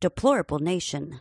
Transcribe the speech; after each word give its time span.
Deplorable 0.00 0.60
Nation, 0.60 1.18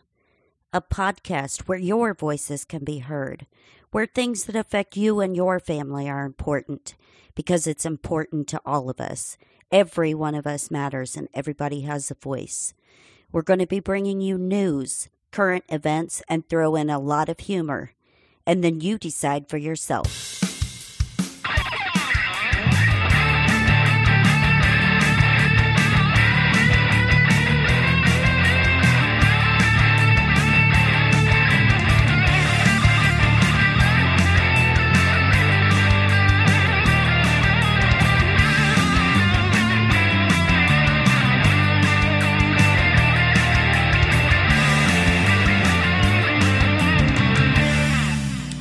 a 0.71 0.83
podcast 0.83 1.61
where 1.61 1.79
your 1.79 2.13
voices 2.13 2.63
can 2.63 2.83
be 2.83 2.99
heard, 2.99 3.47
where 3.89 4.05
things 4.05 4.45
that 4.45 4.55
affect 4.55 4.95
you 4.95 5.19
and 5.19 5.35
your 5.35 5.59
family 5.59 6.07
are 6.07 6.23
important 6.23 6.93
because 7.33 7.65
it's 7.65 7.87
important 7.87 8.47
to 8.49 8.61
all 8.67 8.87
of 8.87 9.01
us. 9.01 9.35
Every 9.71 10.13
one 10.13 10.35
of 10.35 10.45
us 10.45 10.69
matters 10.69 11.17
and 11.17 11.27
everybody 11.33 11.81
has 11.81 12.11
a 12.11 12.15
voice. 12.15 12.75
We're 13.31 13.41
going 13.41 13.57
to 13.57 13.65
be 13.65 13.79
bringing 13.79 14.21
you 14.21 14.37
news, 14.37 15.09
current 15.31 15.63
events, 15.69 16.21
and 16.29 16.47
throw 16.47 16.75
in 16.75 16.91
a 16.91 16.99
lot 16.99 17.29
of 17.29 17.39
humor. 17.39 17.93
And 18.45 18.63
then 18.63 18.79
you 18.79 18.99
decide 18.99 19.49
for 19.49 19.57
yourself. 19.57 20.46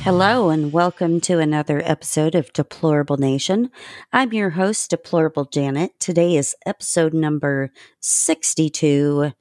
Hello, 0.07 0.49
and 0.49 0.71
welcome 0.71 1.19
to 1.19 1.39
another 1.39 1.81
episode 1.83 2.33
of 2.33 2.53
Deplorable 2.53 3.17
Nation. 3.17 3.69
I'm 4.13 4.31
your 4.31 4.51
host, 4.51 4.89
Deplorable 4.89 5.43
Janet. 5.43 5.99
Today 5.99 6.37
is 6.37 6.55
episode 6.65 7.13
number 7.13 7.73
62 7.99 9.33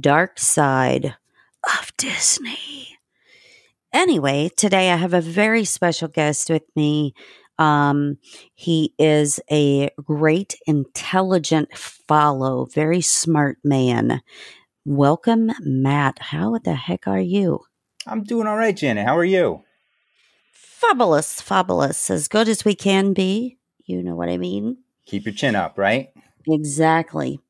Dark 0.00 0.38
Side 0.38 1.14
of 1.78 1.92
Disney. 1.98 2.96
Anyway, 3.92 4.50
today 4.56 4.90
I 4.90 4.96
have 4.96 5.12
a 5.12 5.20
very 5.20 5.66
special 5.66 6.08
guest 6.08 6.48
with 6.48 6.64
me. 6.74 7.12
Um, 7.58 8.16
he 8.54 8.94
is 8.98 9.40
a 9.50 9.90
great, 10.02 10.56
intelligent 10.66 11.76
follow, 11.76 12.64
very 12.64 13.02
smart 13.02 13.58
man. 13.62 14.22
Welcome, 14.86 15.50
Matt. 15.60 16.18
How 16.18 16.56
the 16.56 16.76
heck 16.76 17.06
are 17.06 17.20
you? 17.20 17.60
I'm 18.06 18.22
doing 18.22 18.46
all 18.46 18.56
right, 18.56 18.74
Janet. 18.74 19.04
How 19.04 19.14
are 19.14 19.22
you? 19.22 19.64
Fabulous, 20.78 21.40
fabulous, 21.40 22.08
as 22.08 22.28
good 22.28 22.48
as 22.48 22.64
we 22.64 22.74
can 22.74 23.12
be. 23.12 23.58
You 23.84 24.02
know 24.02 24.14
what 24.14 24.28
I 24.28 24.36
mean? 24.36 24.78
Keep 25.06 25.26
your 25.26 25.34
chin 25.34 25.56
up, 25.56 25.76
right? 25.76 26.10
Exactly. 26.46 27.40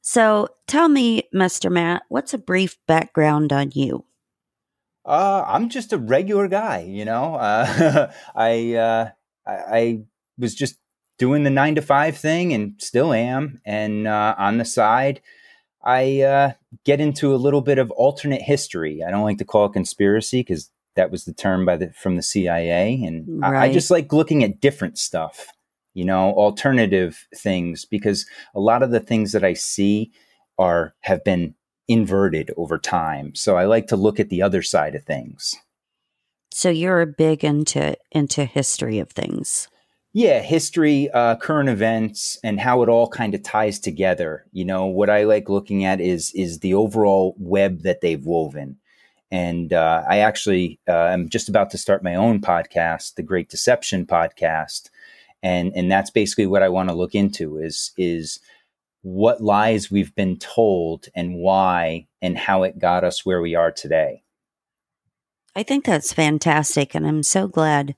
So 0.00 0.48
tell 0.66 0.88
me, 0.88 1.28
Mr. 1.32 1.70
Matt, 1.70 2.02
what's 2.08 2.34
a 2.34 2.38
brief 2.38 2.76
background 2.88 3.52
on 3.52 3.70
you? 3.72 4.04
Uh, 5.04 5.44
I'm 5.46 5.68
just 5.68 5.92
a 5.92 5.98
regular 5.98 6.48
guy, 6.48 6.80
you 6.80 7.04
know. 7.04 7.34
Uh, 7.42 8.12
I, 8.34 8.74
uh, 8.74 9.10
I, 9.46 9.52
I 9.52 10.00
was 10.38 10.54
just 10.54 10.76
doing 11.18 11.44
the 11.44 11.50
nine 11.50 11.76
to 11.76 11.82
five 11.82 12.16
thing, 12.16 12.52
and 12.52 12.74
still 12.78 13.12
am. 13.12 13.60
And 13.64 14.08
uh, 14.08 14.34
on 14.36 14.58
the 14.58 14.64
side, 14.64 15.20
I 15.84 16.22
uh, 16.22 16.52
get 16.84 17.00
into 17.00 17.32
a 17.32 17.36
little 17.36 17.60
bit 17.60 17.78
of 17.78 17.92
alternate 17.92 18.42
history. 18.42 19.04
I 19.06 19.10
don't 19.12 19.24
like 19.24 19.38
to 19.38 19.44
call 19.44 19.66
it 19.66 19.72
conspiracy 19.72 20.40
because 20.40 20.71
that 20.94 21.10
was 21.10 21.24
the 21.24 21.32
term 21.32 21.64
by 21.64 21.76
the 21.76 21.92
from 21.92 22.16
the 22.16 22.22
CIA, 22.22 23.02
and 23.04 23.42
right. 23.42 23.54
I, 23.54 23.64
I 23.66 23.72
just 23.72 23.90
like 23.90 24.12
looking 24.12 24.42
at 24.44 24.60
different 24.60 24.98
stuff, 24.98 25.48
you 25.94 26.04
know, 26.04 26.32
alternative 26.32 27.26
things 27.34 27.84
because 27.84 28.26
a 28.54 28.60
lot 28.60 28.82
of 28.82 28.90
the 28.90 29.00
things 29.00 29.32
that 29.32 29.44
I 29.44 29.54
see 29.54 30.12
are 30.58 30.94
have 31.00 31.24
been 31.24 31.54
inverted 31.88 32.50
over 32.56 32.78
time. 32.78 33.34
So 33.34 33.56
I 33.56 33.64
like 33.64 33.86
to 33.88 33.96
look 33.96 34.20
at 34.20 34.28
the 34.28 34.42
other 34.42 34.62
side 34.62 34.94
of 34.94 35.04
things. 35.04 35.54
So 36.52 36.68
you're 36.68 37.06
big 37.06 37.44
into 37.44 37.96
into 38.10 38.44
history 38.44 38.98
of 38.98 39.10
things. 39.10 39.68
Yeah, 40.14 40.40
history, 40.42 41.08
uh, 41.10 41.36
current 41.36 41.70
events, 41.70 42.38
and 42.44 42.60
how 42.60 42.82
it 42.82 42.90
all 42.90 43.08
kind 43.08 43.34
of 43.34 43.42
ties 43.42 43.80
together. 43.80 44.44
You 44.52 44.66
know, 44.66 44.84
what 44.84 45.08
I 45.08 45.24
like 45.24 45.48
looking 45.48 45.84
at 45.84 46.00
is 46.00 46.30
is 46.34 46.58
the 46.58 46.74
overall 46.74 47.34
web 47.38 47.82
that 47.82 48.02
they've 48.02 48.24
woven. 48.24 48.76
And 49.32 49.72
uh, 49.72 50.04
I 50.06 50.18
actually 50.18 50.78
uh, 50.86 51.06
am 51.06 51.30
just 51.30 51.48
about 51.48 51.70
to 51.70 51.78
start 51.78 52.04
my 52.04 52.14
own 52.14 52.42
podcast, 52.42 53.14
the 53.14 53.22
Great 53.22 53.48
Deception 53.48 54.04
podcast, 54.04 54.90
and 55.42 55.72
and 55.74 55.90
that's 55.90 56.10
basically 56.10 56.46
what 56.46 56.62
I 56.62 56.68
want 56.68 56.90
to 56.90 56.94
look 56.94 57.14
into 57.14 57.56
is 57.56 57.92
is 57.96 58.38
what 59.00 59.42
lies 59.42 59.90
we've 59.90 60.14
been 60.14 60.36
told 60.36 61.08
and 61.14 61.34
why 61.36 62.06
and 62.20 62.36
how 62.36 62.62
it 62.62 62.78
got 62.78 63.04
us 63.04 63.24
where 63.24 63.40
we 63.40 63.54
are 63.54 63.72
today. 63.72 64.22
I 65.56 65.62
think 65.62 65.86
that's 65.86 66.12
fantastic, 66.12 66.94
and 66.94 67.06
I'm 67.06 67.22
so 67.22 67.48
glad 67.48 67.96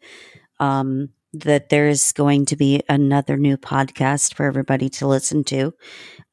um, 0.61 1.09
that 1.33 1.69
there's 1.69 2.12
going 2.12 2.47
to 2.47 2.56
be 2.56 2.81
another 2.89 3.37
new 3.37 3.56
podcast 3.56 4.34
for 4.34 4.47
everybody 4.47 4.89
to 4.91 5.09
listen 5.09 5.43
to. 5.44 5.75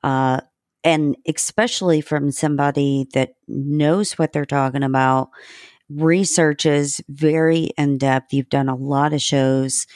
Uh, 0.03 0.41
and 0.83 1.15
especially 1.27 2.01
from 2.01 2.31
somebody 2.31 3.07
that 3.13 3.35
knows 3.47 4.13
what 4.13 4.33
they're 4.33 4.45
talking 4.45 4.83
about, 4.83 5.29
researches 5.89 7.01
very 7.09 7.71
in 7.77 7.97
depth. 7.97 8.33
You've 8.33 8.49
done 8.49 8.69
a 8.69 8.75
lot 8.75 9.13
of 9.13 9.21
shows 9.21 9.87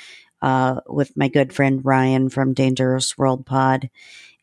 uh, 0.42 0.82
with 0.88 1.16
my 1.16 1.28
good 1.28 1.54
friend 1.54 1.82
Ryan 1.84 2.30
from 2.30 2.54
Dangerous 2.54 3.18
World 3.18 3.46
Pod, 3.46 3.90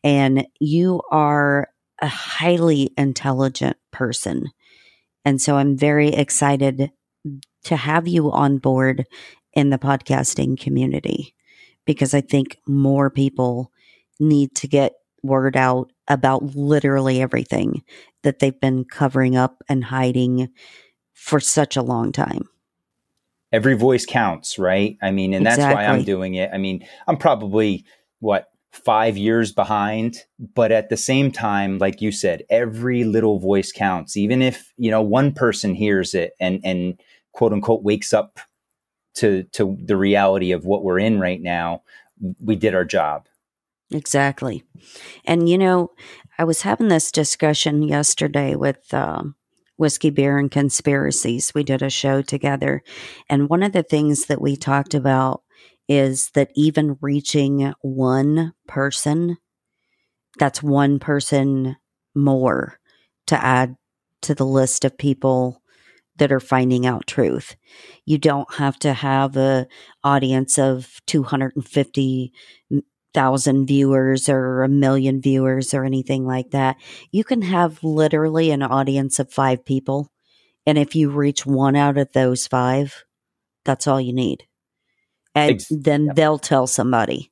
and 0.03 0.45
you 0.59 1.01
are 1.11 1.69
a 2.01 2.07
highly 2.07 2.91
intelligent 2.97 3.77
person. 3.91 4.51
And 5.23 5.41
so 5.41 5.55
I'm 5.55 5.77
very 5.77 6.09
excited 6.09 6.91
to 7.65 7.75
have 7.77 8.07
you 8.07 8.31
on 8.31 8.57
board 8.57 9.05
in 9.53 9.69
the 9.69 9.77
podcasting 9.77 10.59
community 10.59 11.33
because 11.85 12.13
I 12.13 12.21
think 12.21 12.57
more 12.67 13.09
people 13.09 13.71
need 14.19 14.55
to 14.55 14.67
get 14.67 14.93
word 15.23 15.55
out 15.55 15.91
about 16.07 16.55
literally 16.55 17.21
everything 17.21 17.83
that 18.23 18.39
they've 18.39 18.59
been 18.59 18.85
covering 18.85 19.35
up 19.35 19.63
and 19.69 19.85
hiding 19.85 20.49
for 21.13 21.39
such 21.39 21.75
a 21.75 21.81
long 21.81 22.11
time. 22.11 22.49
Every 23.51 23.75
voice 23.75 24.05
counts, 24.05 24.57
right? 24.57 24.97
I 25.01 25.11
mean, 25.11 25.33
and 25.33 25.45
exactly. 25.45 25.63
that's 25.63 25.75
why 25.75 25.85
I'm 25.85 26.03
doing 26.03 26.35
it. 26.35 26.49
I 26.53 26.57
mean, 26.57 26.85
I'm 27.07 27.17
probably 27.17 27.85
what 28.19 28.47
five 28.73 29.15
years 29.15 29.51
behind, 29.51 30.17
but 30.55 30.71
at 30.71 30.89
the 30.89 30.97
same 30.97 31.31
time, 31.31 31.77
like 31.77 32.01
you 32.01 32.11
said, 32.11 32.43
every 32.49 33.03
little 33.03 33.39
voice 33.39 33.71
counts. 33.71 34.17
Even 34.17 34.41
if 34.41 34.73
you 34.77 34.89
know 34.89 35.01
one 35.01 35.31
person 35.31 35.75
hears 35.75 36.13
it 36.13 36.33
and 36.39 36.59
and 36.63 36.99
quote 37.31 37.53
unquote 37.53 37.83
wakes 37.83 38.11
up 38.11 38.39
to 39.15 39.43
to 39.53 39.77
the 39.79 39.97
reality 39.97 40.51
of 40.51 40.65
what 40.65 40.83
we're 40.83 40.99
in 40.99 41.19
right 41.19 41.41
now, 41.41 41.83
we 42.39 42.55
did 42.55 42.73
our 42.73 42.85
job. 42.85 43.27
Exactly. 43.93 44.63
And, 45.25 45.49
you 45.49 45.57
know, 45.57 45.91
I 46.39 46.43
was 46.43 46.61
having 46.63 46.87
this 46.89 47.11
discussion 47.11 47.83
yesterday 47.83 48.55
with 48.55 48.93
uh, 48.93 49.23
Whiskey, 49.77 50.09
Beer, 50.09 50.37
and 50.37 50.51
Conspiracies. 50.51 51.53
We 51.53 51.63
did 51.63 51.81
a 51.81 51.89
show 51.89 52.21
together. 52.21 52.83
And 53.29 53.49
one 53.49 53.63
of 53.63 53.73
the 53.73 53.83
things 53.83 54.25
that 54.25 54.41
we 54.41 54.55
talked 54.55 54.93
about 54.93 55.43
is 55.87 56.31
that 56.31 56.51
even 56.55 56.97
reaching 57.01 57.73
one 57.81 58.53
person, 58.67 59.37
that's 60.39 60.63
one 60.63 60.99
person 60.99 61.75
more 62.15 62.79
to 63.27 63.43
add 63.43 63.75
to 64.21 64.33
the 64.35 64.45
list 64.45 64.85
of 64.85 64.97
people 64.97 65.61
that 66.17 66.31
are 66.31 66.39
finding 66.39 66.85
out 66.85 67.07
truth. 67.07 67.55
You 68.05 68.17
don't 68.17 68.51
have 68.55 68.79
to 68.79 68.93
have 68.93 69.37
a 69.37 69.67
audience 70.03 70.59
of 70.59 71.01
250 71.07 72.33
thousand 73.13 73.67
viewers 73.67 74.27
or 74.27 74.63
a 74.63 74.69
million 74.69 75.21
viewers 75.21 75.73
or 75.73 75.85
anything 75.85 76.25
like 76.25 76.51
that. 76.51 76.77
You 77.11 77.23
can 77.23 77.41
have 77.41 77.83
literally 77.83 78.51
an 78.51 78.63
audience 78.63 79.19
of 79.19 79.31
five 79.31 79.65
people. 79.65 80.11
And 80.65 80.77
if 80.77 80.95
you 80.95 81.09
reach 81.09 81.45
one 81.45 81.75
out 81.75 81.97
of 81.97 82.11
those 82.13 82.47
five, 82.47 83.03
that's 83.65 83.87
all 83.87 83.99
you 83.99 84.13
need. 84.13 84.47
And 85.35 85.55
Ex- 85.55 85.67
then 85.69 86.05
yep. 86.05 86.15
they'll 86.15 86.39
tell 86.39 86.67
somebody. 86.67 87.31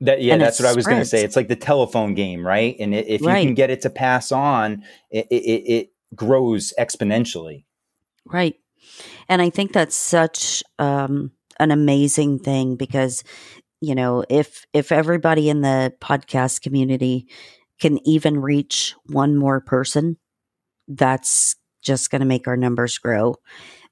That, 0.00 0.20
yeah, 0.20 0.32
and 0.32 0.42
that's 0.42 0.58
what 0.58 0.68
I 0.68 0.74
was 0.74 0.86
going 0.86 0.98
to 0.98 1.04
say. 1.04 1.22
It's 1.22 1.36
like 1.36 1.46
the 1.46 1.54
telephone 1.54 2.14
game, 2.14 2.44
right? 2.44 2.74
And 2.80 2.92
if 2.92 3.20
you 3.20 3.28
can 3.28 3.54
get 3.54 3.70
it 3.70 3.82
to 3.82 3.90
pass 3.90 4.32
on, 4.32 4.82
it, 5.10 5.26
it, 5.30 5.34
it 5.36 5.88
grows 6.14 6.74
exponentially. 6.76 7.64
Right. 8.24 8.56
And 9.28 9.40
I 9.40 9.50
think 9.50 9.72
that's 9.72 9.94
such 9.94 10.64
um, 10.80 11.30
an 11.60 11.70
amazing 11.70 12.40
thing 12.40 12.74
because 12.74 13.22
you 13.82 13.96
know, 13.96 14.24
if 14.28 14.64
if 14.72 14.92
everybody 14.92 15.50
in 15.50 15.60
the 15.60 15.92
podcast 16.00 16.62
community 16.62 17.26
can 17.80 17.98
even 18.06 18.40
reach 18.40 18.94
one 19.06 19.36
more 19.36 19.60
person, 19.60 20.16
that's 20.86 21.56
just 21.82 22.10
going 22.10 22.20
to 22.20 22.26
make 22.26 22.46
our 22.46 22.56
numbers 22.56 22.96
grow, 22.96 23.34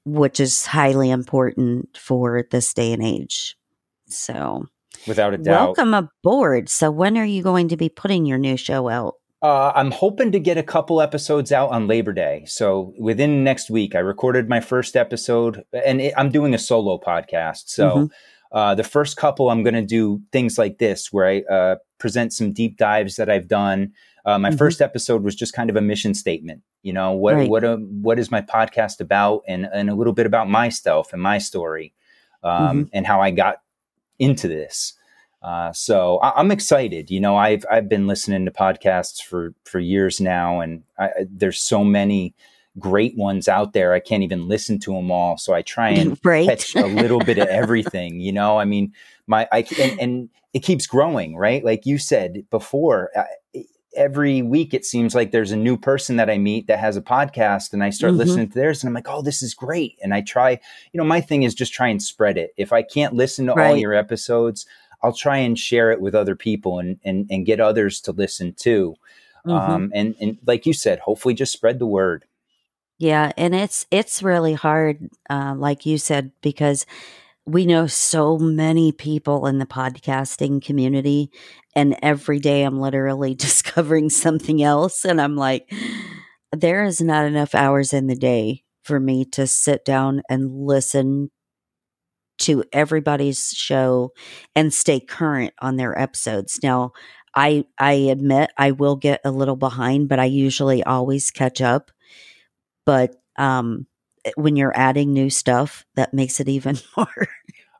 which 0.05 0.39
is 0.39 0.65
highly 0.65 1.11
important 1.11 1.97
for 1.97 2.47
this 2.51 2.73
day 2.73 2.93
and 2.93 3.03
age. 3.03 3.57
So, 4.07 4.65
without 5.05 5.33
a 5.33 5.37
doubt, 5.37 5.75
welcome 5.75 5.93
aboard. 5.93 6.69
So, 6.69 6.89
when 6.89 7.17
are 7.17 7.25
you 7.25 7.43
going 7.43 7.67
to 7.67 7.77
be 7.77 7.89
putting 7.89 8.25
your 8.25 8.37
new 8.37 8.55
show 8.55 8.87
out? 8.87 9.15
Uh, 9.41 9.73
I'm 9.75 9.91
hoping 9.91 10.31
to 10.31 10.39
get 10.39 10.57
a 10.57 10.63
couple 10.63 11.01
episodes 11.01 11.51
out 11.51 11.71
on 11.71 11.87
Labor 11.87 12.13
Day. 12.13 12.43
So 12.45 12.93
within 12.99 13.43
next 13.43 13.71
week, 13.71 13.95
I 13.95 13.99
recorded 13.99 14.47
my 14.47 14.59
first 14.59 14.95
episode, 14.95 15.63
and 15.73 15.99
it, 15.99 16.13
I'm 16.15 16.29
doing 16.29 16.53
a 16.53 16.59
solo 16.59 16.99
podcast. 16.99 17.63
So 17.65 17.89
mm-hmm. 17.89 18.05
Uh, 18.51 18.75
the 18.75 18.83
first 18.83 19.17
couple, 19.17 19.49
I'm 19.49 19.63
going 19.63 19.75
to 19.75 19.85
do 19.85 20.21
things 20.31 20.57
like 20.57 20.77
this, 20.77 21.11
where 21.11 21.27
I 21.27 21.53
uh, 21.53 21.75
present 21.99 22.33
some 22.33 22.51
deep 22.51 22.77
dives 22.77 23.15
that 23.15 23.29
I've 23.29 23.47
done. 23.47 23.93
Uh, 24.25 24.37
my 24.37 24.49
mm-hmm. 24.49 24.57
first 24.57 24.81
episode 24.81 25.23
was 25.23 25.35
just 25.35 25.53
kind 25.53 25.69
of 25.69 25.75
a 25.75 25.81
mission 25.81 26.13
statement. 26.13 26.61
You 26.83 26.93
know, 26.93 27.11
what 27.11 27.35
right. 27.35 27.49
what 27.49 27.63
a, 27.63 27.75
what 27.77 28.19
is 28.19 28.31
my 28.31 28.41
podcast 28.41 28.99
about, 28.99 29.43
and 29.47 29.67
and 29.71 29.89
a 29.89 29.95
little 29.95 30.13
bit 30.13 30.25
about 30.25 30.49
myself 30.49 31.13
and 31.13 31.21
my 31.21 31.37
story, 31.37 31.93
um, 32.43 32.53
mm-hmm. 32.53 32.83
and 32.93 33.07
how 33.07 33.21
I 33.21 33.31
got 33.31 33.61
into 34.19 34.47
this. 34.47 34.93
Uh, 35.41 35.71
so 35.73 36.17
I, 36.17 36.39
am 36.39 36.51
excited. 36.51 37.09
You 37.09 37.19
know, 37.19 37.35
I've 37.35 37.65
I've 37.71 37.87
been 37.87 38.05
listening 38.05 38.45
to 38.45 38.51
podcasts 38.51 39.21
for 39.21 39.53
for 39.63 39.79
years 39.79 40.19
now, 40.19 40.59
and 40.59 40.83
I, 40.99 41.09
there's 41.29 41.59
so 41.59 41.83
many 41.83 42.35
great 42.79 43.17
ones 43.17 43.47
out 43.47 43.73
there. 43.73 43.93
I 43.93 43.99
can't 43.99 44.23
even 44.23 44.47
listen 44.47 44.79
to 44.79 44.93
them 44.93 45.11
all, 45.11 45.37
so 45.37 45.53
I 45.53 45.61
try 45.61 45.89
and 45.89 46.19
right. 46.23 46.47
catch 46.47 46.75
a 46.75 46.85
little 46.85 47.19
bit 47.19 47.37
of 47.37 47.47
everything. 47.47 48.19
You 48.19 48.31
know, 48.31 48.57
I 48.57 48.65
mean, 48.65 48.93
my 49.27 49.47
I 49.51 49.65
and, 49.79 49.99
and 49.99 50.29
it 50.53 50.59
keeps 50.59 50.87
growing, 50.87 51.35
right? 51.35 51.63
Like 51.63 51.85
you 51.85 51.97
said 51.97 52.43
before. 52.49 53.11
I, 53.15 53.25
every 53.95 54.41
week 54.41 54.73
it 54.73 54.85
seems 54.85 55.13
like 55.13 55.31
there's 55.31 55.51
a 55.51 55.57
new 55.57 55.77
person 55.77 56.15
that 56.15 56.29
I 56.29 56.37
meet 56.37 56.67
that 56.67 56.79
has 56.79 56.95
a 56.95 57.01
podcast 57.01 57.73
and 57.73 57.83
I 57.83 57.89
start 57.89 58.11
mm-hmm. 58.11 58.19
listening 58.19 58.47
to 58.47 58.53
theirs 58.53 58.81
and 58.81 58.87
I'm 58.87 58.93
like, 58.93 59.09
oh, 59.09 59.21
this 59.21 59.43
is 59.43 59.53
great. 59.53 59.97
And 60.01 60.13
I 60.13 60.21
try, 60.21 60.51
you 60.51 60.97
know, 60.97 61.03
my 61.03 61.19
thing 61.19 61.43
is 61.43 61.53
just 61.53 61.73
try 61.73 61.89
and 61.89 62.01
spread 62.01 62.37
it. 62.37 62.53
If 62.55 62.71
I 62.71 62.83
can't 62.83 63.15
listen 63.15 63.47
to 63.47 63.53
right. 63.53 63.67
all 63.67 63.75
your 63.75 63.93
episodes, 63.93 64.65
I'll 65.03 65.13
try 65.13 65.37
and 65.37 65.57
share 65.57 65.91
it 65.91 65.99
with 65.99 66.15
other 66.15 66.35
people 66.35 66.79
and 66.79 66.99
and, 67.03 67.27
and 67.29 67.45
get 67.45 67.59
others 67.59 68.01
to 68.01 68.11
listen 68.11 68.53
too. 68.53 68.95
Mm-hmm. 69.45 69.51
Um, 69.51 69.91
and 69.93 70.15
and 70.19 70.37
like 70.45 70.65
you 70.65 70.73
said, 70.73 70.99
hopefully 70.99 71.33
just 71.33 71.53
spread 71.53 71.79
the 71.79 71.87
word. 71.87 72.25
Yeah, 73.01 73.31
and 73.35 73.55
it's 73.55 73.87
it's 73.89 74.21
really 74.21 74.53
hard, 74.53 75.09
uh, 75.27 75.55
like 75.57 75.87
you 75.87 75.97
said, 75.97 76.31
because 76.43 76.85
we 77.45 77.65
know 77.65 77.87
so 77.87 78.37
many 78.37 78.91
people 78.91 79.47
in 79.47 79.59
the 79.59 79.65
podcasting 79.65 80.63
community, 80.63 81.31
and 81.75 81.97
every 82.03 82.39
day 82.39 82.63
I'm 82.63 82.79
literally 82.79 83.35
discovering 83.47 84.09
something 84.11 84.63
else, 84.63 85.05
and 85.05 85.21
I'm 85.21 85.35
like, 85.35 85.71
there 86.53 86.85
is 86.85 87.01
not 87.01 87.25
enough 87.25 87.55
hours 87.55 87.93
in 87.93 88.07
the 88.07 88.15
day 88.15 88.63
for 88.83 88.99
me 88.99 89.25
to 89.25 89.47
sit 89.47 89.85
down 89.85 90.21
and 90.29 90.51
listen 90.67 91.31
to 92.39 92.63
everybody's 92.73 93.49
show 93.55 94.11
and 94.55 94.73
stay 94.73 94.99
current 94.99 95.53
on 95.61 95.75
their 95.75 95.97
episodes. 95.99 96.59
Now, 96.63 96.91
I 97.35 97.65
I 97.79 97.93
admit 97.93 98.51
I 98.57 98.71
will 98.71 98.95
get 98.95 99.21
a 99.23 99.31
little 99.31 99.55
behind, 99.55 100.09
but 100.09 100.19
I 100.19 100.25
usually 100.25 100.83
always 100.83 101.31
catch 101.31 101.61
up. 101.61 101.91
But 102.85 103.15
um 103.37 103.87
when 104.35 104.55
you're 104.55 104.77
adding 104.77 105.13
new 105.13 105.29
stuff, 105.29 105.85
that 105.95 106.13
makes 106.13 106.39
it 106.39 106.47
even 106.47 106.77
more 106.97 107.27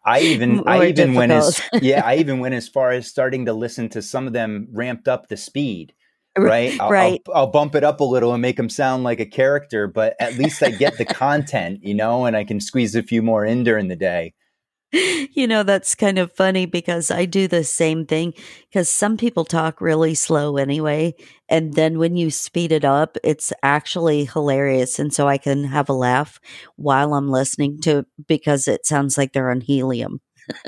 I 0.03 0.21
even 0.21 0.68
I 0.68 0.86
even 0.86 0.95
difficult. 0.95 1.18
went 1.18 1.31
as 1.31 1.62
yeah, 1.81 2.01
I 2.03 2.15
even 2.19 2.39
went 2.39 2.56
as 2.56 2.68
far 2.68 2.92
as 2.92 3.07
starting 3.07 3.45
to 3.45 3.53
listen 3.53 3.89
to 3.89 4.01
some 4.01 4.27
of 4.27 4.33
them 4.33 4.68
ramped 4.71 5.07
up 5.07 5.27
the 5.27 5.38
speed. 5.38 5.94
Right, 6.38 6.80
I'll, 6.80 6.89
right. 6.89 7.21
I'll, 7.27 7.36
I'll, 7.36 7.48
bump 7.48 7.75
it 7.75 7.83
up 7.83 8.00
a 8.00 8.06
little 8.06 8.31
and 8.31 8.42
make 8.42 8.56
them 8.56 8.69
sound 8.69 9.03
like 9.03 9.19
a 9.19 9.25
character, 9.25 9.88
but 9.88 10.15
at 10.18 10.38
least 10.38 10.63
I 10.63 10.71
get 10.71 10.98
the 10.98 11.04
content, 11.21 11.83
you 11.83 11.94
know, 11.94 12.24
and 12.24 12.38
I 12.38 12.45
can 12.45 12.62
squeeze 12.62 12.95
a 12.95 13.04
few 13.04 13.21
more 13.21 13.44
in 13.44 13.65
during 13.65 13.89
the 13.89 13.97
day 13.97 14.33
you 15.34 15.48
know, 15.48 15.64
that's 15.64 15.96
kind 15.96 16.20
of 16.20 16.34
funny 16.34 16.66
because 16.66 17.12
I 17.12 17.26
do 17.26 17.48
the 17.48 17.64
same 17.64 18.06
thing 18.06 18.34
because 18.70 18.90
some 18.90 19.16
people 19.16 19.46
talk 19.46 19.80
really 19.80 20.16
slow 20.16 20.58
anyway. 20.58 21.16
And 21.48 21.76
then 21.76 21.98
when 21.98 22.18
you 22.18 22.30
speed 22.30 22.72
it 22.72 22.84
up, 22.84 23.18
it's 23.24 23.54
actually 23.64 24.26
hilarious. 24.26 25.00
And 25.00 25.14
so 25.14 25.28
I 25.28 25.38
can 25.38 25.64
have 25.66 25.88
a 25.88 25.94
laugh 25.94 26.40
while 26.76 27.14
I'm 27.14 27.30
listening 27.30 27.80
to 27.82 28.06
because 28.28 28.68
it 28.68 28.86
sounds 28.86 29.18
like 29.18 29.32
they're 29.32 29.52
on 29.52 29.62
helium. 29.62 30.20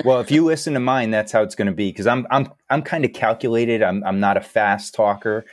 well, 0.04 0.20
if 0.20 0.30
you 0.30 0.44
listen 0.44 0.72
to 0.74 0.80
mine, 0.80 1.10
that's 1.10 1.32
how 1.32 1.42
it's 1.42 1.54
going 1.54 1.66
to 1.66 1.72
be 1.72 1.90
because 1.90 2.06
I'm 2.06 2.26
I'm 2.30 2.50
I'm 2.70 2.82
kind 2.82 3.04
of 3.04 3.12
calculated. 3.12 3.82
I'm 3.82 4.02
I'm 4.04 4.20
not 4.20 4.36
a 4.36 4.40
fast 4.40 4.94
talker, 4.94 5.44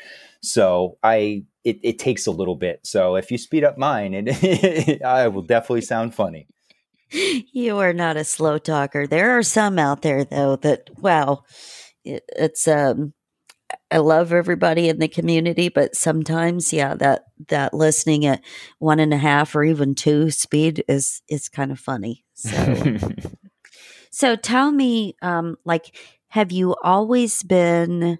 so 0.41 0.97
I 1.03 1.43
it, 1.65 1.79
it 1.83 1.99
takes 1.99 2.27
a 2.27 2.31
little 2.31 2.55
bit. 2.55 2.79
So 2.83 3.15
if 3.15 3.31
you 3.31 3.37
speed 3.37 3.65
up 3.65 3.77
mine, 3.77 4.13
it 4.13 5.01
I 5.05 5.27
will 5.27 5.41
definitely 5.41 5.81
sound 5.81 6.15
funny 6.15 6.47
you 7.11 7.77
are 7.77 7.93
not 7.93 8.17
a 8.17 8.23
slow 8.23 8.57
talker. 8.57 9.07
There 9.07 9.37
are 9.37 9.43
some 9.43 9.79
out 9.79 10.01
there 10.01 10.23
though 10.23 10.55
that 10.57 10.89
wow, 10.99 11.43
it, 12.03 12.23
it's 12.35 12.67
um 12.67 13.13
I 13.89 13.97
love 13.97 14.31
everybody 14.31 14.89
in 14.89 14.99
the 14.99 15.07
community, 15.07 15.69
but 15.69 15.95
sometimes, 15.95 16.71
yeah, 16.71 16.95
that 16.95 17.23
that 17.49 17.73
listening 17.73 18.25
at 18.25 18.41
one 18.79 18.99
and 18.99 19.13
a 19.13 19.17
half 19.17 19.55
or 19.55 19.63
even 19.63 19.95
two 19.95 20.31
speed 20.31 20.83
is 20.87 21.21
is 21.27 21.49
kind 21.49 21.71
of 21.71 21.79
funny. 21.79 22.23
So, 22.33 22.97
so 24.11 24.35
tell 24.35 24.71
me, 24.71 25.15
um, 25.21 25.57
like, 25.65 25.95
have 26.29 26.51
you 26.51 26.75
always 26.83 27.43
been? 27.43 28.19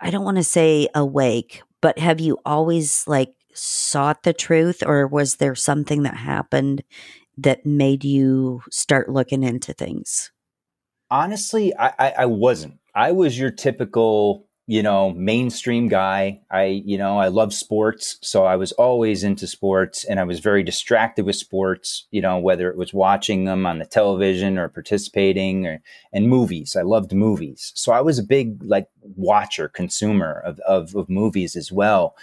I 0.00 0.10
don't 0.10 0.24
want 0.24 0.36
to 0.36 0.44
say 0.44 0.88
awake, 0.94 1.62
but 1.80 1.98
have 1.98 2.20
you 2.20 2.38
always 2.46 3.04
like 3.08 3.34
sought 3.54 4.22
the 4.22 4.32
truth, 4.32 4.82
or 4.86 5.06
was 5.08 5.36
there 5.36 5.56
something 5.56 6.04
that 6.04 6.16
happened 6.16 6.84
that 7.38 7.64
made 7.64 8.04
you 8.04 8.62
start 8.70 9.08
looking 9.08 9.42
into 9.42 9.72
things? 9.72 10.30
Honestly, 11.10 11.74
I, 11.76 11.92
I, 11.98 12.14
I 12.18 12.26
wasn't. 12.26 12.78
I 12.94 13.12
was 13.12 13.38
your 13.38 13.50
typical 13.50 14.48
you 14.68 14.82
know, 14.82 15.12
mainstream 15.12 15.88
guy. 15.88 16.42
I, 16.50 16.64
you 16.84 16.98
know, 16.98 17.18
I 17.18 17.28
love 17.28 17.54
sports. 17.54 18.18
So 18.20 18.44
I 18.44 18.56
was 18.56 18.72
always 18.72 19.24
into 19.24 19.46
sports 19.46 20.04
and 20.04 20.20
I 20.20 20.24
was 20.24 20.40
very 20.40 20.62
distracted 20.62 21.24
with 21.24 21.36
sports, 21.36 22.06
you 22.10 22.20
know, 22.20 22.36
whether 22.36 22.68
it 22.68 22.76
was 22.76 22.92
watching 22.92 23.46
them 23.46 23.64
on 23.64 23.78
the 23.78 23.86
television 23.86 24.58
or 24.58 24.68
participating 24.68 25.66
or, 25.66 25.80
and 26.12 26.28
movies. 26.28 26.76
I 26.76 26.82
loved 26.82 27.14
movies. 27.14 27.72
So 27.76 27.92
I 27.92 28.02
was 28.02 28.18
a 28.18 28.22
big 28.22 28.62
like 28.62 28.88
watcher, 29.00 29.70
consumer 29.70 30.42
of, 30.44 30.60
of, 30.60 30.94
of 30.94 31.08
movies 31.08 31.56
as 31.56 31.72
well. 31.72 32.14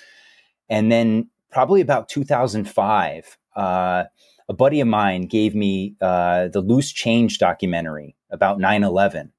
And 0.70 0.92
then 0.92 1.32
probably 1.50 1.82
about 1.82 2.10
2005, 2.10 3.38
uh, 3.56 4.04
a 4.48 4.54
buddy 4.54 4.80
of 4.80 4.88
mine 4.88 5.24
gave 5.24 5.56
me 5.56 5.96
uh, 6.02 6.48
the 6.50 6.62
Loose 6.62 6.92
Change 6.92 7.40
documentary 7.40 8.16
about 8.30 8.60
9 8.60 8.84
11. 8.84 9.32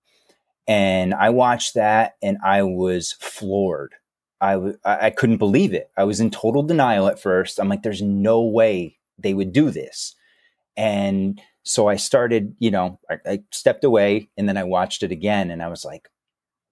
And 0.69 1.15
I 1.15 1.31
watched 1.31 1.75
that 1.75 2.17
and 2.23 2.39
I 2.45 2.63
was 2.63 3.13
floored. 3.21 3.95
I, 4.41 4.53
w- 4.55 4.79
I 4.85 5.11
couldn't 5.11 5.39
believe 5.39 5.73
it. 5.73 5.91
I 5.97 6.05
was 6.05 6.21
in 6.21 6.31
total 6.31 6.63
denial 6.63 7.07
at 7.07 7.21
first. 7.21 7.59
I'm 7.59 7.69
like, 7.69 7.83
there's 7.83 8.03
no 8.03 8.43
way 8.43 8.99
they 9.19 9.33
would 9.33 9.53
do 9.53 9.71
this. 9.71 10.15
And 10.77 11.41
so 11.63 11.89
I 11.89 11.97
started, 11.97 12.55
you 12.59 12.71
know, 12.71 13.01
I, 13.09 13.19
I 13.27 13.39
stepped 13.53 13.85
away 13.85 14.29
and 14.37 14.49
then 14.49 14.57
I 14.57 14.65
watched 14.65 15.03
it 15.03 15.13
again 15.13 15.51
and 15.51 15.63
I 15.63 15.69
was 15.69 15.85
like, 15.85 16.09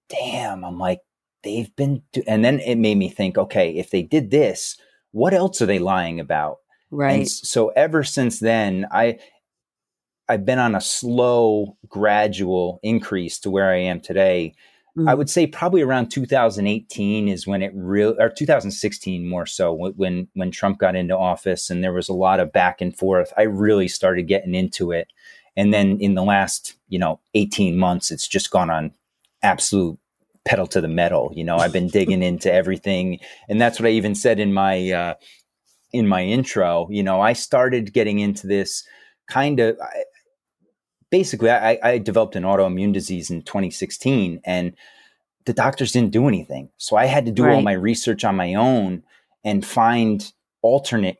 damn, 0.09 0.63
I'm 0.63 0.77
like, 0.77 0.99
they've 1.43 1.73
been, 1.75 2.03
do-. 2.11 2.23
and 2.27 2.45
then 2.45 2.59
it 2.59 2.75
made 2.75 2.97
me 2.97 3.09
think, 3.09 3.37
okay, 3.37 3.71
if 3.71 3.89
they 3.89 4.03
did 4.03 4.29
this, 4.29 4.77
what 5.11 5.33
else 5.33 5.61
are 5.61 5.65
they 5.65 5.79
lying 5.79 6.19
about? 6.19 6.57
Right. 6.91 7.19
And 7.19 7.29
so 7.29 7.69
ever 7.69 8.03
since 8.03 8.39
then, 8.39 8.85
I 8.91 9.19
I've 10.27 10.45
been 10.45 10.59
on 10.59 10.75
a 10.75 10.81
slow, 10.81 11.77
gradual 11.87 12.79
increase 12.83 13.39
to 13.39 13.51
where 13.51 13.71
I 13.71 13.77
am 13.77 13.99
today. 13.99 14.55
Mm. 14.97 15.09
I 15.09 15.13
would 15.13 15.29
say 15.29 15.45
probably 15.45 15.81
around 15.81 16.09
2018 16.09 17.27
is 17.27 17.45
when 17.45 17.61
it 17.61 17.71
real 17.75 18.15
or 18.19 18.29
2016 18.29 19.27
more 19.27 19.45
so 19.45 19.73
when 19.73 20.27
when 20.33 20.51
Trump 20.51 20.79
got 20.79 20.95
into 20.95 21.17
office 21.17 21.69
and 21.69 21.83
there 21.83 21.93
was 21.93 22.09
a 22.09 22.13
lot 22.13 22.39
of 22.39 22.53
back 22.53 22.81
and 22.81 22.97
forth. 22.97 23.33
I 23.37 23.43
really 23.43 23.87
started 23.87 24.23
getting 24.23 24.55
into 24.55 24.91
it. 24.91 25.07
And 25.57 25.73
then 25.73 25.99
in 25.99 26.15
the 26.15 26.23
last, 26.23 26.75
you 26.87 26.99
know, 26.99 27.19
18 27.33 27.77
months 27.77 28.09
it's 28.09 28.27
just 28.27 28.51
gone 28.51 28.69
on 28.69 28.93
absolute 29.43 29.99
pedal 30.45 30.67
to 30.67 30.79
the 30.79 30.87
metal. 30.87 31.31
You 31.35 31.43
know, 31.43 31.57
I've 31.57 31.73
been 31.73 31.87
digging 31.87 32.23
into 32.29 32.51
everything 32.51 33.19
and 33.49 33.59
that's 33.59 33.79
what 33.79 33.87
I 33.87 33.91
even 33.91 34.15
said 34.15 34.39
in 34.39 34.53
my 34.53 34.91
uh 34.91 35.13
in 35.95 36.07
my 36.07 36.23
intro, 36.23 36.87
you 36.91 37.03
know, 37.03 37.21
I 37.21 37.33
started 37.33 37.93
getting 37.93 38.19
into 38.19 38.47
this 38.47 38.83
kind 39.29 39.59
of 39.59 39.77
basically 41.09 41.49
I, 41.49 41.79
I 41.81 41.97
developed 41.97 42.35
an 42.35 42.43
autoimmune 42.43 42.93
disease 42.93 43.29
in 43.29 43.41
2016 43.43 44.41
and 44.45 44.73
the 45.45 45.53
doctors 45.53 45.91
didn't 45.91 46.11
do 46.11 46.27
anything. 46.27 46.69
So 46.77 46.97
I 46.97 47.05
had 47.05 47.25
to 47.25 47.31
do 47.31 47.45
right. 47.45 47.55
all 47.55 47.61
my 47.61 47.73
research 47.73 48.23
on 48.23 48.35
my 48.35 48.55
own 48.55 49.03
and 49.43 49.65
find 49.65 50.31
alternate 50.61 51.17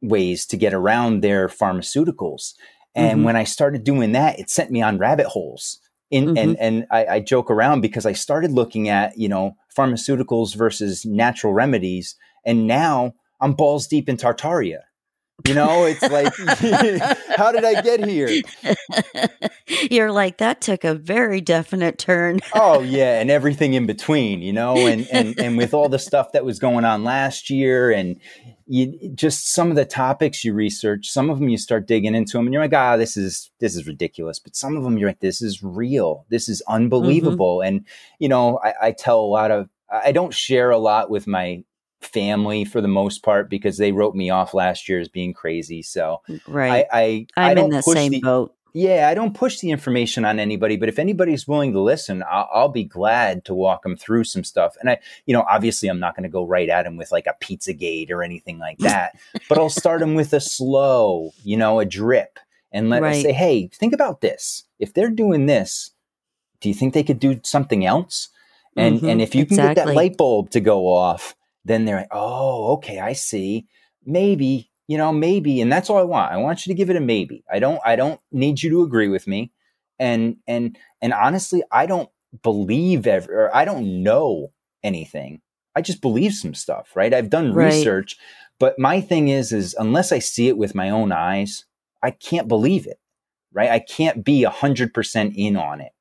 ways 0.00 0.46
to 0.46 0.56
get 0.56 0.72
around 0.72 1.20
their 1.20 1.48
pharmaceuticals. 1.48 2.54
And 2.94 3.18
mm-hmm. 3.18 3.24
when 3.24 3.36
I 3.36 3.44
started 3.44 3.84
doing 3.84 4.12
that, 4.12 4.38
it 4.38 4.50
sent 4.50 4.70
me 4.70 4.82
on 4.82 4.98
rabbit 4.98 5.26
holes. 5.26 5.78
In, 6.10 6.26
mm-hmm. 6.26 6.38
And 6.38 6.56
and 6.58 6.86
I, 6.90 7.06
I 7.06 7.20
joke 7.20 7.50
around 7.50 7.80
because 7.80 8.04
I 8.04 8.12
started 8.12 8.52
looking 8.52 8.90
at 8.90 9.16
you 9.16 9.30
know 9.30 9.56
pharmaceuticals 9.74 10.54
versus 10.54 11.06
natural 11.06 11.54
remedies, 11.54 12.16
and 12.44 12.66
now 12.66 13.14
I'm 13.42 13.54
balls 13.54 13.86
deep 13.88 14.08
in 14.08 14.16
Tartaria. 14.16 14.82
You 15.48 15.54
know, 15.54 15.84
it's 15.84 16.02
like, 16.02 16.32
how 17.36 17.50
did 17.50 17.64
I 17.64 17.82
get 17.82 18.04
here? 18.04 18.42
You're 19.90 20.12
like, 20.12 20.38
that 20.38 20.60
took 20.60 20.84
a 20.84 20.94
very 20.94 21.40
definite 21.40 21.98
turn. 21.98 22.38
oh 22.54 22.80
yeah, 22.80 23.20
and 23.20 23.28
everything 23.30 23.74
in 23.74 23.86
between, 23.86 24.40
you 24.40 24.52
know, 24.52 24.76
and 24.76 25.08
and 25.10 25.38
and 25.40 25.58
with 25.58 25.74
all 25.74 25.88
the 25.88 25.98
stuff 25.98 26.30
that 26.32 26.44
was 26.44 26.60
going 26.60 26.84
on 26.84 27.02
last 27.02 27.50
year, 27.50 27.90
and 27.90 28.20
you 28.66 29.10
just 29.14 29.52
some 29.52 29.70
of 29.70 29.76
the 29.76 29.84
topics 29.84 30.44
you 30.44 30.54
research, 30.54 31.10
some 31.10 31.28
of 31.28 31.40
them 31.40 31.48
you 31.48 31.58
start 31.58 31.88
digging 31.88 32.14
into 32.14 32.36
them, 32.36 32.46
and 32.46 32.54
you're 32.54 32.62
like, 32.62 32.74
ah, 32.74 32.96
this 32.96 33.16
is 33.16 33.50
this 33.58 33.74
is 33.74 33.86
ridiculous. 33.86 34.38
But 34.38 34.54
some 34.54 34.76
of 34.76 34.84
them 34.84 34.96
you're 34.96 35.08
like, 35.08 35.20
this 35.20 35.42
is 35.42 35.60
real, 35.60 36.24
this 36.28 36.48
is 36.48 36.62
unbelievable, 36.68 37.58
mm-hmm. 37.58 37.76
and 37.76 37.86
you 38.20 38.28
know, 38.28 38.60
I, 38.62 38.74
I 38.80 38.92
tell 38.92 39.18
a 39.18 39.26
lot 39.26 39.50
of, 39.50 39.68
I 39.90 40.12
don't 40.12 40.32
share 40.32 40.70
a 40.70 40.78
lot 40.78 41.10
with 41.10 41.26
my 41.26 41.64
family 42.04 42.64
for 42.64 42.80
the 42.80 42.88
most 42.88 43.22
part 43.22 43.48
because 43.48 43.78
they 43.78 43.92
wrote 43.92 44.14
me 44.14 44.30
off 44.30 44.54
last 44.54 44.88
year 44.88 45.00
as 45.00 45.08
being 45.08 45.32
crazy. 45.32 45.82
So 45.82 46.22
right, 46.46 46.86
I, 46.92 47.26
I 47.36 47.50
I'm 47.50 47.58
in 47.58 47.70
the 47.70 47.82
same 47.82 48.12
the, 48.12 48.20
boat. 48.20 48.54
Yeah, 48.74 49.08
I 49.08 49.14
don't 49.14 49.34
push 49.34 49.60
the 49.60 49.70
information 49.70 50.24
on 50.24 50.38
anybody, 50.38 50.76
but 50.76 50.88
if 50.88 50.98
anybody's 50.98 51.46
willing 51.46 51.72
to 51.74 51.80
listen, 51.80 52.24
I'll, 52.28 52.48
I'll 52.52 52.68
be 52.68 52.84
glad 52.84 53.44
to 53.44 53.54
walk 53.54 53.82
them 53.82 53.96
through 53.96 54.24
some 54.24 54.44
stuff. 54.44 54.76
And 54.80 54.88
I, 54.88 54.98
you 55.26 55.34
know, 55.34 55.44
obviously 55.48 55.90
I'm 55.90 56.00
not 56.00 56.16
going 56.16 56.22
to 56.22 56.30
go 56.30 56.46
right 56.46 56.70
at 56.70 56.84
them 56.84 56.96
with 56.96 57.12
like 57.12 57.26
a 57.26 57.34
pizza 57.38 57.74
gate 57.74 58.10
or 58.10 58.22
anything 58.22 58.58
like 58.58 58.78
that, 58.78 59.18
but 59.48 59.58
I'll 59.58 59.68
start 59.68 60.00
them 60.00 60.14
with 60.14 60.32
a 60.32 60.40
slow, 60.40 61.32
you 61.44 61.56
know, 61.56 61.80
a 61.80 61.84
drip 61.84 62.38
and 62.72 62.88
let 62.88 63.02
right. 63.02 63.22
say, 63.22 63.32
Hey, 63.32 63.68
think 63.68 63.92
about 63.92 64.22
this. 64.22 64.64
If 64.78 64.94
they're 64.94 65.10
doing 65.10 65.44
this, 65.46 65.90
do 66.60 66.70
you 66.70 66.74
think 66.74 66.94
they 66.94 67.02
could 67.02 67.20
do 67.20 67.40
something 67.42 67.84
else? 67.84 68.28
And, 68.74 68.98
mm-hmm, 68.98 69.08
and 69.08 69.20
if 69.20 69.34
you 69.34 69.44
can 69.44 69.54
exactly. 69.54 69.74
get 69.74 69.86
that 69.86 69.94
light 69.94 70.16
bulb 70.16 70.48
to 70.50 70.60
go 70.60 70.86
off, 70.86 71.34
then 71.64 71.84
they're 71.84 71.96
like, 71.96 72.08
oh, 72.10 72.74
okay, 72.74 72.98
I 72.98 73.12
see. 73.12 73.66
Maybe, 74.04 74.70
you 74.88 74.98
know, 74.98 75.12
maybe, 75.12 75.60
and 75.60 75.72
that's 75.72 75.88
all 75.90 75.98
I 75.98 76.02
want. 76.02 76.32
I 76.32 76.38
want 76.38 76.66
you 76.66 76.72
to 76.72 76.76
give 76.76 76.90
it 76.90 76.96
a 76.96 77.00
maybe. 77.00 77.44
I 77.50 77.58
don't, 77.58 77.80
I 77.84 77.96
don't 77.96 78.20
need 78.30 78.62
you 78.62 78.70
to 78.70 78.82
agree 78.82 79.08
with 79.08 79.26
me. 79.26 79.52
And 79.98 80.38
and 80.48 80.76
and 81.00 81.12
honestly, 81.12 81.62
I 81.70 81.86
don't 81.86 82.08
believe 82.42 83.06
ever, 83.06 83.44
or 83.44 83.56
I 83.56 83.64
don't 83.64 84.02
know 84.02 84.48
anything. 84.82 85.40
I 85.76 85.82
just 85.82 86.02
believe 86.02 86.32
some 86.32 86.54
stuff, 86.54 86.96
right? 86.96 87.14
I've 87.14 87.30
done 87.30 87.54
right. 87.54 87.66
research, 87.66 88.16
but 88.58 88.78
my 88.78 89.00
thing 89.00 89.28
is, 89.28 89.52
is 89.52 89.74
unless 89.78 90.10
I 90.10 90.18
see 90.18 90.48
it 90.48 90.56
with 90.56 90.74
my 90.74 90.90
own 90.90 91.12
eyes, 91.12 91.64
I 92.02 92.10
can't 92.10 92.48
believe 92.48 92.86
it, 92.86 92.98
right? 93.52 93.70
I 93.70 93.78
can't 93.78 94.24
be 94.24 94.44
a 94.44 94.50
hundred 94.50 94.92
percent 94.92 95.34
in 95.36 95.56
on 95.56 95.80
it. 95.80 95.92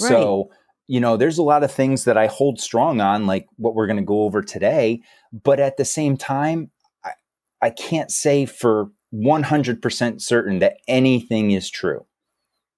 Right. 0.00 0.08
So 0.08 0.50
you 0.88 1.00
know, 1.00 1.16
there's 1.16 1.38
a 1.38 1.42
lot 1.42 1.64
of 1.64 1.72
things 1.72 2.04
that 2.04 2.16
I 2.16 2.26
hold 2.26 2.60
strong 2.60 3.00
on, 3.00 3.26
like 3.26 3.46
what 3.56 3.74
we're 3.74 3.86
going 3.86 3.96
to 3.96 4.02
go 4.02 4.22
over 4.22 4.42
today. 4.42 5.00
But 5.32 5.60
at 5.60 5.76
the 5.76 5.84
same 5.84 6.16
time, 6.16 6.70
I, 7.04 7.12
I 7.60 7.70
can't 7.70 8.10
say 8.10 8.46
for 8.46 8.90
100% 9.14 10.20
certain 10.20 10.58
that 10.60 10.76
anything 10.86 11.50
is 11.50 11.70
true 11.70 12.06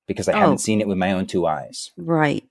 because 0.06 0.28
I 0.28 0.32
oh, 0.32 0.40
haven't 0.40 0.58
seen 0.58 0.80
it 0.80 0.88
with 0.88 0.98
my 0.98 1.12
own 1.12 1.26
two 1.26 1.46
eyes. 1.46 1.90
Right. 1.96 2.44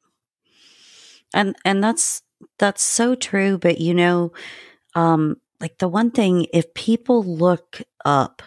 And 1.34 1.56
and 1.66 1.84
that's 1.84 2.22
that's 2.58 2.82
so 2.82 3.16
true, 3.16 3.58
but 3.58 3.82
you 3.82 3.94
know, 3.94 4.32
um 4.96 5.38
like 5.60 5.80
the 5.80 5.88
one 5.88 6.12
thing 6.12 6.46
if 6.54 6.74
people 6.74 7.24
look 7.24 7.82
up 8.06 8.42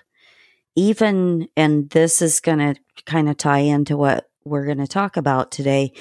even 0.77 1.49
and 1.57 1.91
this 1.91 2.23
is 2.23 2.41
going 2.41 2.59
to 2.59 2.75
kind 3.05 3.29
of 3.29 3.37
tie 3.37 3.59
into 3.59 3.97
what 3.97 4.31
we're 4.45 4.65
going 4.65 4.79
to 4.79 4.87
talk 4.87 5.17
about 5.17 5.51
today, 5.51 5.93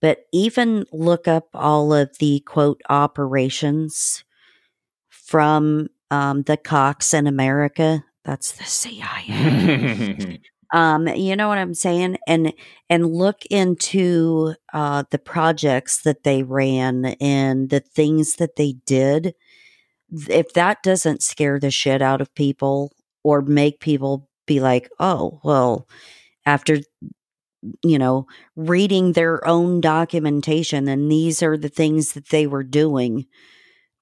but 0.00 0.26
even 0.32 0.84
look 0.92 1.26
up 1.26 1.48
all 1.54 1.92
of 1.92 2.16
the 2.18 2.40
quote 2.40 2.80
operations 2.88 4.24
from 5.08 5.88
um, 6.10 6.42
the 6.42 6.56
Cox 6.56 7.12
in 7.12 7.26
America. 7.26 8.04
That's 8.24 8.52
the 8.52 8.64
CIA. 8.64 10.40
um, 10.72 11.08
you 11.08 11.36
know 11.36 11.48
what 11.48 11.58
I'm 11.58 11.74
saying? 11.74 12.18
And 12.26 12.52
and 12.88 13.12
look 13.12 13.44
into 13.46 14.54
uh, 14.72 15.04
the 15.10 15.18
projects 15.18 16.02
that 16.02 16.24
they 16.24 16.42
ran 16.42 17.16
and 17.20 17.70
the 17.70 17.80
things 17.80 18.36
that 18.36 18.56
they 18.56 18.76
did. 18.86 19.34
If 20.10 20.52
that 20.54 20.82
doesn't 20.82 21.22
scare 21.22 21.58
the 21.58 21.70
shit 21.70 22.00
out 22.00 22.20
of 22.20 22.34
people 22.34 22.92
or 23.22 23.42
make 23.42 23.80
people 23.80 24.28
be 24.46 24.60
like, 24.60 24.88
oh, 24.98 25.40
well, 25.44 25.86
after 26.46 26.78
you 27.82 27.98
know, 27.98 28.26
reading 28.56 29.12
their 29.12 29.46
own 29.46 29.80
documentation. 29.80 30.88
And 30.88 31.10
these 31.10 31.42
are 31.42 31.56
the 31.56 31.68
things 31.68 32.12
that 32.12 32.28
they 32.28 32.46
were 32.46 32.62
doing 32.62 33.26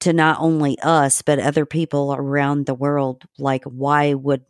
to 0.01 0.13
not 0.13 0.39
only 0.41 0.79
us, 0.81 1.23
but 1.23 1.39
other 1.39 1.65
people 1.65 2.15
around 2.15 2.67
the 2.67 2.75
world. 2.75 3.25
Like, 3.39 3.65
why 3.65 4.13
would, 4.13 4.45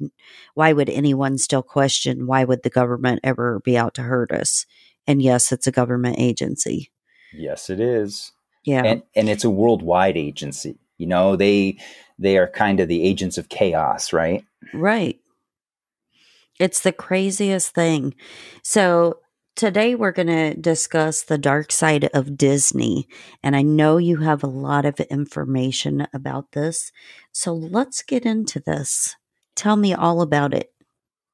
why 0.54 0.72
would 0.72 0.90
anyone 0.90 1.38
still 1.38 1.62
question? 1.62 2.26
Why 2.26 2.44
would 2.44 2.64
the 2.64 2.70
government 2.70 3.20
ever 3.22 3.60
be 3.60 3.78
out 3.78 3.94
to 3.94 4.02
hurt 4.02 4.32
us? 4.32 4.66
And 5.06 5.22
yes, 5.22 5.52
it's 5.52 5.68
a 5.68 5.72
government 5.72 6.16
agency. 6.18 6.90
Yes, 7.32 7.70
it 7.70 7.78
is. 7.78 8.32
Yeah. 8.64 8.82
And, 8.84 9.02
and 9.14 9.28
it's 9.28 9.44
a 9.44 9.50
worldwide 9.50 10.16
agency. 10.16 10.78
You 10.98 11.06
know, 11.06 11.36
they, 11.36 11.78
they 12.18 12.38
are 12.38 12.48
kind 12.48 12.80
of 12.80 12.88
the 12.88 13.04
agents 13.04 13.38
of 13.38 13.48
chaos, 13.48 14.12
right? 14.12 14.44
Right. 14.74 15.20
It's 16.58 16.80
the 16.80 16.92
craziest 16.92 17.74
thing. 17.74 18.14
So, 18.62 19.20
today 19.54 19.94
we're 19.94 20.12
going 20.12 20.26
to 20.26 20.54
discuss 20.54 21.22
the 21.22 21.38
dark 21.38 21.72
side 21.72 22.10
of 22.12 22.36
Disney. 22.36 23.08
And 23.42 23.56
I 23.56 23.62
know 23.62 23.96
you 23.96 24.18
have 24.18 24.42
a 24.42 24.48
lot 24.48 24.84
of 24.84 25.00
information 25.00 26.06
about 26.12 26.52
this. 26.52 26.92
So, 27.32 27.52
let's 27.54 28.02
get 28.02 28.24
into 28.24 28.60
this. 28.60 29.16
Tell 29.54 29.76
me 29.76 29.94
all 29.94 30.20
about 30.20 30.54
it. 30.54 30.72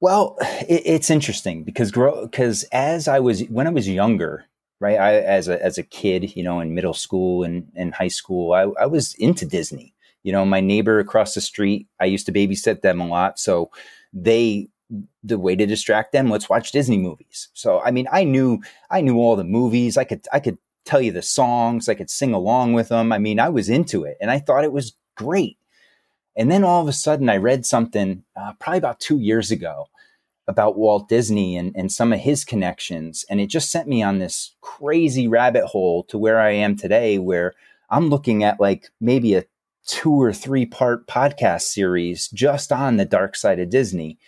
Well, 0.01 0.37
it, 0.69 0.83
it's 0.85 1.11
interesting 1.11 1.63
because 1.63 1.93
because 1.93 2.65
as 2.73 3.07
I 3.07 3.21
was 3.21 3.43
when 3.45 3.69
I 3.69 3.71
was 3.71 3.89
younger, 3.89 4.47
right, 4.81 4.99
I, 4.99 5.15
as 5.15 5.47
a 5.47 5.65
as 5.65 5.79
a 5.79 5.85
kid, 5.85 6.35
you 6.37 6.43
know, 6.43 6.59
in 6.59 6.75
middle 6.75 6.93
school 6.93 7.45
and, 7.45 7.71
and 7.77 7.95
high 7.95 8.09
school, 8.09 8.53
I, 8.53 8.63
I 8.83 8.87
was 8.87 9.15
into 9.15 9.47
Disney. 9.47 9.95
You 10.25 10.33
know, 10.33 10.45
my 10.45 10.61
neighbor 10.61 10.99
across 10.99 11.35
the 11.35 11.41
street, 11.41 11.87
I 12.01 12.07
used 12.07 12.27
to 12.27 12.33
babysit 12.33 12.83
them 12.83 13.01
a 13.01 13.07
lot, 13.07 13.39
so 13.39 13.71
they 14.13 14.69
the 15.23 15.39
way 15.39 15.57
to 15.57 15.67
distract 15.67 16.13
them 16.13 16.31
let's 16.31 16.49
watch 16.49 16.73
disney 16.73 16.99
movies. 16.99 17.49
So 17.55 17.81
i 17.81 17.91
mean 17.91 18.07
i 18.13 18.25
knew 18.25 18.61
i 18.91 19.01
knew 19.01 19.17
all 19.19 19.37
the 19.37 19.45
movies. 19.45 19.97
I 19.97 20.05
could 20.05 20.27
i 20.33 20.41
could 20.41 20.59
tell 20.85 21.01
you 21.01 21.13
the 21.13 21.23
songs. 21.23 21.89
I 21.89 21.95
could 21.95 22.11
sing 22.11 22.35
along 22.35 22.75
with 22.75 22.89
them 22.89 23.13
i 23.13 23.19
mean 23.19 23.41
i 23.41 23.49
was 23.49 23.69
into 23.69 24.05
it 24.05 24.17
and 24.21 24.31
i 24.31 24.39
thought 24.39 24.65
it 24.65 24.73
was 24.73 24.95
great. 25.17 25.59
And 26.35 26.51
then 26.51 26.65
all 26.65 26.83
of 26.83 26.89
a 26.89 26.93
sudden 26.93 27.29
i 27.29 27.37
read 27.37 27.67
something 27.67 28.25
uh, 28.37 28.53
probably 28.59 28.79
about 28.79 29.01
two 29.01 29.19
years 29.19 29.51
ago 29.51 29.89
about 30.49 30.77
walt 30.77 31.09
disney 31.09 31.57
and, 31.57 31.75
and 31.77 31.93
some 31.93 32.13
of 32.13 32.19
his 32.21 32.45
connections 32.45 33.25
and 33.31 33.41
it 33.41 33.47
just 33.47 33.71
sent 33.71 33.89
me 33.89 34.03
on 34.03 34.19
this 34.19 34.55
crazy 34.61 35.29
rabbit 35.29 35.65
hole 35.67 36.03
to 36.05 36.19
where 36.19 36.41
i 36.41 36.51
am 36.51 36.77
today 36.77 37.19
where 37.19 37.55
i'm 37.91 38.09
looking 38.09 38.43
at 38.43 38.61
like 38.61 38.91
maybe 39.01 39.35
a 39.35 39.45
two 39.87 40.13
or 40.13 40.33
three 40.33 40.67
part 40.67 41.07
podcast 41.07 41.63
series 41.63 42.29
just 42.29 42.73
on 42.73 42.97
the 42.97 43.05
dark 43.05 43.37
side 43.37 43.61
of 43.61 43.71
disney 43.71 44.19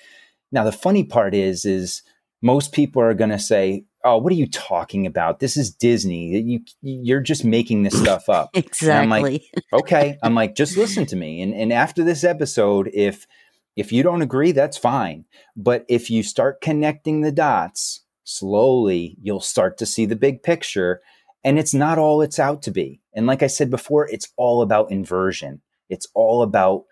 now 0.54 0.64
the 0.64 0.73
funny 0.73 1.04
part 1.04 1.34
is, 1.34 1.64
is 1.64 2.02
most 2.40 2.73
people 2.73 3.02
are 3.02 3.12
going 3.12 3.30
to 3.30 3.38
say, 3.38 3.84
"Oh, 4.04 4.18
what 4.18 4.32
are 4.32 4.37
you 4.37 4.49
talking 4.49 5.04
about? 5.04 5.40
This 5.40 5.56
is 5.56 5.75
Disney. 5.75 6.40
You 6.40 6.61
you're 6.80 7.20
just 7.20 7.44
making 7.44 7.82
this 7.82 7.99
stuff 7.99 8.28
up." 8.28 8.50
exactly. 8.54 8.92
I'm 8.92 9.11
like, 9.11 9.42
okay. 9.73 10.16
I'm 10.23 10.34
like, 10.34 10.54
just 10.54 10.76
listen 10.76 11.04
to 11.06 11.16
me. 11.16 11.42
And 11.42 11.52
and 11.52 11.73
after 11.73 12.04
this 12.04 12.23
episode, 12.23 12.88
if 12.94 13.26
if 13.76 13.92
you 13.92 14.04
don't 14.04 14.23
agree, 14.23 14.52
that's 14.52 14.78
fine. 14.78 15.25
But 15.56 15.84
if 15.88 16.08
you 16.08 16.23
start 16.23 16.61
connecting 16.61 17.20
the 17.20 17.32
dots 17.32 18.04
slowly, 18.23 19.16
you'll 19.20 19.40
start 19.40 19.76
to 19.78 19.87
see 19.87 20.06
the 20.06 20.16
big 20.16 20.42
picture. 20.42 21.00
And 21.42 21.58
it's 21.58 21.75
not 21.75 21.99
all 21.99 22.23
it's 22.23 22.38
out 22.38 22.62
to 22.62 22.70
be. 22.70 23.00
And 23.12 23.26
like 23.26 23.42
I 23.42 23.49
said 23.49 23.70
before, 23.70 24.08
it's 24.08 24.32
all 24.37 24.62
about 24.62 24.90
inversion. 24.90 25.61
It's 25.90 26.08
all 26.14 26.42
about 26.42 26.84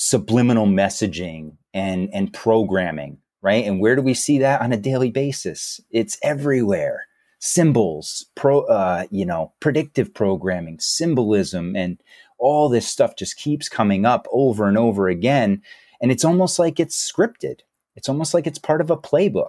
subliminal 0.00 0.66
messaging 0.66 1.56
and 1.74 2.08
and 2.12 2.32
programming 2.32 3.18
right? 3.42 3.64
And 3.64 3.80
where 3.80 3.96
do 3.96 4.02
we 4.02 4.14
see 4.14 4.38
that? 4.38 4.60
On 4.60 4.72
a 4.72 4.76
daily 4.76 5.10
basis. 5.10 5.80
It's 5.90 6.18
everywhere. 6.22 7.06
Symbols 7.38 8.26
pro 8.34 8.62
uh, 8.62 9.06
you 9.10 9.24
know 9.24 9.52
predictive 9.60 10.12
programming 10.12 10.78
symbolism 10.78 11.74
and 11.74 11.98
all 12.38 12.68
this 12.68 12.86
stuff 12.86 13.16
just 13.16 13.36
keeps 13.36 13.68
coming 13.68 14.04
up 14.04 14.26
over 14.30 14.66
and 14.66 14.76
over 14.76 15.08
again. 15.08 15.62
And 16.02 16.10
it's 16.10 16.24
almost 16.24 16.58
like 16.58 16.78
it's 16.78 17.10
scripted. 17.10 17.60
It's 17.96 18.08
almost 18.08 18.34
like 18.34 18.46
it's 18.46 18.58
part 18.58 18.80
of 18.80 18.90
a 18.90 18.96
playbook. 18.96 19.48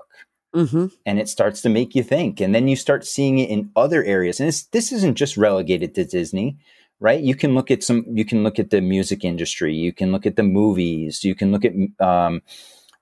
Mm-hmm. 0.54 0.88
and 1.06 1.18
it 1.18 1.30
starts 1.30 1.62
to 1.62 1.70
make 1.70 1.96
you 1.96 2.04
think. 2.04 2.42
And 2.42 2.54
then 2.54 2.68
you 2.68 2.76
start 2.76 3.06
seeing 3.06 3.40
it 3.40 3.50
in 3.50 3.72
other 3.78 4.04
areas. 4.04 4.42
And 4.42 4.52
this 4.74 4.92
isn't 4.92 5.16
just 5.16 5.38
relegated 5.38 5.96
to 5.96 6.04
disney 6.04 6.58
right? 7.02 7.20
You 7.20 7.36
can 7.36 7.56
look 7.56 7.70
at 7.72 7.84
some, 7.84 8.06
you 8.08 8.24
can 8.24 8.44
look 8.44 8.60
at 8.60 8.70
the 8.70 8.80
music 8.80 9.26
industry, 9.26 9.76
you 9.76 9.92
can 9.92 10.14
look 10.14 10.26
at 10.26 10.38
the 10.38 10.44
movies, 10.44 11.24
you 11.24 11.36
can 11.36 11.52
look 11.52 11.66
at, 11.66 11.74
um, 12.00 12.42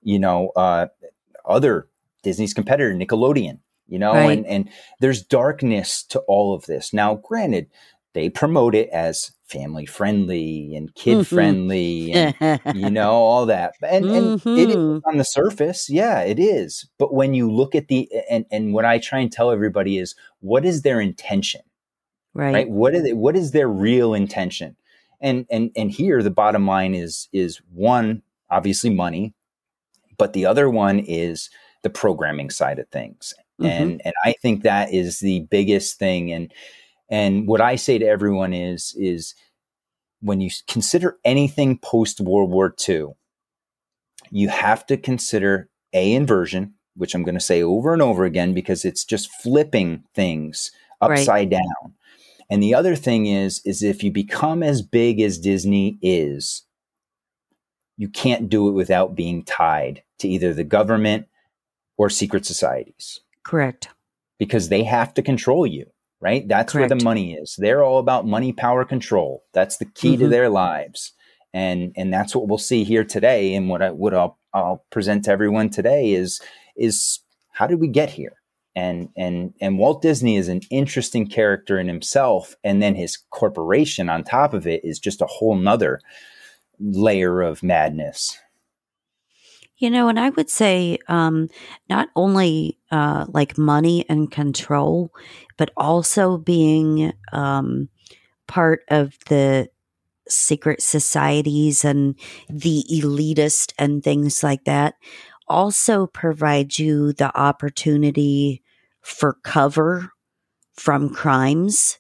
you 0.01 0.17
know, 0.17 0.49
uh, 0.55 0.87
other 1.45 1.87
Disney's 2.23 2.53
competitor, 2.53 2.95
Nickelodeon, 2.95 3.59
you 3.87 3.99
know, 3.99 4.13
right. 4.13 4.37
and, 4.37 4.47
and 4.47 4.69
there's 5.01 5.21
darkness 5.21 6.03
to 6.03 6.19
all 6.21 6.55
of 6.55 6.65
this. 6.65 6.93
Now, 6.93 7.15
granted, 7.15 7.67
they 8.13 8.29
promote 8.29 8.73
it 8.73 8.89
as 8.89 9.31
family 9.45 9.85
friendly 9.85 10.75
and 10.75 10.93
kid 10.93 11.25
friendly 11.25 12.13
and 12.13 12.61
you 12.75 12.89
know 12.91 13.13
all 13.13 13.47
that 13.47 13.73
and, 13.81 14.05
and 14.05 14.39
mm-hmm. 14.39 14.57
it 14.59 14.69
is 14.69 14.75
mm-hmm. 14.75 15.09
on 15.09 15.17
the 15.17 15.23
surface 15.23 15.89
yeah 15.89 16.19
it 16.19 16.37
is 16.37 16.87
but 16.99 17.15
when 17.15 17.33
you 17.33 17.51
look 17.51 17.73
at 17.73 17.87
the 17.87 18.07
and 18.29 18.45
and 18.51 18.73
what 18.75 18.85
i 18.85 18.99
try 18.99 19.17
and 19.17 19.31
tell 19.31 19.49
everybody 19.49 19.97
is 19.97 20.13
what 20.39 20.65
is 20.65 20.83
their 20.83 21.01
intention 21.01 21.61
right, 22.33 22.53
right? 22.53 22.69
what 22.69 22.93
is 22.95 23.05
it, 23.05 23.17
what 23.17 23.35
is 23.35 23.51
their 23.51 23.67
real 23.67 24.13
intention 24.13 24.75
and 25.21 25.45
and 25.49 25.71
and 25.75 25.91
here 25.91 26.21
the 26.23 26.31
bottom 26.31 26.65
line 26.65 26.93
is 26.93 27.27
is 27.33 27.61
one 27.73 28.21
obviously 28.49 28.89
money 28.89 29.33
but 30.17 30.33
the 30.33 30.45
other 30.45 30.69
one 30.69 30.99
is 30.99 31.49
the 31.83 31.89
programming 31.89 32.49
side 32.49 32.79
of 32.79 32.87
things 32.89 33.33
mm-hmm. 33.59 33.69
and 33.69 34.01
and 34.03 34.13
i 34.25 34.33
think 34.41 34.63
that 34.63 34.93
is 34.93 35.19
the 35.19 35.41
biggest 35.49 35.97
thing 35.99 36.31
and 36.31 36.51
and 37.09 37.47
what 37.47 37.61
I 37.61 37.75
say 37.75 37.97
to 37.97 38.05
everyone 38.05 38.53
is, 38.53 38.95
is 38.97 39.33
when 40.21 40.41
you 40.41 40.51
consider 40.67 41.17
anything 41.25 41.79
post 41.79 42.21
World 42.21 42.51
War 42.51 42.73
II, 42.87 43.07
you 44.29 44.49
have 44.49 44.85
to 44.87 44.97
consider 44.97 45.69
a 45.91 46.13
inversion, 46.13 46.75
which 46.95 47.15
I'm 47.15 47.23
going 47.23 47.35
to 47.35 47.41
say 47.41 47.63
over 47.63 47.93
and 47.93 48.01
over 48.01 48.25
again 48.25 48.53
because 48.53 48.85
it's 48.85 49.03
just 49.03 49.31
flipping 49.41 50.03
things 50.13 50.71
upside 51.01 51.29
right. 51.29 51.49
down. 51.51 51.93
And 52.49 52.63
the 52.63 52.73
other 52.73 52.95
thing 52.95 53.27
is, 53.27 53.61
is 53.65 53.83
if 53.83 54.03
you 54.03 54.11
become 54.11 54.63
as 54.63 54.81
big 54.81 55.21
as 55.21 55.37
Disney 55.37 55.99
is, 56.01 56.63
you 57.97 58.09
can't 58.09 58.49
do 58.49 58.69
it 58.69 58.71
without 58.71 59.15
being 59.15 59.43
tied 59.43 60.03
to 60.19 60.27
either 60.27 60.53
the 60.53 60.63
government 60.63 61.27
or 61.97 62.09
secret 62.09 62.45
societies. 62.45 63.19
Correct. 63.43 63.89
Because 64.37 64.69
they 64.69 64.83
have 64.83 65.13
to 65.15 65.21
control 65.21 65.67
you 65.67 65.91
right? 66.21 66.47
That's 66.47 66.73
Correct. 66.73 66.89
where 66.89 66.97
the 66.97 67.03
money 67.03 67.33
is. 67.33 67.55
They're 67.57 67.83
all 67.83 67.99
about 67.99 68.27
money, 68.27 68.51
power, 68.51 68.85
control. 68.85 69.43
That's 69.53 69.77
the 69.77 69.85
key 69.85 70.13
mm-hmm. 70.13 70.23
to 70.23 70.27
their 70.27 70.49
lives. 70.49 71.13
And 71.53 71.93
and 71.95 72.13
that's 72.13 72.35
what 72.35 72.47
we'll 72.47 72.57
see 72.57 72.83
here 72.83 73.03
today. 73.03 73.55
And 73.55 73.69
what 73.69 73.81
I 73.81 73.91
what 73.91 74.13
I'll, 74.13 74.37
I'll 74.53 74.85
present 74.91 75.25
to 75.25 75.31
everyone 75.31 75.69
today 75.69 76.11
is 76.11 76.41
is 76.75 77.19
how 77.51 77.65
did 77.67 77.79
we 77.79 77.87
get 77.87 78.11
here? 78.11 78.33
And 78.75 79.09
and 79.17 79.53
and 79.59 79.77
Walt 79.77 80.01
Disney 80.01 80.37
is 80.37 80.47
an 80.47 80.61
interesting 80.69 81.27
character 81.27 81.79
in 81.79 81.87
himself, 81.87 82.55
and 82.63 82.81
then 82.81 82.95
his 82.95 83.17
corporation 83.31 84.09
on 84.09 84.23
top 84.23 84.53
of 84.53 84.67
it 84.67 84.81
is 84.83 84.99
just 84.99 85.21
a 85.21 85.27
whole 85.27 85.55
nother 85.55 85.99
layer 86.79 87.41
of 87.41 87.63
madness. 87.63 88.37
You 89.77 89.89
know, 89.89 90.09
and 90.09 90.19
I 90.19 90.29
would 90.31 90.49
say 90.49 90.97
um, 91.07 91.47
not 91.89 92.09
only 92.15 92.77
uh, 92.91 93.25
like 93.29 93.57
money 93.57 94.05
and 94.09 94.29
control, 94.29 95.11
but 95.57 95.71
also 95.77 96.37
being 96.37 97.13
um, 97.31 97.87
part 98.45 98.81
of 98.89 99.17
the 99.29 99.69
secret 100.27 100.81
societies 100.81 101.83
and 101.83 102.15
the 102.49 102.83
elitist 102.91 103.73
and 103.79 104.03
things 104.03 104.43
like 104.43 104.65
that 104.65 104.95
also 105.49 106.07
provides 106.07 106.79
you 106.79 107.13
the 107.13 107.35
opportunity 107.39 108.61
for 109.01 109.37
cover 109.43 110.11
from 110.75 111.09
crimes 111.13 111.97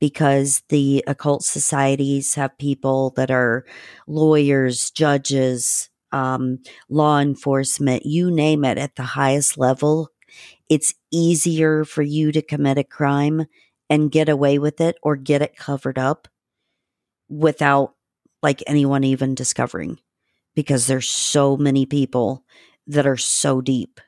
because 0.00 0.62
the 0.68 1.04
occult 1.06 1.44
societies 1.44 2.34
have 2.34 2.58
people 2.58 3.10
that 3.16 3.30
are 3.30 3.64
lawyers, 4.06 4.90
judges, 4.92 5.90
um, 6.12 6.60
law 6.88 7.18
enforcement, 7.20 8.06
you 8.06 8.30
name 8.30 8.64
it, 8.64 8.78
at 8.78 8.96
the 8.96 9.02
highest 9.02 9.58
level, 9.58 10.10
it's 10.68 10.94
easier 11.12 11.84
for 11.84 12.02
you 12.02 12.32
to 12.32 12.42
commit 12.42 12.78
a 12.78 12.84
crime 12.84 13.46
and 13.90 14.12
get 14.12 14.28
away 14.28 14.58
with 14.58 14.80
it 14.80 14.96
or 15.02 15.16
get 15.16 15.42
it 15.42 15.56
covered 15.56 15.98
up 15.98 16.28
without 17.28 17.94
like 18.42 18.62
anyone 18.66 19.04
even 19.04 19.34
discovering 19.34 19.98
because 20.54 20.86
there's 20.86 21.08
so 21.10 21.56
many 21.56 21.86
people 21.86 22.44
that 22.88 23.06
are 23.06 23.16
so 23.16 23.60
deep 23.60 24.00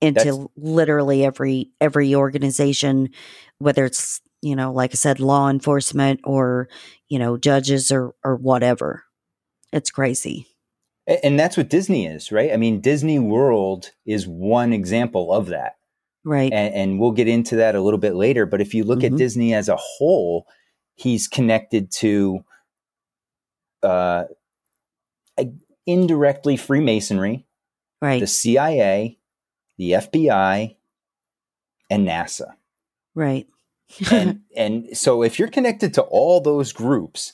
into 0.00 0.24
That's- 0.24 0.46
literally 0.56 1.24
every 1.24 1.72
every 1.80 2.14
organization 2.14 3.10
whether 3.58 3.84
it's 3.84 4.20
you 4.42 4.54
know 4.54 4.72
like 4.72 4.92
i 4.92 4.94
said 4.94 5.18
law 5.18 5.50
enforcement 5.50 6.20
or 6.22 6.68
you 7.08 7.18
know 7.18 7.36
judges 7.36 7.90
or 7.90 8.14
or 8.22 8.36
whatever 8.36 9.02
it's 9.72 9.90
crazy 9.90 10.46
and 11.22 11.40
that's 11.40 11.56
what 11.56 11.70
Disney 11.70 12.06
is, 12.06 12.30
right? 12.30 12.52
I 12.52 12.58
mean, 12.58 12.82
Disney 12.82 13.18
World 13.18 13.92
is 14.04 14.28
one 14.28 14.74
example 14.74 15.32
of 15.32 15.46
that. 15.46 15.76
Right. 16.22 16.52
And, 16.52 16.74
and 16.74 17.00
we'll 17.00 17.12
get 17.12 17.28
into 17.28 17.56
that 17.56 17.74
a 17.74 17.80
little 17.80 17.98
bit 17.98 18.14
later. 18.14 18.44
But 18.44 18.60
if 18.60 18.74
you 18.74 18.84
look 18.84 18.98
mm-hmm. 18.98 19.14
at 19.14 19.18
Disney 19.18 19.54
as 19.54 19.70
a 19.70 19.76
whole, 19.76 20.46
he's 20.96 21.26
connected 21.26 21.90
to 21.92 22.40
uh, 23.82 24.24
indirectly 25.86 26.58
Freemasonry, 26.58 27.46
right. 28.00 28.20
the 28.20 28.26
CIA, 28.26 29.18
the 29.76 29.92
FBI, 29.92 30.76
and 31.90 32.06
NASA. 32.06 32.54
Right. 33.14 33.46
and 34.10 34.40
and 34.56 34.96
so 34.96 35.22
if 35.22 35.38
you're 35.38 35.48
connected 35.48 35.94
to 35.94 36.02
all 36.02 36.40
those 36.40 36.72
groups, 36.72 37.32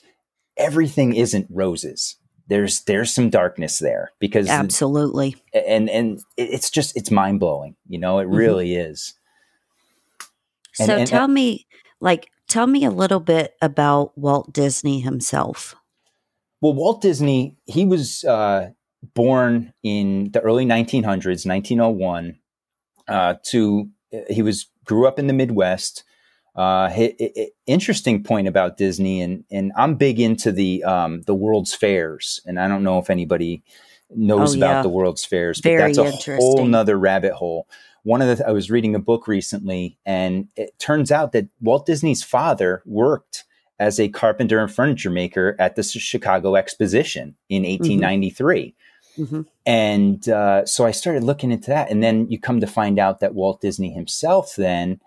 everything 0.56 1.14
isn't 1.14 1.46
roses 1.50 2.16
there's 2.48 2.82
there's 2.82 3.12
some 3.12 3.30
darkness 3.30 3.78
there 3.78 4.12
because 4.18 4.48
absolutely 4.48 5.36
and 5.52 5.88
and 5.88 6.20
it's 6.36 6.70
just 6.70 6.96
it's 6.96 7.10
mind 7.10 7.40
blowing 7.40 7.74
you 7.88 7.98
know 7.98 8.18
it 8.18 8.24
mm-hmm. 8.24 8.36
really 8.36 8.74
is 8.74 9.14
and, 10.78 10.86
so 10.86 10.96
and, 10.96 11.08
tell 11.08 11.24
and, 11.24 11.34
me 11.34 11.66
like 12.00 12.30
tell 12.48 12.66
me 12.66 12.84
a 12.84 12.90
little 12.90 13.20
bit 13.20 13.54
about 13.62 14.16
walt 14.18 14.52
disney 14.52 15.00
himself 15.00 15.74
well 16.60 16.74
walt 16.74 17.00
disney 17.00 17.56
he 17.64 17.84
was 17.84 18.24
uh, 18.24 18.70
born 19.14 19.72
in 19.82 20.30
the 20.32 20.40
early 20.40 20.64
1900s 20.64 21.46
1901 21.46 22.38
uh, 23.08 23.34
to 23.44 23.88
he 24.30 24.42
was 24.42 24.66
grew 24.84 25.06
up 25.06 25.18
in 25.18 25.26
the 25.26 25.32
midwest 25.32 26.04
uh, 26.56 26.88
interesting 27.66 28.22
point 28.22 28.46
about 28.46 28.76
Disney, 28.76 29.20
and 29.20 29.44
and 29.50 29.72
I'm 29.76 29.96
big 29.96 30.20
into 30.20 30.52
the 30.52 30.84
um, 30.84 31.22
the 31.22 31.34
World's 31.34 31.74
Fairs, 31.74 32.40
and 32.46 32.60
I 32.60 32.68
don't 32.68 32.84
know 32.84 32.98
if 32.98 33.10
anybody 33.10 33.64
knows 34.10 34.54
oh, 34.54 34.58
about 34.58 34.82
the 34.82 34.88
World's 34.88 35.24
Fairs, 35.24 35.60
but 35.60 35.70
Very 35.70 35.92
that's 35.92 36.28
a 36.28 36.36
whole 36.36 36.64
nother 36.64 36.96
rabbit 36.96 37.32
hole. 37.32 37.66
One 38.04 38.22
of 38.22 38.38
the 38.38 38.48
I 38.48 38.52
was 38.52 38.70
reading 38.70 38.94
a 38.94 39.00
book 39.00 39.26
recently, 39.26 39.98
and 40.06 40.46
it 40.54 40.78
turns 40.78 41.10
out 41.10 41.32
that 41.32 41.48
Walt 41.60 41.86
Disney's 41.86 42.22
father 42.22 42.82
worked 42.86 43.44
as 43.80 43.98
a 43.98 44.08
carpenter 44.08 44.60
and 44.60 44.72
furniture 44.72 45.10
maker 45.10 45.56
at 45.58 45.74
the 45.74 45.82
Chicago 45.82 46.54
Exposition 46.54 47.34
in 47.48 47.64
1893. 47.64 48.60
Mm-hmm. 48.60 48.76
Mm-hmm. 49.18 49.42
And 49.66 50.28
uh, 50.28 50.66
so 50.66 50.84
I 50.86 50.90
started 50.90 51.22
looking 51.22 51.52
into 51.52 51.70
that, 51.70 51.90
and 51.90 52.02
then 52.02 52.28
you 52.28 52.38
come 52.38 52.60
to 52.60 52.66
find 52.66 52.98
out 52.98 53.20
that 53.20 53.34
Walt 53.34 53.60
Disney 53.60 53.92
himself 53.92 54.54
then 54.56 55.00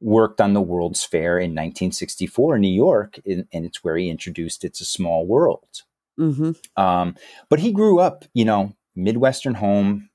worked 0.00 0.40
on 0.40 0.54
the 0.54 0.62
World's 0.62 1.04
Fair 1.04 1.38
in 1.38 1.50
1964 1.50 2.56
in 2.56 2.62
New 2.62 2.68
York, 2.68 3.18
and 3.26 3.46
it's 3.52 3.84
where 3.84 3.96
he 3.96 4.08
introduced 4.08 4.64
"It's 4.64 4.80
a 4.80 4.84
Small 4.86 5.26
World." 5.26 5.82
Mm-hmm. 6.18 6.52
Um, 6.80 7.16
but 7.48 7.60
he 7.60 7.72
grew 7.72 7.98
up, 7.98 8.24
you 8.34 8.44
know, 8.44 8.74
Midwestern 8.94 9.54
home, 9.54 10.10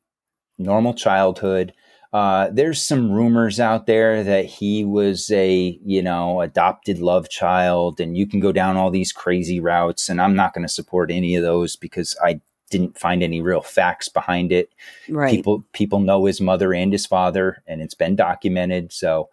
normal 0.58 0.93
childhood. 0.93 1.74
Uh, 2.13 2.50
there's 2.52 2.82
some 2.82 3.12
rumors 3.12 3.60
out 3.60 3.88
there 3.88 4.24
that 4.24 4.45
he 4.45 4.86
was 4.86 5.30
a, 5.32 5.78
you 5.84 6.02
know, 6.02 6.39
adopted 6.41 7.00
love 7.00 7.28
child, 7.30 8.00
and 8.00 8.17
you 8.17 8.26
can 8.26 8.39
go 8.39 8.52
down 8.52 8.78
all 8.78 8.89
these 8.89 9.12
crazy 9.12 9.60
routes. 9.60 10.08
And 10.08 10.21
I'm 10.21 10.36
not 10.36 10.54
going 10.54 10.65
to 10.65 10.74
support 10.74 11.12
any 11.12 11.36
of 11.36 11.43
those 11.43 11.76
because 11.76 12.15
I 12.24 12.39
didn't 12.69 12.97
find 12.97 13.21
any 13.23 13.41
real 13.41 13.62
facts 13.62 14.10
behind 14.10 14.51
it. 14.51 14.69
Right. 15.10 15.32
People 15.32 15.65
people 15.73 15.99
know 15.99 16.25
his 16.25 16.41
mother 16.41 16.73
and 16.73 16.91
his 16.91 17.06
father, 17.06 17.63
and 17.67 17.82
it's 17.82 17.93
been 17.93 18.15
documented. 18.15 18.91
So 18.91 19.30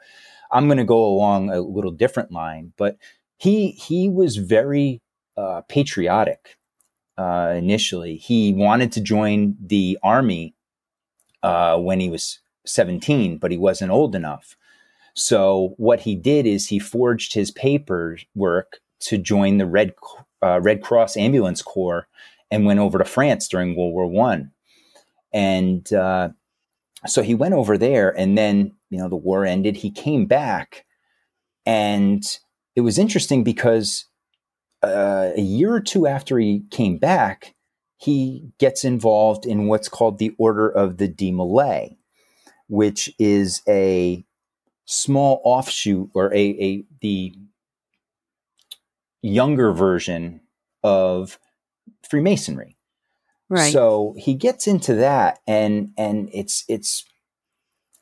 I'm 0.51 0.67
going 0.67 0.79
to 0.79 0.85
go 0.85 1.05
along 1.05 1.51
a 1.51 1.61
little 1.61 1.91
different 1.91 2.31
line, 2.31 2.73
but 2.77 2.97
he 3.39 3.71
he 3.73 4.09
was 4.09 4.37
very 4.37 5.01
uh, 5.37 5.63
patriotic 5.69 6.59
uh, 7.17 7.55
initially. 7.57 8.17
He 8.17 8.53
wanted 8.53 8.93
to 8.93 9.01
join 9.01 9.57
the 9.61 9.99
army 10.03 10.55
uh, 11.43 11.79
when 11.79 12.01
he 12.01 12.09
was 12.09 12.41
17, 12.67 13.39
but 13.39 13.51
he 13.51 13.59
wasn't 13.59 13.91
old 13.91 14.15
enough. 14.15 14.57
So 15.15 15.75
what 15.77 16.01
he 16.01 16.15
did 16.15 16.47
is 16.47 16.69
he 16.69 16.79
forged 16.79 17.35
his 17.35 17.51
paperwork 17.51 18.79
to 19.01 19.19
join 19.19 19.59
the 19.59 19.67
Red 19.67 19.95
uh, 20.43 20.61
Red 20.61 20.83
Cross 20.83 21.17
Ambulance 21.17 21.63
Corps 21.63 22.09
and 22.53 22.67
went 22.67 22.79
over 22.79 22.99
to 22.99 23.05
France 23.05 23.49
during 23.49 23.75
World 23.75 23.95
War 23.95 24.07
One. 24.07 24.53
And 25.33 25.91
uh, 25.93 26.29
so 27.07 27.23
he 27.23 27.35
went 27.35 27.55
over 27.55 27.79
there, 27.79 28.11
and 28.17 28.37
then 28.37 28.73
you 28.91 28.99
know 28.99 29.09
the 29.09 29.17
war 29.17 29.45
ended. 29.47 29.77
He 29.77 29.91
came 29.91 30.27
back, 30.27 30.85
and 31.65 32.23
it 32.77 32.83
was 32.83 32.99
interesting 32.99 33.43
because 33.43 34.05
uh, 34.83 35.31
a 35.35 35.41
year 35.41 35.73
or 35.73 35.81
two 35.81 36.07
after 36.07 36.39
he 36.39 36.63
came 36.71 36.99
back, 36.99 37.55
he 37.97 38.53
gets 38.59 38.85
involved 38.85 39.47
in 39.47 39.67
what's 39.67 39.89
called 39.89 40.19
the 40.19 40.35
Order 40.39 40.69
of 40.69 40.99
the 40.99 41.09
DeMolay, 41.09 41.97
which 42.69 43.11
is 43.19 43.63
a 43.67 44.23
small 44.85 45.41
offshoot 45.45 46.11
or 46.13 46.33
a, 46.35 46.49
a 46.61 46.85
the 47.01 47.33
younger 49.23 49.73
version 49.73 50.43
of 50.83 51.39
Freemasonry. 52.09 52.77
Right. 53.49 53.73
So 53.73 54.15
he 54.19 54.35
gets 54.35 54.67
into 54.67 54.95
that, 54.95 55.41
and 55.47 55.93
and 55.99 56.31
it's 56.33 56.65
it's 56.69 57.05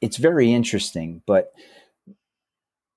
it's 0.01 0.17
very 0.17 0.53
interesting. 0.53 1.23
But 1.27 1.53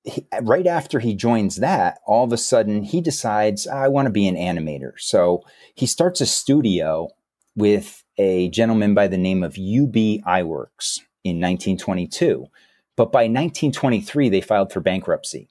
he, 0.03 0.27
right 0.41 0.67
after 0.67 0.99
he 0.99 1.15
joins 1.15 1.57
that, 1.57 1.99
all 2.05 2.23
of 2.23 2.33
a 2.33 2.37
sudden 2.37 2.83
he 2.83 3.01
decides 3.01 3.67
I 3.67 3.87
want 3.87 4.05
to 4.05 4.11
be 4.11 4.27
an 4.27 4.35
animator. 4.35 4.93
So 4.97 5.43
he 5.73 5.85
starts 5.85 6.21
a 6.21 6.25
studio 6.25 7.09
with 7.55 8.03
a 8.17 8.49
gentleman 8.49 8.93
by 8.93 9.07
the 9.07 9.17
name 9.17 9.43
of 9.43 9.53
UB 9.53 9.95
Iwerks 10.25 10.99
in 11.23 11.39
1922. 11.39 12.47
But 12.95 13.11
by 13.11 13.23
1923, 13.23 14.29
they 14.29 14.41
filed 14.41 14.71
for 14.71 14.79
bankruptcy. 14.79 15.49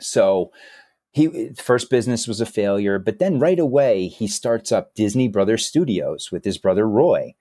So 0.00 0.52
he 1.14 1.50
first 1.50 1.90
business 1.90 2.26
was 2.26 2.40
a 2.40 2.46
failure, 2.46 2.98
but 2.98 3.20
then 3.20 3.38
right 3.38 3.60
away 3.60 4.08
he 4.08 4.26
starts 4.26 4.72
up 4.72 4.94
Disney 4.94 5.28
Brothers 5.28 5.64
Studios 5.64 6.32
with 6.32 6.44
his 6.44 6.58
brother 6.58 6.88
Roy, 6.88 7.36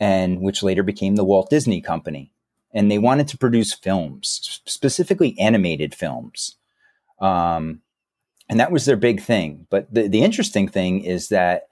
and 0.00 0.40
which 0.40 0.64
later 0.64 0.82
became 0.82 1.14
the 1.14 1.24
Walt 1.24 1.48
Disney 1.48 1.80
Company. 1.80 2.32
And 2.74 2.90
they 2.90 2.98
wanted 2.98 3.28
to 3.28 3.38
produce 3.38 3.72
films, 3.72 4.60
specifically 4.66 5.38
animated 5.38 5.94
films. 5.94 6.56
Um, 7.20 7.82
and 8.48 8.58
that 8.58 8.72
was 8.72 8.86
their 8.86 8.96
big 8.96 9.22
thing. 9.22 9.68
But 9.70 9.94
the, 9.94 10.08
the 10.08 10.24
interesting 10.24 10.66
thing 10.66 11.04
is 11.04 11.28
that 11.28 11.68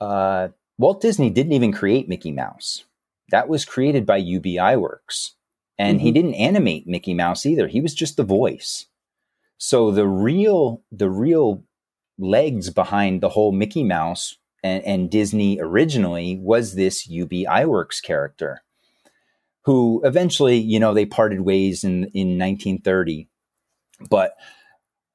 uh, 0.00 0.48
Walt 0.78 1.00
Disney 1.00 1.30
didn't 1.30 1.52
even 1.52 1.72
create 1.72 2.08
Mickey 2.08 2.30
Mouse. 2.30 2.84
That 3.32 3.48
was 3.48 3.64
created 3.64 4.06
by 4.06 4.18
UB 4.20 4.44
Iwerks. 4.44 5.30
And 5.80 5.98
mm-hmm. 5.98 6.06
he 6.06 6.12
didn't 6.12 6.34
animate 6.34 6.86
Mickey 6.86 7.14
Mouse 7.14 7.44
either. 7.44 7.66
He 7.66 7.80
was 7.80 7.92
just 7.92 8.16
the 8.16 8.22
voice. 8.22 8.86
So 9.62 9.90
the 9.90 10.08
real 10.08 10.82
the 10.90 11.10
real 11.10 11.62
legs 12.18 12.70
behind 12.70 13.20
the 13.20 13.28
whole 13.28 13.52
Mickey 13.52 13.84
Mouse 13.84 14.38
and, 14.64 14.82
and 14.84 15.10
Disney 15.10 15.58
originally 15.60 16.38
was 16.40 16.74
this 16.74 17.06
UB 17.06 17.28
Iwerks 17.28 18.02
character, 18.02 18.62
who 19.66 20.00
eventually, 20.02 20.56
you 20.56 20.80
know, 20.80 20.94
they 20.94 21.04
parted 21.04 21.42
ways 21.42 21.84
in 21.84 22.04
in 22.14 22.38
1930. 22.38 23.28
But 24.08 24.34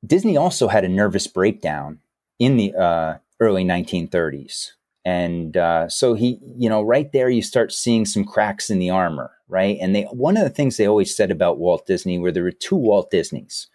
Disney 0.06 0.38
also 0.38 0.68
had 0.68 0.86
a 0.86 0.90
nervous 0.90 1.26
breakdown 1.26 2.02
in 2.38 2.58
the 2.58 2.76
uh, 2.76 3.16
early 3.40 3.66
1930s. 3.66 4.74
And 5.04 5.58
uh, 5.58 5.90
so 5.90 6.14
he, 6.14 6.40
you 6.56 6.70
know, 6.70 6.84
right 6.84 7.12
there, 7.12 7.30
you 7.30 7.42
start 7.42 7.72
seeing 7.72 8.06
some 8.06 8.24
cracks 8.24 8.70
in 8.70 8.78
the 8.78 8.92
armor, 8.92 9.32
right? 9.48 9.78
And 9.82 9.96
they, 9.96 10.04
one 10.04 10.38
of 10.38 10.44
the 10.44 10.52
things 10.52 10.78
they 10.78 10.88
always 10.88 11.16
said 11.16 11.32
about 11.32 11.58
Walt 11.58 11.88
Disney 11.88 12.20
were 12.20 12.32
there 12.32 12.44
were 12.44 12.52
two 12.52 12.76
Walt 12.76 13.10
Disneys 13.10 13.68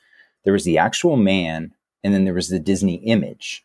there 0.44 0.52
was 0.52 0.64
the 0.64 0.78
actual 0.78 1.16
man, 1.16 1.72
and 2.02 2.14
then 2.14 2.24
there 2.24 2.34
was 2.34 2.48
the 2.48 2.58
Disney 2.58 2.96
image. 2.96 3.64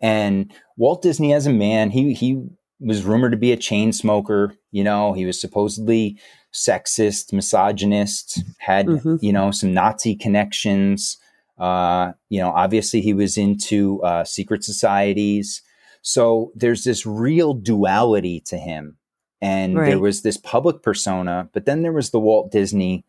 And 0.00 0.52
Walt 0.76 1.02
Disney, 1.02 1.32
as 1.32 1.46
a 1.46 1.52
man, 1.52 1.90
he 1.90 2.14
he 2.14 2.42
was 2.80 3.04
rumored 3.04 3.32
to 3.32 3.38
be 3.38 3.52
a 3.52 3.56
chain 3.56 3.92
smoker. 3.92 4.54
You 4.70 4.84
know, 4.84 5.12
he 5.12 5.26
was 5.26 5.40
supposedly 5.40 6.18
sexist, 6.52 7.32
misogynist, 7.32 8.42
had 8.58 8.86
mm-hmm. 8.86 9.16
you 9.20 9.32
know 9.32 9.50
some 9.50 9.74
Nazi 9.74 10.14
connections. 10.14 11.18
Uh, 11.58 12.12
you 12.28 12.40
know, 12.40 12.50
obviously 12.50 13.00
he 13.00 13.12
was 13.12 13.36
into 13.36 14.00
uh, 14.02 14.22
secret 14.22 14.62
societies. 14.62 15.62
So 16.02 16.52
there's 16.54 16.84
this 16.84 17.04
real 17.04 17.52
duality 17.52 18.40
to 18.46 18.56
him. 18.56 18.96
And 19.40 19.76
right. 19.76 19.88
there 19.88 19.98
was 19.98 20.22
this 20.22 20.36
public 20.36 20.82
persona, 20.82 21.48
but 21.52 21.64
then 21.64 21.82
there 21.82 21.92
was 21.92 22.10
the 22.10 22.20
Walt 22.20 22.52
Disney, 22.52 23.04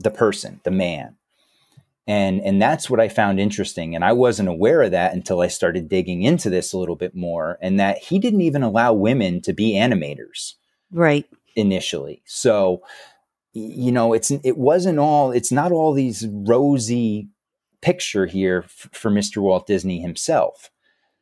the 0.00 0.10
person, 0.10 0.60
the 0.64 0.70
man 0.70 1.17
and 2.08 2.40
and 2.40 2.60
that's 2.60 2.90
what 2.90 2.98
i 2.98 3.08
found 3.08 3.38
interesting. 3.38 3.94
And 3.94 4.04
i 4.04 4.12
wasn't 4.12 4.48
aware 4.48 4.82
of 4.82 4.90
that 4.90 5.14
until 5.14 5.40
i 5.40 5.46
started 5.46 5.88
digging 5.88 6.22
into 6.22 6.50
this 6.50 6.72
a 6.72 6.78
little 6.78 6.96
bit 6.96 7.14
more 7.14 7.58
and 7.62 7.78
that 7.78 7.98
he 7.98 8.18
didn't 8.18 8.40
even 8.40 8.64
allow 8.64 8.92
women 8.92 9.40
to 9.42 9.52
be 9.52 9.74
animators 9.74 10.54
right. 10.90 11.26
initially. 11.54 12.22
So 12.24 12.82
you 13.52 13.92
know 13.92 14.12
it's 14.12 14.30
it 14.30 14.56
wasn't 14.58 14.98
all 14.98 15.32
it's 15.32 15.52
not 15.52 15.72
all 15.72 15.92
these 15.92 16.26
rosy 16.30 17.28
picture 17.80 18.26
here 18.26 18.62
f- 18.64 18.88
for 18.92 19.10
mr 19.10 19.38
walt 19.38 19.66
disney 19.66 20.00
himself 20.00 20.70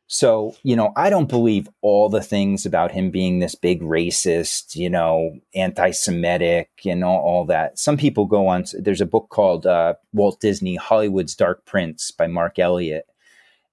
so, 0.09 0.55
you 0.63 0.77
know, 0.77 0.93
I 0.95 1.09
don't 1.09 1.27
believe 1.27 1.67
all 1.81 2.07
the 2.07 2.21
things 2.21 2.65
about 2.65 2.93
him 2.93 3.11
being 3.11 3.39
this 3.39 3.55
big 3.55 3.81
racist, 3.81 4.77
you 4.77 4.89
know, 4.89 5.37
anti 5.53 5.91
Semitic 5.91 6.69
and 6.85 7.03
all, 7.03 7.19
all, 7.19 7.45
that. 7.45 7.77
Some 7.77 7.97
people 7.97 8.25
go 8.25 8.47
on, 8.47 8.63
there's 8.79 9.01
a 9.01 9.05
book 9.05 9.27
called 9.29 9.67
uh, 9.67 9.95
Walt 10.13 10.39
Disney 10.39 10.77
Hollywood's 10.77 11.35
Dark 11.35 11.65
Prince 11.65 12.11
by 12.11 12.27
Marc 12.27 12.57
Eliot. 12.57 13.05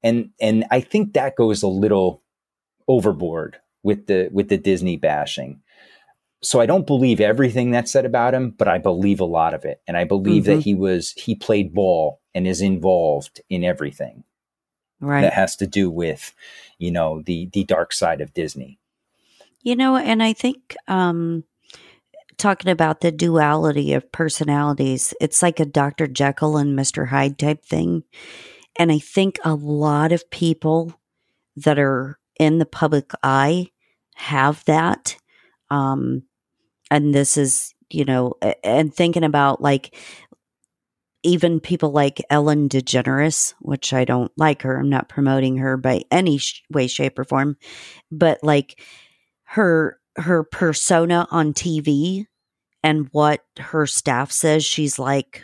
And, 0.03 0.31
and 0.41 0.65
I 0.73 0.81
think 0.81 1.13
that 1.13 1.37
goes 1.37 1.63
a 1.63 1.69
little 1.69 2.21
overboard 2.89 3.59
with 3.85 4.09
the, 4.09 4.29
with 4.33 4.49
the 4.49 4.59
Disney 4.59 4.97
bashing. 4.97 5.61
So 6.43 6.61
I 6.61 6.67
don't 6.67 6.87
believe 6.87 7.21
everything 7.21 7.71
that's 7.71 7.93
said 7.93 8.05
about 8.05 8.35
him, 8.35 8.51
but 8.51 8.67
I 8.67 8.79
believe 8.79 9.21
a 9.21 9.25
lot 9.25 9.55
of 9.55 9.65
it. 9.65 9.81
And 9.87 9.97
I 9.97 10.03
believe 10.03 10.43
mm-hmm. 10.43 10.57
that 10.57 10.65
he 10.65 10.75
was, 10.75 11.13
he 11.13 11.37
played 11.37 11.73
ball 11.73 12.21
and 12.35 12.47
is 12.47 12.61
involved 12.61 13.41
in 13.49 13.63
everything 13.63 14.25
right. 15.01 15.23
that 15.23 15.33
has 15.33 15.57
to 15.57 15.67
do 15.67 15.91
with, 15.91 16.35
you 16.79 16.91
know, 16.91 17.23
the 17.23 17.49
the 17.53 17.65
dark 17.65 17.93
side 17.93 18.21
of 18.21 18.35
Disney. 18.35 18.79
You 19.63 19.77
know, 19.77 19.97
and 19.97 20.23
I 20.23 20.35
think 20.35 20.77
um, 20.89 21.45
talking 22.37 22.71
about 22.71 23.01
the 23.01 23.13
duality 23.13 23.95
of 23.95 24.11
personalities, 24.13 25.15
it's 25.21 25.43
like 25.43 25.61
a 25.61 25.65
Dr. 25.65 26.07
Jekyll 26.07 26.57
and 26.57 26.79
Mr. 26.79 27.09
Hyde 27.09 27.39
type 27.39 27.65
thing. 27.65 28.05
And 28.77 28.91
I 28.91 28.99
think 28.99 29.39
a 29.45 29.55
lot 29.55 30.13
of 30.13 30.29
people 30.31 31.01
that 31.57 31.79
are 31.79 32.19
in 32.39 32.59
the 32.59 32.67
public 32.67 33.13
eye 33.23 33.71
have 34.17 34.65
that. 34.65 35.17
Um, 35.71 36.25
and 36.91 37.15
this 37.15 37.37
is, 37.37 37.75
you 37.91 38.05
know, 38.05 38.35
and 38.63 38.93
thinking 38.93 39.25
about 39.25 39.63
like 39.63 39.97
even 41.25 41.59
people 41.59 41.91
like 41.91 42.23
Ellen 42.31 42.69
DeGeneres, 42.69 43.55
which 43.61 43.93
I 43.93 44.05
don't 44.05 44.31
like 44.37 44.63
her. 44.63 44.79
I'm 44.79 44.91
not 44.91 45.09
promoting 45.09 45.57
her 45.57 45.77
by 45.77 46.03
any 46.11 46.39
sh- 46.39 46.63
way, 46.71 46.87
shape, 46.87 47.19
or 47.19 47.25
form, 47.25 47.57
but 48.13 48.39
like 48.43 48.81
her 49.45 49.99
her 50.17 50.45
persona 50.45 51.27
on 51.31 51.53
TV 51.53 52.27
and 52.85 53.09
what 53.11 53.43
her 53.59 53.87
staff 53.87 54.31
says 54.31 54.65
she's 54.65 54.99
like 54.99 55.43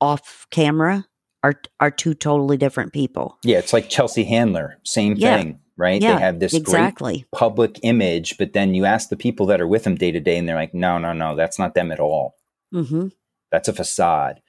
off 0.00 0.46
camera 0.50 1.06
are 1.42 1.54
are 1.78 1.90
two 1.90 2.14
totally 2.14 2.56
different 2.56 2.92
people. 2.92 3.38
Yeah, 3.44 3.58
it's 3.58 3.72
like 3.72 3.88
Chelsea 3.88 4.24
Handler, 4.24 4.78
same 4.84 5.14
yeah. 5.16 5.38
thing, 5.38 5.60
right? 5.76 6.02
Yeah, 6.02 6.16
they 6.16 6.20
have 6.20 6.40
this 6.40 6.52
exactly 6.52 7.24
public 7.32 7.78
image, 7.82 8.36
but 8.36 8.52
then 8.52 8.74
you 8.74 8.84
ask 8.84 9.08
the 9.08 9.16
people 9.16 9.46
that 9.46 9.60
are 9.60 9.68
with 9.68 9.84
them 9.84 9.94
day 9.94 10.10
to 10.10 10.20
day, 10.20 10.36
and 10.36 10.48
they're 10.48 10.56
like, 10.56 10.74
"No, 10.74 10.98
no, 10.98 11.12
no, 11.12 11.36
that's 11.36 11.58
not 11.58 11.74
them 11.74 11.92
at 11.92 12.00
all." 12.00 12.34
Mm-hmm. 12.74 13.08
That's 13.50 13.68
a 13.68 13.72
facade. 13.72 14.40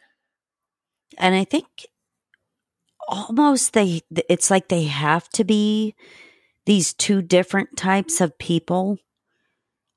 And 1.17 1.35
I 1.35 1.43
think 1.43 1.67
almost 3.07 3.73
they 3.73 4.01
it's 4.29 4.49
like 4.49 4.69
they 4.69 4.83
have 4.83 5.27
to 5.29 5.43
be 5.43 5.95
these 6.65 6.93
two 6.93 7.21
different 7.21 7.75
types 7.75 8.21
of 8.21 8.37
people 8.37 8.97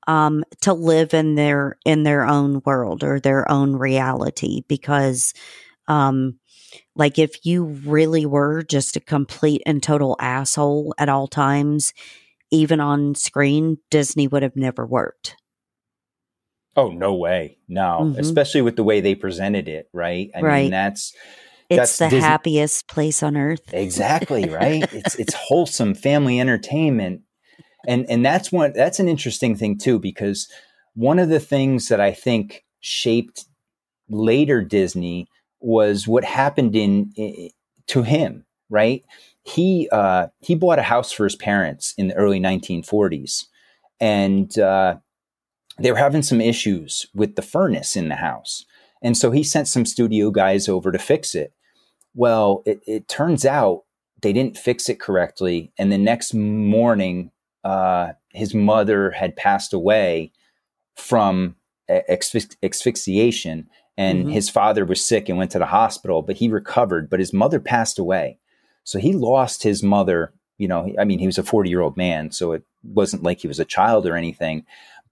um, 0.07 0.43
to 0.61 0.73
live 0.73 1.13
in 1.13 1.35
their 1.35 1.77
in 1.85 2.03
their 2.03 2.25
own 2.25 2.61
world 2.65 3.03
or 3.03 3.19
their 3.19 3.49
own 3.49 3.75
reality 3.75 4.61
because 4.67 5.33
um, 5.87 6.39
like 6.95 7.17
if 7.17 7.45
you 7.45 7.65
really 7.65 8.25
were 8.25 8.63
just 8.63 8.95
a 8.95 8.99
complete 8.99 9.61
and 9.65 9.81
total 9.81 10.15
asshole 10.19 10.93
at 10.97 11.09
all 11.09 11.27
times 11.27 11.93
even 12.51 12.79
on 12.79 13.15
screen 13.15 13.77
disney 13.89 14.27
would 14.27 14.43
have 14.43 14.55
never 14.55 14.85
worked 14.85 15.35
Oh 16.75 16.89
no 16.89 17.13
way, 17.13 17.57
no! 17.67 17.99
Mm-hmm. 18.01 18.19
Especially 18.19 18.61
with 18.61 18.75
the 18.75 18.83
way 18.83 18.99
they 18.99 19.15
presented 19.15 19.67
it, 19.67 19.89
right? 19.93 20.29
I 20.35 20.41
right. 20.41 20.61
mean, 20.63 20.71
that's 20.71 21.13
it's 21.69 21.77
that's 21.77 21.97
the 21.97 22.09
Disney. 22.09 22.19
happiest 22.19 22.87
place 22.87 23.23
on 23.23 23.37
earth. 23.37 23.61
exactly 23.73 24.49
right. 24.49 24.83
it's 24.93 25.15
it's 25.15 25.33
wholesome 25.33 25.95
family 25.95 26.39
entertainment, 26.39 27.21
and 27.87 28.05
and 28.09 28.25
that's 28.25 28.51
one 28.51 28.73
that's 28.73 28.99
an 28.99 29.07
interesting 29.07 29.55
thing 29.55 29.77
too 29.77 29.99
because 29.99 30.49
one 30.95 31.17
of 31.17 31.29
the 31.29 31.39
things 31.39 31.87
that 31.87 32.01
I 32.01 32.11
think 32.11 32.65
shaped 32.81 33.45
later 34.09 34.61
Disney 34.61 35.27
was 35.59 36.07
what 36.07 36.23
happened 36.23 36.75
in, 36.75 37.11
in 37.15 37.49
to 37.87 38.03
him. 38.03 38.45
Right, 38.69 39.05
he 39.43 39.87
uh, 39.91 40.27
he 40.39 40.55
bought 40.55 40.79
a 40.79 40.83
house 40.83 41.11
for 41.11 41.23
his 41.23 41.35
parents 41.35 41.93
in 41.97 42.07
the 42.07 42.15
early 42.15 42.39
1940s, 42.39 43.45
and 43.99 44.57
uh, 44.57 44.95
they 45.79 45.91
were 45.91 45.97
having 45.97 46.21
some 46.23 46.41
issues 46.41 47.05
with 47.13 47.35
the 47.35 47.41
furnace 47.41 47.95
in 47.95 48.09
the 48.09 48.15
house. 48.15 48.65
And 49.01 49.17
so 49.17 49.31
he 49.31 49.43
sent 49.43 49.67
some 49.67 49.85
studio 49.85 50.31
guys 50.31 50.67
over 50.69 50.91
to 50.91 50.97
fix 50.97 51.35
it. 51.35 51.53
Well, 52.13 52.63
it, 52.65 52.79
it 52.87 53.07
turns 53.07 53.45
out 53.45 53.83
they 54.21 54.31
didn't 54.33 54.57
fix 54.57 54.87
it 54.89 54.99
correctly. 54.99 55.71
And 55.77 55.91
the 55.91 55.97
next 55.97 56.33
morning, 56.33 57.31
uh, 57.63 58.13
his 58.33 58.53
mother 58.55 59.11
had 59.11 59.35
passed 59.35 59.73
away 59.73 60.31
from 60.95 61.55
asphyxiation. 62.63 63.67
and 63.97 64.25
Mhm. 64.25 64.33
his 64.33 64.49
father 64.49 64.83
was 64.83 65.05
sick 65.05 65.29
and 65.29 65.37
went 65.37 65.51
to 65.51 65.57
the 65.59 65.65
hospital, 65.67 66.21
but 66.21 66.35
he 66.35 66.49
recovered, 66.49 67.09
but 67.09 67.21
his 67.21 67.31
mother 67.31 67.61
passed 67.61 67.97
away. 67.97 68.37
So 68.83 68.99
he 68.99 69.13
lost 69.13 69.63
his 69.63 69.81
mother, 69.83 70.33
you 70.57 70.67
know, 70.67 70.93
I 70.99 71.05
mean, 71.05 71.19
he 71.19 71.27
was 71.27 71.37
a 71.37 71.43
40 71.43 71.69
year 71.69 71.79
old 71.79 71.95
man, 71.95 72.31
so 72.31 72.51
it 72.51 72.63
wasn't 72.83 73.23
like 73.23 73.39
he 73.39 73.47
was 73.47 73.57
a 73.59 73.63
child 73.63 74.05
or 74.05 74.17
anything. 74.17 74.65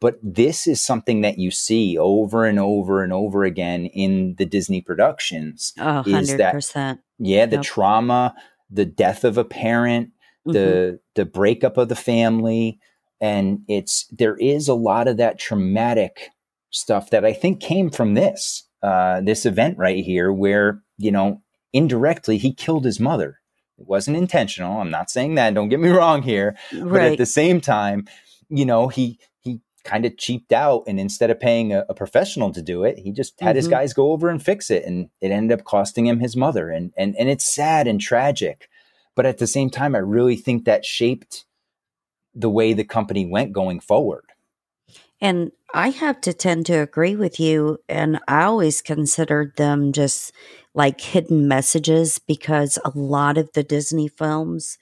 But 0.04 0.20
this 0.22 0.68
is 0.68 0.82
something 0.82 1.22
that 1.22 1.40
you 1.40 1.50
see 1.50 1.98
over 1.98 2.44
and 2.44 2.60
over 2.60 3.04
and 3.04 3.14
over 3.14 3.46
again 3.46 3.86
in 3.86 4.36
the 4.38 4.46
Disney 4.46 4.82
productions. 4.82 5.72
Is 5.78 5.84
hundred 5.84 6.38
that- 6.40 6.52
percent. 6.52 7.00
Yeah, 7.20 7.46
the 7.46 7.56
Yep. 7.56 7.64
trauma, 7.66 8.36
the 8.70 8.84
death 8.84 9.24
of 9.24 9.38
a 9.38 9.46
parent, 9.46 10.10
the 10.46 11.00
the 11.16 11.24
breakup 11.24 11.78
of 11.78 11.88
the 11.88 11.96
family 11.96 12.78
and 13.22 13.60
it's 13.70 14.06
there 14.12 14.36
is 14.36 14.68
a 14.68 14.74
lot 14.74 15.08
of 15.08 15.16
that 15.16 15.40
traumatic 15.40 16.32
stuff 16.70 17.10
that 17.12 17.24
i 17.24 17.32
think 17.32 17.62
came 17.62 17.90
from 17.90 18.14
this 18.14 18.68
uh 18.82 19.22
this 19.22 19.46
event 19.46 19.78
right 19.78 20.04
here 20.04 20.34
where 20.34 20.82
you 20.98 21.12
know 21.12 21.42
indirectly 21.72 22.38
he 22.38 22.54
killed 22.54 22.84
his 22.84 23.00
mother 23.00 23.40
it 23.78 23.88
wasn't 23.88 24.18
intentional 24.18 24.82
i'm 24.82 24.90
not 24.92 25.10
saying 25.10 25.36
that 25.36 25.54
don't 25.54 25.70
get 25.70 25.80
me 25.80 25.88
wrong 25.90 26.22
here 26.22 26.58
but 26.74 27.02
at 27.02 27.18
the 27.18 27.26
same 27.26 27.62
time 27.62 28.06
you 28.50 28.66
know 28.66 28.90
he 28.90 29.18
kind 29.84 30.06
of 30.06 30.18
cheaped 30.18 30.52
out 30.54 30.84
and 30.88 31.00
instead 31.00 31.30
of 31.30 31.40
paying 31.40 31.74
a, 31.74 31.86
a 31.90 31.94
professional 31.94 32.52
to 32.52 32.62
do 32.62 32.84
it 32.84 32.98
he 33.00 33.12
just 33.12 33.40
had 33.42 33.56
his 33.56 33.68
Mhm. 33.68 33.72
guys 33.72 33.94
go 33.94 34.12
over 34.12 34.30
and 34.30 34.44
fix 34.44 34.70
it 34.72 34.86
and 34.86 35.10
it 35.22 35.32
ended 35.32 35.58
up 35.60 35.66
costing 35.66 36.06
him 36.06 36.20
his 36.20 36.36
mother 36.36 36.70
and 36.70 36.94
and 36.98 37.16
and 37.18 37.30
it's 37.30 37.46
sad 37.46 37.88
and 37.88 38.00
tragic 38.02 38.70
but 39.16 39.26
at 39.26 39.38
the 39.40 39.48
same 39.48 39.70
time 39.70 39.96
i 39.96 40.00
really 40.00 40.36
think 40.36 40.66
that 40.66 40.86
shaped 40.86 41.46
the 42.34 42.50
way 42.50 42.74
the 42.74 42.84
company 42.84 43.26
went 43.26 43.52
going 43.54 43.80
forward 43.80 44.26
And 45.22 45.52
I 45.74 45.90
have 45.90 46.20
to 46.22 46.34
tend 46.34 46.66
to 46.68 46.74
agree 46.74 47.16
with 47.16 47.40
you. 47.40 47.80
And 47.88 48.20
I 48.28 48.44
always 48.44 48.82
considered 48.82 49.56
them 49.56 49.92
just 49.92 50.34
like 50.74 51.00
hidden 51.00 51.48
messages 51.48 52.20
because 52.20 52.78
a 52.84 52.92
lot 52.94 53.38
of 53.38 53.52
the 53.54 53.64
Disney 53.64 54.08
films, 54.08 54.78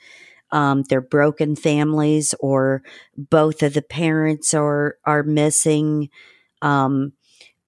um, 0.51 0.83
they're 0.83 1.01
broken 1.01 1.55
families 1.55 2.33
or 2.39 2.83
both 3.17 3.63
of 3.63 3.73
the 3.73 3.81
parents 3.81 4.53
are 4.53 4.97
are 5.05 5.23
missing. 5.23 6.09
Um, 6.61 7.13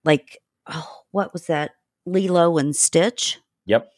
like, 0.03 0.39
oh, 0.67 1.03
what 1.11 1.33
was 1.33 1.47
that? 1.47 1.71
Lilo 2.05 2.57
and 2.57 2.75
Stitch. 2.75 3.39
yep 3.65 3.89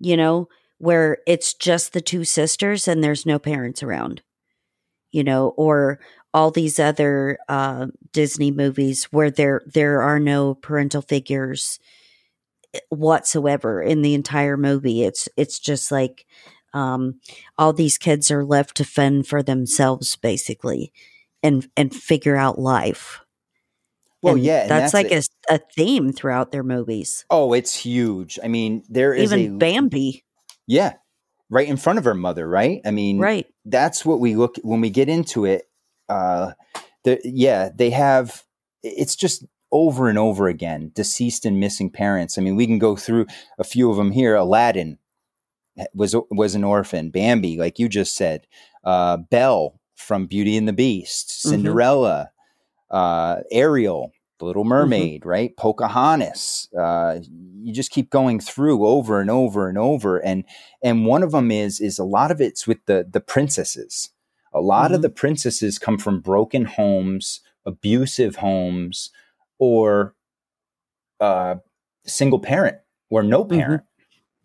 You 0.00 0.16
know, 0.16 0.48
where 0.78 1.18
it's 1.26 1.54
just 1.54 1.92
the 1.92 2.00
two 2.00 2.24
sisters 2.24 2.88
and 2.88 3.02
there's 3.02 3.26
no 3.26 3.38
parents 3.38 3.82
around. 3.82 4.22
You 5.12 5.24
know, 5.24 5.50
or 5.56 6.00
all 6.34 6.50
these 6.50 6.78
other 6.78 7.38
uh, 7.48 7.86
Disney 8.12 8.50
movies 8.50 9.04
where 9.04 9.30
there 9.30 9.62
there 9.66 10.02
are 10.02 10.20
no 10.20 10.54
parental 10.54 11.00
figures 11.00 11.78
eh, 12.74 12.80
whatsoever 12.90 13.80
in 13.80 14.02
the 14.02 14.12
entire 14.12 14.58
movie. 14.58 15.02
It's 15.02 15.28
it's 15.36 15.58
just 15.58 15.90
like 15.90 16.26
um, 16.76 17.20
all 17.56 17.72
these 17.72 17.96
kids 17.96 18.30
are 18.30 18.44
left 18.44 18.76
to 18.76 18.84
fend 18.84 19.26
for 19.26 19.42
themselves, 19.42 20.14
basically, 20.16 20.92
and 21.42 21.68
and 21.76 21.94
figure 21.94 22.36
out 22.36 22.58
life. 22.58 23.20
well 24.22 24.34
And 24.34 24.44
yeah 24.44 24.62
and 24.62 24.70
that's, 24.70 24.94
like 24.94 25.10
a, 25.10 25.22
a 25.48 25.58
theme 25.74 26.12
throughout 26.12 26.52
their 26.52 26.62
movies. 26.62 27.24
oh 27.30 27.52
it's 27.54 27.74
huge 27.74 28.38
i 28.44 28.48
mean 28.48 28.82
there 28.88 29.14
is 29.14 29.32
Even 29.32 29.56
a 29.56 29.58
Bambi, 29.58 30.24
yeah 30.66 30.94
right 31.50 31.68
in 31.68 31.76
front 31.76 31.98
of 31.98 32.04
her 32.04 32.14
mother 32.14 32.46
right 32.48 32.80
i 32.84 32.90
mean 32.90 33.18
right? 33.18 33.46
that's 33.64 34.04
what 34.04 34.20
we 34.20 34.34
look 34.34 34.56
when 34.62 34.80
we 34.80 34.90
get 34.90 35.08
into 35.08 35.44
it 35.44 35.68
uh 36.08 36.52
the 37.04 37.20
yeah 37.24 37.70
they 37.74 37.90
have 37.90 38.42
it's 38.82 39.16
just 39.16 39.44
over 39.70 40.08
and 40.08 40.18
over 40.18 40.48
again 40.48 40.90
deceased 40.94 41.44
and 41.46 41.60
missing 41.60 41.90
parents 41.90 42.38
i 42.38 42.40
mean 42.40 42.56
we 42.56 42.66
can 42.66 42.78
go 42.78 42.96
through 42.96 43.26
a 43.58 43.64
few 43.64 43.90
of 43.90 43.96
them 43.96 44.10
here 44.12 44.34
aladdin 44.34 44.98
was 45.94 46.14
was 46.30 46.54
an 46.54 46.64
orphan. 46.64 47.10
Bambi 47.10 47.56
like 47.58 47.78
you 47.78 47.88
just 47.88 48.16
said 48.16 48.46
uh 48.84 49.16
belle 49.16 49.80
from 49.94 50.26
beauty 50.26 50.56
and 50.56 50.68
the 50.68 50.72
beast 50.72 51.28
Mhm. 51.28 51.50
cinderella 51.50 52.30
uh 52.90 53.36
ariel 53.50 54.12
the 54.38 54.44
little 54.44 54.64
mermaid 54.64 55.24
right? 55.24 55.56
Pocahontas 55.56 56.68
uh 56.78 57.18
you 57.62 57.72
just 57.72 57.90
keep 57.90 58.10
going 58.10 58.38
through 58.40 58.86
over 58.86 59.20
and 59.20 59.30
over 59.30 59.68
and 59.68 59.78
over. 59.78 60.18
And 60.18 60.44
and 60.82 61.06
one 61.06 61.22
of 61.22 61.32
them 61.32 61.50
is 61.50 61.80
is 61.80 61.98
a 61.98 62.04
lot 62.04 62.30
of 62.30 62.40
it's 62.40 62.66
with 62.66 62.78
the 62.86 63.06
the 63.10 63.20
princesses. 63.20 64.10
A 64.52 64.60
lot 64.60 64.92
of 64.92 65.00
Mhm. 65.00 65.02
the 65.02 65.10
princesses 65.10 65.78
come 65.78 65.98
from 65.98 66.20
broken 66.20 66.64
homes 66.66 67.40
abusive 67.66 68.36
homes 68.36 69.10
or 69.58 70.14
uh 71.20 71.56
single 72.04 72.38
parent 72.38 72.76
or 73.10 73.22
no 73.22 73.44
parent 73.44 73.82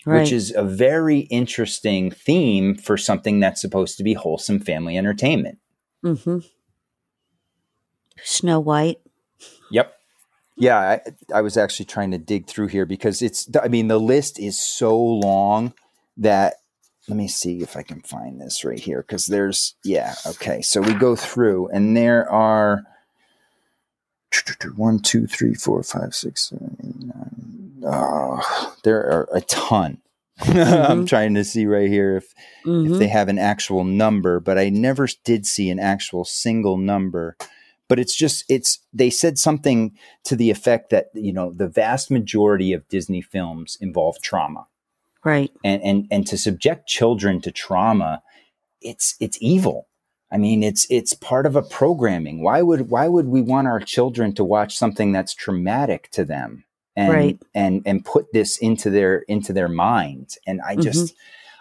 Right. 0.04 0.22
which 0.22 0.32
is 0.32 0.52
a 0.56 0.64
very 0.64 1.20
interesting 1.20 2.10
theme 2.10 2.76
for 2.76 2.98
something 2.98 3.40
that's 3.40 3.62
supposed 3.62 3.98
to 3.98 4.04
be 4.04 4.14
wholesome 4.16 4.60
family 4.60 4.98
entertainment 4.98 5.60
mm-hmm. 6.04 6.40
Snow 8.24 8.60
White. 8.60 9.00
Yep. 9.72 9.94
Yeah, 10.58 10.78
I, 10.78 11.02
I 11.34 11.42
was 11.42 11.58
actually 11.58 11.86
trying 11.86 12.12
to 12.12 12.18
dig 12.18 12.48
through 12.48 12.68
here 12.68 12.86
because 12.86 13.22
it's, 13.22 13.50
I 13.62 13.68
mean, 13.68 13.88
the 13.88 14.00
list 14.00 14.40
is 14.40 14.60
so 14.60 14.98
long 14.98 15.74
that, 16.18 16.56
let 17.08 17.18
me 17.18 17.28
see 17.28 17.62
if 17.62 17.76
I 17.76 17.82
can 17.82 18.02
find 18.02 18.40
this 18.40 18.64
right 18.64 18.80
here 18.80 19.02
because 19.02 19.26
there's, 19.26 19.76
yeah, 19.84 20.14
okay. 20.28 20.62
So 20.62 20.82
we 20.82 20.94
go 20.94 21.16
through 21.16 21.70
and 21.70 21.98
there 21.98 22.30
are 22.30 22.84
one, 24.76 25.00
two, 25.00 25.26
three, 25.26 25.56
four, 25.56 25.82
five, 25.82 26.14
six, 26.14 26.50
seven, 26.50 26.78
eight, 26.84 27.08
nine. 27.08 27.61
There 28.84 29.00
are 29.06 29.30
a 29.34 29.42
ton. 29.42 30.02
I'm 30.42 31.04
Mhm. 31.04 31.08
trying 31.08 31.34
to 31.36 31.44
see 31.44 31.66
right 31.68 31.90
here 31.90 32.18
if 32.18 32.34
Mhm. 32.66 32.92
if 32.94 33.00
they 33.00 33.08
have 33.08 33.28
an 33.30 33.38
actual 33.38 33.84
number, 33.84 34.40
but 34.40 34.58
I 34.58 34.70
never 34.70 35.08
did 35.24 35.46
see 35.46 35.70
an 35.70 35.80
actual 35.80 36.26
single 36.26 36.78
number. 36.78 37.38
But 37.88 38.00
it's 38.00 38.16
just 38.16 38.46
it's 38.50 38.80
they 38.94 39.10
said 39.10 39.38
something 39.38 39.92
to 40.24 40.36
the 40.36 40.50
effect 40.50 40.90
that 40.90 41.08
you 41.14 41.32
know 41.34 41.52
the 41.52 41.68
vast 41.68 42.10
majority 42.10 42.74
of 42.74 42.88
Disney 42.88 43.22
films 43.22 43.78
involve 43.82 44.20
trauma, 44.22 44.66
right. 45.24 45.52
and 45.64 45.82
and 45.84 46.08
and 46.10 46.26
to 46.28 46.38
subject 46.38 46.88
children 46.88 47.40
to 47.42 47.52
trauma, 47.52 48.24
it's 48.82 49.16
it's 49.20 49.38
evil. 49.42 49.88
I 50.32 50.38
mean, 50.38 50.64
it's 50.64 50.88
it's 50.90 51.14
part 51.14 51.46
of 51.46 51.56
a 51.58 51.62
programming. 51.62 52.42
Why 52.42 52.62
would 52.62 52.90
why 52.90 53.08
would 53.10 53.28
we 53.28 53.42
want 53.42 53.68
our 53.68 53.82
children 53.82 54.34
to 54.36 54.44
watch 54.46 54.76
something 54.78 55.12
that's 55.12 55.36
traumatic 55.36 56.10
to 56.12 56.24
them 56.26 56.64
and 56.96 57.14
Right. 57.14 57.40
and 57.54 57.82
and 57.86 58.04
put 58.04 58.32
this 58.34 58.58
into 58.58 58.90
their 58.90 59.20
into 59.20 59.54
their 59.54 59.70
minds? 59.70 60.38
And 60.46 60.62
I 60.62 60.74
mm-hmm. 60.74 60.82
just 60.82 61.16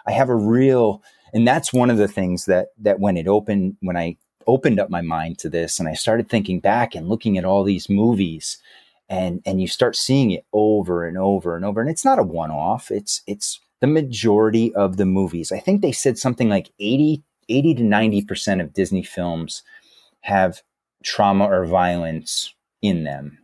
I 0.05 0.11
have 0.11 0.29
a 0.29 0.35
real 0.35 1.01
and 1.33 1.47
that's 1.47 1.73
one 1.73 1.89
of 1.89 1.97
the 1.97 2.07
things 2.07 2.45
that 2.45 2.69
that 2.79 2.99
when 2.99 3.17
it 3.17 3.27
opened 3.27 3.77
when 3.81 3.97
I 3.97 4.17
opened 4.47 4.79
up 4.79 4.89
my 4.89 5.01
mind 5.01 5.37
to 5.39 5.49
this 5.49 5.79
and 5.79 5.87
I 5.87 5.93
started 5.93 6.29
thinking 6.29 6.59
back 6.59 6.95
and 6.95 7.07
looking 7.07 7.37
at 7.37 7.45
all 7.45 7.63
these 7.63 7.89
movies 7.89 8.57
and 9.09 9.41
and 9.45 9.61
you 9.61 9.67
start 9.67 9.95
seeing 9.95 10.31
it 10.31 10.45
over 10.53 11.05
and 11.05 11.17
over 11.17 11.55
and 11.55 11.65
over 11.65 11.81
and 11.81 11.89
it's 11.89 12.05
not 12.05 12.19
a 12.19 12.23
one 12.23 12.51
off 12.51 12.91
it's 12.91 13.21
it's 13.27 13.59
the 13.79 13.87
majority 13.87 14.73
of 14.75 14.97
the 14.97 15.05
movies 15.05 15.51
I 15.51 15.59
think 15.59 15.81
they 15.81 15.91
said 15.91 16.17
something 16.17 16.49
like 16.49 16.71
80 16.79 17.23
80 17.49 17.75
to 17.75 17.83
90% 17.83 18.61
of 18.61 18.73
Disney 18.73 19.03
films 19.03 19.63
have 20.21 20.61
trauma 21.03 21.45
or 21.45 21.65
violence 21.65 22.53
in 22.81 23.03
them 23.03 23.37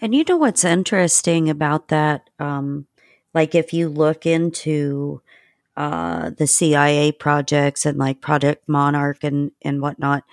And 0.00 0.14
you 0.14 0.24
know 0.28 0.36
what's 0.36 0.64
interesting 0.64 1.48
about 1.48 1.88
that? 1.88 2.28
Um, 2.38 2.86
like 3.32 3.54
if 3.54 3.72
you 3.72 3.88
look 3.88 4.26
into 4.26 5.22
uh, 5.76 6.30
the 6.30 6.46
CIA 6.46 7.12
projects 7.12 7.86
and 7.86 7.98
like 7.98 8.20
Project 8.20 8.68
Monarch 8.68 9.24
and 9.24 9.50
and 9.62 9.80
whatnot, 9.80 10.24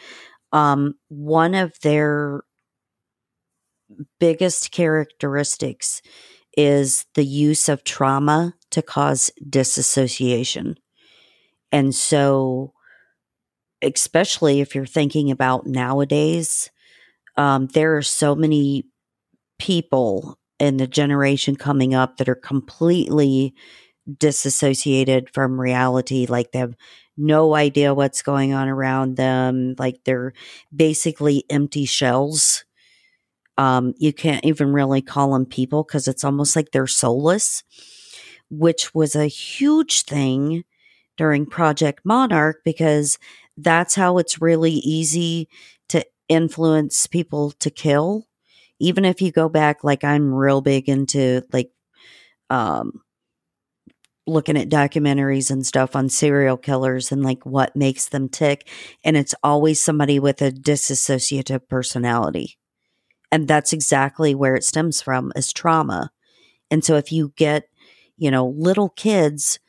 um, 0.52 0.96
one 1.10 1.56
of 1.56 1.80
their 1.82 2.42
biggest 4.20 4.72
characteristics 4.72 6.02
is 6.58 7.06
the 7.16 7.26
use 7.26 7.70
of 7.70 7.84
trauma 7.84 8.54
to 8.72 8.82
cause 8.82 9.32
disassociation. 9.50 10.76
And 11.72 11.96
so, 11.96 12.74
especially 13.82 14.60
if 14.62 14.76
you're 14.76 14.86
thinking 14.86 15.32
about 15.32 15.66
nowadays, 15.66 16.70
um, 17.38 17.68
there 17.68 17.96
are 17.96 18.02
so 18.02 18.36
many 18.36 18.86
people 19.62 20.40
in 20.58 20.78
the 20.78 20.88
generation 20.88 21.56
coming 21.56 21.94
up 21.94 22.18
that 22.18 22.28
are 22.28 22.34
completely 22.34 23.54
disassociated 24.18 25.30
from 25.32 25.62
reality. 25.62 26.26
Like 26.28 26.52
they 26.52 26.58
have 26.58 26.74
no 27.16 27.54
idea 27.54 27.94
what's 27.94 28.24
going 28.24 28.54
on 28.54 28.68
around 28.68 29.18
them. 29.18 29.76
Like 29.78 30.00
they're 30.04 30.34
basically 30.76 31.46
empty 31.48 31.86
shells. 31.86 32.66
Um, 33.60 33.94
you 34.00 34.12
can't 34.12 34.44
even 34.46 34.74
really 34.74 35.04
call 35.04 35.34
them 35.34 35.46
people 35.46 35.84
because 35.84 36.08
it's 36.08 36.24
almost 36.24 36.56
like 36.56 36.72
they're 36.72 36.88
soulless, 36.88 37.64
which 38.50 38.96
was 38.96 39.14
a 39.14 39.28
huge 39.28 40.06
thing 40.06 40.64
during 41.18 41.46
Project 41.46 42.00
Monarch 42.04 42.62
because 42.66 43.20
that's 43.58 43.94
how 43.94 44.18
it's 44.18 44.42
really 44.42 44.72
easy 44.72 45.50
to 45.90 46.04
influence 46.30 47.06
people 47.06 47.52
to 47.60 47.70
kill. 47.70 48.26
Even 48.82 49.06
if 49.06 49.22
you 49.22 49.32
go 49.32 49.48
back, 49.48 49.84
like 49.84 50.04
I'm 50.04 50.34
real 50.34 50.62
big 50.62 50.90
into 50.90 51.44
like, 51.54 51.72
um, 52.50 53.02
looking 54.28 54.58
at 54.58 54.70
documentaries 54.70 55.50
and 55.50 55.66
stuff 55.66 55.96
on 55.96 56.10
serial 56.10 56.58
killers 56.58 57.12
and 57.12 57.24
like 57.24 57.46
what 57.46 57.76
makes 57.76 58.10
them 58.10 58.30
tick. 58.30 58.70
And 59.04 59.18
it's 59.18 59.36
always 59.44 59.82
somebody 59.82 60.20
with 60.20 60.42
a 60.42 60.52
dissociative 60.52 61.68
personality. 61.68 62.58
And 63.32 63.48
that's 63.48 63.74
exactly 63.74 64.36
where 64.36 64.56
it 64.56 64.64
stems 64.64 65.02
from 65.02 65.32
is 65.36 65.54
trauma. 65.54 66.12
And 66.70 66.84
so 66.84 66.96
if 66.96 67.12
you 67.12 67.34
get, 67.36 67.66
you 68.18 68.30
know, 68.30 68.48
little 68.48 68.90
kids 68.90 69.60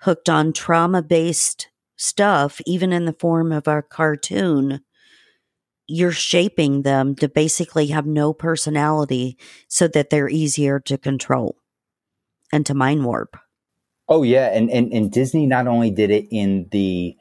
hooked 0.00 0.28
on 0.28 0.52
trauma 0.52 1.02
based 1.02 1.68
stuff, 1.96 2.60
even 2.66 2.92
in 2.92 3.04
the 3.04 3.14
form 3.14 3.52
of 3.52 3.66
a 3.68 3.82
cartoon, 3.82 4.80
you're 5.86 6.12
shaping 6.12 6.82
them 6.82 7.14
to 7.16 7.28
basically 7.28 7.88
have 7.88 8.06
no 8.06 8.32
personality 8.32 9.36
so 9.68 9.88
that 9.88 10.10
they're 10.10 10.28
easier 10.28 10.80
to 10.80 10.96
control 10.96 11.56
and 12.52 12.64
to 12.66 12.74
mind 12.74 13.04
warp. 13.04 13.36
Oh 14.08 14.22
yeah, 14.22 14.48
and 14.52 14.70
and, 14.70 14.92
and 14.92 15.10
Disney 15.10 15.46
not 15.46 15.66
only 15.66 15.90
did 15.90 16.10
it 16.10 16.26
in 16.30 16.68
the 16.70 17.16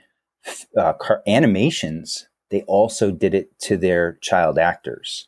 uh, 0.77 0.93
car- 0.93 1.23
animations, 1.27 2.27
they 2.49 2.61
also 2.63 3.11
did 3.11 3.33
it 3.33 3.57
to 3.61 3.77
their 3.77 4.17
child 4.21 4.57
actors. 4.57 5.27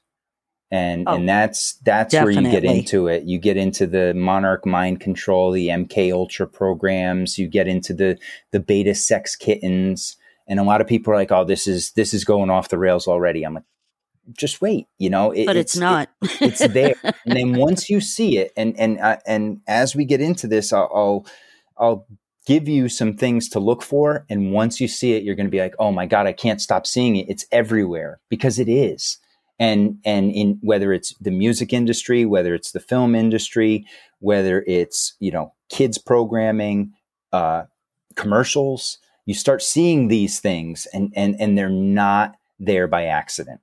And, 0.71 1.07
oh, 1.07 1.13
and 1.13 1.29
that's 1.29 1.73
that's 1.85 2.11
definitely. 2.11 2.43
where 2.43 2.53
you 2.53 2.61
get 2.61 2.63
into 2.63 3.07
it. 3.07 3.23
You 3.23 3.37
get 3.37 3.57
into 3.57 3.85
the 3.85 4.13
Monarch 4.15 4.65
mind 4.65 5.01
control, 5.01 5.51
the 5.51 5.67
MK 5.67 6.11
Ultra 6.11 6.47
programs. 6.47 7.37
You 7.37 7.47
get 7.47 7.67
into 7.67 7.93
the 7.93 8.17
the 8.51 8.59
beta 8.59 8.95
sex 8.95 9.35
kittens, 9.35 10.17
and 10.47 10.60
a 10.60 10.63
lot 10.63 10.82
of 10.82 10.88
people 10.88 11.13
are 11.13 11.17
like, 11.17 11.32
"Oh, 11.32 11.43
this 11.43 11.67
is 11.67 11.91
this 11.91 12.13
is 12.13 12.23
going 12.23 12.49
off 12.49 12.69
the 12.69 12.77
rails 12.77 13.08
already." 13.08 13.43
I'm 13.43 13.56
like, 13.56 13.63
just 14.38 14.62
wait, 14.62 14.88
you 14.97 15.10
know. 15.10 15.32
It, 15.32 15.45
but 15.45 15.56
it's, 15.56 15.75
it's 15.75 15.79
not. 15.79 16.10
It, 16.21 16.41
it's 16.41 16.67
there, 16.67 16.95
and 17.03 17.36
then 17.36 17.56
once 17.56 17.89
you 17.89 18.01
see 18.01 18.38
it, 18.38 18.51
and 18.58 18.77
and 18.79 18.99
uh, 18.99 19.17
and 19.25 19.62
as 19.67 19.95
we 19.95 20.06
get 20.06 20.21
into 20.21 20.47
this, 20.47 20.73
I'll, 20.73 20.89
I'll 20.93 21.25
I'll 21.77 22.08
give 22.45 22.67
you 22.67 22.89
some 22.89 23.13
things 23.13 23.47
to 23.49 23.60
look 23.60 23.82
for. 23.82 24.25
And 24.29 24.51
once 24.51 24.82
you 24.82 24.88
see 24.88 25.13
it, 25.13 25.23
you're 25.23 25.36
going 25.36 25.47
to 25.47 25.51
be 25.51 25.60
like, 25.60 25.75
oh 25.79 25.91
my 25.91 26.06
God, 26.06 26.27
I 26.27 26.34
can't 26.34 26.62
stop 26.62 26.86
seeing 26.86 27.15
it. 27.15 27.29
It's 27.29 27.45
everywhere 27.51 28.19
because 28.29 28.60
it 28.60 28.67
is. 28.67 29.17
And, 29.60 29.99
and 30.03 30.32
in 30.32 30.60
whether 30.62 30.91
it's 30.91 31.13
the 31.19 31.32
music 31.32 31.71
industry, 31.71 32.25
whether 32.25 32.53
it's 32.53 32.71
the 32.71 32.79
film 32.79 33.15
industry, 33.15 33.86
whether 34.19 34.63
it's, 34.67 35.13
you 35.19 35.32
know, 35.32 35.53
kids 35.69 35.97
programming, 35.97 36.93
uh, 37.32 37.63
commercials, 38.15 38.97
you 39.25 39.33
start 39.33 39.62
seeing 39.62 40.07
these 40.07 40.39
things 40.39 40.88
and, 40.93 41.13
and, 41.15 41.36
and 41.39 41.57
they're 41.57 41.69
not 41.69 42.36
there 42.59 42.88
by 42.88 43.05
accident. 43.05 43.62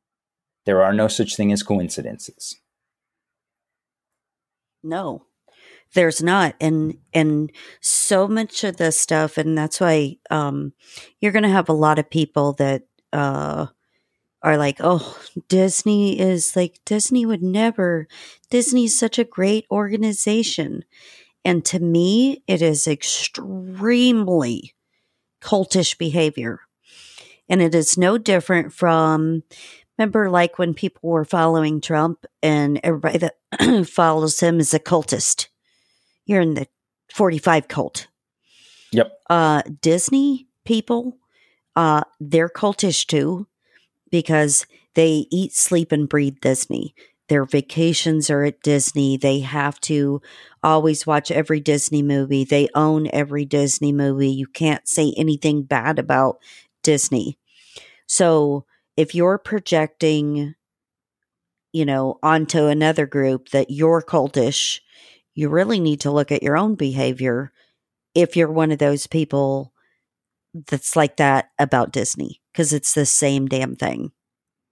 There 0.67 0.83
are 0.83 0.93
no 0.93 1.09
such 1.09 1.37
thing 1.37 1.53
as 1.53 1.63
coincidences. 1.63 2.57
No, 4.83 5.27
there's 5.95 6.23
not 6.23 6.55
and 6.61 6.97
and 7.13 7.51
so 7.81 8.29
much 8.29 8.65
of 8.65 8.77
this 8.77 8.99
stuff 8.99 9.37
and 9.39 9.57
that's 9.57 9.81
why 9.81 10.17
um 10.31 10.73
you're 11.21 11.33
going 11.33 11.43
to 11.43 11.49
have 11.49 11.69
a 11.69 11.75
lot 11.75 11.99
of 11.99 12.09
people 12.09 12.53
that 12.55 12.83
uh 13.13 13.67
are 14.43 14.57
like 14.57 14.77
oh 14.81 15.19
disney 15.49 16.19
is 16.19 16.55
like 16.55 16.79
disney 16.85 17.27
would 17.27 17.43
never 17.43 18.07
disney's 18.51 18.99
such 18.99 19.19
a 19.19 19.25
great 19.25 19.67
organization 19.71 20.85
and 21.45 21.65
to 21.65 21.81
me 21.81 22.43
it 22.47 22.63
is 22.63 22.87
extremely 22.87 24.75
cultish 25.41 25.97
behavior 25.99 26.61
and 27.49 27.61
it 27.63 27.75
is 27.75 27.99
no 27.99 28.19
different 28.19 28.73
from 28.73 29.43
remember 29.99 30.31
like 30.31 30.59
when 30.59 30.75
people 30.75 31.11
were 31.11 31.25
following 31.25 31.81
trump 31.81 32.27
and 32.43 32.81
everybody 32.83 33.19
that 33.19 33.87
follows 33.87 34.41
him 34.41 34.61
is 34.61 34.75
a 34.75 34.79
cultist 34.79 35.49
you're 36.27 36.41
in 36.41 36.55
the 36.55 36.67
45 37.13 37.69
cult. 37.69 38.07
Yep. 38.93 39.13
Uh, 39.29 39.63
Disney 39.81 40.49
people, 40.65 41.19
uh, 41.77 42.03
they're 42.19 42.49
cultish 42.49 43.07
too 43.07 43.47
because 44.11 44.67
they 44.95 45.27
eat, 45.31 45.53
sleep, 45.55 45.93
and 45.93 46.09
breathe 46.09 46.41
Disney. 46.41 46.95
Their 47.29 47.45
vacations 47.45 48.29
are 48.31 48.45
at 48.45 48.63
Disney. 48.63 49.17
They 49.17 49.41
have 49.41 49.81
to 49.83 50.21
always 50.63 51.07
watch 51.07 51.31
every 51.31 51.61
Disney 51.61 52.03
movie. 52.03 52.45
They 52.45 52.69
own 52.75 53.09
every 53.13 53.45
Disney 53.45 53.93
movie. 53.93 54.31
You 54.31 54.47
can't 54.47 54.87
say 54.87 55.15
anything 55.17 55.63
bad 55.63 55.99
about 55.99 56.39
Disney. 56.83 57.39
So 58.07 58.67
if 58.97 59.15
you're 59.15 59.39
projecting, 59.39 60.55
you 61.73 61.85
know, 61.85 62.19
onto 62.23 62.67
another 62.67 63.07
group 63.07 63.51
that 63.51 63.71
you're 63.71 64.03
cultish 64.03 64.81
you 65.35 65.49
really 65.49 65.81
need 65.81 66.01
to 66.01 66.11
look 66.11 66.33
at 66.33 66.43
your 66.43 66.57
own 66.57 66.75
behavior 66.75 67.53
if 68.15 68.37
you're 68.37 68.53
one 68.53 68.73
of 68.73 68.79
those 68.79 69.07
people 69.07 69.73
that's 70.67 70.97
like 70.97 71.17
that 71.17 71.51
about 71.59 71.93
Disney 71.93 72.41
because 72.53 72.73
it's 72.73 72.95
the 72.95 73.07
same 73.07 73.47
damn 73.47 73.77
thing. 73.77 74.13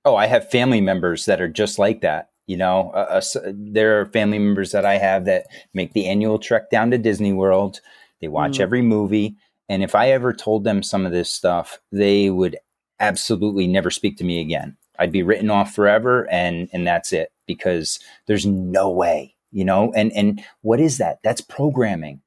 Oh, 0.05 0.17
I 0.17 0.27
have 0.27 0.51
family 0.51 0.81
members 0.81 1.27
that 1.27 1.41
are 1.41 1.49
just 1.49 1.79
like 1.79 2.01
that. 2.01 2.31
You 2.49 2.57
know, 2.57 2.91
uh, 2.95 3.21
uh, 3.37 3.41
there 3.53 4.01
are 4.01 4.07
family 4.07 4.41
members 4.41 4.73
that 4.73 4.85
I 4.85 4.99
have 4.99 5.27
that 5.27 5.47
make 5.75 5.93
the 5.93 6.07
annual 6.09 6.39
trek 6.39 6.71
down 6.71 6.91
to 6.91 6.99
Disney 6.99 7.33
World. 7.33 7.81
They 8.21 8.29
watch 8.29 8.59
mm. 8.59 8.61
every 8.61 8.83
movie. 8.83 9.37
And 9.69 9.85
if 9.85 9.95
I 9.95 10.11
ever 10.11 10.33
told 10.33 10.65
them 10.65 10.83
some 10.83 11.07
of 11.07 11.13
this 11.13 11.31
stuff, 11.31 11.79
they 11.93 12.31
would 12.31 12.57
absolutely 12.99 13.67
never 13.67 13.91
speak 13.91 14.17
to 14.17 14.25
me 14.25 14.41
again. 14.41 14.77
I'd 14.99 15.13
be 15.13 15.23
written 15.23 15.51
off 15.51 15.75
forever 15.75 16.29
and 16.31 16.69
and 16.73 16.87
that's 16.87 17.13
it 17.13 17.31
because 17.47 18.01
there's 18.27 18.45
no 18.47 18.91
way 18.91 19.37
you 19.53 19.65
know 19.65 19.93
and 19.95 20.13
and 20.13 20.45
what 20.63 20.81
is 20.81 20.99
that 20.99 21.19
that's 21.23 21.41
programming 21.41 22.21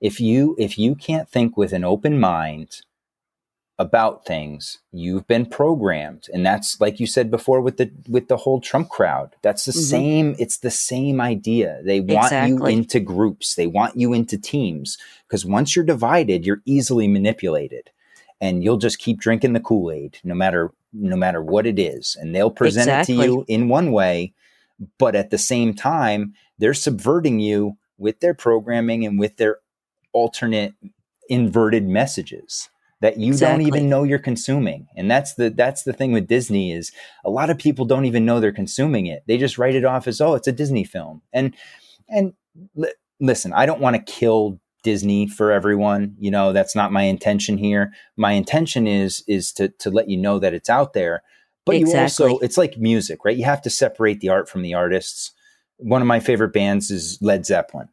if 0.00 0.20
you 0.20 0.54
if 0.58 0.78
you 0.78 0.94
can't 0.94 1.28
think 1.28 1.56
with 1.56 1.72
an 1.72 1.84
open 1.84 2.18
mind 2.18 2.82
about 3.78 4.24
things. 4.24 4.78
You've 4.92 5.26
been 5.26 5.46
programmed. 5.46 6.28
And 6.32 6.46
that's 6.46 6.80
like 6.80 6.98
you 6.98 7.06
said 7.06 7.30
before 7.30 7.60
with 7.60 7.76
the 7.76 7.90
with 8.08 8.28
the 8.28 8.38
whole 8.38 8.60
trump 8.60 8.88
crowd. 8.88 9.36
That's 9.42 9.66
the 9.66 9.72
mm-hmm. 9.72 9.80
same 9.80 10.36
it's 10.38 10.58
the 10.58 10.70
same 10.70 11.20
idea. 11.20 11.80
They 11.84 12.00
want 12.00 12.26
exactly. 12.26 12.72
you 12.72 12.78
into 12.78 13.00
groups. 13.00 13.54
They 13.54 13.66
want 13.66 13.96
you 13.96 14.12
into 14.12 14.38
teams. 14.38 14.96
Because 15.28 15.44
once 15.44 15.76
you're 15.76 15.84
divided 15.84 16.46
you're 16.46 16.62
easily 16.64 17.06
manipulated. 17.08 17.90
And 18.40 18.62
you'll 18.62 18.76
just 18.76 18.98
keep 18.98 19.18
drinking 19.18 19.54
the 19.54 19.60
kool-aid 19.60 20.18
no 20.24 20.34
matter 20.34 20.72
no 20.92 21.16
matter 21.16 21.42
what 21.42 21.66
it 21.66 21.78
is. 21.78 22.16
And 22.18 22.34
they'll 22.34 22.50
present 22.50 22.88
exactly. 22.88 23.14
it 23.14 23.18
to 23.18 23.24
you 23.24 23.44
in 23.48 23.68
one 23.68 23.92
way 23.92 24.32
but 24.98 25.14
at 25.14 25.30
the 25.30 25.38
same 25.38 25.74
time 25.74 26.34
they're 26.58 26.74
subverting 26.74 27.40
you 27.40 27.76
with 27.98 28.20
their 28.20 28.34
programming 28.34 29.06
and 29.06 29.18
with 29.18 29.36
their 29.36 29.58
alternate 30.12 30.74
inverted 31.28 31.86
messages 31.86 32.68
that 33.00 33.18
you 33.18 33.32
exactly. 33.32 33.64
don't 33.64 33.76
even 33.76 33.88
know 33.88 34.02
you're 34.02 34.18
consuming. 34.18 34.86
And 34.96 35.10
that's 35.10 35.34
the 35.34 35.50
that's 35.50 35.82
the 35.82 35.92
thing 35.92 36.12
with 36.12 36.26
disney 36.26 36.72
is 36.72 36.92
a 37.24 37.30
lot 37.30 37.50
of 37.50 37.58
people 37.58 37.84
don't 37.84 38.06
even 38.06 38.24
know 38.24 38.40
they're 38.40 38.52
consuming 38.52 39.06
it. 39.06 39.22
They 39.26 39.38
just 39.38 39.58
write 39.58 39.74
it 39.74 39.84
off 39.84 40.06
as 40.06 40.20
oh 40.20 40.34
it's 40.34 40.48
a 40.48 40.52
disney 40.52 40.84
film. 40.84 41.22
And 41.32 41.54
and 42.08 42.32
li- 42.74 42.94
listen 43.18 43.52
i 43.54 43.64
don't 43.64 43.80
want 43.80 43.96
to 43.96 44.12
kill 44.12 44.60
disney 44.86 45.26
for 45.26 45.50
everyone 45.50 46.14
you 46.16 46.30
know 46.30 46.52
that's 46.52 46.76
not 46.76 46.92
my 46.92 47.02
intention 47.02 47.58
here. 47.58 47.92
My 48.16 48.32
intention 48.32 48.86
is 48.86 49.24
is 49.26 49.50
to 49.54 49.68
to 49.80 49.90
let 49.90 50.08
you 50.08 50.16
know 50.16 50.38
that 50.38 50.54
it's 50.54 50.70
out 50.70 50.92
there. 50.92 51.24
But 51.64 51.74
exactly. 51.74 51.98
you 51.98 52.02
also 52.02 52.38
it's 52.38 52.56
like 52.56 52.78
music 52.78 53.24
right? 53.24 53.36
You 53.36 53.44
have 53.44 53.62
to 53.62 53.70
separate 53.70 54.20
the 54.20 54.28
art 54.28 54.48
from 54.48 54.62
the 54.62 54.74
artists. 54.74 55.32
One 55.78 56.02
of 56.02 56.06
my 56.06 56.20
favorite 56.20 56.52
bands 56.52 56.92
is 56.92 57.18
Led 57.20 57.44
Zeppelin. 57.44 57.88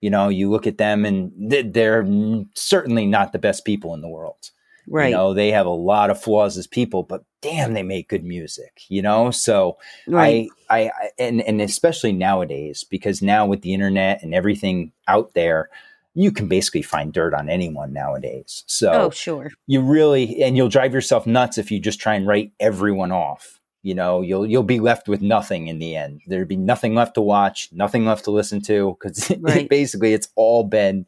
You 0.00 0.10
know, 0.10 0.28
you 0.28 0.50
look 0.50 0.66
at 0.66 0.78
them 0.78 1.04
and 1.04 1.32
they're 1.36 2.06
certainly 2.54 3.06
not 3.06 3.32
the 3.32 3.38
best 3.38 3.64
people 3.64 3.94
in 3.94 4.00
the 4.00 4.08
world. 4.08 4.50
Right. 4.90 5.10
You 5.10 5.16
know, 5.16 5.34
they 5.34 5.50
have 5.50 5.66
a 5.66 5.70
lot 5.70 6.08
of 6.08 6.20
flaws 6.20 6.56
as 6.56 6.66
people, 6.66 7.02
but 7.02 7.24
damn, 7.42 7.74
they 7.74 7.82
make 7.82 8.08
good 8.08 8.24
music, 8.24 8.82
you 8.88 9.02
know? 9.02 9.30
So 9.30 9.76
right. 10.06 10.48
I, 10.70 10.84
I, 10.84 11.10
and, 11.18 11.42
and 11.42 11.60
especially 11.60 12.12
nowadays, 12.12 12.84
because 12.84 13.20
now 13.20 13.44
with 13.44 13.60
the 13.62 13.74
internet 13.74 14.22
and 14.22 14.34
everything 14.34 14.92
out 15.06 15.34
there, 15.34 15.68
you 16.14 16.32
can 16.32 16.48
basically 16.48 16.82
find 16.82 17.12
dirt 17.12 17.34
on 17.34 17.50
anyone 17.50 17.92
nowadays. 17.92 18.64
So, 18.66 18.92
oh, 18.92 19.10
sure. 19.10 19.50
You 19.66 19.82
really, 19.82 20.42
and 20.42 20.56
you'll 20.56 20.68
drive 20.68 20.94
yourself 20.94 21.26
nuts 21.26 21.58
if 21.58 21.70
you 21.70 21.80
just 21.80 22.00
try 22.00 22.14
and 22.14 22.26
write 22.26 22.52
everyone 22.58 23.12
off 23.12 23.57
you 23.82 23.94
know 23.94 24.22
you'll 24.22 24.46
you'll 24.46 24.62
be 24.62 24.80
left 24.80 25.08
with 25.08 25.22
nothing 25.22 25.68
in 25.68 25.78
the 25.78 25.96
end. 25.96 26.22
There'd 26.26 26.48
be 26.48 26.56
nothing 26.56 26.94
left 26.94 27.14
to 27.14 27.20
watch 27.20 27.68
nothing 27.72 28.04
left 28.04 28.24
to 28.24 28.30
listen 28.30 28.60
to 28.62 28.96
because 28.98 29.30
right. 29.40 29.68
basically 29.68 30.12
it's 30.12 30.28
all 30.34 30.64
been 30.64 31.06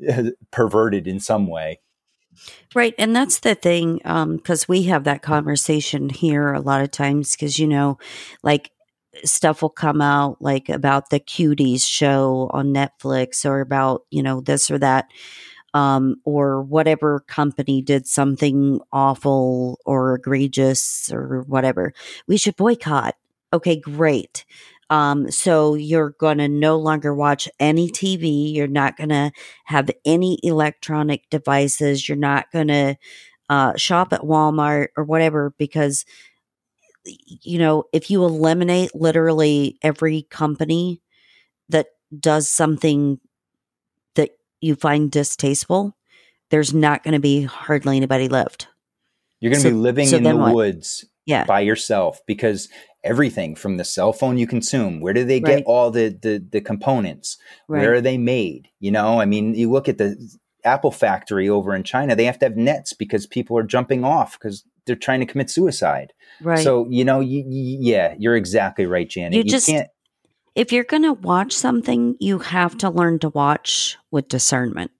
perverted 0.50 1.06
in 1.06 1.20
some 1.20 1.46
way. 1.46 1.80
Right 2.74 2.94
and 2.98 3.16
that's 3.16 3.40
the 3.40 3.54
thing 3.54 3.96
because 3.96 4.62
um, 4.62 4.66
we 4.68 4.84
have 4.84 5.04
that 5.04 5.22
conversation 5.22 6.10
here 6.10 6.52
a 6.52 6.60
lot 6.60 6.82
of 6.82 6.90
times 6.90 7.32
because 7.32 7.58
you 7.58 7.66
know 7.66 7.98
like 8.42 8.70
stuff 9.24 9.62
will 9.62 9.70
come 9.70 10.02
out 10.02 10.36
like 10.42 10.68
about 10.68 11.08
the 11.08 11.18
cuties 11.18 11.86
show 11.88 12.50
on 12.52 12.74
netflix 12.74 13.46
or 13.46 13.60
about 13.60 14.02
you 14.10 14.22
know 14.22 14.42
this 14.42 14.70
or 14.70 14.78
that 14.78 15.06
um, 15.76 16.16
or 16.24 16.62
whatever 16.62 17.20
company 17.28 17.82
did 17.82 18.06
something 18.06 18.80
awful 18.94 19.78
or 19.84 20.14
egregious 20.14 21.12
or 21.12 21.42
whatever. 21.42 21.92
We 22.26 22.38
should 22.38 22.56
boycott. 22.56 23.14
Okay, 23.52 23.78
great. 23.78 24.46
Um, 24.88 25.30
so 25.30 25.74
you're 25.74 26.14
going 26.18 26.38
to 26.38 26.48
no 26.48 26.78
longer 26.78 27.14
watch 27.14 27.46
any 27.60 27.90
TV. 27.90 28.54
You're 28.54 28.68
not 28.68 28.96
going 28.96 29.10
to 29.10 29.30
have 29.66 29.90
any 30.06 30.38
electronic 30.42 31.28
devices. 31.28 32.08
You're 32.08 32.16
not 32.16 32.50
going 32.52 32.68
to 32.68 32.96
uh, 33.50 33.76
shop 33.76 34.14
at 34.14 34.22
Walmart 34.22 34.88
or 34.96 35.04
whatever 35.04 35.52
because, 35.58 36.06
you 37.04 37.58
know, 37.58 37.84
if 37.92 38.10
you 38.10 38.24
eliminate 38.24 38.94
literally 38.94 39.76
every 39.82 40.22
company 40.30 41.02
that 41.68 41.88
does 42.18 42.48
something 42.48 43.20
you 44.60 44.74
find 44.74 45.10
distasteful, 45.10 45.96
there's 46.50 46.72
not 46.74 47.02
going 47.02 47.14
to 47.14 47.20
be 47.20 47.42
hardly 47.42 47.96
anybody 47.96 48.28
left. 48.28 48.68
You're 49.40 49.50
going 49.50 49.62
to 49.62 49.68
So- 49.68 49.74
be 49.74 49.76
living 49.76 50.06
so 50.08 50.16
in 50.16 50.22
the 50.22 50.36
what? 50.36 50.54
woods 50.54 51.04
Yeah. 51.26 51.44
by 51.44 51.60
yourself 51.60 52.20
because 52.26 52.68
everything 53.04 53.54
from 53.54 53.76
the 53.76 53.84
cell 53.84 54.12
phone 54.12 54.38
you 54.38 54.46
consume, 54.46 55.00
where 55.00 55.12
do 55.12 55.24
they 55.24 55.40
get 55.40 55.54
Right. 55.56 55.64
all 55.66 55.90
the, 55.90 56.08
the 56.08 56.44
the 56.50 56.60
components? 56.60 57.36
Right. 57.68 57.80
Where 57.82 57.94
are 57.94 58.00
they 58.00 58.18
made? 58.18 58.68
You 58.80 58.90
know, 58.92 59.20
I 59.20 59.24
mean, 59.26 59.54
you 59.54 59.70
look 59.70 59.88
at 59.88 59.98
the 59.98 60.16
Apple 60.64 60.90
factory 60.90 61.48
over 61.48 61.74
in 61.76 61.84
China, 61.84 62.16
they 62.16 62.24
have 62.24 62.38
to 62.40 62.46
have 62.46 62.56
nets 62.56 62.92
because 62.92 63.26
people 63.26 63.56
are 63.58 63.62
jumping 63.62 64.04
off 64.04 64.38
because 64.38 64.64
they're 64.86 64.96
trying 64.96 65.20
to 65.20 65.26
commit 65.26 65.50
suicide. 65.50 66.12
right. 66.40 66.58
So, 66.58 66.86
you 66.88 67.04
know, 67.04 67.20
you, 67.20 67.44
you, 67.48 67.78
yeah, 67.80 68.14
you're 68.18 68.36
exactly 68.36 68.86
right, 68.86 69.08
Janet. 69.08 69.34
You 69.34 69.42
You, 69.44 69.50
just- 69.50 69.66
can't 69.68 69.88
if 70.56 70.72
you're 70.72 70.84
going 70.84 71.04
to 71.04 71.12
watch 71.12 71.52
something, 71.52 72.16
you 72.20 72.40
have 72.40 72.78
to 72.78 72.90
learn 72.90 73.20
to 73.20 73.28
watch 73.28 73.98
with 74.10 74.28
discernment. 74.28 74.90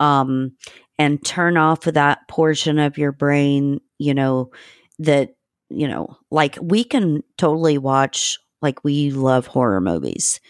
Um, 0.00 0.52
and 0.98 1.24
turn 1.24 1.56
off 1.56 1.82
that 1.82 2.28
portion 2.28 2.78
of 2.78 2.98
your 2.98 3.12
brain, 3.12 3.80
you 3.98 4.14
know, 4.14 4.50
that, 4.98 5.36
you 5.70 5.88
know, 5.88 6.16
like 6.30 6.58
we 6.60 6.84
can 6.84 7.22
totally 7.38 7.78
watch, 7.78 8.38
like 8.62 8.84
we 8.84 9.10
love 9.10 9.46
horror 9.46 9.80
movies. 9.80 10.40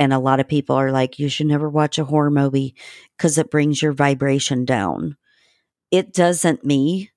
And 0.00 0.12
a 0.12 0.18
lot 0.18 0.40
of 0.40 0.48
people 0.48 0.76
are 0.76 0.92
like, 0.92 1.18
you 1.18 1.28
should 1.28 1.46
never 1.46 1.68
watch 1.68 1.98
a 1.98 2.04
horror 2.04 2.30
movie 2.30 2.74
because 3.16 3.38
it 3.38 3.50
brings 3.50 3.82
your 3.82 3.92
vibration 3.92 4.64
down. 4.64 5.16
It 5.90 6.14
doesn't 6.14 6.64
me, 6.64 7.10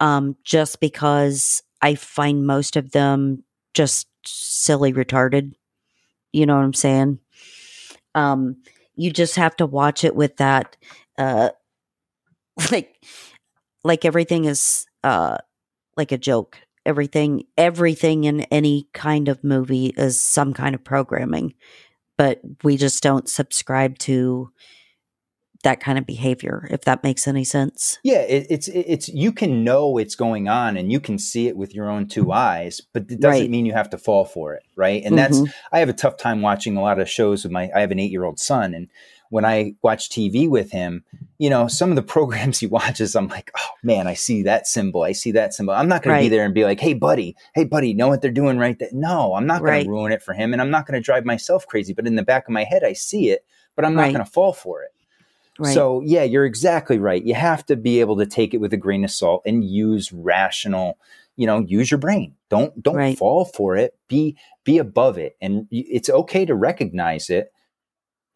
um, 0.00 0.36
just 0.44 0.80
because 0.80 1.62
I 1.82 1.94
find 1.96 2.46
most 2.46 2.76
of 2.76 2.92
them 2.92 3.44
just 3.74 4.08
silly 4.26 4.92
retarded. 4.92 5.54
You 6.32 6.46
know 6.46 6.56
what 6.56 6.64
I'm 6.64 6.74
saying? 6.74 7.18
Um, 8.14 8.56
you 8.96 9.10
just 9.10 9.36
have 9.36 9.56
to 9.56 9.66
watch 9.66 10.04
it 10.04 10.14
with 10.14 10.36
that, 10.38 10.76
uh, 11.18 11.50
like, 12.72 12.94
like 13.84 14.04
everything 14.04 14.44
is, 14.44 14.86
uh, 15.04 15.38
like 15.96 16.12
a 16.12 16.18
joke. 16.18 16.58
Everything, 16.86 17.44
everything 17.58 18.24
in 18.24 18.40
any 18.42 18.88
kind 18.94 19.28
of 19.28 19.44
movie 19.44 19.92
is 19.96 20.18
some 20.20 20.54
kind 20.54 20.74
of 20.74 20.82
programming, 20.82 21.54
but 22.16 22.40
we 22.64 22.78
just 22.78 23.02
don't 23.02 23.28
subscribe 23.28 23.98
to 23.98 24.50
that 25.62 25.80
kind 25.80 25.98
of 25.98 26.06
behavior. 26.06 26.66
If 26.70 26.82
that 26.82 27.02
makes 27.02 27.28
any 27.28 27.44
sense. 27.44 27.98
Yeah, 28.02 28.20
it, 28.20 28.46
it's 28.50 28.68
it's 28.68 29.08
you 29.08 29.32
can 29.32 29.64
know 29.64 29.98
it's 29.98 30.14
going 30.14 30.48
on 30.48 30.76
and 30.76 30.90
you 30.90 31.00
can 31.00 31.18
see 31.18 31.48
it 31.48 31.56
with 31.56 31.74
your 31.74 31.88
own 31.90 32.08
two 32.08 32.32
eyes, 32.32 32.80
but 32.92 33.02
it 33.10 33.20
doesn't 33.20 33.42
Right. 33.42 33.50
mean 33.50 33.66
you 33.66 33.72
have 33.72 33.90
to 33.90 33.98
fall 33.98 34.24
for 34.24 34.54
it, 34.54 34.62
right? 34.76 35.02
And 35.04 35.16
that's 35.18 35.40
Mhm. 35.40 35.52
I 35.72 35.78
have 35.80 35.88
a 35.88 35.94
tough 35.94 36.16
time 36.16 36.42
watching 36.42 36.76
a 36.76 36.82
lot 36.82 36.98
of 37.00 37.08
shows 37.08 37.44
with 37.44 37.52
my 37.52 37.70
I 37.74 37.80
have 37.80 37.90
an 37.90 37.98
8-year-old 37.98 38.38
son 38.38 38.74
and 38.74 38.88
when 39.30 39.44
I 39.44 39.74
watch 39.82 40.08
TV 40.10 40.48
with 40.48 40.72
him, 40.72 41.04
you 41.38 41.48
know, 41.50 41.68
some 41.68 41.90
of 41.90 41.96
the 41.96 42.02
programs 42.16 42.58
he 42.58 42.66
watches, 42.66 43.14
I'm 43.14 43.28
like, 43.28 43.50
oh 43.56 43.70
man, 43.82 44.06
I 44.08 44.14
see 44.14 44.42
that 44.44 44.66
symbol. 44.66 45.02
I 45.02 45.12
see 45.12 45.30
that 45.32 45.54
symbol. 45.54 45.72
I'm 45.74 45.88
not 45.88 46.02
going 46.02 46.16
to 46.16 46.24
be 46.24 46.28
there 46.28 46.44
and 46.44 46.52
be 46.52 46.64
like, 46.64 46.80
hey, 46.80 46.94
buddy, 46.94 47.36
hey, 47.54 47.64
buddy, 47.64 47.94
know 47.94 48.08
what 48.08 48.22
they're 48.22 48.30
doing 48.32 48.58
right 48.58 48.78
there. 48.78 48.88
No, 48.92 49.34
I'm 49.34 49.46
not 49.46 49.60
going 49.60 49.74
Right. 49.74 49.84
to 49.84 49.90
ruin 49.90 50.10
it 50.12 50.22
for 50.22 50.32
him 50.34 50.52
and 50.52 50.60
I'm 50.60 50.70
not 50.70 50.86
going 50.86 51.00
to 51.00 51.04
drive 51.04 51.24
myself 51.24 51.66
crazy. 51.66 51.92
But 51.92 52.06
in 52.06 52.16
the 52.16 52.22
back 52.24 52.48
of 52.48 52.52
my 52.52 52.64
head, 52.64 52.82
I 52.82 52.92
see 52.94 53.30
it, 53.30 53.44
but 53.76 53.84
I'm 53.84 53.94
not 53.94 54.02
Right. 54.02 54.12
going 54.14 54.24
to 54.24 54.30
fall 54.30 54.52
for 54.52 54.82
it. 54.82 54.90
Right. 55.60 55.74
So 55.74 56.00
yeah, 56.04 56.22
you're 56.24 56.44
exactly 56.46 56.98
right. 56.98 57.22
You 57.24 57.34
have 57.34 57.64
to 57.66 57.76
be 57.76 58.00
able 58.00 58.16
to 58.18 58.26
take 58.26 58.54
it 58.54 58.58
with 58.60 58.72
a 58.72 58.76
grain 58.78 59.04
of 59.04 59.10
salt 59.10 59.42
and 59.46 59.62
use 59.64 60.12
rational, 60.12 60.98
you 61.36 61.46
know, 61.46 61.60
use 61.60 61.90
your 61.90 61.98
brain. 61.98 62.34
Don't 62.48 62.82
don't 62.82 62.96
Right. 62.96 63.18
fall 63.18 63.44
for 63.44 63.76
it. 63.76 63.94
Be 64.08 64.36
be 64.64 64.78
above 64.78 65.18
it, 65.18 65.36
and 65.40 65.66
it's 65.70 66.10
okay 66.10 66.44
to 66.46 66.54
recognize 66.54 67.30
it. 67.30 67.52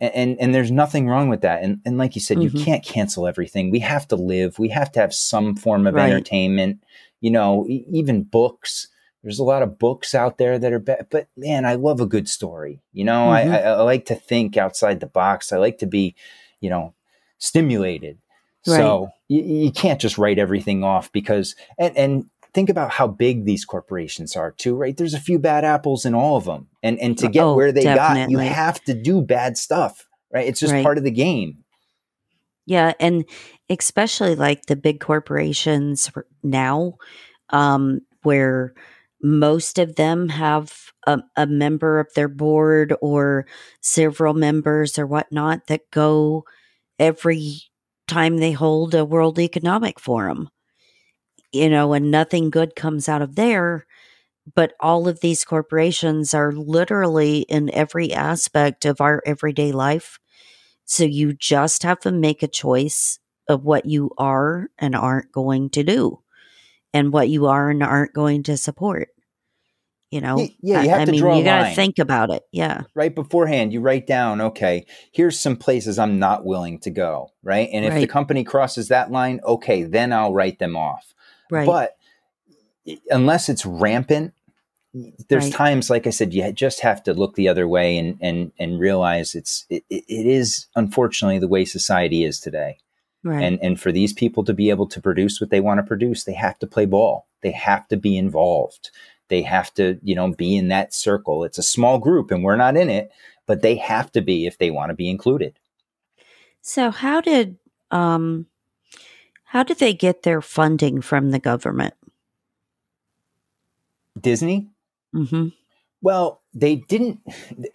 And 0.00 0.14
and, 0.14 0.40
and 0.40 0.54
there's 0.54 0.70
nothing 0.70 1.08
wrong 1.08 1.28
with 1.28 1.40
that. 1.42 1.62
And 1.62 1.80
and 1.84 1.98
like 1.98 2.14
you 2.14 2.20
said, 2.20 2.38
Mhm. 2.38 2.52
you 2.54 2.64
can't 2.64 2.84
cancel 2.84 3.26
everything. 3.26 3.70
We 3.70 3.78
have 3.80 4.06
to 4.08 4.16
live. 4.16 4.58
We 4.58 4.68
have 4.70 4.92
to 4.92 5.00
have 5.00 5.14
some 5.14 5.54
form 5.56 5.86
of 5.86 5.94
Right. 5.94 6.10
entertainment. 6.12 6.82
You 7.20 7.30
know, 7.30 7.66
e- 7.68 7.86
even 7.90 8.22
books. 8.24 8.88
There's 9.22 9.38
a 9.38 9.44
lot 9.44 9.62
of 9.62 9.78
books 9.78 10.14
out 10.14 10.36
there 10.36 10.58
that 10.58 10.72
are 10.74 10.78
bad, 10.78 11.06
but 11.10 11.28
man, 11.34 11.64
I 11.64 11.76
love 11.76 11.98
a 12.02 12.06
good 12.06 12.28
story. 12.28 12.82
You 12.92 13.04
know, 13.04 13.28
Mhm. 13.28 13.32
I, 13.32 13.42
I, 13.42 13.70
I 13.72 13.82
like 13.82 14.04
to 14.06 14.14
think 14.14 14.58
outside 14.58 15.00
the 15.00 15.06
box. 15.06 15.50
I 15.50 15.56
like 15.56 15.78
to 15.78 15.86
be, 15.86 16.14
you 16.60 16.68
know, 16.68 16.92
stimulated. 17.44 18.18
So 18.62 19.10
you, 19.28 19.42
you 19.42 19.70
can't 19.72 20.00
just 20.00 20.16
write 20.16 20.38
everything 20.38 20.82
off 20.82 21.12
because 21.12 21.54
and 21.78 21.96
and 21.98 22.30
think 22.54 22.70
about 22.70 22.90
how 22.90 23.06
big 23.06 23.44
these 23.44 23.64
corporations 23.64 24.36
are 24.36 24.52
too, 24.52 24.74
right? 24.74 24.96
There's 24.96 25.12
a 25.12 25.20
few 25.20 25.38
bad 25.38 25.64
apples 25.64 26.06
in 26.06 26.14
all 26.14 26.36
of 26.38 26.44
them, 26.44 26.68
and 26.82 26.98
and 26.98 27.18
to 27.18 27.28
get 27.28 27.42
Oh, 27.42 27.56
where 27.56 27.72
they 27.72 27.84
got, 27.84 28.30
you 28.30 28.38
have 28.38 28.82
to 28.84 28.94
do 28.94 29.20
bad 29.20 29.58
stuff, 29.58 30.06
right? 30.32 30.46
It's 30.46 30.60
just 30.60 30.72
Right. 30.72 30.82
part 30.82 30.96
of 30.96 31.04
the 31.04 31.10
game. 31.10 31.64
Yeah, 32.66 32.94
and 32.98 33.26
especially 33.68 34.34
like 34.34 34.64
the 34.66 34.76
big 34.76 35.00
corporations 35.00 36.10
now, 36.42 36.94
um, 37.50 38.00
where 38.22 38.72
most 39.22 39.78
of 39.78 39.96
them 39.96 40.30
have 40.30 40.72
a, 41.06 41.20
a 41.36 41.46
member 41.46 42.00
of 42.00 42.08
their 42.14 42.28
board 42.28 42.94
or 43.02 43.46
several 43.82 44.32
members 44.32 44.98
or 44.98 45.06
whatnot 45.06 45.66
that 45.66 45.90
go 45.90 46.44
every 46.98 47.62
time 48.06 48.38
they 48.38 48.52
hold 48.52 48.94
a 48.94 49.04
World 49.04 49.38
Economic 49.38 49.98
Forum. 49.98 50.48
You 51.52 51.70
know, 51.70 51.92
and 51.92 52.10
nothing 52.10 52.50
good 52.50 52.74
comes 52.74 53.08
out 53.08 53.22
of 53.22 53.36
there. 53.36 53.86
But 54.54 54.74
all 54.80 55.08
of 55.08 55.20
these 55.20 55.44
corporations 55.44 56.34
are 56.34 56.52
literally 56.52 57.40
in 57.42 57.72
every 57.72 58.12
aspect 58.12 58.84
of 58.84 59.00
our 59.00 59.22
everyday 59.24 59.72
life. 59.72 60.18
So 60.84 61.04
you 61.04 61.32
just 61.32 61.82
have 61.82 62.00
to 62.00 62.12
make 62.12 62.42
a 62.42 62.48
choice 62.48 63.18
of 63.48 63.64
what 63.64 63.86
you 63.86 64.10
are 64.18 64.68
and 64.78 64.94
aren't 64.94 65.32
going 65.32 65.70
to 65.70 65.82
do 65.82 66.20
and 66.92 67.12
what 67.12 67.28
you 67.28 67.46
are 67.46 67.70
and 67.70 67.82
aren't 67.82 68.12
going 68.12 68.42
to 68.44 68.56
support. 68.56 69.13
You 70.14 70.20
know, 70.20 70.38
yeah, 70.38 70.82
you 70.82 70.90
I- 70.90 70.92
have 70.92 71.00
I 71.00 71.04
to 71.06 71.10
mean, 71.10 71.20
draw 71.20 71.34
a 71.34 71.38
you 71.38 71.44
got 71.44 71.68
to 71.70 71.74
think 71.74 71.98
about 71.98 72.30
it. 72.30 72.44
Yeah. 72.52 72.82
right 72.94 73.12
beforehand 73.12 73.72
you 73.72 73.80
write 73.80 74.06
down 74.06 74.40
okay 74.40 74.86
here's 75.12 75.36
some 75.40 75.56
places 75.56 75.98
i'm 75.98 76.20
not 76.20 76.44
willing 76.44 76.78
to 76.80 76.90
go 76.90 77.30
right 77.42 77.68
and 77.72 77.84
if 77.84 77.94
the 77.94 78.06
company 78.06 78.44
crosses 78.44 78.86
that 78.88 79.10
line 79.10 79.40
okay 79.44 79.82
then 79.82 80.12
i'll 80.12 80.32
write 80.32 80.60
them 80.60 80.76
off 80.76 81.12
Right. 81.50 81.66
but 81.66 81.96
unless 83.10 83.48
it's 83.48 83.66
rampant 83.66 84.34
there's 85.28 85.46
Right. 85.46 85.52
times 85.52 85.90
like 85.90 86.06
i 86.06 86.10
said 86.10 86.32
you 86.32 86.52
just 86.52 86.80
have 86.80 87.02
to 87.04 87.12
look 87.12 87.34
the 87.34 87.48
other 87.48 87.66
way 87.66 87.98
and 87.98 88.16
and 88.20 88.52
and 88.58 88.78
realize 88.78 89.34
it's 89.34 89.66
it, 89.68 89.82
it 89.90 90.04
it 90.08 90.26
is 90.26 90.66
unfortunately 90.76 91.40
the 91.40 91.48
way 91.48 91.64
society 91.64 92.24
is 92.24 92.38
today 92.38 92.78
right. 93.24 93.42
and 93.42 93.58
and 93.62 93.80
for 93.80 93.90
these 93.90 94.12
people 94.12 94.44
to 94.44 94.54
be 94.54 94.70
able 94.70 94.86
to 94.86 95.00
produce 95.00 95.40
what 95.40 95.50
they 95.50 95.60
want 95.60 95.78
to 95.78 95.82
produce 95.92 96.22
they 96.24 96.34
have 96.34 96.58
to 96.60 96.66
play 96.68 96.86
ball 96.86 97.26
they 97.42 97.50
have 97.50 97.88
to 97.88 97.96
be 97.96 98.16
involved 98.16 98.90
they 99.28 99.42
have 99.42 99.72
to 99.74 99.98
you 100.02 100.14
know 100.14 100.32
be 100.32 100.56
in 100.56 100.68
that 100.68 100.94
circle. 100.94 101.44
It's 101.44 101.58
a 101.58 101.62
small 101.62 101.98
group 101.98 102.30
and 102.30 102.42
we're 102.44 102.56
not 102.56 102.76
in 102.76 102.90
it 102.90 103.10
but 103.46 103.60
they 103.60 103.76
have 103.76 104.10
to 104.12 104.22
be 104.22 104.46
if 104.46 104.56
they 104.56 104.70
want 104.70 104.88
to 104.88 104.94
be 104.94 105.10
included. 105.10 105.58
So 106.62 106.90
how 106.90 107.20
did 107.20 107.58
um 107.90 108.46
how 109.44 109.62
did 109.62 109.78
they 109.78 109.94
get 109.94 110.22
their 110.22 110.40
funding 110.40 111.00
from 111.00 111.30
the 111.30 111.38
government? 111.38 111.94
disney? 114.20 114.68
Hmm 115.12 115.48
well 116.04 116.42
they 116.52 116.76
didn't 116.76 117.18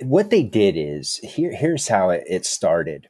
what 0.04 0.30
they 0.30 0.43
did 0.43 0.76
is 0.78 1.18
here 1.18 1.54
here's 1.54 1.89
how 1.89 2.12
it, 2.12 2.24
it 2.28 2.45
started. 2.45 3.10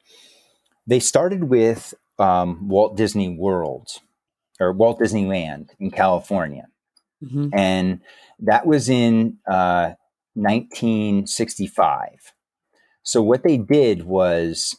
They 0.87 0.99
started 0.99 1.43
with 1.43 1.93
um, 2.17 2.67
walt 2.67 2.97
disney 2.97 3.29
world 3.29 3.89
or 4.59 4.73
walt 4.73 4.99
disneyland 4.99 5.69
in 5.79 5.91
california 5.91 6.67
hmm 7.27 7.49
and 7.53 8.01
that 8.39 8.65
was 8.65 8.89
in 8.89 9.37
uh, 9.49 9.91
1965. 10.35 12.33
So 13.03 13.21
what 13.21 13.43
they 13.43 13.57
did 13.57 14.03
was, 14.03 14.77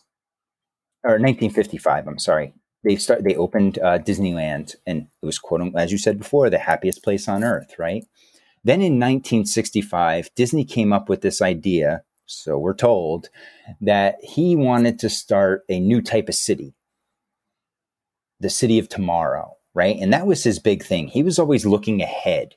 or 1.04 1.12
1955. 1.12 2.06
I'm 2.06 2.18
sorry. 2.18 2.54
They 2.84 2.96
start. 2.96 3.24
They 3.24 3.36
opened 3.36 3.78
uh, 3.78 3.98
Disneyland, 3.98 4.76
and 4.86 5.08
it 5.22 5.26
was 5.26 5.38
quote 5.38 5.60
as 5.76 5.92
you 5.92 5.98
said 5.98 6.18
before, 6.18 6.48
the 6.48 6.58
happiest 6.58 7.02
place 7.02 7.28
on 7.28 7.44
earth, 7.44 7.74
right? 7.78 8.06
Then 8.64 8.80
in 8.80 8.98
1965, 8.98 10.30
Disney 10.34 10.64
came 10.64 10.92
up 10.92 11.08
with 11.08 11.22
this 11.22 11.42
idea. 11.42 12.02
So 12.26 12.58
we're 12.58 12.74
told 12.74 13.28
that 13.80 14.16
he 14.22 14.54
wanted 14.56 14.98
to 15.00 15.10
start 15.10 15.64
a 15.68 15.80
new 15.80 16.00
type 16.00 16.28
of 16.28 16.34
city, 16.34 16.74
the 18.38 18.50
city 18.50 18.78
of 18.78 18.88
tomorrow, 18.88 19.56
right? 19.74 19.96
And 20.00 20.12
that 20.12 20.26
was 20.26 20.44
his 20.44 20.58
big 20.58 20.82
thing. 20.82 21.08
He 21.08 21.22
was 21.22 21.38
always 21.38 21.66
looking 21.66 22.02
ahead 22.02 22.54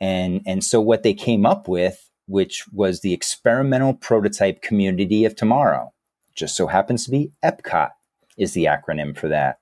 and 0.00 0.40
and 0.46 0.64
so 0.64 0.80
what 0.80 1.02
they 1.02 1.14
came 1.14 1.44
up 1.44 1.68
with 1.68 2.10
which 2.30 2.64
was 2.72 3.00
the 3.00 3.12
experimental 3.12 3.92
prototype 3.92 4.62
community 4.62 5.24
of 5.24 5.34
tomorrow. 5.34 5.92
Just 6.36 6.54
so 6.54 6.68
happens 6.68 7.04
to 7.04 7.10
be 7.10 7.32
EPCOT 7.44 7.90
is 8.38 8.52
the 8.52 8.66
acronym 8.66 9.18
for 9.18 9.26
that. 9.26 9.58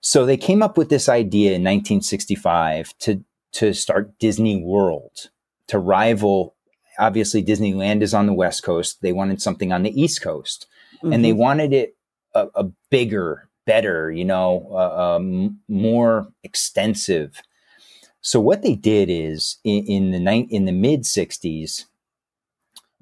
So 0.00 0.26
they 0.26 0.36
came 0.36 0.60
up 0.60 0.76
with 0.76 0.88
this 0.88 1.08
idea 1.08 1.50
in 1.50 1.62
1965 1.62 2.98
to 2.98 3.24
to 3.52 3.72
start 3.72 4.18
Disney 4.18 4.60
World 4.60 5.30
to 5.68 5.78
rival. 5.78 6.56
Obviously, 6.98 7.44
Disneyland 7.44 8.02
is 8.02 8.12
on 8.12 8.26
the 8.26 8.34
West 8.34 8.64
Coast. 8.64 9.00
They 9.00 9.12
wanted 9.12 9.40
something 9.40 9.72
on 9.72 9.84
the 9.84 10.00
East 10.00 10.20
Coast, 10.20 10.66
mm-hmm. 10.96 11.12
and 11.12 11.24
they 11.24 11.30
mm-hmm. 11.30 11.38
wanted 11.38 11.72
it 11.72 11.96
a, 12.34 12.48
a 12.56 12.64
bigger, 12.90 13.48
better, 13.66 14.10
you 14.10 14.24
know, 14.24 14.68
uh, 14.72 15.16
um, 15.16 15.60
more 15.68 16.28
extensive. 16.42 17.40
So 18.20 18.40
what 18.40 18.62
they 18.62 18.74
did 18.74 19.10
is 19.10 19.58
in, 19.64 19.84
in 19.86 20.10
the 20.10 20.20
ni- 20.20 20.48
in 20.50 20.64
the 20.64 20.72
mid 20.72 21.02
'60s, 21.02 21.84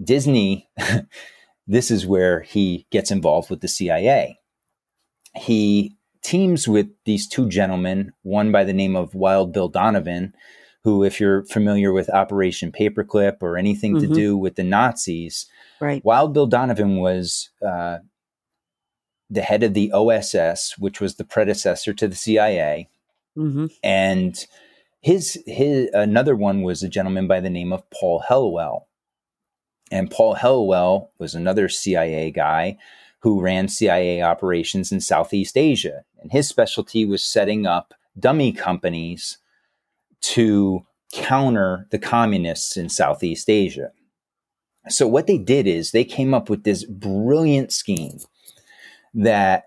Disney. 0.02 0.68
this 1.66 1.90
is 1.90 2.06
where 2.06 2.40
he 2.40 2.86
gets 2.90 3.10
involved 3.10 3.50
with 3.50 3.60
the 3.60 3.68
CIA. 3.68 4.38
He 5.34 5.96
teams 6.22 6.68
with 6.68 6.88
these 7.04 7.28
two 7.28 7.48
gentlemen, 7.48 8.12
one 8.22 8.52
by 8.52 8.64
the 8.64 8.72
name 8.72 8.96
of 8.96 9.14
Wild 9.14 9.52
Bill 9.52 9.68
Donovan, 9.68 10.34
who, 10.84 11.04
if 11.04 11.20
you're 11.20 11.44
familiar 11.44 11.92
with 11.92 12.10
Operation 12.10 12.72
Paperclip 12.72 13.36
or 13.40 13.56
anything 13.56 13.94
mm-hmm. 13.94 14.08
to 14.08 14.14
do 14.14 14.36
with 14.36 14.56
the 14.56 14.64
Nazis, 14.64 15.46
right. 15.80 16.04
Wild 16.04 16.34
Bill 16.34 16.46
Donovan 16.46 16.96
was 16.96 17.50
uh, 17.66 17.98
the 19.32 19.42
head 19.42 19.62
of 19.62 19.74
the 19.74 19.90
OSS, 19.92 20.76
which 20.78 21.00
was 21.00 21.16
the 21.16 21.24
predecessor 21.24 21.94
to 21.94 22.06
the 22.06 22.16
CIA, 22.16 22.88
mm-hmm. 23.36 23.66
and 23.82 24.46
his 25.00 25.42
his 25.46 25.88
another 25.92 26.36
one 26.36 26.62
was 26.62 26.82
a 26.82 26.88
gentleman 26.88 27.26
by 27.26 27.40
the 27.40 27.50
name 27.50 27.72
of 27.72 27.88
Paul 27.90 28.22
Helliwell, 28.28 28.82
and 29.90 30.10
Paul 30.10 30.36
Helliwell 30.36 31.08
was 31.18 31.34
another 31.34 31.68
CIA 31.68 32.30
guy 32.30 32.78
who 33.20 33.40
ran 33.40 33.68
CIA 33.68 34.20
operations 34.20 34.90
in 34.90 35.00
Southeast 35.00 35.56
Asia. 35.56 36.02
And 36.20 36.32
his 36.32 36.48
specialty 36.48 37.04
was 37.04 37.22
setting 37.22 37.66
up 37.66 37.94
dummy 38.18 38.52
companies 38.52 39.38
to 40.22 40.84
counter 41.12 41.86
the 41.90 41.98
communists 41.98 42.76
in 42.76 42.88
Southeast 42.88 43.48
Asia. 43.48 43.92
So, 44.88 45.06
what 45.06 45.28
they 45.28 45.38
did 45.38 45.68
is 45.68 45.90
they 45.90 46.04
came 46.04 46.34
up 46.34 46.50
with 46.50 46.64
this 46.64 46.84
brilliant 46.84 47.72
scheme 47.72 48.18
that 49.14 49.64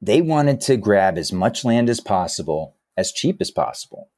they 0.00 0.20
wanted 0.20 0.60
to 0.62 0.76
grab 0.76 1.18
as 1.18 1.32
much 1.32 1.64
land 1.64 1.88
as 1.88 2.00
possible, 2.00 2.76
as 2.96 3.12
cheap 3.12 3.40
as 3.40 3.50
possible. 3.50 4.10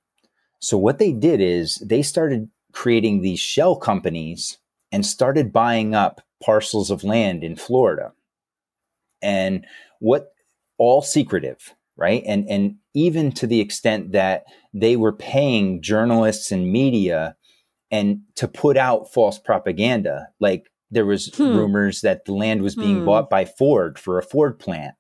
So, 0.61 0.77
what 0.77 0.99
they 0.99 1.13
did 1.13 1.41
is 1.41 1.77
they 1.77 2.03
started 2.03 2.51
creating 2.73 3.21
these 3.21 3.41
shell 3.41 3.77
companies 3.77 4.59
and 4.91 5.05
started 5.05 5.53
buying 5.53 5.95
up 5.95 6.21
parcels 6.43 6.91
of 6.91 7.05
land 7.05 7.45
in 7.45 7.57
Florida. 7.57 8.13
And 9.23 9.67
what 10.01 10.33
all 10.79 11.03
secretive, 11.03 11.75
right? 11.97 12.23
And 12.27 12.49
and 12.49 12.77
even 12.95 13.33
to 13.33 13.47
the 13.47 13.61
extent 13.61 14.13
that 14.13 14.45
they 14.73 14.97
were 14.97 15.13
paying 15.13 15.83
journalists 15.83 16.51
and 16.53 16.71
media 16.71 17.37
and 17.91 18.21
to 18.37 18.49
put 18.49 18.77
out 18.77 19.13
false 19.13 19.39
propaganda. 19.39 20.29
Like 20.41 20.71
there 20.91 21.07
was 21.07 21.35
hmm. 21.35 21.57
rumors 21.57 22.01
that 22.01 22.25
the 22.25 22.33
land 22.33 22.63
was 22.63 22.75
being 22.75 23.01
hmm. 23.01 23.05
bought 23.05 23.31
by 23.31 23.45
Ford 23.45 23.99
for 23.99 24.19
a 24.19 24.23
Ford 24.23 24.59
plant. 24.59 24.95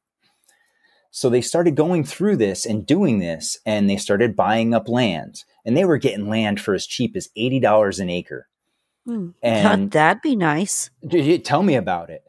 So 1.10 1.30
they 1.30 1.40
started 1.40 1.74
going 1.74 2.04
through 2.04 2.36
this 2.36 2.66
and 2.66 2.86
doing 2.86 3.18
this, 3.18 3.58
and 3.64 3.88
they 3.88 3.96
started 3.96 4.36
buying 4.36 4.74
up 4.74 4.88
land. 4.88 5.44
And 5.64 5.76
they 5.76 5.84
were 5.84 5.98
getting 5.98 6.28
land 6.28 6.60
for 6.60 6.74
as 6.74 6.86
cheap 6.86 7.16
as 7.16 7.28
$80 7.36 7.98
an 7.98 8.10
acre. 8.10 8.48
Hmm. 9.06 9.30
And 9.42 9.90
that'd 9.92 10.22
be 10.22 10.36
nice. 10.36 10.90
Tell 11.44 11.62
me 11.62 11.74
about 11.74 12.10
it. 12.10 12.22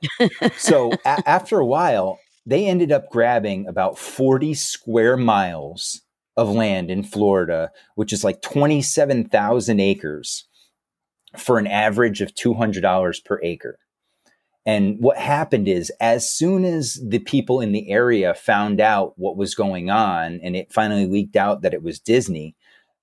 so 0.58 0.94
a- 1.06 1.24
after 1.30 1.60
a 1.60 1.66
while, 1.66 2.20
they 2.46 2.66
ended 2.66 2.92
up 2.92 3.10
grabbing 3.10 3.68
about 3.68 4.00
40 4.00 4.54
square 4.54 5.18
miles 5.18 6.02
of 6.38 6.50
land 6.50 6.90
in 6.90 7.04
Florida, 7.04 7.72
which 7.96 8.14
is 8.14 8.24
like 8.24 8.42
27,000 8.42 9.80
acres 9.80 10.46
for 11.38 11.58
an 11.58 11.68
average 11.68 12.22
of 12.22 12.34
$200 12.34 13.26
per 13.26 13.40
acre. 13.44 13.80
And 14.66 15.00
what 15.00 15.18
happened 15.18 15.68
is, 15.68 15.92
as 16.00 16.30
soon 16.30 16.64
as 16.66 17.00
the 17.04 17.20
people 17.20 17.62
in 17.62 17.72
the 17.72 17.90
area 17.90 18.34
found 18.34 18.80
out 18.82 19.14
what 19.18 19.38
was 19.38 19.56
going 19.56 19.90
on 19.90 20.40
and 20.44 20.56
it 20.56 20.72
finally 20.72 21.08
leaked 21.08 21.36
out 21.36 21.62
that 21.62 21.74
it 21.74 21.82
was 21.82 22.00
Disney, 22.00 22.56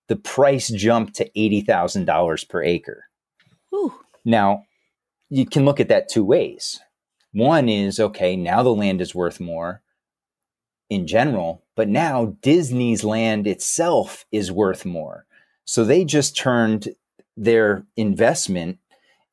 the 0.08 0.16
price 0.16 0.68
jumped 0.68 1.14
to 1.16 1.30
$80,000 1.30 2.48
per 2.48 2.62
acre. 2.62 3.04
Now, 4.24 4.64
you 5.28 5.46
can 5.46 5.64
look 5.64 5.80
at 5.80 5.88
that 5.88 6.08
two 6.08 6.24
ways. 6.24 6.80
One 7.32 7.68
is 7.68 7.98
okay, 8.00 8.36
now 8.36 8.62
the 8.62 8.74
land 8.74 9.00
is 9.00 9.14
worth 9.14 9.40
more 9.40 9.82
in 10.88 11.06
general, 11.06 11.64
but 11.74 11.88
now 11.88 12.36
Disney's 12.42 13.02
land 13.02 13.46
itself 13.46 14.24
is 14.30 14.52
worth 14.52 14.84
more. 14.84 15.26
So 15.64 15.84
they 15.84 16.04
just 16.04 16.36
turned 16.36 16.88
their 17.36 17.84
investment 17.96 18.78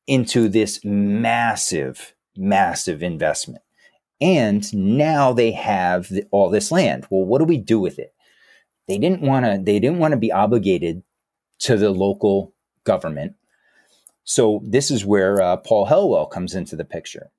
into 0.06 0.48
this 0.48 0.80
massive, 0.84 2.14
massive 2.36 3.02
investment. 3.02 3.62
And 4.20 4.72
now 4.74 5.32
they 5.32 5.52
have 5.52 6.08
the, 6.08 6.24
all 6.30 6.50
this 6.50 6.70
land. 6.70 7.06
Well, 7.10 7.24
what 7.24 7.38
do 7.38 7.44
we 7.44 7.58
do 7.58 7.80
with 7.80 7.98
it? 7.98 8.14
They 8.86 8.98
didn't 8.98 9.22
want 9.22 9.46
to, 9.46 9.60
they 9.62 9.78
didn't 9.80 9.98
want 9.98 10.12
to 10.12 10.18
be 10.18 10.32
obligated 10.32 11.02
to 11.60 11.76
the 11.76 11.90
local 11.90 12.54
government 12.84 13.34
so 14.24 14.62
this 14.64 14.90
is 14.90 15.04
where 15.04 15.40
uh, 15.40 15.58
Paul 15.58 15.86
Helliwell 15.86 16.30
comes 16.30 16.54
into 16.54 16.76
the 16.76 16.84
picture. 16.84 17.30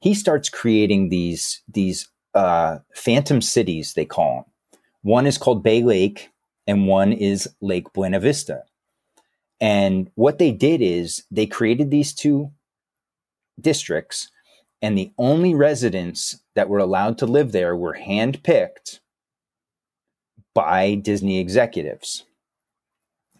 He 0.00 0.14
starts 0.14 0.48
creating 0.48 1.08
these 1.08 1.62
these 1.66 2.08
uh, 2.34 2.78
phantom 2.94 3.40
cities, 3.40 3.94
they 3.94 4.04
call 4.04 4.34
them. 4.34 4.80
One 5.02 5.26
is 5.26 5.38
called 5.38 5.62
Bay 5.62 5.82
Lake, 5.82 6.30
and 6.66 6.86
one 6.86 7.12
is 7.12 7.48
Lake 7.60 7.92
Buena 7.92 8.20
Vista. 8.20 8.62
And 9.62 10.10
what 10.16 10.38
they 10.38 10.50
did 10.50 10.82
is 10.82 11.22
they 11.30 11.46
created 11.46 11.90
these 11.90 12.12
two 12.12 12.50
districts, 13.60 14.28
and 14.82 14.98
the 14.98 15.12
only 15.16 15.54
residents 15.54 16.42
that 16.54 16.68
were 16.68 16.80
allowed 16.80 17.16
to 17.18 17.26
live 17.26 17.52
there 17.52 17.74
were 17.74 17.96
handpicked 17.96 18.98
by 20.52 20.96
Disney 20.96 21.38
executives 21.38 22.24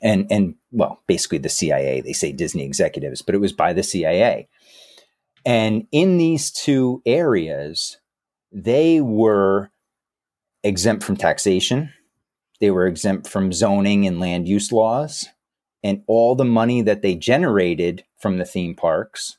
and 0.03 0.27
and 0.31 0.55
well, 0.73 1.01
basically 1.07 1.39
the 1.39 1.49
CIA. 1.49 2.01
They 2.01 2.13
say 2.13 2.33
Disney 2.33 2.65
executives, 2.65 3.23
but 3.23 3.35
it 3.35 3.41
was 3.41 3.53
by 3.53 3.73
the 3.73 3.83
CIA. 3.83 4.49
And 5.45 5.87
in 5.93 6.19
these 6.19 6.51
two 6.51 7.03
areas, 7.07 7.99
they 8.51 9.01
were 9.01 9.71
exempt 10.63 11.05
from 11.05 11.17
taxation. 11.17 11.93
They 12.61 12.71
were 12.71 12.87
exempt 12.87 13.27
from 13.29 13.53
zoning 13.53 14.07
and 14.07 14.21
land 14.21 14.47
use 14.49 14.71
laws. 14.71 15.27
And 15.83 16.03
all 16.07 16.35
the 16.35 16.45
money 16.45 16.81
that 16.83 17.03
they 17.03 17.15
generated 17.15 18.05
from 18.19 18.39
the 18.39 18.45
theme 18.45 18.75
parks 18.75 19.39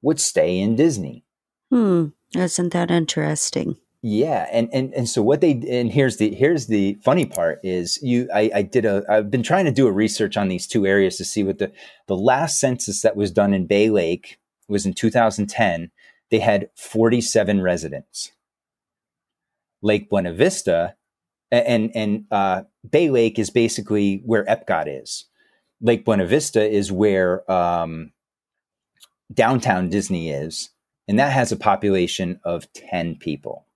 would 0.00 0.20
stay 0.20 0.58
in 0.58 0.76
Disney. 0.76 1.24
Hmm. 1.70 2.08
Isn't 2.34 2.72
that 2.72 2.90
interesting? 2.90 3.76
Yeah, 4.04 4.48
and 4.50 4.68
and 4.72 4.92
and 4.94 5.08
so 5.08 5.22
what 5.22 5.40
they 5.40 5.52
and 5.52 5.92
here's 5.92 6.16
the 6.16 6.34
here's 6.34 6.66
the 6.66 6.98
funny 7.04 7.24
part 7.24 7.60
is 7.62 8.02
you 8.02 8.28
I, 8.34 8.50
I 8.52 8.62
did 8.62 8.84
a 8.84 9.04
I've 9.08 9.30
been 9.30 9.44
trying 9.44 9.64
to 9.66 9.70
do 9.70 9.86
a 9.86 9.92
research 9.92 10.36
on 10.36 10.48
these 10.48 10.66
two 10.66 10.86
areas 10.86 11.18
to 11.18 11.24
see 11.24 11.44
what 11.44 11.58
the 11.58 11.70
the 12.08 12.16
last 12.16 12.58
census 12.58 13.02
that 13.02 13.14
was 13.14 13.30
done 13.30 13.54
in 13.54 13.66
Bay 13.66 13.90
Lake 13.90 14.40
was 14.66 14.86
in 14.86 14.92
2010. 14.92 15.92
They 16.30 16.38
had 16.40 16.70
47 16.74 17.60
residents. 17.60 18.32
Lake 19.82 20.10
Buena 20.10 20.32
Vista 20.32 20.96
and 21.52 21.94
and 21.94 22.24
uh, 22.32 22.62
Bay 22.88 23.10
Lake 23.10 23.38
is 23.38 23.50
basically 23.50 24.22
where 24.24 24.44
Epcot 24.46 24.86
is. 24.88 25.26
Lake 25.82 26.04
Buena 26.04 26.26
Vista 26.26 26.64
is 26.64 26.90
where 26.90 27.50
um, 27.50 28.12
downtown 29.32 29.88
Disney 29.88 30.30
is, 30.30 30.70
and 31.06 31.18
that 31.18 31.32
has 31.32 31.52
a 31.52 31.56
population 31.56 32.40
of 32.44 32.72
10 32.72 33.16
people. 33.16 33.66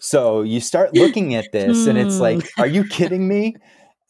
So 0.00 0.40
you 0.40 0.60
start 0.60 0.94
looking 0.94 1.34
at 1.34 1.52
this 1.52 1.86
and 1.86 1.98
it's 1.98 2.18
like, 2.18 2.40
hmm. 2.42 2.62
are 2.62 2.66
you 2.66 2.84
kidding 2.84 3.28
me? 3.28 3.54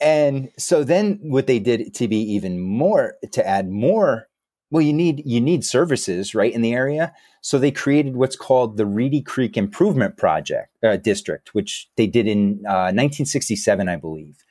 And 0.01 0.51
so 0.57 0.85
then 0.85 1.19
what 1.21 1.47
they 1.49 1.59
did 1.59 1.93
to 1.95 2.09
be 2.09 2.17
even 2.33 2.61
more 2.61 3.17
to 3.33 3.47
add 3.47 3.69
more 3.69 4.29
well 4.71 4.81
you 4.81 4.93
need 4.93 5.23
you 5.27 5.41
need 5.41 5.65
services 5.65 6.35
right 6.35 6.55
in 6.55 6.63
the 6.63 6.73
area 6.73 7.13
so 7.43 7.59
they 7.59 7.71
created 7.71 8.17
what's 8.17 8.37
called 8.37 8.77
the 8.77 8.87
reedy 8.87 9.21
creek 9.21 9.57
improvement 9.57 10.17
project 10.17 10.71
uh, 10.85 10.97
district 10.97 11.55
which 11.55 11.89
they 11.97 12.07
did 12.07 12.27
in 12.27 12.63
uh, 12.67 12.95
1967 12.95 13.89
i 13.89 13.97
believe 13.97 14.45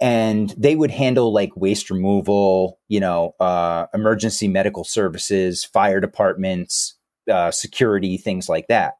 and 0.00 0.54
they 0.56 0.76
would 0.76 0.90
handle 0.90 1.32
like 1.32 1.56
waste 1.56 1.90
removal 1.90 2.78
you 2.88 3.00
know 3.00 3.34
uh, 3.40 3.86
emergency 3.94 4.48
medical 4.48 4.84
services 4.84 5.64
fire 5.64 6.00
departments 6.00 6.94
uh, 7.30 7.50
security 7.50 8.16
things 8.16 8.48
like 8.48 8.66
that 8.68 8.94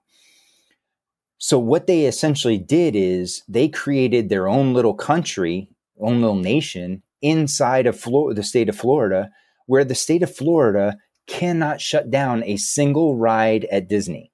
so 1.39 1.59
what 1.59 1.87
they 1.87 2.05
essentially 2.07 2.59
did 2.59 2.97
is 2.97 3.43
they 3.49 3.69
created 3.69 4.29
their 4.29 4.49
own 4.49 4.75
little 4.75 4.95
country, 4.95 5.71
own 6.01 6.21
little 6.21 6.37
nation 6.37 7.03
inside 7.23 7.87
of 7.87 8.03
the 8.03 8.43
state 8.43 8.69
of 8.69 8.77
Florida, 8.77 9.31
where 9.67 9.85
the 9.85 9.95
state 9.95 10.23
of 10.23 10.35
Florida 10.35 10.99
cannot 11.29 11.81
shut 11.81 12.11
down 12.11 12.43
a 12.45 12.57
single 12.57 13.17
ride 13.17 13.67
at 13.67 13.89
Disney. 13.89 14.33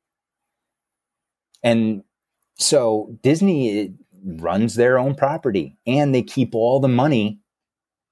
And 1.63 2.05
so 2.57 3.19
Disney 3.23 3.95
runs 4.25 4.75
their 4.75 4.99
own 4.99 5.15
property 5.15 5.77
and 5.87 6.15
they 6.15 6.23
keep 6.23 6.55
all 6.55 6.81
the 6.81 6.89
money 6.89 7.39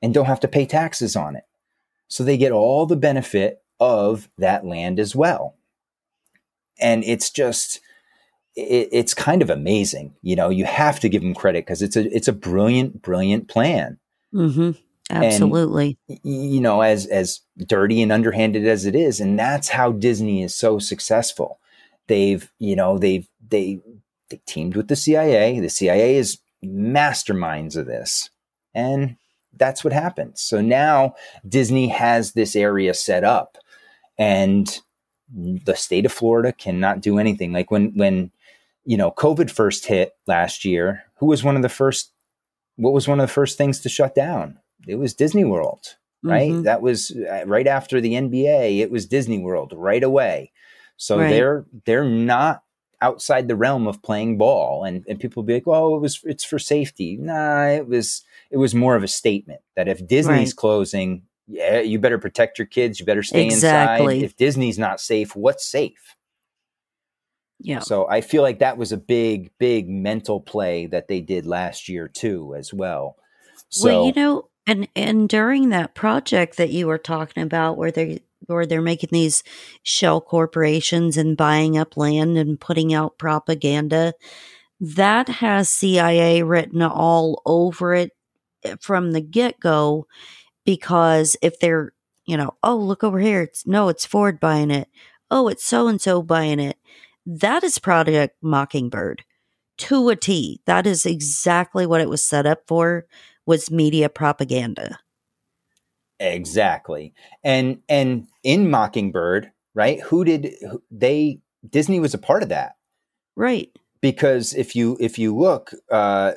and 0.02 0.12
don't 0.12 0.26
have 0.26 0.40
to 0.40 0.48
pay 0.48 0.66
taxes 0.66 1.16
on 1.16 1.36
it. 1.36 1.44
So 2.08 2.22
they 2.22 2.36
get 2.36 2.52
all 2.52 2.86
the 2.86 2.96
benefit 2.96 3.62
of 3.80 4.28
that 4.38 4.66
land 4.66 5.00
as 5.00 5.16
well. 5.16 5.56
And 6.80 7.02
it's 7.04 7.30
just, 7.30 7.80
it, 8.54 8.88
it's 8.92 9.14
kind 9.14 9.42
of 9.42 9.50
amazing. 9.50 10.14
You 10.22 10.36
know, 10.36 10.50
you 10.50 10.64
have 10.64 11.00
to 11.00 11.08
give 11.08 11.22
them 11.22 11.34
credit 11.34 11.64
because 11.64 11.82
it's 11.82 11.96
a 11.96 12.14
it's 12.14 12.28
a 12.28 12.32
brilliant, 12.32 13.00
brilliant 13.02 13.48
plan. 13.48 13.98
Mm-hmm. 14.34 14.72
Absolutely. 15.10 15.98
And, 16.08 16.20
you 16.22 16.60
know, 16.60 16.80
as 16.80 17.06
as 17.06 17.40
dirty 17.58 18.02
and 18.02 18.12
underhanded 18.12 18.66
as 18.66 18.86
it 18.86 18.94
is, 18.94 19.20
and 19.20 19.38
that's 19.38 19.68
how 19.68 19.92
Disney 19.92 20.42
is 20.42 20.54
so 20.54 20.78
successful. 20.78 21.60
They've, 22.08 22.50
you 22.58 22.76
know, 22.76 22.98
they've 22.98 23.28
they 23.48 23.80
they 24.32 24.40
teamed 24.46 24.76
with 24.76 24.88
the 24.88 24.96
CIA. 24.96 25.60
The 25.60 25.70
CIA 25.70 26.16
is 26.16 26.38
masterminds 26.64 27.76
of 27.76 27.86
this, 27.86 28.30
and 28.74 29.16
that's 29.56 29.84
what 29.84 29.92
happens. 29.92 30.40
So 30.40 30.60
now 30.60 31.14
Disney 31.48 31.88
has 31.88 32.32
this 32.32 32.56
area 32.56 32.94
set 32.94 33.22
up, 33.22 33.58
and 34.18 34.80
the 35.32 35.74
state 35.76 36.06
of 36.06 36.12
Florida 36.12 36.52
cannot 36.52 37.00
do 37.00 37.18
anything. 37.18 37.52
Like 37.52 37.70
when 37.70 37.92
when 37.94 38.32
you 38.84 38.96
know, 38.96 39.10
COVID 39.12 39.50
first 39.50 39.86
hit 39.86 40.16
last 40.26 40.64
year, 40.64 41.04
who 41.16 41.26
was 41.26 41.44
one 41.44 41.56
of 41.56 41.62
the 41.62 41.68
first, 41.68 42.12
what 42.76 42.92
was 42.92 43.06
one 43.06 43.20
of 43.20 43.26
the 43.26 43.32
first 43.32 43.56
things 43.56 43.80
to 43.80 43.88
shut 43.88 44.14
down? 44.14 44.58
It 44.86 44.96
was 44.96 45.14
Disney 45.14 45.44
World, 45.44 45.96
right? 46.22 46.50
Mm-hmm. 46.50 46.62
That 46.62 46.82
was 46.82 47.12
uh, 47.12 47.44
right 47.46 47.66
after 47.66 48.00
the 48.00 48.14
NBA. 48.14 48.80
It 48.80 48.90
was 48.90 49.06
Disney 49.06 49.38
World 49.38 49.72
right 49.76 50.02
away. 50.02 50.52
So 50.96 51.18
right. 51.18 51.30
they're, 51.30 51.64
they're 51.84 52.04
not 52.04 52.61
outside 53.02 53.48
the 53.48 53.56
realm 53.56 53.86
of 53.86 54.02
playing 54.02 54.38
ball. 54.38 54.84
And, 54.84 55.04
and 55.06 55.20
people 55.20 55.42
be 55.42 55.54
like, 55.54 55.66
well, 55.66 55.94
it 55.94 56.00
was, 56.00 56.20
it's 56.24 56.44
for 56.44 56.58
safety. 56.58 57.18
Nah, 57.20 57.66
it 57.66 57.86
was, 57.86 58.22
it 58.50 58.56
was 58.56 58.74
more 58.74 58.96
of 58.96 59.02
a 59.02 59.08
statement 59.08 59.60
that 59.76 59.88
if 59.88 60.06
Disney's 60.06 60.52
right. 60.52 60.56
closing, 60.56 61.22
yeah, 61.46 61.80
you 61.80 61.98
better 61.98 62.18
protect 62.18 62.58
your 62.58 62.66
kids. 62.66 63.00
You 63.00 63.04
better 63.04 63.22
stay 63.22 63.44
exactly. 63.44 64.14
inside. 64.14 64.24
If 64.24 64.36
Disney's 64.36 64.78
not 64.78 65.00
safe, 65.00 65.36
what's 65.36 65.66
safe? 65.66 66.16
Yeah. 67.64 67.80
So 67.80 68.08
I 68.08 68.22
feel 68.22 68.42
like 68.42 68.58
that 68.58 68.78
was 68.78 68.90
a 68.90 68.96
big, 68.96 69.50
big 69.58 69.88
mental 69.88 70.40
play 70.40 70.86
that 70.86 71.08
they 71.08 71.20
did 71.20 71.46
last 71.46 71.88
year 71.88 72.08
too, 72.08 72.54
as 72.56 72.72
well. 72.72 73.16
So, 73.68 73.86
well, 73.86 74.06
you 74.06 74.12
know, 74.12 74.48
and 74.66 74.88
and 74.96 75.28
during 75.28 75.68
that 75.68 75.94
project 75.94 76.56
that 76.56 76.70
you 76.70 76.86
were 76.88 76.98
talking 76.98 77.42
about, 77.42 77.76
where 77.76 77.92
they 77.92 78.20
where 78.46 78.66
they're 78.66 78.82
making 78.82 79.10
these 79.12 79.42
shell 79.82 80.20
corporations 80.20 81.16
and 81.16 81.36
buying 81.36 81.78
up 81.78 81.96
land 81.96 82.36
and 82.38 82.60
putting 82.60 82.94
out 82.94 83.18
propaganda, 83.18 84.14
that 84.80 85.28
has 85.28 85.68
CIA 85.68 86.42
written 86.42 86.82
all 86.82 87.42
over 87.46 87.94
it 87.94 88.12
eh, 88.64 88.76
from 88.80 89.12
the 89.12 89.20
get 89.20 89.60
go, 89.60 90.06
because 90.64 91.36
if 91.42 91.58
they're 91.60 91.92
you 92.26 92.36
know, 92.36 92.52
oh 92.62 92.76
look 92.76 93.02
over 93.02 93.18
here, 93.18 93.42
it's 93.42 93.66
no, 93.66 93.88
it's 93.88 94.06
Ford 94.06 94.38
buying 94.38 94.70
it. 94.70 94.88
Oh, 95.30 95.48
it's 95.48 95.64
so 95.64 95.88
and 95.88 96.00
so 96.00 96.22
buying 96.22 96.60
it 96.60 96.78
that 97.26 97.62
is 97.62 97.78
Project 97.78 98.36
Mockingbird 98.42 99.24
to 99.78 100.08
a 100.08 100.16
T. 100.16 100.60
That 100.66 100.86
is 100.86 101.06
exactly 101.06 101.86
what 101.86 102.00
it 102.00 102.08
was 102.08 102.22
set 102.22 102.46
up 102.46 102.62
for 102.66 103.06
was 103.46 103.70
media 103.70 104.08
propaganda. 104.08 104.98
Exactly. 106.22 107.14
And 107.42 107.80
and 107.88 108.28
in 108.42 108.70
Mockingbird, 108.70 109.50
right? 109.74 110.00
Who 110.00 110.24
did 110.24 110.54
they 110.90 111.40
Disney 111.68 112.00
was 112.00 112.14
a 112.14 112.18
part 112.18 112.42
of 112.42 112.48
that. 112.48 112.76
Right. 113.36 113.70
Because 114.00 114.54
if 114.54 114.74
you 114.74 114.96
if 115.00 115.18
you 115.18 115.36
look 115.36 115.72
uh 115.90 116.32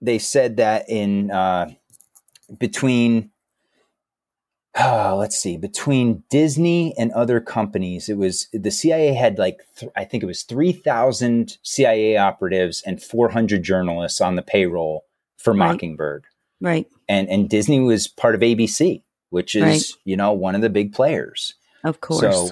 they 0.00 0.18
said 0.18 0.56
that 0.56 0.88
in 0.88 1.30
uh 1.30 1.70
between 2.58 3.30
uh, 4.78 5.16
let's 5.16 5.36
see 5.36 5.56
between 5.56 6.22
disney 6.30 6.94
and 6.96 7.10
other 7.12 7.40
companies 7.40 8.08
it 8.08 8.16
was 8.16 8.48
the 8.52 8.70
cia 8.70 9.12
had 9.12 9.36
like 9.36 9.58
th- 9.76 9.90
i 9.96 10.04
think 10.04 10.22
it 10.22 10.26
was 10.26 10.44
3000 10.44 11.58
cia 11.62 12.16
operatives 12.16 12.82
and 12.86 13.02
400 13.02 13.62
journalists 13.64 14.20
on 14.20 14.36
the 14.36 14.42
payroll 14.42 15.04
for 15.38 15.52
right. 15.52 15.72
mockingbird 15.72 16.24
right 16.60 16.86
and 17.08 17.28
and 17.28 17.50
disney 17.50 17.80
was 17.80 18.06
part 18.06 18.36
of 18.36 18.42
abc 18.42 19.02
which 19.30 19.54
is 19.54 19.62
right. 19.62 19.82
you 20.04 20.16
know 20.16 20.32
one 20.32 20.54
of 20.54 20.60
the 20.60 20.70
big 20.70 20.92
players. 20.92 21.54
Of 21.82 22.00
course. 22.00 22.20
so 22.20 22.50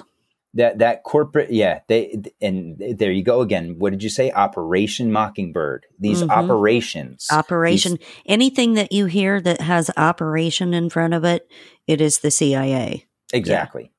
that 0.55 0.79
that 0.79 1.03
corporate 1.03 1.51
yeah 1.51 1.81
they 1.87 2.19
and 2.41 2.81
there 2.97 3.11
you 3.11 3.23
go 3.23 3.41
again. 3.41 3.75
What 3.77 3.91
did 3.91 4.01
you 4.01 4.09
say? 4.09 4.31
Operation 4.31 5.11
mockingbird. 5.11 5.85
These 5.99 6.21
mm-hmm. 6.21 6.31
operations 6.31 7.27
operation. 7.31 7.93
These, 7.93 8.07
anything 8.25 8.73
that 8.73 8.91
you 8.91 9.05
hear 9.05 9.39
that 9.41 9.61
has 9.61 9.91
operation 9.95 10.73
in 10.73 10.89
front 10.89 11.13
of 11.13 11.23
it 11.23 11.47
it 11.85 12.01
is 12.01 12.19
the 12.19 12.31
cia 12.31 13.05
exactly 13.33 13.91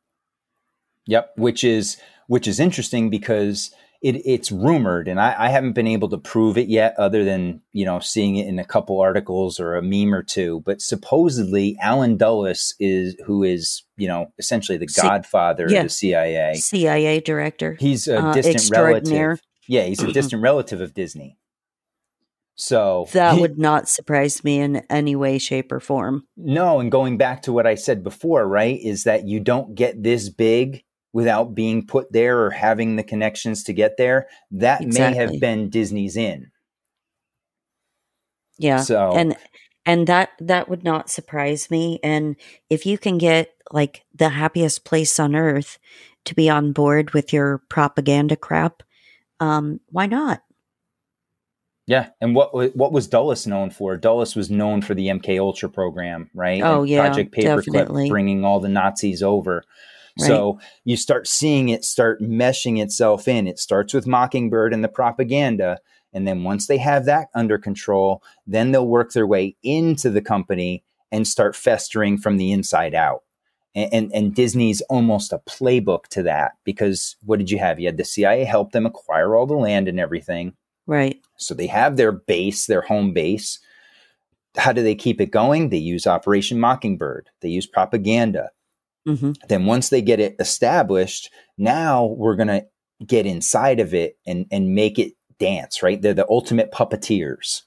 yeah. 1.07 1.19
yep 1.19 1.33
which 1.37 1.63
is 1.65 1.99
which 2.27 2.47
is 2.47 2.61
interesting 2.61 3.11
because 3.11 3.73
it, 4.03 4.17
it's 4.25 4.51
rumored, 4.51 5.09
and 5.09 5.21
I, 5.21 5.35
I, 5.39 5.49
haven't 5.51 5.73
been 5.73 5.87
able 5.87 6.09
to 6.09 6.17
prove 6.17 6.57
it 6.57 6.69
yet, 6.69 6.95
other 6.99 7.23
than 7.23 7.61
you 7.73 7.85
know 7.85 8.01
seeing 8.01 8.37
it 8.37 8.47
in 8.47 8.59
a 8.59 8.65
couple 8.65 8.99
articles 9.01 9.61
or 9.61 9.77
a 9.77 9.83
meme 9.83 10.15
or 10.15 10.23
two. 10.23 10.63
But 10.65 10.81
supposedly, 10.81 11.77
Allen 11.81 12.17
Dulles 12.17 12.75
is 12.81 13.15
who 13.27 13.43
is 13.43 13.83
you 13.97 14.09
know 14.09 14.33
essentially 14.39 14.79
the 14.79 14.89
C- 14.89 15.03
godfather 15.03 15.67
yeah. 15.69 15.81
of 15.81 15.85
the 15.85 15.91
CIA, 15.91 16.55
CIA 16.55 17.21
director. 17.21 17.77
He's 17.79 18.09
a 18.09 18.21
uh, 18.21 18.33
distant 18.33 18.71
relative. 18.71 19.43
Yeah, 19.69 19.83
he's 19.83 20.03
a 20.03 20.13
distant 20.13 20.43
relative 20.43 20.81
of 20.81 20.95
Disney. 20.95 21.37
So 22.61 23.07
that 23.13 23.39
would 23.39 23.59
not 23.59 23.89
surprise 23.89 24.45
me 24.45 24.61
in 24.61 24.83
any 24.91 25.17
way, 25.17 25.39
shape, 25.39 25.73
or 25.73 25.81
form. 25.81 26.27
No, 26.37 26.79
and 26.81 26.91
going 26.91 27.17
back 27.17 27.43
to 27.43 27.53
what 27.53 27.67
I 27.67 27.75
said 27.75 28.03
before, 28.03 28.47
right, 28.47 28.79
is 28.79 29.05
that 29.05 29.27
you 29.27 29.41
don't 29.41 29.75
get 29.75 30.03
this 30.03 30.29
big 30.29 30.85
without 31.13 31.55
being 31.55 31.87
put 31.87 32.13
there 32.13 32.41
or 32.41 32.51
having 32.51 32.97
the 32.97 33.03
connections 33.03 33.65
to 33.65 33.73
get 33.73 33.97
there, 33.97 34.29
that 34.51 34.81
exactly. 34.81 35.19
may 35.19 35.25
have 35.25 35.41
been 35.41 35.71
Disney's 35.71 36.17
in. 36.17 36.51
Yeah. 38.59 38.79
So 38.79 39.13
and 39.17 39.37
and 39.87 40.07
that 40.07 40.31
that 40.39 40.69
would 40.69 40.85
not 40.85 41.11
surprise 41.11 41.71
me 41.71 41.99
and 42.03 42.37
if 42.69 42.85
you 42.85 42.99
can 42.99 43.19
get 43.19 43.55
like 43.73 44.05
the 44.15 44.29
happiest 44.29 44.85
place 44.85 45.19
on 45.19 45.35
earth 45.35 45.79
to 46.27 46.35
be 46.35 46.51
on 46.51 46.73
board 46.73 47.13
with 47.13 47.33
your 47.33 47.59
propaganda 47.69 48.37
crap, 48.37 48.83
um 49.41 49.81
why 49.89 50.07
not? 50.07 50.43
Yeah, 51.87 52.11
and 52.21 52.37
what 52.37 52.53
what 52.77 52.93
was 52.93 53.09
Dulles 53.09 53.49
known 53.49 53.71
for? 53.71 53.97
Dulles 53.97 54.37
was 54.37 54.49
known 54.49 54.81
for 54.81 54.95
the 54.95 55.09
MK 55.09 55.41
Ultra 55.41 55.69
program, 55.69 56.31
right? 56.35 56.63
Oh 56.63 56.83
and 56.83 56.89
yeah, 56.89 57.07
Project 57.07 57.35
Paperclip, 57.35 58.09
bringing 58.09 58.45
all 58.45 58.61
the 58.61 58.69
Nazis 58.69 59.25
over. 59.25 59.65
Right. 60.19 60.27
So 60.27 60.61
you 60.85 60.97
start 60.97 61.27
seeing 61.27 61.69
it 61.69 61.85
start 61.85 62.21
meshing 62.21 62.81
itself 62.81 63.29
in. 63.29 63.47
It 63.47 63.59
starts 63.59 63.95
with 63.95 64.07
Mockingbird 64.07 64.73
and 64.73 64.83
the 64.83 64.89
propaganda. 64.89 65.79
And 66.13 66.27
then 66.27 66.43
once 66.43 66.67
they 66.67 66.79
have 66.79 67.05
that 67.05 67.29
under 67.35 67.59
control, 67.59 68.23
then 68.47 68.73
they'll 68.73 68.87
work 68.87 69.13
their 69.13 69.27
way 69.27 69.57
into 69.63 70.11
the 70.11 70.21
company 70.21 70.83
and 71.13 71.27
start 71.27 71.57
festering 71.57 72.19
from 72.19 72.37
the 72.37 72.53
inside 72.53 72.95
out. 72.95 73.23
And, 73.75 73.93
and, 73.93 74.13
and, 74.13 74.35
Disney's 74.35 74.81
almost 74.83 75.33
a 75.33 75.39
playbook 75.39 76.09
to 76.09 76.25
that 76.25 76.53
because 76.65 77.15
what 77.25 77.39
did 77.39 77.53
you 77.53 77.59
have? 77.59 77.79
You 77.79 77.87
had 77.87 77.99
the 77.99 78.05
CIA 78.05 78.43
help 78.43 78.73
them 78.73 78.85
acquire 78.85 79.37
all 79.37 79.47
the 79.47 79.55
land 79.55 79.87
and 79.87 80.01
everything. 80.01 80.55
Right. 80.89 81.21
So 81.37 81.55
they 81.55 81.69
have 81.69 81.97
their 81.97 82.11
base, 82.11 82.67
their 82.67 82.81
home 82.81 83.13
base. 83.13 83.61
How 84.57 84.73
do 84.73 84.83
they 84.83 84.97
keep 84.97 85.21
it 85.21 85.31
going? 85.31 85.69
They 85.69 85.77
use 85.77 86.05
Operation 86.05 86.59
Mockingbird. 86.59 87.31
They 87.43 87.49
use 87.49 87.67
propaganda. 87.67 88.51
Mm-hmm. 89.09 89.33
Then 89.49 89.67
once 89.67 89.89
they 89.89 90.03
get 90.03 90.21
it 90.21 90.37
established, 90.39 91.31
now 91.57 92.05
we're 92.05 92.37
going 92.37 92.49
to 92.49 92.67
get 93.07 93.27
inside 93.27 93.81
of 93.81 93.95
it 93.95 94.19
and 94.27 94.47
and 94.51 94.75
make 94.75 94.99
it 94.99 95.15
dance, 95.39 95.83
right? 95.83 96.01
They're 96.01 96.15
the 96.15 96.29
ultimate 96.29 96.71
puppeteers. 96.71 97.63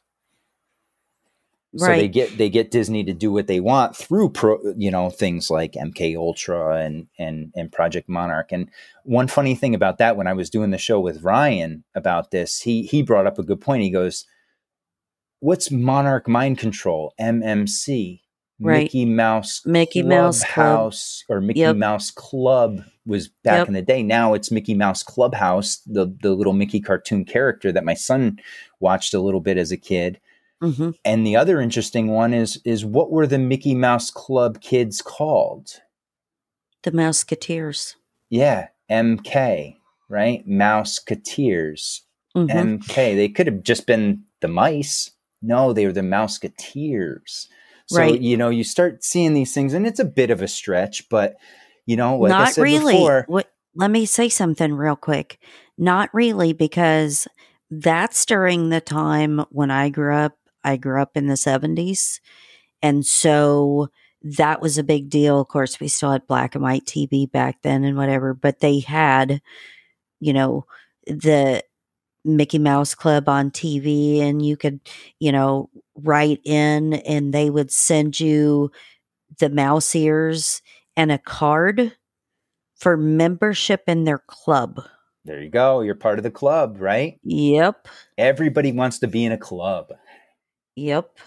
Right. 1.76 1.96
So 1.96 2.02
they 2.02 2.08
get 2.08 2.38
they 2.38 2.50
get 2.50 2.70
Disney 2.70 3.04
to 3.06 3.14
do 3.14 3.32
what 3.32 3.48
they 3.48 3.60
want 3.60 3.96
through 3.96 4.30
pro, 4.30 4.60
you 4.78 4.92
know 4.92 5.10
things 5.10 5.50
like 5.50 5.74
MK 5.74 6.16
Ultra 6.16 6.78
and 6.78 7.08
and 7.18 7.52
and 7.56 7.72
Project 7.72 8.08
Monarch. 8.08 8.52
And 8.52 8.70
one 9.04 9.28
funny 9.28 9.56
thing 9.56 9.74
about 9.74 9.98
that, 9.98 10.16
when 10.16 10.28
I 10.28 10.34
was 10.34 10.52
doing 10.52 10.70
the 10.70 10.78
show 10.78 11.00
with 11.00 11.24
Ryan 11.24 11.84
about 11.96 12.30
this, 12.30 12.62
he 12.62 12.84
he 12.84 13.02
brought 13.02 13.26
up 13.26 13.40
a 13.40 13.44
good 13.44 13.60
point. 13.60 13.82
He 13.82 13.90
goes, 13.90 14.26
"What's 15.40 15.72
Monarch 15.72 16.28
Mind 16.28 16.60
Control 16.60 17.12
(MMC)?" 17.20 18.22
Right. 18.60 18.84
Mickey 18.84 19.06
Mouse 19.06 19.62
Mickey 19.66 20.02
Club 20.02 20.10
Mouse 20.10 20.44
House 20.44 21.24
Club. 21.28 21.38
or 21.38 21.42
Mickey 21.42 21.60
yep. 21.62 21.76
Mouse 21.76 22.12
Club 22.12 22.82
was 23.06 23.28
back 23.28 23.60
yep. 23.60 23.68
in 23.68 23.74
the 23.74 23.82
day. 23.82 24.04
Now 24.04 24.34
it's 24.34 24.52
Mickey 24.52 24.74
Mouse 24.74 25.04
Clubhouse, 25.04 25.78
the 25.86 26.16
the 26.22 26.32
little 26.32 26.54
Mickey 26.54 26.80
cartoon 26.80 27.26
character 27.26 27.72
that 27.72 27.86
my 27.86 27.94
son 27.94 28.40
watched 28.80 29.14
a 29.14 29.20
little 29.20 29.42
bit 29.42 29.58
as 29.58 29.72
a 29.72 29.78
kid. 29.78 30.20
hmm 30.62 30.92
And 31.04 31.26
the 31.26 31.36
other 31.36 31.60
interesting 31.60 32.08
one 32.08 32.34
is 32.34 32.62
is 32.66 32.86
what 32.86 33.12
were 33.12 33.28
the 33.28 33.40
Mickey 33.40 33.76
Mouse 33.76 34.10
Club 34.12 34.62
kids 34.62 35.02
called? 35.02 35.82
The 36.84 36.92
Musketeers. 36.92 37.96
Yeah, 38.30 38.68
MK, 38.92 39.78
right? 40.10 40.48
Mouseketeers. 40.48 42.02
hmm 42.34 42.48
MK. 42.48 43.16
They 43.16 43.30
could 43.30 43.48
have 43.48 43.64
just 43.64 43.86
been 43.88 44.24
the 44.42 44.48
mice. 44.48 45.12
No, 45.42 45.74
they 45.74 45.86
were 45.86 45.92
the 45.92 46.02
Mouseketeers. 46.02 47.48
So, 47.94 48.00
Right. 48.00 48.20
you 48.20 48.38
know, 48.38 48.50
you 48.50 48.64
start 48.64 49.04
seeing 49.04 49.34
these 49.34 49.54
things, 49.54 49.74
and 49.74 49.86
it's 49.88 50.00
a 50.00 50.06
bit 50.06 50.32
of 50.32 50.42
a 50.42 50.48
stretch, 50.48 51.08
but, 51.10 51.36
you 51.86 51.96
know, 51.96 52.18
like 52.18 52.34
I 52.34 52.38
Not 52.40 52.54
said 52.54 52.62
really. 52.62 52.94
before, 52.94 53.26
What, 53.28 53.52
let 53.76 53.92
me 53.92 54.06
say 54.06 54.30
something 54.30 54.74
real 54.74 54.96
quick. 54.96 55.40
Not 55.78 56.10
really, 56.14 56.54
because 56.54 57.28
that's 57.70 58.26
during 58.26 58.70
the 58.70 58.82
time 58.82 59.46
when 59.50 59.72
I 59.72 59.90
grew 59.90 60.16
up. 60.16 60.38
I 60.64 60.78
grew 60.78 61.02
up 61.02 61.18
in 61.18 61.28
the 61.28 61.36
70s. 61.36 62.20
And 62.82 63.06
so 63.06 63.90
that 64.22 64.62
was 64.62 64.78
a 64.78 64.84
big 64.84 65.10
deal. 65.10 65.40
Of 65.42 65.48
course, 65.48 65.80
we 65.80 65.88
still 65.88 66.12
had 66.12 66.28
black 66.28 66.56
and 66.56 66.64
white 66.64 66.86
TV 66.86 67.30
back 67.30 67.62
then 67.64 67.84
and 67.84 67.98
whatever, 67.98 68.34
but 68.34 68.60
they 68.60 68.80
had, 68.80 69.42
you 70.20 70.34
know, 70.34 70.66
the 71.06 71.64
Mickey 72.26 72.60
Mouse 72.60 72.96
Club 72.96 73.28
on 73.28 73.52
TV, 73.52 74.20
and 74.20 74.46
you 74.46 74.56
could, 74.58 74.80
you 75.20 75.32
know, 75.32 75.70
write 75.96 76.42
in 76.44 76.94
and 76.94 77.34
they 77.34 77.50
would 77.50 77.72
send 77.72 78.20
you 78.20 78.72
the 79.40 79.50
mouse 79.50 79.96
ears 79.96 80.62
and 80.96 81.12
a 81.12 81.18
card 81.18 81.94
for 82.76 82.98
membership 82.98 83.84
in 83.88 84.04
their 84.04 84.24
club. 84.28 84.84
there 85.26 85.42
you 85.42 85.50
go. 85.50 85.82
You're 85.82 85.96
part 85.96 86.20
of 86.20 86.24
the 86.24 86.32
club, 86.32 86.78
right? 86.80 87.20
Yep. 87.24 87.88
Everybody 88.18 88.72
wants 88.72 89.00
to 89.00 89.08
be 89.08 89.24
in 89.24 89.32
a 89.32 89.38
club. 89.38 89.94
Yep. 90.76 91.18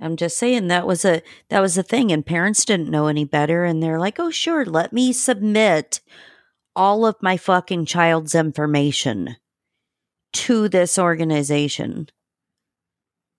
I'm 0.00 0.16
just 0.16 0.36
saying 0.36 0.68
that 0.68 0.86
was 0.86 1.04
a 1.04 1.22
that 1.48 1.60
was 1.60 1.78
a 1.78 1.82
thing 1.82 2.10
and 2.10 2.26
parents 2.26 2.64
didn't 2.64 2.90
know 2.90 3.06
any 3.06 3.24
better 3.24 3.64
and 3.64 3.82
they're 3.82 4.00
like, 4.00 4.18
"Oh, 4.18 4.30
sure, 4.30 4.64
let 4.64 4.92
me 4.92 5.12
submit 5.12 6.00
all 6.74 7.06
of 7.06 7.14
my 7.22 7.36
fucking 7.36 7.86
child's 7.86 8.34
information 8.34 9.36
to 10.34 10.68
this 10.68 10.98
organization 10.98 12.08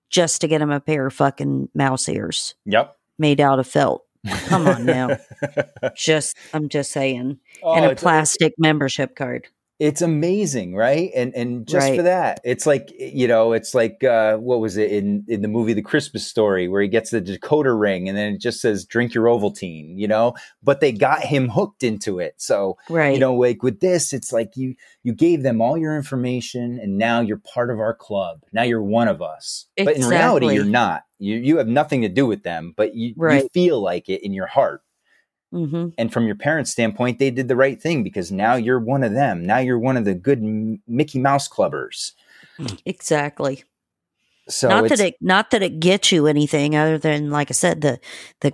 just 0.10 0.42
to 0.42 0.48
get 0.48 0.62
him 0.62 0.72
a 0.72 0.80
pair 0.80 1.08
of 1.08 1.14
fucking 1.14 1.70
mouse 1.76 2.08
ears 2.10 2.56
Yep. 2.66 2.96
made 3.20 3.40
out 3.40 3.60
of 3.60 3.68
felt." 3.68 4.04
Come 4.48 4.68
on 4.68 4.86
now. 4.86 5.18
Just 5.96 6.36
I'm 6.52 6.68
just 6.68 6.92
saying. 6.92 7.38
Oh, 7.62 7.76
and 7.76 7.86
a 7.86 7.96
plastic 7.96 8.56
membership 8.58 9.16
card. 9.16 9.48
It's 9.80 10.02
amazing 10.02 10.74
right? 10.76 11.12
And 11.16 11.36
and 11.36 11.68
just 11.68 11.90
Right. 11.90 11.98
for 11.98 12.04
that 12.04 12.40
it's 12.44 12.66
like 12.66 12.94
you 12.98 13.28
know 13.28 13.52
it's 13.54 13.74
like 13.74 14.04
uh 14.04 14.38
what 14.38 14.60
was 14.60 14.78
it 14.78 14.92
in 14.92 15.26
in 15.28 15.42
the 15.42 15.48
movie 15.48 15.74
the 15.74 15.82
christmas 15.82 16.26
story 16.26 16.68
where 16.68 16.82
he 16.82 16.88
gets 16.88 17.10
the 17.12 17.22
decoder 17.22 17.78
ring 17.78 18.08
and 18.08 18.18
then 18.18 18.34
it 18.36 18.42
just 18.42 18.62
says 18.62 18.86
drink 18.86 19.14
your 19.14 19.26
ovaltine 19.26 19.98
you 19.98 20.08
know? 20.08 20.34
But 20.64 20.80
they 20.80 20.92
got 20.92 21.24
him 21.24 21.50
hooked 21.50 21.84
into 21.84 22.20
it. 22.20 22.36
So 22.38 22.78
Right. 22.90 23.14
you 23.14 23.20
know 23.20 23.36
like 23.36 23.64
with 23.64 23.80
this 23.82 24.14
it's 24.14 24.32
like 24.32 24.56
you 24.56 24.76
you 25.04 25.14
gave 25.14 25.44
them 25.44 25.62
all 25.62 25.78
your 25.78 25.96
information 25.96 26.80
and 26.82 26.98
now 26.98 27.20
you're 27.22 27.38
part 27.54 27.70
of 27.70 27.80
our 27.80 27.94
club. 27.94 28.42
Now 28.54 28.64
you're 28.64 28.82
one 28.84 29.08
of 29.08 29.22
us. 29.22 29.68
But 29.86 29.98
in 29.98 30.06
reality 30.06 30.46
you're 30.56 30.64
not. 30.66 31.04
You 31.20 31.36
you 31.38 31.58
have 31.58 31.68
nothing 31.68 32.02
to 32.02 32.10
do 32.10 32.26
with 32.26 32.44
them 32.44 32.74
but 32.76 32.96
you, 32.96 33.14
you 33.44 33.50
feel 33.54 33.82
like 33.82 34.10
it 34.10 34.24
in 34.26 34.34
your 34.34 34.48
heart 34.48 34.82
hmm 35.52 35.88
and 35.98 36.12
from 36.12 36.26
your 36.26 36.36
parents' 36.36 36.72
standpoint, 36.72 37.20
they 37.20 37.32
did 37.32 37.48
the 37.48 37.56
right 37.56 37.82
thing 37.82 38.04
because 38.04 38.32
now 38.32 38.56
you're 38.56 38.80
one 38.80 39.04
of 39.04 39.14
them. 39.14 39.46
Now 39.46 39.60
you're 39.60 39.80
one 39.80 39.98
of 39.98 40.06
the 40.06 40.14
good 40.14 40.42
Mickey 40.88 41.20
Mouse 41.20 41.48
clubbers. 41.48 42.12
Exactly. 42.86 43.64
So 44.48 44.70
not 44.70 44.90
that 44.90 45.00
it 45.00 45.16
not 45.22 45.52
that 45.52 45.64
it 45.64 45.80
gets 45.80 46.12
you 46.12 46.28
anything 46.28 46.76
other 46.76 46.98
than 46.98 47.32
like 47.32 47.50
I 47.50 47.54
said 47.54 47.82
the 47.82 48.00
the 48.42 48.54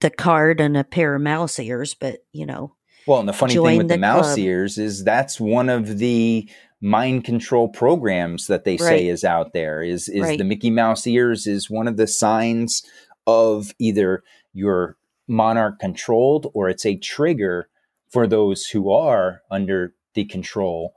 the 0.00 0.10
card 0.10 0.60
and 0.60 0.76
a 0.76 0.84
pair 0.84 1.14
of 1.14 1.22
mouse 1.22 1.58
ears, 1.58 1.94
but 1.94 2.20
you 2.32 2.46
know, 2.46 2.74
well, 3.06 3.20
and 3.20 3.28
the 3.28 3.32
funny 3.32 3.54
thing 3.54 3.76
with 3.78 3.88
the, 3.88 3.94
the 3.94 3.98
mouse 3.98 4.34
club. 4.34 4.38
ears 4.38 4.78
is 4.78 5.04
that's 5.04 5.40
one 5.40 5.68
of 5.68 5.98
the 5.98 6.48
mind 6.80 7.24
control 7.24 7.68
programs 7.68 8.46
that 8.46 8.64
they 8.64 8.76
say 8.76 9.08
is 9.08 9.24
out 9.24 9.52
there. 9.52 9.82
Is 9.82 10.08
is 10.08 10.22
Right. 10.22 10.38
the 10.38 10.44
Mickey 10.44 10.70
Mouse 10.70 11.06
ears 11.06 11.46
is 11.46 11.70
one 11.70 11.88
of 11.88 11.96
the 11.96 12.06
signs 12.06 12.82
of 13.26 13.72
either 13.78 14.22
you're 14.52 14.96
monarch 15.30 15.78
controlled 15.78 16.50
or 16.54 16.68
it's 16.68 16.84
a 16.84 16.96
trigger 16.96 17.68
for 18.10 18.26
those 18.26 18.66
who 18.66 18.90
are 18.90 19.42
under 19.50 19.94
the 20.14 20.24
control. 20.24 20.94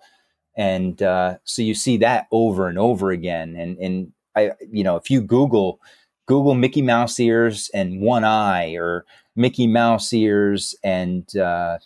And 0.56 1.02
uh, 1.02 1.38
so 1.44 1.62
you 1.62 1.76
see 1.76 1.98
that 1.98 2.28
over 2.32 2.68
and 2.68 2.78
over 2.78 3.12
again. 3.12 3.56
And 3.56 3.78
and 3.78 4.12
i 4.36 4.52
you 4.72 4.84
know 4.84 4.96
if 4.96 5.12
you 5.12 5.22
google 5.22 5.80
google 6.26 6.56
mickey 6.56 6.82
mouse 6.82 7.20
ears 7.20 7.70
and 7.74 8.02
one 8.02 8.24
eye 8.24 8.74
or 8.74 9.06
mickey 9.36 9.68
mouse 9.68 10.12
ears 10.12 10.76
and 10.84 11.36
uh, 11.38 11.78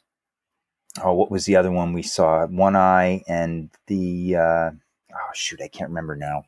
oh 1.04 1.14
what 1.14 1.30
was 1.32 1.46
the 1.46 1.56
other 1.56 1.72
one 1.72 1.94
we 1.94 2.04
saw? 2.04 2.46
One 2.48 2.76
eye 2.76 3.22
and 3.28 3.70
the 3.88 4.36
uh, 4.38 4.72
oh 5.14 5.32
shoot 5.34 5.62
i 5.62 5.68
can't 5.68 5.90
remember 5.90 6.16
now. 6.16 6.44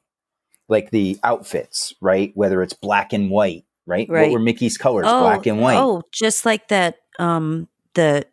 Like 0.69 0.91
the 0.91 1.19
outfits 1.23 1.93
right? 2.01 2.31
Whether 2.35 2.61
it's 2.63 2.73
black 2.73 3.13
and 3.13 3.29
white 3.29 3.65
right, 3.89 4.07
what 4.07 4.15
Right. 4.15 4.31
were 4.31 4.39
mickey's 4.39 4.77
colors 4.77 5.05
black 5.05 5.45
and 5.45 5.59
white 5.59 5.77
Oh, 5.77 6.03
just 6.11 6.45
like 6.45 6.67
that 6.69 6.95
um 7.19 7.67
the 7.95 8.25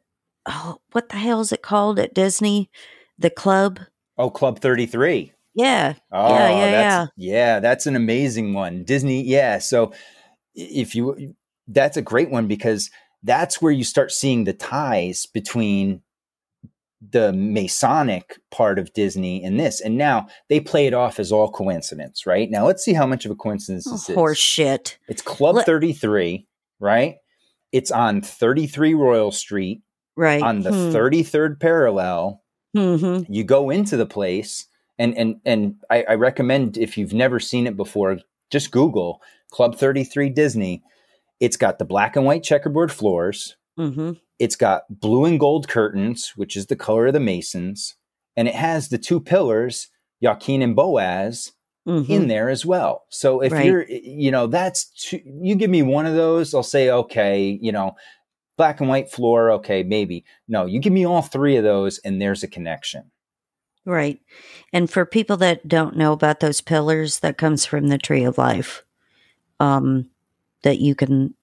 oh, 0.47 0.77
what 0.93 1.09
the 1.09 1.17
hell 1.17 1.41
is 1.41 1.51
it 1.53 1.63
called 1.63 1.99
at 1.99 2.15
Disney? 2.15 2.71
The 3.19 3.31
club? 3.31 3.81
oh 4.19 4.31
club 4.31 4.61
33 4.61 5.33
Yeah. 5.55 5.95
Oh, 6.13 6.29
Yeah, 6.35 6.51
yeah, 6.51 6.71
that's, 6.71 7.13
yeah. 7.17 7.61
that's 7.61 7.87
an 7.87 7.97
amazing 7.97 8.53
one. 8.55 8.85
Disney, 8.85 9.23
yeah. 9.23 9.59
So 9.59 9.93
if 10.55 10.95
you, 10.95 11.35
that's 11.67 11.97
a 11.97 12.03
great 12.03 12.31
one 12.31 12.47
because 12.47 12.91
that's 13.23 13.61
where 13.61 13.73
you 13.73 13.83
start 13.85 14.13
seeing 14.13 14.45
the 14.45 14.53
ties 14.53 15.27
between 15.27 16.03
the 17.01 17.32
Masonic 17.32 18.38
part 18.51 18.78
of 18.78 18.92
Disney 18.92 19.42
in 19.42 19.57
this. 19.57 19.80
And 19.80 19.97
now 19.99 20.28
they 20.49 20.61
play 20.61 20.86
it 20.86 20.94
off 20.94 21.18
as 21.20 21.30
all 21.30 21.51
coincidence, 21.51 22.26
right? 22.26 22.51
Now 22.51 22.66
let's 22.66 22.84
see 22.84 22.94
how 22.94 23.07
much 23.07 23.24
of 23.24 23.30
a 23.30 23.36
coincidence 23.36 23.86
Oh, 23.86 23.92
this 23.92 24.09
is. 24.09 24.14
horse 24.14 24.38
shit. 24.38 24.99
It's 25.09 25.22
Club 25.22 25.57
Let- 25.57 25.66
33, 25.66 26.47
right? 26.80 27.16
It's 27.72 27.90
on 27.90 28.22
33 28.22 28.94
Royal 28.94 29.30
Street 29.32 29.82
Right. 30.16 30.42
on 30.42 30.61
the 30.62 30.70
hmm. 30.70 30.97
33rd 30.97 31.61
parallel 31.61 32.42
hmm 32.74 33.20
you 33.28 33.44
go 33.44 33.68
into 33.70 33.97
the 33.99 34.07
place 34.07 34.66
and 34.99 35.16
and 35.16 35.36
and 35.44 35.74
I, 35.90 36.05
I 36.09 36.14
recommend 36.14 36.76
if 36.78 36.97
you've 36.99 37.12
never 37.12 37.38
seen 37.40 37.66
it 37.66 37.76
before 37.76 38.18
just 38.51 38.70
google 38.70 39.20
club 39.51 39.76
33 39.76 40.30
disney 40.30 40.82
it's 41.40 41.57
got 41.59 41.78
the 41.78 41.84
black 41.84 42.16
and 42.16 42.24
white 42.24 42.42
checkerboard 42.42 42.90
floors 42.92 43.57
hmm 43.76 44.12
it's 44.39 44.57
got 44.57 44.82
blue 44.91 45.24
and 45.24 45.41
gold 45.41 45.68
curtains 45.68 46.32
which 46.37 46.57
is 46.57 46.66
the 46.66 46.76
color 46.76 47.07
of 47.07 47.12
the 47.12 47.20
masons 47.20 47.95
and 48.37 48.49
it 48.49 48.55
has 48.55 48.89
the 48.89 48.99
two 48.99 49.20
pillars 49.20 49.89
Jachin 50.22 50.62
and 50.62 50.76
boaz 50.76 51.53
hmm 51.87 52.03
in 52.09 52.28
there 52.28 52.49
as 52.49 52.64
well 52.66 53.05
so 53.09 53.41
if 53.41 53.53
Right. 53.53 53.66
you're 53.66 53.87
you 53.89 54.30
know 54.30 54.47
that's 54.47 54.87
two, 54.91 55.20
you 55.24 55.55
give 55.55 55.70
me 55.70 55.82
one 55.82 56.07
of 56.07 56.14
those 56.14 56.55
i'll 56.55 56.62
say 56.62 56.91
okay 56.91 57.59
you 57.61 57.72
know 57.72 57.97
black 58.57 58.80
and 58.80 58.89
white 58.89 59.11
floor 59.11 59.51
okay 59.53 59.82
maybe 59.82 60.24
no 60.49 60.66
you 60.66 60.78
give 60.80 60.93
me 60.93 61.07
all 61.07 61.22
three 61.22 61.57
of 61.57 61.64
those 61.64 61.99
and 61.99 62.20
there's 62.20 62.43
a 62.43 62.49
connection 62.49 63.11
Right. 63.87 64.20
And 64.72 64.91
for 64.91 65.07
people 65.07 65.37
that 65.39 65.68
don't 65.68 65.97
know 65.97 66.12
about 66.12 66.41
those 66.41 66.61
pillars, 66.61 67.20
that 67.20 67.39
comes 67.39 67.64
from 67.64 67.87
the 67.87 67.99
tree 67.99 68.24
of 68.24 68.37
life. 68.37 68.82
Um, 69.61 70.11
that 70.64 70.80
you 70.80 70.97
can 70.97 71.34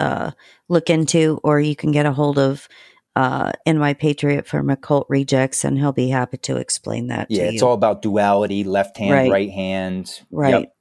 uh 0.00 0.30
look 0.68 0.90
into 0.90 1.40
or 1.44 1.60
you 1.60 1.76
can 1.76 1.90
get 1.92 2.06
a 2.06 2.12
hold 2.12 2.38
of 2.38 2.68
uh 3.16 3.52
NY 3.66 3.94
Patriot 3.94 4.46
from 4.46 4.70
Occult 4.70 5.06
Rejects 5.08 5.64
and 5.64 5.78
he'll 5.78 5.92
be 5.92 6.08
happy 6.08 6.36
to 6.38 6.56
explain 6.56 7.08
that 7.08 7.28
Yeah, 7.30 7.44
it's 7.44 7.62
you. 7.62 7.68
all 7.68 7.74
about 7.74 8.02
duality, 8.02 8.64
left 8.64 8.96
hand, 8.98 9.12
Right. 9.12 9.30
right 9.30 9.50
hand. 9.50 10.20
right. 10.30 10.50
Yep. 10.50 10.72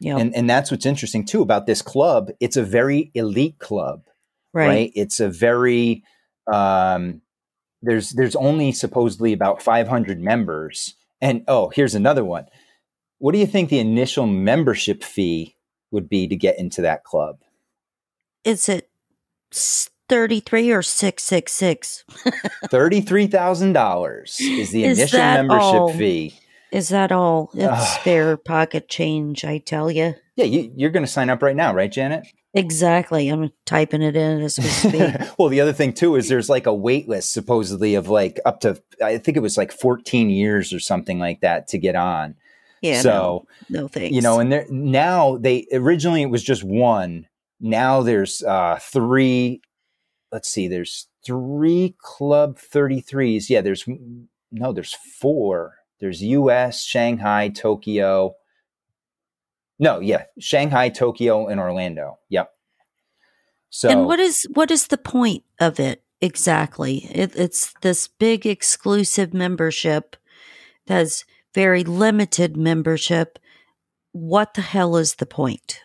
Yep. 0.00 0.18
And 0.18 0.34
and 0.34 0.50
that's 0.50 0.70
what's 0.70 0.86
interesting 0.86 1.24
too 1.24 1.42
about 1.42 1.66
this 1.66 1.80
club. 1.82 2.30
It's 2.40 2.56
a 2.56 2.64
very 2.64 3.10
elite 3.14 3.58
club, 3.60 4.02
right? 4.52 4.66
right. 4.66 4.92
It's 4.96 5.20
a 5.20 5.28
very 5.28 6.02
um 6.52 7.22
there's 7.82 8.10
there's 8.10 8.34
only 8.36 8.72
supposedly 8.72 9.32
about 9.32 9.62
500 9.62 10.20
members. 10.20 10.94
And 11.20 11.44
oh, 11.46 11.70
here's 11.72 11.94
another 11.94 12.24
one. 12.24 12.46
What 13.18 13.32
do 13.32 13.38
you 13.38 13.46
think 13.46 13.70
the 13.70 13.78
initial 13.78 14.26
membership 14.26 15.04
fee 15.04 15.54
would 15.92 16.08
be 16.08 16.26
to 16.26 16.34
get 16.34 16.58
into 16.58 16.82
that 16.82 17.04
club? 17.04 17.38
Is 18.44 18.68
it 18.68 18.90
33 19.52 20.70
or 20.72 20.82
666? 20.82 22.04
$33,000 22.66 24.22
is 24.40 24.70
the 24.70 24.84
Is 24.84 24.98
initial 24.98 25.18
membership 25.18 25.60
all? 25.62 25.92
fee. 25.92 26.34
Is 26.72 26.88
that 26.88 27.12
all? 27.12 27.50
It's 27.54 27.64
Ugh. 27.64 28.00
spare 28.00 28.36
pocket 28.36 28.88
change, 28.88 29.44
I 29.44 29.58
tell 29.58 29.90
you. 29.90 30.14
Yeah, 30.36 30.46
you, 30.46 30.72
you're 30.74 30.90
going 30.90 31.04
to 31.04 31.10
sign 31.10 31.28
up 31.28 31.42
right 31.42 31.56
now, 31.56 31.74
right, 31.74 31.92
Janet? 31.92 32.26
Exactly. 32.54 33.28
I'm 33.28 33.50
typing 33.64 34.02
it 34.02 34.16
in 34.16 34.40
as 34.42 34.58
we 34.58 34.64
speak. 34.64 35.14
well, 35.38 35.48
the 35.48 35.60
other 35.60 35.72
thing 35.72 35.92
too 35.94 36.16
is 36.16 36.28
there's 36.28 36.50
like 36.50 36.66
a 36.66 36.74
wait 36.74 37.08
list 37.08 37.32
supposedly 37.32 37.94
of 37.94 38.08
like 38.08 38.40
up 38.44 38.60
to 38.60 38.82
I 39.02 39.16
think 39.18 39.36
it 39.38 39.42
was 39.42 39.56
like 39.56 39.72
14 39.72 40.28
years 40.28 40.72
or 40.72 40.78
something 40.80 41.18
like 41.18 41.40
that 41.40 41.68
to 41.68 41.78
get 41.78 41.96
on. 41.96 42.34
Yeah. 42.82 43.00
so 43.00 43.46
no, 43.70 43.82
no 43.82 43.88
thanks. 43.88 44.14
you 44.14 44.20
know, 44.20 44.38
and 44.38 44.52
there 44.52 44.66
now 44.68 45.38
they 45.38 45.66
originally 45.72 46.20
it 46.20 46.30
was 46.30 46.42
just 46.42 46.62
one. 46.62 47.26
Now 47.62 48.02
there's 48.02 48.42
uh 48.42 48.78
three. 48.80 49.62
Let's 50.30 50.48
see, 50.48 50.68
there's 50.68 51.08
three 51.24 51.94
Club 51.98 52.58
33s. 52.58 53.48
Yeah, 53.48 53.60
there's 53.60 53.86
no, 54.50 54.72
there's 54.72 54.94
four. 54.94 55.76
There's 56.00 56.22
U.S., 56.22 56.84
Shanghai, 56.84 57.48
Tokyo. 57.48 58.34
No, 59.78 60.00
yeah, 60.00 60.24
Shanghai, 60.38 60.88
Tokyo, 60.88 61.46
and 61.46 61.60
Orlando. 61.60 62.18
Yep. 62.28 62.50
So 63.70 63.88
and 63.88 64.06
what 64.06 64.20
is 64.20 64.46
what 64.52 64.70
is 64.70 64.88
the 64.88 64.98
point 64.98 65.44
of 65.58 65.80
it 65.80 66.02
exactly? 66.20 67.08
It, 67.10 67.34
it's 67.34 67.72
this 67.80 68.06
big 68.06 68.44
exclusive 68.46 69.32
membership 69.32 70.16
that's 70.86 71.24
very 71.54 71.84
limited 71.84 72.56
membership. 72.56 73.38
What 74.12 74.54
the 74.54 74.60
hell 74.60 74.96
is 74.96 75.14
the 75.14 75.26
point? 75.26 75.80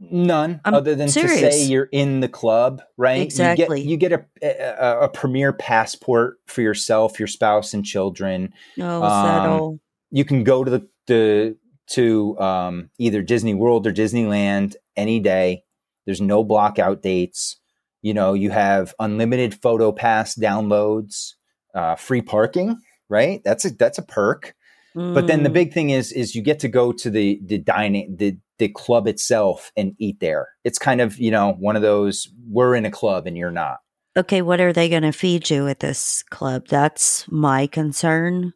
None, 0.00 0.60
I'm 0.64 0.74
other 0.74 0.94
than 0.94 1.06
to 1.08 1.28
say 1.28 1.64
you're 1.64 1.88
in 1.90 2.20
the 2.20 2.28
club, 2.28 2.82
right? 2.96 3.22
Exactly. 3.22 3.80
You 3.80 3.96
get, 3.96 4.12
you 4.12 4.18
get 4.18 4.26
a, 4.42 4.84
a 4.84 5.04
a 5.04 5.08
premier 5.08 5.52
passport 5.52 6.38
for 6.46 6.62
yourself, 6.62 7.18
your 7.18 7.28
spouse, 7.28 7.72
and 7.72 7.84
children. 7.84 8.52
Oh, 8.78 9.02
Um, 9.02 9.50
all? 9.50 9.80
You 10.10 10.24
can 10.24 10.44
go 10.44 10.64
to 10.64 10.70
the, 10.70 10.88
the 11.06 11.56
to 11.90 12.38
um, 12.40 12.90
either 12.98 13.22
Disney 13.22 13.54
World 13.54 13.86
or 13.86 13.92
Disneyland 13.92 14.74
any 14.96 15.20
day. 15.20 15.62
There's 16.06 16.20
no 16.20 16.44
blockout 16.44 17.00
dates. 17.00 17.56
You 18.02 18.14
know, 18.14 18.34
you 18.34 18.50
have 18.50 18.94
unlimited 18.98 19.54
photo 19.62 19.92
pass 19.92 20.34
downloads, 20.34 21.34
uh, 21.74 21.94
free 21.94 22.20
parking. 22.22 22.78
Right, 23.08 23.42
that's 23.44 23.64
a 23.64 23.70
that's 23.70 23.98
a 23.98 24.02
perk. 24.02 24.54
But 24.94 25.26
then 25.26 25.42
the 25.42 25.50
Mm. 25.50 25.54
big 25.54 25.72
thing 25.72 25.90
is 25.90 26.12
is 26.12 26.34
you 26.36 26.42
get 26.42 26.60
to 26.60 26.68
go 26.68 26.92
to 26.92 27.10
the 27.10 27.40
the 27.44 27.58
dining 27.58 28.16
the 28.16 28.36
the 28.58 28.68
club 28.68 29.08
itself 29.08 29.72
and 29.76 29.94
eat 29.98 30.20
there. 30.20 30.48
It's 30.62 30.78
kind 30.78 31.00
of 31.00 31.18
you 31.18 31.30
know 31.32 31.52
one 31.58 31.74
of 31.76 31.82
those 31.82 32.28
we're 32.48 32.74
in 32.76 32.84
a 32.84 32.90
club 32.90 33.26
and 33.26 33.36
you're 33.36 33.50
not. 33.50 33.78
okay, 34.16 34.42
what 34.42 34.60
are 34.60 34.72
they 34.72 34.88
going 34.88 35.02
to 35.02 35.10
feed 35.10 35.50
you 35.50 35.66
at 35.66 35.80
this 35.80 36.22
club? 36.30 36.68
That's 36.68 37.26
my 37.28 37.66
concern. 37.66 38.52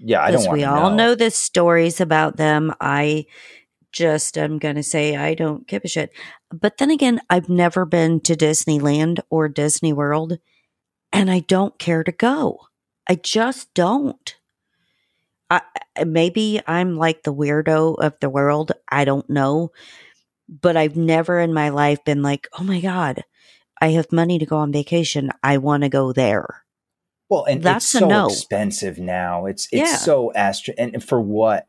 Yeah, 0.00 0.22
I 0.22 0.30
don't 0.30 0.40
Because 0.42 0.52
we 0.54 0.64
all 0.64 0.88
know. 0.90 0.96
know 0.96 1.14
the 1.14 1.30
stories 1.30 2.00
about 2.00 2.38
them. 2.38 2.72
I 2.80 3.26
just 3.92 4.38
am 4.38 4.58
going 4.58 4.76
to 4.76 4.82
say 4.82 5.14
I 5.16 5.34
don't 5.34 5.66
give 5.66 5.82
a 5.84 5.88
shit. 5.88 6.10
But 6.50 6.78
then 6.78 6.90
again, 6.90 7.20
I've 7.28 7.50
never 7.50 7.84
been 7.84 8.20
to 8.20 8.34
Disneyland 8.34 9.20
or 9.28 9.50
Disney 9.50 9.92
World, 9.92 10.38
and 11.12 11.30
I 11.30 11.40
don't 11.40 11.78
care 11.78 12.02
to 12.02 12.12
go. 12.12 12.58
I 13.06 13.16
just 13.16 13.74
don't. 13.74 14.34
I, 15.52 16.04
maybe 16.04 16.60
I'm 16.66 16.96
like 16.96 17.22
the 17.22 17.34
weirdo 17.34 17.96
of 17.98 18.14
the 18.20 18.30
world. 18.30 18.72
I 18.90 19.04
don't 19.04 19.28
know. 19.28 19.72
But 20.48 20.76
I've 20.76 20.96
never 20.96 21.38
in 21.40 21.52
my 21.52 21.68
life 21.68 22.04
been 22.04 22.22
like, 22.22 22.48
oh 22.58 22.64
my 22.64 22.80
God, 22.80 23.24
I 23.80 23.88
have 23.88 24.12
money 24.12 24.38
to 24.38 24.46
go 24.46 24.56
on 24.56 24.72
vacation. 24.72 25.30
I 25.42 25.58
want 25.58 25.82
to 25.82 25.88
go 25.88 26.12
there. 26.12 26.64
Well, 27.28 27.44
and 27.44 27.62
That's 27.62 27.84
it's 27.86 27.92
so 27.92 28.08
no. 28.08 28.26
expensive 28.26 28.98
now. 28.98 29.46
It's 29.46 29.68
it's 29.72 29.90
Yeah. 29.90 29.96
so 29.96 30.32
astro 30.34 30.74
and 30.78 31.02
for 31.02 31.20
what? 31.20 31.66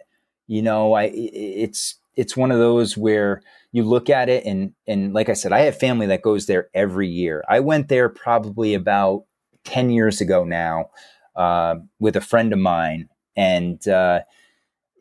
You 0.47 0.61
know, 0.61 0.93
I 0.93 1.11
it's 1.13 1.95
it's 2.15 2.37
one 2.37 2.51
of 2.51 2.59
those 2.59 2.97
where 2.97 3.41
you 3.71 3.83
look 3.83 4.09
at 4.09 4.29
it 4.29 4.45
and 4.45 4.73
and 4.87 5.13
like 5.13 5.29
I 5.29 5.33
said, 5.33 5.53
I 5.53 5.61
have 5.61 5.77
family 5.77 6.07
that 6.07 6.21
goes 6.21 6.45
there 6.45 6.69
every 6.73 7.07
year. 7.07 7.43
I 7.49 7.59
went 7.61 7.87
there 7.87 8.09
probably 8.09 8.73
about 8.73 9.25
ten 9.63 9.89
years 9.89 10.19
ago 10.21 10.43
now 10.43 10.89
uh, 11.35 11.75
with 11.99 12.15
a 12.15 12.21
friend 12.21 12.53
of 12.53 12.59
mine, 12.59 13.09
and 13.35 13.87
uh, 13.87 14.21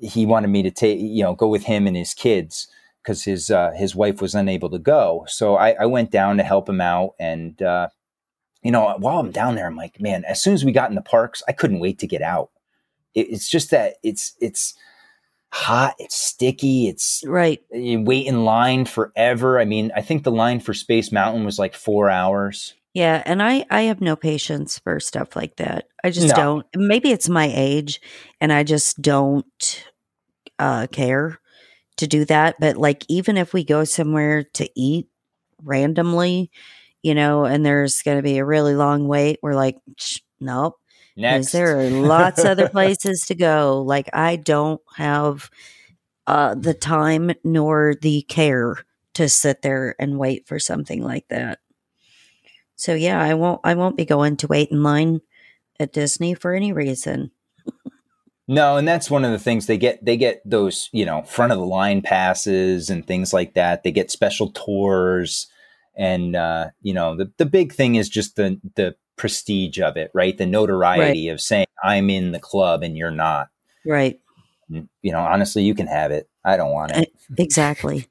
he 0.00 0.26
wanted 0.26 0.48
me 0.48 0.62
to 0.62 0.70
take 0.70 0.98
you 1.00 1.22
know 1.22 1.34
go 1.34 1.48
with 1.48 1.64
him 1.64 1.86
and 1.86 1.96
his 1.96 2.14
kids 2.14 2.68
because 3.02 3.24
his 3.24 3.50
uh, 3.50 3.72
his 3.72 3.94
wife 3.94 4.20
was 4.20 4.34
unable 4.34 4.70
to 4.70 4.78
go. 4.78 5.24
So 5.28 5.56
I, 5.56 5.70
I 5.80 5.86
went 5.86 6.10
down 6.10 6.36
to 6.36 6.42
help 6.42 6.68
him 6.68 6.80
out, 6.80 7.14
and 7.18 7.60
uh, 7.62 7.88
you 8.62 8.70
know 8.70 8.94
while 8.98 9.18
I'm 9.18 9.30
down 9.30 9.54
there, 9.54 9.66
I'm 9.66 9.76
like, 9.76 10.00
man, 10.00 10.24
as 10.24 10.42
soon 10.42 10.54
as 10.54 10.64
we 10.64 10.72
got 10.72 10.90
in 10.90 10.96
the 10.96 11.02
parks, 11.02 11.42
I 11.48 11.52
couldn't 11.52 11.80
wait 11.80 11.98
to 12.00 12.06
get 12.06 12.22
out. 12.22 12.50
It, 13.14 13.28
it's 13.30 13.48
just 13.48 13.70
that 13.70 13.94
it's 14.02 14.34
it's 14.40 14.74
hot, 15.52 15.94
it's 15.98 16.16
sticky, 16.16 16.88
it's 16.88 17.22
Right. 17.26 17.62
you 17.70 18.00
wait 18.02 18.26
in 18.26 18.44
line 18.44 18.86
forever. 18.86 19.60
I 19.60 19.64
mean, 19.66 19.92
I 19.94 20.00
think 20.00 20.24
the 20.24 20.30
line 20.32 20.60
for 20.60 20.72
Space 20.72 21.12
Mountain 21.12 21.44
was 21.44 21.58
like 21.58 21.74
four 21.74 22.08
hours. 22.08 22.74
Yeah, 22.94 23.22
and 23.24 23.42
I 23.42 23.64
I 23.70 23.82
have 23.82 24.00
no 24.00 24.16
patience 24.16 24.78
for 24.78 25.00
stuff 25.00 25.34
like 25.34 25.56
that. 25.56 25.86
I 26.04 26.10
just 26.10 26.28
No. 26.28 26.34
don't. 26.36 26.66
Maybe 26.76 27.10
it's 27.10 27.28
my 27.28 27.50
age 27.54 28.00
and 28.40 28.52
I 28.52 28.64
just 28.64 29.00
don't 29.00 29.84
uh 30.58 30.86
care 30.92 31.38
to 31.98 32.06
do 32.08 32.24
that, 32.26 32.56
but 32.60 32.76
like 32.78 33.04
even 33.08 33.36
if 33.38 33.54
we 33.54 33.64
go 33.64 33.84
somewhere 33.84 34.44
to 34.54 34.68
eat 34.80 35.08
randomly, 35.64 36.50
you 37.02 37.14
know, 37.14 37.44
and 37.46 37.64
there's 37.66 38.02
going 38.02 38.18
to 38.18 38.22
be 38.22 38.38
a 38.38 38.44
really 38.46 38.74
long 38.76 39.08
wait, 39.08 39.38
we're 39.42 39.54
like, 39.54 39.78
nope. 40.40 40.76
Next, 41.28 41.52
there 41.52 41.80
are 41.80 41.90
lots 41.90 42.44
other 42.44 42.68
places 42.68 43.26
to 43.28 43.34
go. 43.36 43.82
Like 43.86 44.10
I 44.14 44.36
don't 44.36 44.82
have 44.96 45.50
uh 46.26 46.54
the 46.56 46.74
time 46.74 47.32
nor 47.44 47.94
the 48.02 48.22
care 48.24 48.76
to 49.14 49.28
sit 49.28 49.62
there 49.62 49.96
and 50.00 50.18
wait 50.18 50.46
for 50.48 50.58
something 50.60 51.02
like 51.04 51.28
that. 51.30 51.60
So 52.82 52.94
yeah, 52.94 53.22
I 53.22 53.34
won't 53.34 53.60
I 53.62 53.74
won't 53.76 53.96
be 53.96 54.04
going 54.04 54.36
to 54.38 54.48
wait 54.48 54.72
in 54.72 54.82
line 54.82 55.20
at 55.78 55.92
Disney 55.92 56.34
for 56.34 56.52
any 56.52 56.72
reason. 56.72 57.30
No, 58.48 58.76
and 58.76 58.88
that's 58.88 59.08
one 59.08 59.24
of 59.24 59.30
the 59.30 59.38
things 59.38 59.66
they 59.66 59.78
get. 59.78 60.04
They 60.04 60.16
get 60.16 60.42
those, 60.44 60.90
you 60.90 61.06
know, 61.06 61.22
front 61.22 61.52
of 61.52 61.58
the 61.58 61.64
line 61.64 62.02
passes 62.02 62.90
and 62.90 63.06
things 63.06 63.32
like 63.32 63.54
that. 63.54 63.84
They 63.84 63.92
get 63.92 64.10
special 64.10 64.50
tours, 64.50 65.46
and 65.96 66.34
uh, 66.34 66.70
you 66.80 66.92
know, 66.92 67.16
the 67.16 67.30
the 67.36 67.46
big 67.46 67.72
thing 67.72 67.94
is 67.94 68.08
just 68.08 68.34
the 68.34 68.60
the 68.74 68.96
prestige 69.14 69.78
of 69.78 69.96
it, 69.96 70.10
right? 70.12 70.36
The 70.36 70.44
notoriety 70.44 71.28
of 71.28 71.40
saying 71.40 71.66
I'm 71.84 72.10
in 72.10 72.32
the 72.32 72.40
club 72.40 72.82
and 72.82 72.98
you're 72.98 73.12
not. 73.12 73.48
Right. 73.86 74.18
You 74.68 75.12
know, 75.12 75.20
honestly, 75.20 75.62
you 75.62 75.76
can 75.76 75.86
have 75.86 76.10
it. 76.10 76.28
I 76.44 76.56
don't 76.56 76.72
want 76.72 76.96
it. 76.96 77.12
Exactly. 77.38 78.08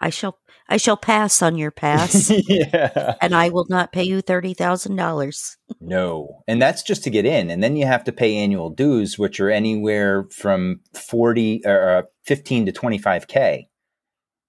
I 0.00 0.10
shall 0.10 0.38
I 0.68 0.76
shall 0.76 0.96
pass 0.96 1.40
on 1.40 1.56
your 1.56 1.70
pass 1.70 2.30
yeah. 2.48 3.14
and 3.22 3.34
I 3.34 3.48
will 3.48 3.66
not 3.70 3.92
pay 3.92 4.02
you 4.02 4.22
$30,000. 4.22 5.56
No. 5.80 6.42
And 6.46 6.60
that's 6.60 6.82
just 6.82 7.04
to 7.04 7.10
get 7.10 7.24
in. 7.24 7.50
And 7.50 7.62
then 7.62 7.76
you 7.76 7.86
have 7.86 8.04
to 8.04 8.12
pay 8.12 8.36
annual 8.36 8.68
dues, 8.68 9.18
which 9.18 9.40
are 9.40 9.50
anywhere 9.50 10.24
from 10.24 10.80
40 10.94 11.62
or 11.64 11.90
uh, 11.90 12.02
15 12.24 12.66
to 12.66 12.72
25K. 12.72 13.66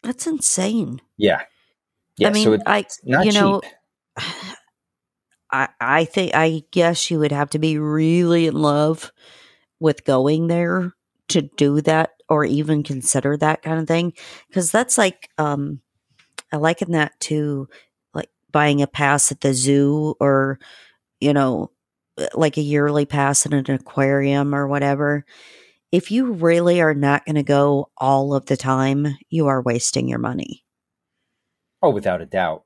That's 0.03 0.28
insane. 0.28 1.01
Yeah. 1.17 1.43
Yeah. 2.17 2.30
I 2.30 2.32
mean, 2.32 2.43
so 2.43 2.53
it's 2.53 2.63
I 2.65 2.86
not 3.05 3.26
you 3.26 3.32
cheap. 3.32 3.41
know 3.41 3.61
I 5.51 5.70
I 5.80 6.05
think 6.05 6.36
I 6.36 6.63
guess 6.72 7.09
you 7.09 7.20
would 7.20 7.32
have 7.32 7.49
to 7.51 7.59
be 7.59 7.78
really 7.78 8.47
in 8.47 8.55
love 8.55 9.11
with 9.80 10.05
going 10.05 10.47
there 10.47 10.93
to 11.30 11.41
do 11.41 11.82
that 11.82 12.11
or 12.28 12.43
even 12.43 12.84
consider 12.84 13.38
that 13.38 13.61
kind 13.61 13.80
of 13.80 13.88
thing 13.88 14.13
because 14.47 14.72
that's 14.72 14.97
like 14.97 15.30
um 15.38 15.82
I 16.52 16.58
liken 16.58 16.91
that 16.93 17.20
to 17.22 17.68
like 18.14 18.30
buying 18.52 18.82
a 18.82 18.88
pass 18.88 19.32
at 19.32 19.41
the 19.41 19.54
zoo 19.54 20.16
or 20.20 20.60
you 21.20 21.34
know 21.34 21.72
uh, 22.18 22.28
like 22.34 22.58
a 22.58 22.62
yearly 22.62 23.06
pass 23.06 23.45
in 23.45 23.54
an 23.54 23.70
aquarium 23.70 24.54
or 24.56 24.68
whatever. 24.68 25.26
If 25.91 26.12
you 26.12 26.34
really 26.34 26.82
are 26.82 26.93
not 26.93 27.26
going 27.26 27.36
to 27.36 27.43
go 27.43 27.89
all 27.97 28.34
of 28.36 28.45
the 28.45 28.58
time, 28.58 29.08
you 29.30 29.47
are 29.47 29.62
wasting 29.62 30.08
your 30.08 30.20
money. 30.20 30.64
oh, 31.82 31.89
without 31.89 32.22
a 32.22 32.26
doubt. 32.28 32.64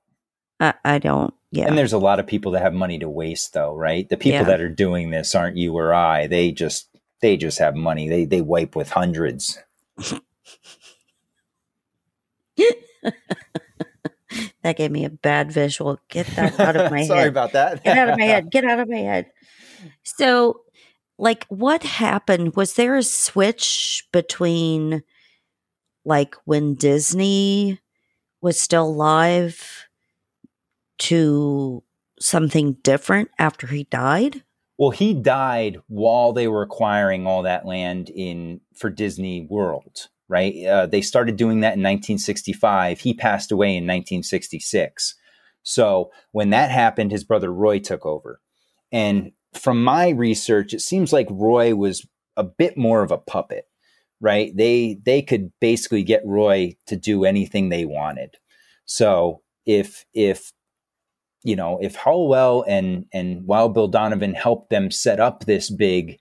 I, 0.59 0.73
I 0.83 0.99
don't. 0.99 1.33
Yeah. 1.51 1.67
And 1.67 1.77
there's 1.77 1.93
a 1.93 1.97
lot 1.99 2.19
of 2.19 2.27
people 2.27 2.51
that 2.53 2.61
have 2.63 2.73
money 2.73 2.99
to 2.99 3.07
waste 3.09 3.53
though, 3.53 3.73
right? 3.75 4.09
The 4.09 4.17
people 4.17 4.39
Yeah. 4.39 4.43
that 4.45 4.59
are 4.61 4.69
doing 4.69 5.11
this 5.11 5.35
aren't 5.35 5.55
you 5.57 5.73
or 5.77 5.93
I. 5.93 6.27
They 6.27 6.51
just 6.51 6.89
they 7.21 7.37
just 7.37 7.59
have 7.59 7.75
money. 7.75 8.09
They 8.09 8.25
they 8.25 8.41
wipe 8.41 8.75
with 8.75 8.89
hundreds. 8.91 9.57
that 14.63 14.77
gave 14.77 14.91
me 14.91 15.05
a 15.05 15.09
bad 15.09 15.51
visual. 15.51 15.99
Get 16.09 16.27
that 16.27 16.59
out 16.59 16.75
of 16.75 16.91
my 16.91 16.97
Sorry 16.97 16.99
head. 16.99 17.07
Sorry 17.07 17.27
about 17.27 17.51
that. 17.53 17.83
Get 17.83 17.97
out 17.97 18.09
of 18.09 18.17
my 18.17 18.25
head. 18.25 18.49
Get 18.51 18.65
out 18.65 18.79
of 18.79 18.89
my 18.89 18.97
head. 18.97 19.27
So, 20.03 20.61
like, 21.17 21.45
what 21.47 21.83
happened? 21.83 22.55
Was 22.55 22.73
there 22.75 22.95
a 22.95 23.03
switch 23.03 24.07
between, 24.11 25.03
like, 26.05 26.35
when 26.45 26.75
Disney 26.75 27.79
was 28.41 28.59
still 28.59 28.93
live 28.95 29.87
to 30.99 31.83
something 32.19 32.73
different 32.83 33.29
after 33.37 33.67
he 33.67 33.83
died? 33.85 34.43
Well, 34.77 34.91
he 34.91 35.13
died 35.13 35.77
while 35.87 36.33
they 36.33 36.47
were 36.47 36.63
acquiring 36.63 37.27
all 37.27 37.43
that 37.43 37.65
land 37.65 38.09
in 38.09 38.61
for 38.73 38.89
Disney 38.89 39.45
World, 39.49 40.09
right? 40.33 40.65
Uh, 40.65 40.87
they 40.87 41.01
started 41.01 41.35
doing 41.35 41.59
that 41.59 41.77
in 41.77 41.83
1965. 41.83 42.99
He 42.99 43.13
passed 43.13 43.51
away 43.51 43.67
in 43.69 43.83
1966. 43.83 45.13
So 45.61 46.09
when 46.31 46.49
that 46.49 46.71
happened, 46.71 47.11
his 47.11 47.23
brother 47.23 47.53
Roy 47.53 47.77
took 47.77 48.03
over. 48.03 48.41
And 48.91 49.33
from 49.53 49.83
my 49.83 50.09
research, 50.09 50.73
it 50.73 50.81
seems 50.81 51.13
like 51.13 51.27
Roy 51.29 51.75
was 51.75 52.07
a 52.35 52.43
bit 52.43 52.75
more 52.75 53.03
of 53.03 53.11
a 53.11 53.19
puppet, 53.19 53.65
right? 54.19 54.51
They 54.57 54.97
they 55.05 55.21
could 55.21 55.51
basically 55.61 56.01
get 56.01 56.25
Roy 56.25 56.77
to 56.87 56.95
do 56.95 57.25
anything 57.25 57.69
they 57.69 57.85
wanted. 57.85 58.37
So 58.85 59.43
if 59.67 60.03
if 60.15 60.51
you 61.43 61.55
know 61.55 61.77
if 61.79 61.93
Hallowell 61.93 62.65
and 62.67 63.05
and 63.13 63.45
Wild 63.45 63.75
Bill 63.75 63.87
Donovan 63.87 64.33
helped 64.33 64.71
them 64.71 64.89
set 64.89 65.19
up 65.19 65.45
this 65.45 65.69
big 65.69 66.17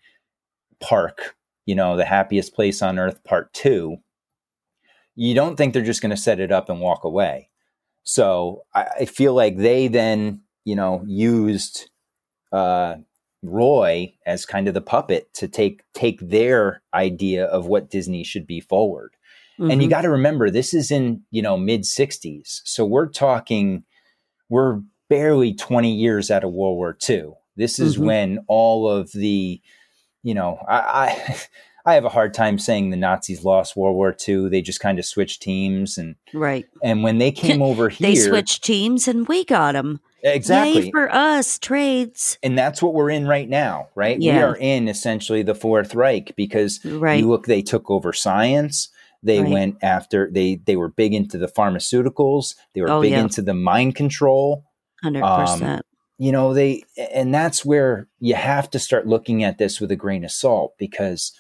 park, 0.81 1.35
you 1.67 1.75
know, 1.75 1.97
the 1.97 2.05
happiest 2.05 2.55
place 2.55 2.83
on 2.83 2.99
earth 2.99 3.23
part 3.25 3.53
two, 3.53 3.99
you 5.15 5.35
don't 5.35 5.57
think 5.57 5.73
they're 5.73 5.83
just 5.83 6.03
going 6.03 6.11
to 6.11 6.17
set 6.17 6.41
it 6.41 6.53
up 6.53 6.69
and 6.69 6.81
walk 6.81 7.05
away. 7.05 7.49
So 8.05 8.63
I, 8.75 8.87
I 9.01 9.05
feel 9.05 9.35
like 9.35 9.57
they 9.57 9.89
then 9.89 10.43
you 10.65 10.77
know 10.77 11.05
used 11.07 11.91
uh, 12.53 12.97
Roy 13.43 14.15
as 14.25 14.47
kind 14.47 14.69
of 14.69 14.75
the 14.75 14.81
puppet 14.81 15.33
to 15.35 15.49
take 15.49 15.83
take 15.95 16.21
their 16.21 16.83
idea 16.95 17.47
of 17.47 17.67
what 17.67 17.91
Disney 17.91 18.25
should 18.25 18.47
be 18.47 18.61
forward. 18.61 19.17
Mm-hmm. 19.59 19.71
And 19.71 19.83
you 19.83 19.89
mm-hmm. 19.89 19.95
got 19.95 20.03
to 20.03 20.11
remember 20.11 20.51
this 20.51 20.73
is 20.73 20.91
in, 20.91 21.23
you 21.31 21.43
know, 21.43 21.57
mid 21.57 21.83
60s. 21.83 22.61
So 22.65 22.85
we're 22.85 23.09
talking 23.09 23.85
we're 24.49 24.81
barely 25.09 25.55
20 25.55 25.93
years 25.93 26.31
out 26.31 26.45
of 26.45 26.53
World 26.53 26.77
War 26.77 26.97
II. 27.09 27.33
This 27.57 27.79
is 27.79 27.97
mm-hmm. 27.97 28.05
when 28.07 28.39
all 28.49 28.89
of 28.89 29.13
the 29.13 29.61
you 30.23 30.35
know, 30.35 30.59
I, 30.68 30.79
I 30.79 31.41
I 31.85 31.95
have 31.95 32.05
a 32.05 32.11
hard 32.11 32.33
time 32.33 32.59
saying 32.59 32.91
the 32.91 32.97
Nazis 32.97 33.45
lost 33.45 33.77
World 33.77 33.97
War 33.97 34.16
II. 34.29 34.49
They 34.49 34.62
just 34.62 34.79
kind 34.79 34.99
of 34.99 35.05
switched 35.05 35.43
teams 35.43 35.99
and 35.99 36.14
right. 36.33 36.66
And 36.83 37.03
when 37.03 37.18
they 37.18 37.33
came 37.33 37.61
over 37.62 37.89
here, 37.89 38.09
they 38.09 38.14
switched 38.14 38.62
teams 38.64 39.09
and 39.09 39.27
we 39.27 39.45
got 39.45 39.73
them. 39.73 40.01
Exactly. 40.23 40.85
Yay 40.85 40.91
for 40.93 41.12
us, 41.12 41.59
trades. 41.59 42.39
And 42.43 42.57
that's 42.57 42.81
what 42.81 42.95
we're 42.95 43.11
in 43.11 43.27
right 43.27 43.49
now, 43.49 43.89
right? 43.97 44.20
Yeah. 44.20 44.37
We 44.37 44.43
are 44.43 44.57
in 44.57 44.87
essentially 44.87 45.43
the 45.43 45.57
Fourth 45.57 45.97
Reich 45.97 46.37
because 46.37 46.85
right. 46.85 47.18
you 47.18 47.29
look, 47.29 47.47
they 47.47 47.62
took 47.62 47.91
over 47.91 48.12
science. 48.12 48.89
They 49.25 49.41
right. 49.41 49.51
went 49.51 49.77
after 49.83 50.31
they 50.31 50.61
they 50.64 50.77
were 50.77 50.89
big 50.89 51.14
into 51.14 51.39
the 51.39 51.49
pharmaceuticals. 51.49 52.55
They 52.75 52.83
were 52.83 52.91
oh, 52.91 53.03
big 53.03 53.12
yeah. 53.12 53.20
into 53.20 53.43
the 53.43 53.55
mind 53.55 53.97
control. 53.97 54.64
Hundred 55.03 55.25
um, 55.25 55.41
percent. 55.41 55.87
You 56.23 56.31
know 56.31 56.55
they, 56.55 56.85
and 56.97 57.35
that's 57.35 57.64
where 57.64 58.07
you 58.20 58.35
have 58.35 58.70
to 58.70 58.79
start 58.79 59.09
looking 59.09 59.43
at 59.43 59.59
this 59.59 59.81
with 59.81 59.91
a 59.91 59.97
grain 59.97 60.25
of 60.25 60.31
salt 60.31 60.75
because 60.79 61.33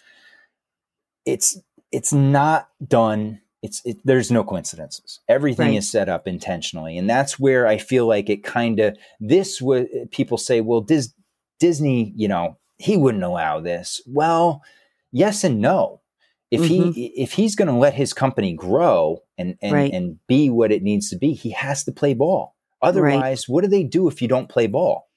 it's 1.24 1.56
it's 1.92 2.12
not 2.12 2.68
done 2.84 3.42
it's 3.62 3.80
it, 3.84 3.98
there's 4.04 4.32
no 4.32 4.42
coincidences. 4.42 5.20
Everything 5.28 5.68
right. 5.68 5.76
is 5.76 5.88
set 5.88 6.08
up 6.08 6.26
intentionally, 6.26 6.98
and 6.98 7.08
that's 7.08 7.38
where 7.38 7.66
I 7.66 7.78
feel 7.78 8.06
like 8.06 8.28
it 8.28 8.42
kind 8.42 8.80
of 8.80 8.96
this 9.20 9.62
was 9.62 9.86
people 10.10 10.36
say, 10.36 10.60
well, 10.60 10.80
Dis, 10.80 11.14
Disney, 11.60 12.12
you 12.16 12.26
know, 12.26 12.58
he 12.78 12.96
wouldn't 12.96 13.22
allow 13.22 13.60
this. 13.60 14.02
Well, 14.04 14.62
yes 15.12 15.44
and 15.44 15.60
no. 15.60 16.00
If 16.50 16.62
mm-hmm. 16.62 16.90
he 16.90 17.06
if 17.16 17.34
he's 17.34 17.54
going 17.54 17.68
to 17.68 17.74
let 17.74 17.94
his 17.94 18.12
company 18.12 18.52
grow 18.52 19.20
and 19.38 19.56
and, 19.62 19.72
right. 19.72 19.92
and 19.92 20.18
be 20.26 20.50
what 20.50 20.72
it 20.72 20.82
needs 20.82 21.08
to 21.10 21.16
be, 21.16 21.32
he 21.32 21.50
has 21.50 21.84
to 21.84 21.92
play 21.92 22.14
ball. 22.14 22.56
Otherwise, 22.82 23.48
right. 23.48 23.52
what 23.52 23.62
do 23.62 23.68
they 23.68 23.84
do 23.84 24.08
if 24.08 24.20
you 24.20 24.28
don't 24.28 24.48
play 24.48 24.66
ball? 24.66 25.08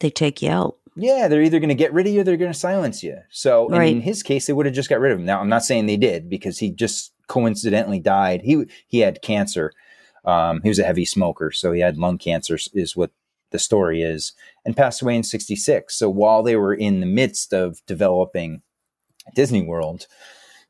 They 0.00 0.10
take 0.10 0.42
you 0.42 0.50
out 0.50 0.76
yeah, 0.94 1.28
they're 1.28 1.42
either 1.42 1.58
going 1.58 1.68
to 1.68 1.74
get 1.74 1.92
rid 1.92 2.06
of 2.06 2.12
you 2.12 2.20
or 2.20 2.24
they're 2.24 2.36
going 2.36 2.52
to 2.52 2.58
silence 2.58 3.02
you. 3.02 3.16
So 3.30 3.68
right. 3.68 3.90
in 3.90 4.02
his 4.02 4.22
case, 4.22 4.46
they 4.46 4.52
would 4.52 4.66
have 4.66 4.74
just 4.74 4.90
got 4.90 5.00
rid 5.00 5.12
of 5.12 5.18
him. 5.18 5.24
Now, 5.24 5.40
I'm 5.40 5.48
not 5.48 5.64
saying 5.64 5.86
they 5.86 5.96
did 5.96 6.28
because 6.28 6.58
he 6.58 6.70
just 6.70 7.12
coincidentally 7.28 8.00
died. 8.00 8.42
He 8.42 8.64
he 8.86 8.98
had 8.98 9.22
cancer. 9.22 9.72
Um, 10.24 10.60
he 10.62 10.68
was 10.68 10.78
a 10.78 10.84
heavy 10.84 11.04
smoker, 11.04 11.50
so 11.50 11.72
he 11.72 11.80
had 11.80 11.96
lung 11.96 12.18
cancer. 12.18 12.58
Is 12.74 12.94
what 12.94 13.10
the 13.50 13.58
story 13.58 14.02
is, 14.02 14.34
and 14.64 14.76
passed 14.76 15.00
away 15.00 15.16
in 15.16 15.22
'66. 15.22 15.94
So 15.94 16.10
while 16.10 16.42
they 16.42 16.56
were 16.56 16.74
in 16.74 17.00
the 17.00 17.06
midst 17.06 17.54
of 17.54 17.84
developing 17.86 18.60
Disney 19.34 19.62
World, 19.62 20.06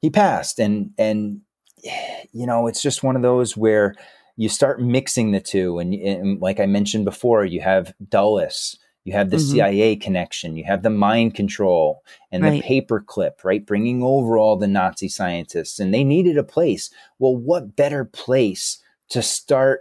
he 0.01 0.09
passed, 0.09 0.61
and 0.61 0.93
and 0.99 1.41
you 2.33 2.47
know 2.47 2.69
it's 2.69 2.83
just 2.83 3.03
one 3.03 3.17
of 3.17 3.23
those 3.23 3.57
where 3.57 3.97
you 4.37 4.49
start 4.49 4.81
mixing 4.81 5.33
the 5.33 5.41
two, 5.41 5.79
and, 5.79 5.95
and 5.95 6.41
like 6.41 6.61
I 6.61 6.67
mentioned 6.67 7.05
before, 7.05 7.45
you 7.45 7.61
have 7.61 7.93
Dulles 8.09 8.77
you 9.05 9.15
have 9.15 9.31
the 9.31 9.37
mm-hmm. 9.37 9.55
CIA 9.55 9.97
connection, 9.97 10.57
you 10.57 10.65
have 10.65 10.83
the 10.83 10.91
mind 10.91 11.35
control 11.35 12.05
and 12.31 12.45
right. 12.45 12.63
the 12.63 12.69
paperclip, 12.69 13.43
right? 13.43 13.65
Bringing 13.67 14.03
over 14.03 14.39
all 14.39 14.57
the 14.57 14.69
Nazi 14.69 15.09
scientists, 15.09 15.81
and 15.81 15.93
they 15.93 16.05
needed 16.05 16.39
a 16.39 16.45
place. 16.45 16.89
Well, 17.19 17.37
what 17.37 17.75
better 17.75 18.05
place 18.05 18.81
to 19.11 19.21
start 19.21 19.81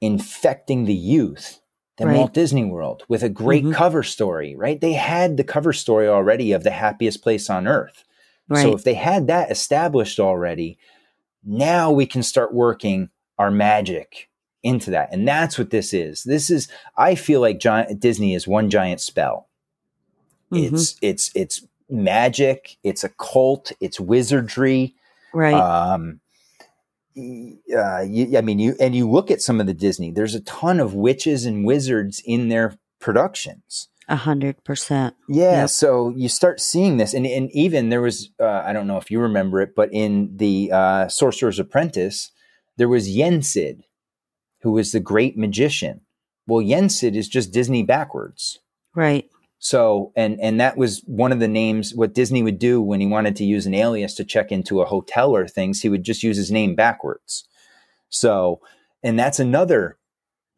infecting 0.00 0.84
the 0.84 0.94
youth 0.94 1.60
than 1.98 2.08
right. 2.08 2.16
Walt 2.16 2.34
Disney 2.34 2.64
World 2.64 3.04
with 3.08 3.22
a 3.22 3.28
great 3.28 3.64
mm-hmm. 3.64 3.72
cover 3.72 4.02
story, 4.02 4.54
right? 4.56 4.80
They 4.80 4.94
had 4.94 5.36
the 5.36 5.44
cover 5.44 5.72
story 5.72 6.08
already 6.08 6.52
of 6.52 6.64
the 6.64 6.70
happiest 6.70 7.22
place 7.22 7.50
on 7.50 7.66
earth. 7.68 8.04
Right. 8.48 8.62
So 8.62 8.72
if 8.72 8.84
they 8.84 8.94
had 8.94 9.26
that 9.26 9.50
established 9.50 10.20
already, 10.20 10.78
now 11.46 11.90
we 11.92 12.04
can 12.06 12.22
start 12.22 12.52
working 12.52 13.08
our 13.38 13.50
magic 13.50 14.28
into 14.62 14.90
that. 14.90 15.12
And 15.12 15.26
that's 15.26 15.58
what 15.58 15.70
this 15.70 15.94
is. 15.94 16.24
This 16.24 16.50
is, 16.50 16.68
I 16.96 17.14
feel 17.14 17.40
like 17.40 17.60
giant, 17.60 18.00
Disney 18.00 18.34
is 18.34 18.48
one 18.48 18.68
giant 18.68 19.00
spell. 19.00 19.48
Mm-hmm. 20.52 20.74
It's, 20.74 20.96
it's, 21.00 21.30
it's 21.34 21.66
magic. 21.88 22.76
It's 22.82 23.04
a 23.04 23.10
cult. 23.10 23.72
It's 23.80 24.00
wizardry. 24.00 24.94
Right. 25.32 25.54
Um, 25.54 26.20
uh, 27.16 28.00
you, 28.00 28.36
I 28.36 28.40
mean, 28.40 28.58
you, 28.58 28.74
and 28.80 28.94
you 28.94 29.08
look 29.08 29.30
at 29.30 29.40
some 29.40 29.60
of 29.60 29.66
the 29.66 29.74
Disney, 29.74 30.10
there's 30.10 30.34
a 30.34 30.40
ton 30.40 30.80
of 30.80 30.94
witches 30.94 31.46
and 31.46 31.64
wizards 31.64 32.20
in 32.24 32.48
their 32.48 32.76
productions. 32.98 33.88
A 34.08 34.16
hundred 34.16 34.62
percent. 34.62 35.16
Yeah. 35.28 35.62
Yep. 35.62 35.70
So 35.70 36.12
you 36.16 36.28
start 36.28 36.60
seeing 36.60 36.96
this, 36.96 37.12
and, 37.12 37.26
and 37.26 37.50
even 37.52 37.88
there 37.88 38.02
was, 38.02 38.30
uh, 38.40 38.62
I 38.64 38.72
don't 38.72 38.86
know 38.86 38.98
if 38.98 39.10
you 39.10 39.18
remember 39.20 39.60
it, 39.60 39.74
but 39.74 39.88
in 39.92 40.36
the 40.36 40.70
uh, 40.72 41.08
Sorcerer's 41.08 41.58
Apprentice, 41.58 42.30
there 42.76 42.88
was 42.88 43.08
Yensid, 43.08 43.80
who 44.62 44.72
was 44.72 44.92
the 44.92 45.00
great 45.00 45.36
magician. 45.36 46.02
Well, 46.46 46.64
Yensid 46.64 47.16
is 47.16 47.28
just 47.28 47.52
Disney 47.52 47.82
backwards. 47.82 48.60
Right. 48.94 49.28
So, 49.58 50.12
and 50.14 50.38
and 50.40 50.60
that 50.60 50.76
was 50.76 51.02
one 51.06 51.32
of 51.32 51.40
the 51.40 51.48
names. 51.48 51.92
What 51.94 52.14
Disney 52.14 52.42
would 52.42 52.58
do 52.58 52.80
when 52.80 53.00
he 53.00 53.06
wanted 53.06 53.34
to 53.36 53.44
use 53.44 53.66
an 53.66 53.74
alias 53.74 54.14
to 54.14 54.24
check 54.24 54.52
into 54.52 54.80
a 54.80 54.86
hotel 54.86 55.34
or 55.34 55.48
things, 55.48 55.80
he 55.80 55.88
would 55.88 56.04
just 56.04 56.22
use 56.22 56.36
his 56.36 56.52
name 56.52 56.76
backwards. 56.76 57.48
So, 58.08 58.60
and 59.02 59.18
that's 59.18 59.40
another. 59.40 59.98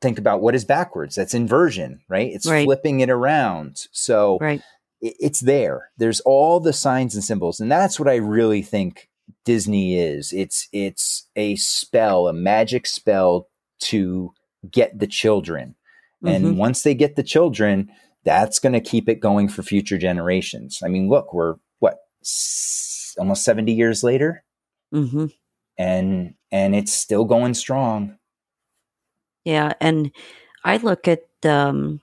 Think 0.00 0.18
about 0.18 0.40
what 0.40 0.54
is 0.54 0.64
backwards. 0.64 1.14
That's 1.14 1.34
inversion, 1.34 2.00
right? 2.08 2.30
It's 2.32 2.46
right. 2.46 2.64
flipping 2.64 3.00
it 3.00 3.10
around. 3.10 3.86
So, 3.90 4.38
right. 4.40 4.62
it, 5.00 5.14
it's 5.18 5.40
there. 5.40 5.90
There's 5.96 6.20
all 6.20 6.60
the 6.60 6.72
signs 6.72 7.14
and 7.14 7.24
symbols, 7.24 7.58
and 7.60 7.70
that's 7.70 7.98
what 7.98 8.08
I 8.08 8.16
really 8.16 8.62
think 8.62 9.08
Disney 9.44 9.98
is. 9.98 10.32
It's 10.32 10.68
it's 10.72 11.28
a 11.34 11.56
spell, 11.56 12.28
a 12.28 12.32
magic 12.32 12.86
spell 12.86 13.48
to 13.80 14.32
get 14.70 14.98
the 14.98 15.06
children. 15.06 15.74
And 16.24 16.44
mm-hmm. 16.44 16.56
once 16.56 16.82
they 16.82 16.94
get 16.94 17.16
the 17.16 17.22
children, 17.22 17.90
that's 18.24 18.58
going 18.58 18.72
to 18.72 18.80
keep 18.80 19.08
it 19.08 19.20
going 19.20 19.48
for 19.48 19.62
future 19.62 19.98
generations. 19.98 20.80
I 20.84 20.88
mean, 20.88 21.08
look, 21.08 21.32
we're 21.32 21.54
what 21.78 21.98
s- 22.22 23.14
almost 23.18 23.44
70 23.44 23.72
years 23.72 24.02
later. 24.02 24.44
Mm-hmm. 24.92 25.26
And 25.78 26.34
and 26.50 26.74
it's 26.74 26.92
still 26.92 27.24
going 27.24 27.54
strong. 27.54 28.17
Yeah, 29.48 29.72
and 29.80 30.12
I 30.62 30.76
look 30.76 31.08
at 31.08 31.24
um 31.44 32.02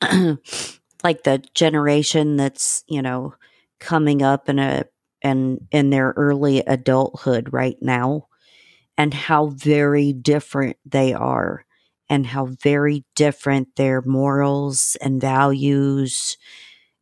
like 1.04 1.22
the 1.24 1.42
generation 1.54 2.36
that's, 2.36 2.84
you 2.88 3.02
know, 3.02 3.34
coming 3.78 4.22
up 4.22 4.48
in 4.48 4.58
a 4.58 4.84
and 5.22 5.66
in 5.70 5.90
their 5.90 6.12
early 6.16 6.58
adulthood 6.60 7.52
right 7.52 7.76
now 7.80 8.28
and 8.98 9.14
how 9.14 9.46
very 9.48 10.12
different 10.12 10.76
they 10.86 11.12
are 11.14 11.66
and 12.10 12.26
how 12.26 12.46
very 12.46 13.04
different 13.16 13.76
their 13.76 14.02
morals 14.02 14.96
and 15.02 15.20
values 15.20 16.36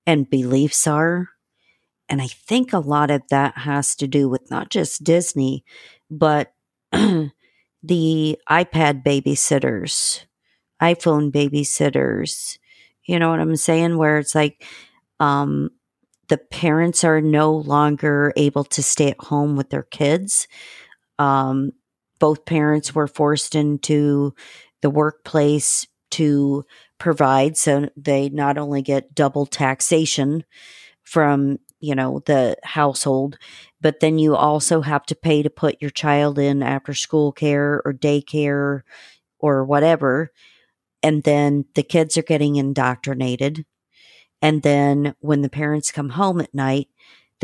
and 0.07 0.30
beliefs 0.30 0.87
are. 0.87 1.30
And 2.09 2.22
I 2.22 2.28
think 2.28 2.72
a 2.72 2.78
lot 2.80 3.11
of 3.11 3.22
that 3.30 3.59
has 3.59 3.97
to 3.97 4.09
do 4.09 4.28
with 4.28 4.51
not 4.51 4.70
just 4.70 5.05
Disney, 5.05 5.64
but 6.11 6.53
the 7.85 8.39
iPad 8.51 9.05
babysitters, 9.05 10.24
iPhone 10.82 11.30
babysitters. 11.30 12.59
You 13.05 13.18
know 13.18 13.30
what 13.30 13.41
I'm 13.41 13.57
saying? 13.57 13.99
Where 13.99 14.18
it's 14.18 14.35
like, 14.35 14.64
um, 15.20 15.70
the 16.28 16.39
parents 16.39 17.05
are 17.05 17.20
no 17.20 17.53
longer 17.55 18.32
able 18.37 18.64
to 18.64 18.82
stay 18.82 19.11
at 19.11 19.20
home 19.20 19.57
with 19.57 19.68
their 19.68 19.82
kids. 19.82 20.49
Um, 21.18 21.72
both 22.18 22.47
parents 22.47 22.95
were 22.95 23.07
forced 23.07 23.55
into 23.55 24.35
the 24.80 24.89
workplace 24.89 25.87
to 26.12 26.64
provide 26.99 27.57
so 27.57 27.89
they 27.97 28.30
not 28.30 28.57
only 28.57 28.80
get 28.80 29.14
double 29.14 29.45
taxation 29.45 30.45
from 31.03 31.59
you 31.85 31.95
know 31.95 32.22
the 32.26 32.57
household 32.62 33.39
but 33.80 34.01
then 34.01 34.18
you 34.18 34.35
also 34.35 34.80
have 34.80 35.05
to 35.05 35.14
pay 35.14 35.43
to 35.43 35.51
put 35.51 35.80
your 35.80 35.91
child 35.91 36.39
in 36.39 36.62
after 36.62 36.95
school 36.95 37.32
care 37.32 37.82
or 37.85 37.93
daycare 37.93 38.82
or 39.39 39.64
whatever 39.64 40.32
and 41.03 41.22
then 41.24 41.64
the 41.74 41.82
kids 41.82 42.16
are 42.16 42.22
getting 42.22 42.57
indoctrinated 42.57 43.64
and 44.41 44.62
then 44.62 45.14
when 45.20 45.43
the 45.43 45.51
parents 45.51 45.93
come 45.93 46.11
home 46.11 46.41
at 46.41 46.55
night 46.55 46.89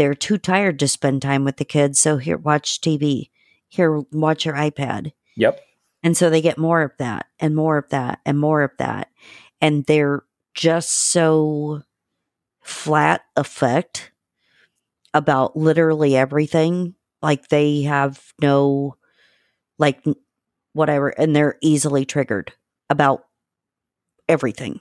they're 0.01 0.15
too 0.15 0.39
tired 0.39 0.79
to 0.79 0.89
spend 0.89 1.21
time 1.21 1.45
with 1.45 1.59
the 1.59 1.65
kids. 1.65 2.01
So 2.01 2.17
here, 2.17 2.39
watch 2.39 2.81
TV. 2.81 3.29
Here, 3.69 4.01
watch 4.13 4.45
your 4.45 4.55
iPad. 4.55 5.13
Yep. 5.37 5.61
And 6.03 6.17
so 6.17 6.31
they 6.31 6.41
get 6.41 6.57
more 6.57 6.83
of 6.83 6.93
that 6.99 7.27
and 7.39 7.55
more 7.55 7.77
of 7.77 7.89
that 7.91 8.21
and 8.25 8.39
more 8.39 8.63
of 8.63 8.71
that. 8.79 9.09
And 9.61 9.85
they're 9.85 10.23
just 10.55 10.91
so 10.91 11.83
flat 12.63 13.23
affect 13.37 14.11
about 15.15 15.57
literally 15.57 16.17
everything. 16.17 16.95
Like 17.23 17.49
they 17.49 17.83
have 17.83 18.23
no, 18.41 18.97
like, 19.79 20.03
whatever. 20.73 21.09
And 21.09 21.35
they're 21.35 21.59
easily 21.61 22.05
triggered 22.05 22.53
about 22.89 23.25
everything. 24.29 24.81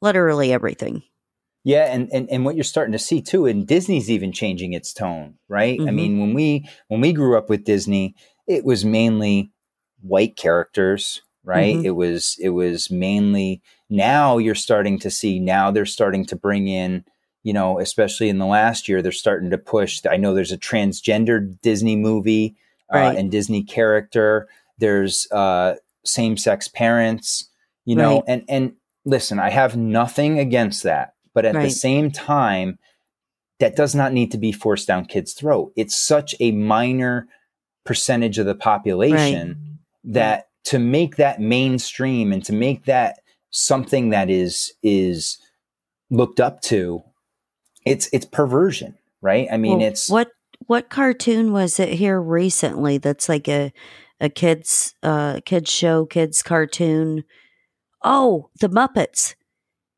Literally 0.00 0.52
everything. 0.52 1.02
Yeah, 1.62 1.92
and, 1.92 2.08
and 2.10 2.26
and 2.30 2.46
what 2.46 2.54
you're 2.54 2.64
starting 2.64 2.92
to 2.92 2.98
see 2.98 3.20
too, 3.20 3.44
and 3.44 3.66
Disney's 3.66 4.10
even 4.10 4.32
changing 4.32 4.72
its 4.72 4.94
tone, 4.94 5.34
right? 5.46 5.78
Mm-hmm. 5.78 5.88
I 5.88 5.90
mean, 5.90 6.18
when 6.18 6.32
we 6.32 6.66
when 6.88 7.02
we 7.02 7.12
grew 7.12 7.36
up 7.36 7.50
with 7.50 7.64
Disney, 7.64 8.14
it 8.48 8.64
was 8.64 8.82
mainly 8.82 9.52
white 10.00 10.36
characters, 10.36 11.20
right? 11.44 11.76
Mm-hmm. 11.76 11.84
It 11.84 11.96
was 11.96 12.38
it 12.40 12.48
was 12.48 12.90
mainly 12.90 13.60
now 13.90 14.38
you're 14.38 14.54
starting 14.54 14.98
to 15.00 15.10
see 15.10 15.38
now 15.38 15.70
they're 15.70 15.84
starting 15.84 16.24
to 16.26 16.36
bring 16.36 16.66
in, 16.66 17.04
you 17.42 17.52
know, 17.52 17.78
especially 17.78 18.28
in 18.28 18.38
the 18.38 18.46
last 18.46 18.88
year, 18.88 19.02
they're 19.02 19.12
starting 19.12 19.50
to 19.50 19.58
push. 19.58 20.02
I 20.08 20.16
know 20.16 20.34
there's 20.34 20.52
a 20.52 20.58
transgender 20.58 21.60
Disney 21.62 21.96
movie 21.96 22.56
uh, 22.92 22.98
right. 22.98 23.16
and 23.16 23.30
Disney 23.30 23.62
character. 23.62 24.48
There's 24.78 25.30
uh, 25.32 25.76
same 26.04 26.36
sex 26.36 26.68
parents, 26.68 27.48
you 27.84 27.96
know, 27.96 28.16
right. 28.16 28.24
and 28.26 28.44
and 28.48 28.72
listen, 29.04 29.38
I 29.38 29.50
have 29.50 29.76
nothing 29.76 30.38
against 30.38 30.82
that 30.82 31.14
but 31.34 31.44
at 31.44 31.54
right. 31.54 31.64
the 31.64 31.70
same 31.70 32.10
time, 32.10 32.78
that 33.58 33.76
does 33.76 33.94
not 33.94 34.12
need 34.12 34.32
to 34.32 34.38
be 34.38 34.52
forced 34.52 34.88
down 34.88 35.04
kids' 35.04 35.32
throat. 35.32 35.72
It's 35.76 35.96
such 35.96 36.34
a 36.40 36.50
minor 36.52 37.28
percentage 37.84 38.38
of 38.38 38.46
the 38.46 38.54
population 38.54 39.78
that 40.04 40.48
to 40.64 40.78
make 40.78 41.16
that 41.16 41.40
mainstream 41.40 42.32
and 42.32 42.44
to 42.44 42.52
make 42.52 42.86
that 42.86 43.20
something 43.50 44.10
that 44.10 44.30
is 44.30 44.72
is 44.82 45.38
looked 46.10 46.40
up 46.40 46.62
to, 46.62 47.02
it's 47.90 48.08
it's 48.12 48.26
perversion, 48.26 48.96
right? 49.20 49.48
I 49.50 49.56
mean, 49.56 49.78
well, 49.78 49.88
it's 49.88 50.08
what 50.08 50.30
what 50.66 50.90
cartoon 50.90 51.52
was 51.52 51.80
it 51.80 51.90
here 51.94 52.20
recently 52.20 52.98
that's 52.98 53.28
like 53.28 53.48
a 53.48 53.72
a 54.20 54.28
kids 54.28 54.94
uh 55.02 55.40
kids 55.44 55.70
show 55.70 56.04
kids 56.06 56.42
cartoon 56.42 57.24
oh 58.04 58.50
the 58.60 58.68
muppets 58.68 59.34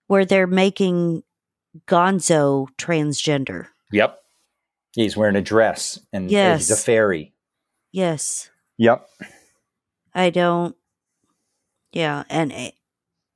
where 0.07 0.25
they're 0.25 0.47
making 0.47 1.23
Gonzo 1.87 2.69
transgender. 2.79 3.69
Yep. 3.93 4.19
He's 4.95 5.17
wearing 5.17 5.37
a 5.37 5.43
dress 5.43 5.99
and 6.13 6.31
yes. 6.31 6.61
he's 6.61 6.71
a 6.71 6.77
fairy. 6.77 7.33
Yes. 7.93 8.51
Yep. 8.79 9.07
I 10.15 10.31
don't. 10.31 10.77
Yeah. 11.93 12.25
And 12.29 12.53
eh, 12.53 12.71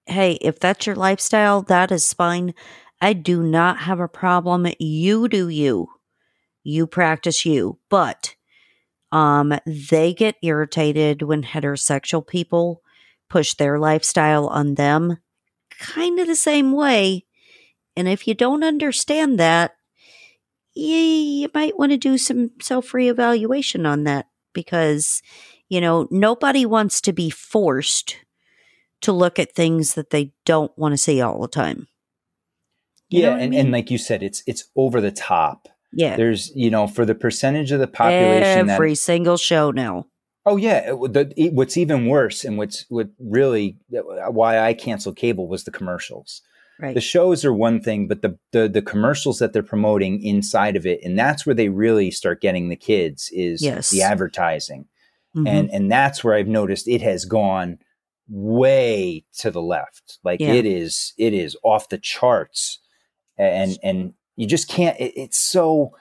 hey, 0.06 0.32
if 0.42 0.60
that's 0.60 0.86
your 0.86 0.96
lifestyle, 0.96 1.62
that 1.62 1.90
is 1.90 2.12
fine. 2.12 2.54
I 3.00 3.12
do 3.12 3.42
not 3.42 3.78
have 3.80 4.00
a 4.00 4.08
problem. 4.08 4.66
You 4.78 5.28
do 5.28 5.48
you. 5.48 5.88
You 6.62 6.86
practice 6.86 7.44
you. 7.44 7.78
But 7.90 8.34
um, 9.12 9.54
they 9.66 10.14
get 10.14 10.36
irritated 10.42 11.22
when 11.22 11.42
heterosexual 11.42 12.26
people 12.26 12.82
push 13.28 13.54
their 13.54 13.78
lifestyle 13.78 14.46
on 14.48 14.74
them 14.74 15.18
kind 15.78 16.18
of 16.18 16.26
the 16.26 16.36
same 16.36 16.72
way. 16.72 17.24
And 17.96 18.08
if 18.08 18.26
you 18.26 18.34
don't 18.34 18.64
understand 18.64 19.38
that, 19.38 19.76
you, 20.74 20.96
you 20.96 21.50
might 21.54 21.78
want 21.78 21.92
to 21.92 21.98
do 21.98 22.18
some 22.18 22.50
self 22.60 22.92
reevaluation 22.92 23.88
on 23.88 24.04
that 24.04 24.26
because, 24.52 25.22
you 25.68 25.80
know, 25.80 26.06
nobody 26.10 26.66
wants 26.66 27.00
to 27.02 27.12
be 27.12 27.30
forced 27.30 28.16
to 29.02 29.12
look 29.12 29.38
at 29.38 29.54
things 29.54 29.94
that 29.94 30.10
they 30.10 30.32
don't 30.44 30.76
want 30.76 30.92
to 30.92 30.98
see 30.98 31.20
all 31.20 31.40
the 31.40 31.48
time. 31.48 31.88
You 33.08 33.22
yeah, 33.22 33.32
and, 33.32 33.42
I 33.42 33.46
mean? 33.48 33.60
and 33.60 33.70
like 33.72 33.90
you 33.90 33.98
said, 33.98 34.22
it's 34.22 34.42
it's 34.46 34.64
over 34.76 35.00
the 35.00 35.12
top. 35.12 35.68
Yeah. 35.92 36.16
There's, 36.16 36.52
you 36.54 36.70
know, 36.70 36.86
for 36.86 37.04
the 37.04 37.14
percentage 37.14 37.72
of 37.72 37.80
the 37.80 37.86
population 37.86 38.68
every 38.68 38.92
that, 38.92 38.96
single 38.96 39.36
show 39.36 39.70
now. 39.70 40.06
Oh 40.44 40.56
yeah, 40.56 40.90
the, 40.90 41.50
what's 41.52 41.76
even 41.76 42.06
worse, 42.06 42.44
and 42.44 42.56
what's 42.56 42.84
what 42.88 43.08
really 43.18 43.78
why 43.90 44.60
I 44.60 44.74
canceled 44.74 45.16
cable 45.16 45.48
was 45.48 45.64
the 45.64 45.72
commercials. 45.72 46.40
Right. 46.78 46.94
The 46.94 47.00
shows 47.00 47.44
are 47.44 47.52
one 47.52 47.80
thing, 47.80 48.06
but 48.06 48.22
the, 48.22 48.38
the 48.52 48.68
the 48.68 48.82
commercials 48.82 49.40
that 49.40 49.52
they're 49.52 49.62
promoting 49.62 50.22
inside 50.22 50.76
of 50.76 50.86
it, 50.86 51.00
and 51.02 51.18
that's 51.18 51.46
where 51.46 51.54
they 51.54 51.68
really 51.68 52.12
start 52.12 52.40
getting 52.40 52.68
the 52.68 52.76
kids 52.76 53.28
is 53.32 53.60
yes. 53.60 53.90
the 53.90 54.02
advertising, 54.02 54.86
mm-hmm. 55.34 55.48
and 55.48 55.70
and 55.70 55.90
that's 55.90 56.22
where 56.22 56.34
I've 56.34 56.46
noticed 56.46 56.86
it 56.86 57.02
has 57.02 57.24
gone 57.24 57.78
way 58.28 59.24
to 59.38 59.50
the 59.50 59.62
left. 59.62 60.18
Like 60.22 60.38
yeah. 60.38 60.52
it 60.52 60.66
is 60.66 61.12
it 61.18 61.32
is 61.32 61.56
off 61.64 61.88
the 61.88 61.98
charts, 61.98 62.78
and 63.38 63.78
and 63.82 64.14
you 64.36 64.46
just 64.46 64.68
can't. 64.68 64.98
It, 65.00 65.12
it's 65.16 65.38
so 65.38 65.92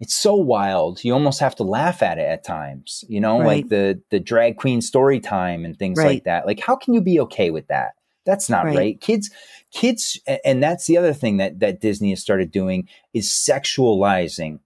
it's 0.00 0.14
so 0.14 0.34
wild. 0.34 1.04
You 1.04 1.12
almost 1.12 1.40
have 1.40 1.54
to 1.56 1.64
laugh 1.64 2.02
at 2.02 2.18
it 2.18 2.22
at 2.22 2.44
times, 2.44 3.04
you 3.08 3.20
know, 3.20 3.38
right. 3.38 3.46
like 3.46 3.68
the 3.68 4.00
the 4.10 4.20
drag 4.20 4.56
queen 4.56 4.80
story 4.80 5.20
time 5.20 5.64
and 5.64 5.78
things 5.78 5.98
right. 5.98 6.06
like 6.06 6.24
that. 6.24 6.46
Like 6.46 6.60
how 6.60 6.76
can 6.76 6.94
you 6.94 7.00
be 7.00 7.20
okay 7.20 7.50
with 7.50 7.68
that? 7.68 7.92
That's 8.24 8.48
not 8.48 8.64
right. 8.64 8.76
right. 8.76 9.00
Kids 9.00 9.30
kids 9.72 10.18
and 10.44 10.62
that's 10.62 10.86
the 10.86 10.96
other 10.96 11.12
thing 11.12 11.38
that 11.38 11.60
that 11.60 11.80
Disney 11.80 12.10
has 12.10 12.20
started 12.20 12.50
doing 12.50 12.88
is 13.12 13.28
sexualizing 13.28 14.60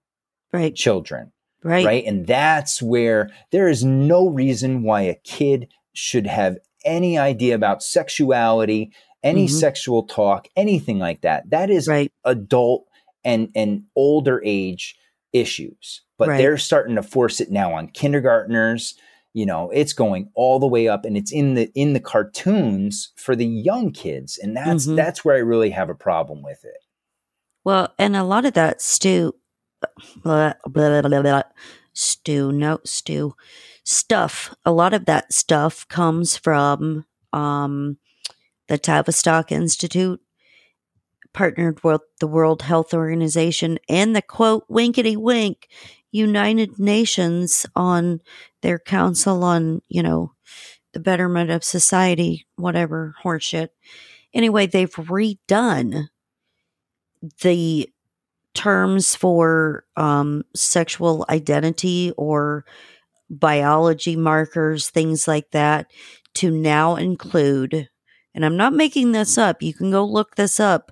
right. 0.53 0.75
children. 0.75 1.31
Right. 1.63 1.85
Right? 1.85 2.05
And 2.05 2.27
that's 2.27 2.81
where 2.81 3.31
there 3.51 3.67
is 3.67 3.83
no 3.83 4.29
reason 4.29 4.83
why 4.83 5.01
a 5.01 5.15
kid 5.15 5.67
should 5.93 6.27
have 6.27 6.57
any 6.85 7.17
idea 7.17 7.55
about 7.55 7.81
sexuality, 7.81 8.91
any 9.25 9.47
mm-hmm. 9.47 9.57
sexual 9.57 10.03
talk, 10.03 10.47
anything 10.55 10.99
like 10.99 11.21
that. 11.21 11.49
That 11.49 11.69
is 11.69 11.89
adult 12.23 12.85
and 13.25 13.49
and 13.55 13.83
older 13.95 14.41
age 14.45 14.95
issues. 15.33 16.03
But 16.17 16.29
right. 16.29 16.37
they're 16.37 16.57
starting 16.57 16.95
to 16.95 17.03
force 17.03 17.41
it 17.41 17.51
now 17.51 17.73
on 17.73 17.87
kindergartners. 17.87 18.95
You 19.33 19.45
know, 19.45 19.69
it's 19.71 19.91
going 19.91 20.29
all 20.33 20.59
the 20.59 20.67
way 20.67 20.87
up 20.87 21.03
and 21.03 21.17
it's 21.17 21.33
in 21.33 21.55
the 21.55 21.69
in 21.75 21.91
the 21.91 21.99
cartoons 21.99 23.11
for 23.17 23.35
the 23.35 23.45
young 23.45 23.91
kids. 23.91 24.37
And 24.41 24.55
that's 24.55 24.85
mm-hmm. 24.85 24.95
that's 24.95 25.25
where 25.25 25.35
I 25.35 25.39
really 25.39 25.71
have 25.71 25.89
a 25.89 25.95
problem 25.95 26.41
with 26.41 26.63
it. 26.63 26.77
Well, 27.65 27.93
and 27.97 28.15
a 28.15 28.23
lot 28.23 28.45
of 28.45 28.53
that 28.53 28.81
stew 28.81 29.33
blah, 30.23 30.53
blah, 30.65 31.01
blah, 31.01 31.21
blah, 31.21 31.41
stew, 31.93 32.51
no 32.51 32.79
stew 32.83 33.35
stuff. 33.83 34.55
A 34.65 34.71
lot 34.71 34.93
of 34.93 35.05
that 35.05 35.33
stuff 35.33 35.87
comes 35.87 36.37
from 36.37 37.05
um 37.33 37.97
the 38.67 38.77
Tavistock 38.77 39.51
Institute 39.51 40.21
partnered 41.33 41.83
with 41.83 42.01
the 42.19 42.27
World 42.27 42.61
Health 42.61 42.93
Organization 42.93 43.77
and 43.89 44.15
the 44.15 44.21
quote 44.21 44.65
winkety 44.69 45.17
wink 45.17 45.67
United 46.11 46.79
Nations 46.79 47.65
on 47.75 48.21
their 48.61 48.79
council 48.79 49.43
on, 49.43 49.81
you 49.89 50.01
know, 50.01 50.31
the 50.93 50.99
betterment 50.99 51.51
of 51.51 51.63
society, 51.63 52.47
whatever 52.55 53.15
horseshit. 53.23 53.67
Anyway, 54.33 54.65
they've 54.65 54.95
redone 54.95 56.07
the 57.41 57.89
terms 58.53 59.13
for 59.13 59.83
um, 59.97 60.43
sexual 60.55 61.25
identity 61.29 62.13
or 62.17 62.65
biology 63.29 64.15
markers, 64.15 64.89
things 64.89 65.27
like 65.27 65.51
that, 65.51 65.91
to 66.35 66.49
now 66.49 66.95
include, 66.95 67.89
and 68.35 68.45
I'm 68.45 68.57
not 68.57 68.73
making 68.73 69.13
this 69.13 69.37
up, 69.37 69.63
you 69.63 69.73
can 69.73 69.89
go 69.89 70.05
look 70.05 70.35
this 70.35 70.59
up 70.59 70.91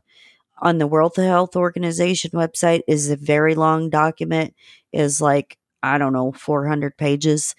on 0.60 0.78
the 0.78 0.88
World 0.88 1.18
Health 1.18 1.57
Organization 1.57 2.32
website. 2.32 2.82
Is 2.88 3.10
a 3.10 3.18
very 3.18 3.53
long 3.53 3.90
document. 3.90 4.56
Is 4.94 5.22
like 5.22 5.57
I 5.84 5.98
don't 5.98 6.14
know 6.14 6.32
400 6.32 6.98
pages. 6.98 7.53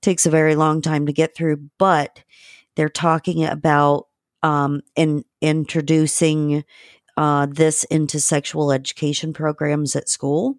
Takes 0.00 0.24
a 0.24 0.30
very 0.30 0.54
long 0.54 0.80
time 0.80 1.06
to 1.06 1.12
get 1.12 1.34
through 1.34 1.68
but 1.78 2.22
they're 2.76 2.88
talking 2.88 3.44
about 3.44 4.06
um 4.44 4.82
in 4.94 5.24
introducing 5.40 6.64
uh, 7.16 7.46
this 7.50 7.82
into 7.84 8.20
sexual 8.20 8.70
education 8.70 9.32
programs 9.32 9.96
at 9.96 10.08
school 10.08 10.56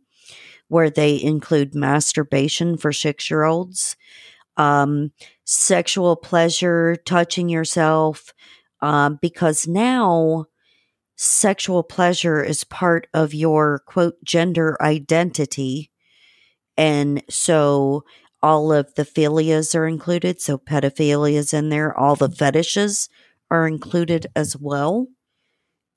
where 0.67 0.89
they 0.89 1.21
include 1.21 1.73
masturbation 1.73 2.75
for 2.75 2.91
six 2.91 3.29
year 3.31 3.45
olds 3.45 3.95
um, 4.59 5.11
sexual 5.51 6.15
pleasure 6.15 6.95
touching 6.95 7.49
yourself 7.49 8.33
um, 8.81 9.17
because 9.21 9.67
now 9.67 10.45
sexual 11.15 11.83
pleasure 11.83 12.43
is 12.43 12.63
part 12.63 13.07
of 13.13 13.33
your 13.33 13.79
quote 13.87 14.23
gender 14.23 14.77
identity. 14.81 15.89
And 16.77 17.23
so 17.29 18.03
all 18.41 18.71
of 18.71 18.93
the 18.95 19.05
philias 19.05 19.75
are 19.75 19.87
included. 19.87 20.39
So 20.39 20.57
pedophilia 20.57 21.33
is 21.33 21.53
in 21.53 21.69
there. 21.69 21.97
All 21.97 22.15
the 22.15 22.29
fetishes 22.29 23.09
are 23.49 23.67
included 23.67 24.27
as 24.35 24.55
well. 24.55 25.07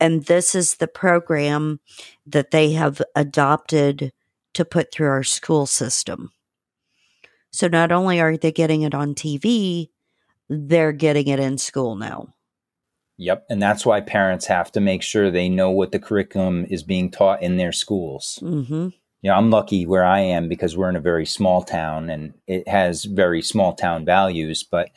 and 0.01 0.25
this 0.27 0.55
is 0.55 0.77
the 0.77 0.89
program 0.89 1.79
that 2.27 2.51
they 2.51 2.73
have 2.73 3.01
adopted 3.15 4.13
to 4.55 4.65
put 4.65 4.91
through 4.93 5.09
our 5.09 5.23
school 5.23 5.67
system. 5.67 6.33
So 7.53 7.69
not 7.69 7.93
only 7.93 8.21
are 8.21 8.37
they 8.37 8.53
getting 8.53 8.83
it 8.83 8.95
on 8.95 9.15
TV, 9.15 9.91
they're 10.49 10.93
getting 10.93 11.29
it 11.29 11.39
in 11.39 11.59
school 11.59 11.97
now. 11.97 12.35
Yep. 13.19 13.47
And 13.51 13.63
that's 13.63 13.85
why 13.87 14.01
parents 14.01 14.47
have 14.47 14.73
to 14.73 14.81
make 14.81 15.03
sure 15.03 15.31
they 15.31 15.49
know 15.49 15.71
what 15.71 15.93
the 15.93 15.99
curriculum 15.99 16.67
is 16.71 16.83
being 16.83 17.11
taught 17.11 17.43
in 17.43 17.57
their 17.57 17.73
schools. 17.73 18.39
Mm-hmm. 18.43 18.89
You 19.21 19.31
know, 19.31 19.35
I'm 19.35 19.51
lucky 19.51 19.87
where 19.87 20.05
I 20.05 20.21
am 20.21 20.49
because 20.49 20.77
we're 20.77 20.89
in 20.89 20.97
a 20.97 21.01
very 21.01 21.27
small 21.27 21.63
town 21.63 22.11
and 22.11 22.35
it 22.49 22.67
has 22.67 23.05
very 23.05 23.41
small 23.43 23.75
town 23.75 24.05
values. 24.05 24.65
But, 24.65 24.91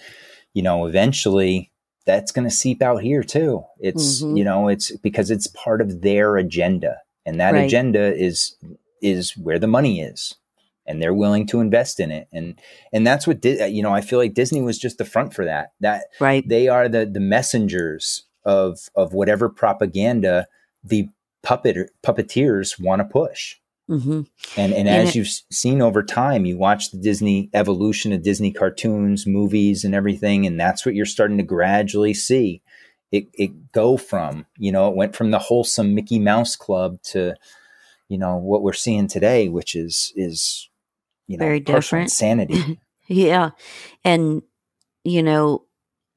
you 0.53 0.63
know, 0.63 0.87
eventually 0.87 1.71
that's 2.05 2.31
going 2.31 2.47
to 2.47 2.55
seep 2.55 2.81
out 2.81 3.03
here 3.03 3.21
too. 3.21 3.63
It's, 3.79 4.23
Mhm. 4.23 4.37
you 4.37 4.43
know, 4.43 4.67
it's 4.67 4.95
because 4.97 5.29
it's 5.29 5.47
part 5.47 5.81
of 5.81 6.01
their 6.01 6.37
agenda. 6.37 6.97
And 7.25 7.39
that 7.39 7.53
Right. 7.53 7.65
agenda 7.65 8.15
is 8.15 8.55
is 9.01 9.37
where 9.37 9.59
the 9.59 9.67
money 9.67 9.99
is. 10.01 10.35
And 10.87 11.01
they're 11.01 11.13
willing 11.13 11.47
to 11.47 11.59
invest 11.61 11.99
in 11.99 12.11
it. 12.11 12.27
And 12.31 12.59
and 12.93 13.05
that's 13.07 13.25
what 13.27 13.41
Di- 13.41 13.65
you 13.67 13.81
know, 13.83 13.93
I 13.93 14.01
feel 14.01 14.19
like 14.19 14.33
Disney 14.33 14.61
was 14.61 14.77
just 14.77 14.97
the 14.97 15.05
front 15.05 15.33
for 15.33 15.45
that. 15.45 15.69
That 15.79 16.05
Right. 16.19 16.47
they 16.47 16.67
are 16.67 16.87
the 16.87 17.05
the 17.05 17.19
messengers 17.19 18.23
of 18.43 18.79
of 18.95 19.13
whatever 19.13 19.49
propaganda 19.49 20.47
the 20.83 21.09
puppet 21.43 21.91
puppeteers 22.03 22.79
want 22.79 22.99
to 23.01 23.05
push 23.05 23.55
Mm-hmm. 23.89 24.21
and 24.57 24.73
and 24.73 24.73
And 24.73 24.89
as 24.89 25.09
it- 25.09 25.15
you've 25.15 25.27
seen 25.51 25.79
over 25.79 26.01
time 26.01 26.45
you 26.47 26.57
watch 26.57 26.89
the 26.89 26.97
disney 26.97 27.51
evolution 27.53 28.11
of 28.13 28.23
disney 28.23 28.51
cartoons 28.51 29.27
movies 29.27 29.83
and 29.83 29.93
everything 29.93 30.47
and 30.47 30.59
that's 30.59 30.85
what 30.87 30.95
you're 30.95 31.05
starting 31.05 31.37
to 31.37 31.43
gradually 31.43 32.15
see 32.15 32.63
it 33.11 33.27
it 33.33 33.71
go 33.73 33.95
from 33.95 34.47
you 34.57 34.71
know 34.71 34.89
it 34.89 34.95
went 34.95 35.15
from 35.15 35.29
the 35.29 35.37
wholesome 35.37 35.93
mickey 35.93 36.17
mouse 36.17 36.55
club 36.55 36.99
to 37.03 37.35
you 38.09 38.17
know 38.17 38.37
what 38.37 38.63
we're 38.63 38.73
seeing 38.73 39.07
today 39.07 39.49
which 39.49 39.75
is 39.75 40.11
is 40.15 40.67
you 41.27 41.37
know 41.37 41.45
Very 41.45 41.59
different. 41.59 42.05
insanity 42.05 42.79
Yeah. 43.07 43.51
And, 44.03 44.41
you 45.03 45.21
know, 45.21 45.65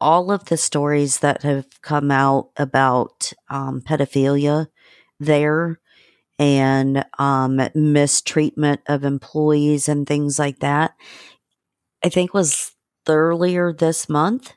all 0.00 0.30
of 0.30 0.46
the 0.46 0.56
stories 0.56 1.18
that 1.18 1.42
have 1.42 1.66
come 1.82 2.10
out 2.10 2.50
about 2.56 3.32
um, 3.50 3.80
pedophilia 3.80 4.68
there 5.18 5.80
and 6.38 7.04
um, 7.18 7.60
mistreatment 7.74 8.80
of 8.86 9.04
employees 9.04 9.88
and 9.88 10.06
things 10.06 10.38
like 10.38 10.60
that, 10.60 10.92
I 12.04 12.08
think 12.08 12.32
was 12.32 12.72
earlier 13.08 13.72
this 13.72 14.08
month. 14.08 14.54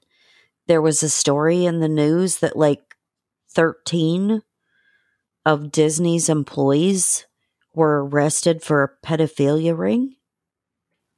There 0.68 0.82
was 0.82 1.02
a 1.02 1.10
story 1.10 1.66
in 1.66 1.80
the 1.80 1.90
news 1.90 2.38
that 2.38 2.56
like 2.56 2.96
13 3.50 4.44
of 5.44 5.72
Disney's 5.72 6.30
employees 6.30 7.26
were 7.74 8.06
arrested 8.06 8.62
for 8.62 8.84
a 8.84 9.06
pedophilia 9.06 9.76
ring. 9.76 10.16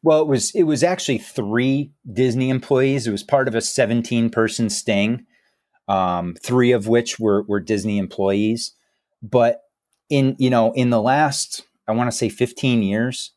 Well, 0.03 0.21
it 0.21 0.27
was 0.27 0.51
it 0.53 0.63
was 0.63 0.83
actually 0.83 1.17
three 1.17 1.91
Disney 2.11 2.49
employees. 2.49 3.07
It 3.07 3.11
was 3.11 3.23
part 3.23 3.47
of 3.47 3.55
a 3.55 3.61
17 3.61 4.29
person 4.29 4.69
sting, 4.69 5.25
um, 5.87 6.35
three 6.43 6.71
of 6.73 6.87
which 6.87 7.19
were 7.19 7.43
were 7.43 7.59
Disney 7.61 7.97
employees. 7.97 8.73
But 9.21 9.61
in 10.09 10.35
you 10.37 10.49
know 10.49 10.73
in 10.73 10.89
the 10.89 11.01
last 11.01 11.63
I 11.87 11.93
want 11.93 12.11
to 12.11 12.17
say 12.17 12.29
15 12.29 12.83
years, 12.83 13.31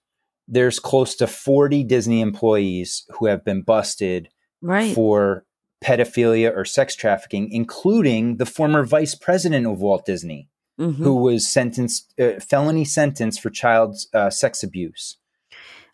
there's 0.49 0.79
close 0.79 1.15
to 1.17 1.27
40 1.27 1.83
Disney 1.85 2.21
employees 2.21 3.05
who 3.11 3.27
have 3.27 3.45
been 3.45 3.63
busted 3.63 4.29
Right. 4.63 4.95
for 4.95 5.45
pedophilia 5.85 6.53
or 6.57 6.65
sex 6.65 6.97
trafficking, 6.97 7.51
including 7.53 8.39
the 8.39 8.47
former 8.47 8.85
vice 8.85 9.15
president 9.15 9.67
of 9.67 9.79
Walt 9.81 10.05
Disney, 10.07 10.49
Mhm. 10.81 10.95
who 10.97 11.15
was 11.17 11.47
sentenced 11.49 12.13
uh, 12.19 12.41
felony 12.41 12.85
sentence 12.85 13.39
for 13.39 13.51
child 13.51 13.97
uh, 14.15 14.31
sex 14.31 14.63
abuse. 14.63 15.19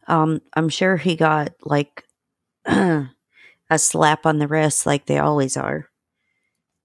Um, 0.09 0.41
I'm 0.55 0.69
sure 0.69 0.97
he 0.97 1.17
got 1.17 1.53
like 1.65 2.05
a 2.67 3.09
slap 3.77 4.27
on 4.27 4.39
the 4.39 4.49
wrist, 4.49 4.87
like 4.87 5.07
they 5.07 5.19
always 5.19 5.57
are. 5.57 5.89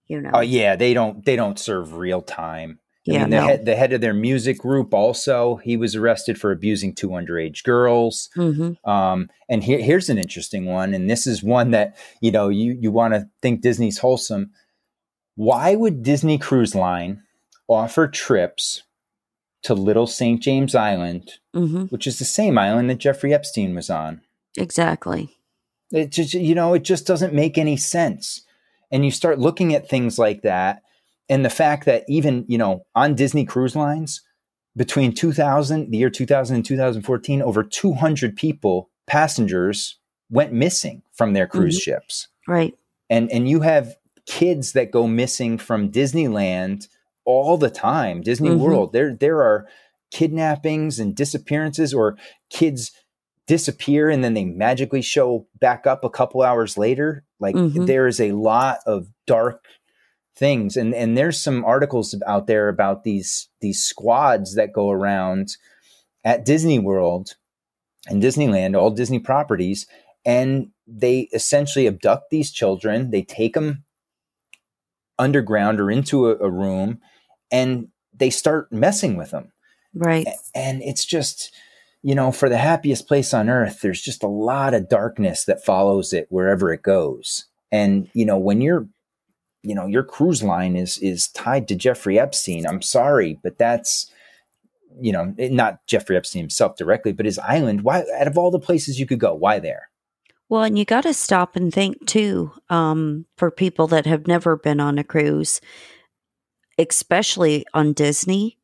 You 0.07 0.21
know. 0.21 0.31
Oh 0.33 0.41
yeah, 0.41 0.75
they 0.75 0.93
don't 0.93 1.25
they 1.25 1.35
don't 1.35 1.59
serve 1.59 1.93
real 1.93 2.21
time. 2.21 2.79
I 3.09 3.13
Yeah, 3.13 3.21
mean, 3.21 3.29
the 3.31 3.37
no. 3.37 3.45
head 3.45 3.65
the 3.65 3.75
head 3.75 3.93
of 3.93 4.01
their 4.01 4.13
music 4.13 4.59
group 4.59 4.93
also 4.93 5.57
he 5.57 5.77
was 5.77 5.95
arrested 5.95 6.39
for 6.39 6.51
abusing 6.51 6.93
two 6.93 7.09
underage 7.09 7.63
girls. 7.63 8.29
hmm 8.35 8.73
Um, 8.85 9.29
and 9.49 9.63
here, 9.63 9.79
here's 9.79 10.09
an 10.09 10.17
interesting 10.17 10.65
one, 10.65 10.93
and 10.93 11.09
this 11.09 11.27
is 11.27 11.43
one 11.43 11.71
that 11.71 11.97
you 12.21 12.31
know 12.31 12.49
you 12.49 12.77
you 12.79 12.91
want 12.91 13.13
to 13.13 13.27
think 13.41 13.61
Disney's 13.61 13.97
wholesome. 13.99 14.51
Why 15.35 15.75
would 15.75 16.03
Disney 16.03 16.37
Cruise 16.37 16.73
Line 16.73 17.21
offer 17.67 18.07
trips 18.07 18.83
to 19.67 19.73
Little 19.73 20.07
St. 20.07 20.41
James 20.41 20.73
Island, 20.75 21.33
hmm 21.53 21.83
which 21.85 22.07
is 22.07 22.19
the 22.19 22.25
same 22.25 22.57
island 22.57 22.89
that 22.89 22.97
Jeffrey 22.99 23.33
Epstein 23.33 23.75
was 23.75 23.89
on? 23.89 24.21
Exactly. 24.57 25.29
It 25.91 26.11
just 26.11 26.33
you 26.33 26.55
know 26.55 26.73
it 26.73 26.83
just 26.83 27.05
doesn't 27.07 27.33
make 27.33 27.57
any 27.57 27.77
sense. 27.77 28.41
And 28.91 29.03
you 29.05 29.11
start 29.11 29.39
looking 29.39 29.73
at 29.75 29.89
things 29.89 30.17
like 30.17 30.41
that, 30.43 30.81
and 31.29 31.43
the 31.45 31.49
fact 31.49 31.85
that 31.85 32.03
even 32.07 32.45
you 32.47 32.57
know 32.57 32.85
on 32.95 33.15
Disney 33.15 33.45
Cruise 33.45 33.75
Lines 33.75 34.21
between 34.75 35.11
2000, 35.13 35.89
the 35.91 35.97
year 35.97 36.09
2000 36.09 36.55
and 36.55 36.63
2014, 36.65 37.41
over 37.41 37.63
200 37.63 38.35
people, 38.35 38.89
passengers, 39.07 39.97
went 40.29 40.53
missing 40.53 41.01
from 41.13 41.33
their 41.33 41.47
cruise 41.47 41.77
Mhm. 41.79 41.81
ships. 41.83 42.27
Right. 42.47 42.73
And 43.09 43.31
and 43.31 43.49
you 43.49 43.61
have 43.61 43.95
kids 44.25 44.73
that 44.73 44.91
go 44.91 45.07
missing 45.07 45.57
from 45.57 45.89
Disneyland 45.91 46.87
all 47.27 47.57
the 47.57 47.69
time. 47.69 48.21
Disney 48.21 48.49
Mhm. 48.49 48.59
World, 48.59 48.93
there 48.93 49.13
there 49.13 49.43
are 49.43 49.67
kidnappings 50.09 50.97
and 50.99 51.13
disappearances, 51.13 51.93
or 51.93 52.17
kids 52.49 52.91
disappear 53.45 54.09
and 54.09 54.23
then 54.23 54.33
they 54.33 54.43
magically 54.45 55.01
show 55.01 55.45
back 55.59 55.85
up 55.87 56.03
a 56.03 56.09
couple 56.09 56.41
hours 56.41 56.77
later. 56.77 57.23
Like 57.39 57.55
Mhm. 57.55 57.85
there 57.85 58.07
is 58.07 58.19
a 58.19 58.31
lot 58.31 58.79
of 58.85 59.07
dark 59.27 59.63
things, 60.35 60.77
and 60.77 60.93
and 60.95 61.17
there's 61.17 61.39
some 61.39 61.63
articles 61.65 62.15
out 62.25 62.47
there 62.47 62.69
about 62.69 63.03
these 63.03 63.49
these 63.61 63.83
squads 63.83 64.55
that 64.55 64.73
go 64.73 64.89
around 64.89 65.57
at 66.23 66.45
Disney 66.45 66.79
World 66.79 67.35
and 68.07 68.23
Disneyland, 68.23 68.77
all 68.79 68.91
Disney 68.91 69.19
properties, 69.19 69.85
and 70.25 70.71
they 70.87 71.27
essentially 71.33 71.87
abduct 71.87 72.29
these 72.29 72.51
children. 72.51 73.11
They 73.11 73.21
take 73.23 73.53
them 73.53 73.83
underground 75.19 75.79
or 75.79 75.89
into 75.91 76.29
a, 76.29 76.35
a 76.37 76.49
room, 76.49 76.99
and 77.51 77.87
they 78.15 78.29
start 78.29 78.71
messing 78.71 79.17
with 79.17 79.31
them 79.31 79.51
Right. 79.93 80.27
and 80.53 80.81
it's 80.83 81.05
just 81.05 81.53
you 82.03 82.13
know 82.15 82.31
for 82.31 82.49
the 82.49 82.57
happiest 82.57 83.07
place 83.07 83.33
on 83.33 83.49
earth 83.49 83.81
there's 83.81 84.01
just 84.01 84.23
a 84.23 84.27
lot 84.27 84.73
of 84.73 84.89
darkness 84.89 85.45
that 85.45 85.63
follows 85.65 86.13
it 86.13 86.27
wherever 86.29 86.71
it 86.71 86.83
goes. 86.83 87.45
And 87.71 88.09
you 88.13 88.25
know 88.25 88.37
when 88.37 88.61
you're 88.61 88.87
you 89.63 89.73
know 89.75 89.87
your 89.87 90.03
cruise 90.03 90.43
line 90.43 90.75
is 90.75 90.97
is 90.99 91.27
tied 91.29 91.67
to 91.67 91.75
jeffrey 91.75 92.17
epstein 92.19 92.65
i'm 92.67 92.81
sorry 92.81 93.39
but 93.43 93.57
that's 93.57 94.09
you 95.01 95.11
know 95.11 95.33
not 95.37 95.85
jeffrey 95.87 96.15
epstein 96.15 96.41
himself 96.41 96.77
directly 96.77 97.11
but 97.11 97.25
his 97.25 97.39
island 97.39 97.81
why 97.81 98.05
out 98.19 98.27
of 98.27 98.37
all 98.37 98.51
the 98.51 98.59
places 98.59 98.99
you 98.99 99.05
could 99.05 99.19
go 99.19 99.33
why 99.33 99.59
there? 99.59 99.89
Well, 100.49 100.63
and 100.63 100.79
you 100.79 100.85
got 100.85 101.01
to 101.01 101.13
stop 101.13 101.57
and 101.57 101.73
think 101.73 102.05
too, 102.07 102.53
um, 102.69 103.25
for 103.35 103.51
people 103.51 103.87
that 103.87 104.05
have 104.05 104.27
never 104.27 104.55
been 104.55 104.79
on 104.79 104.97
a 104.97 105.03
cruise, 105.03 105.59
especially 106.77 107.65
on 107.73 107.93
Disney. 107.93 108.57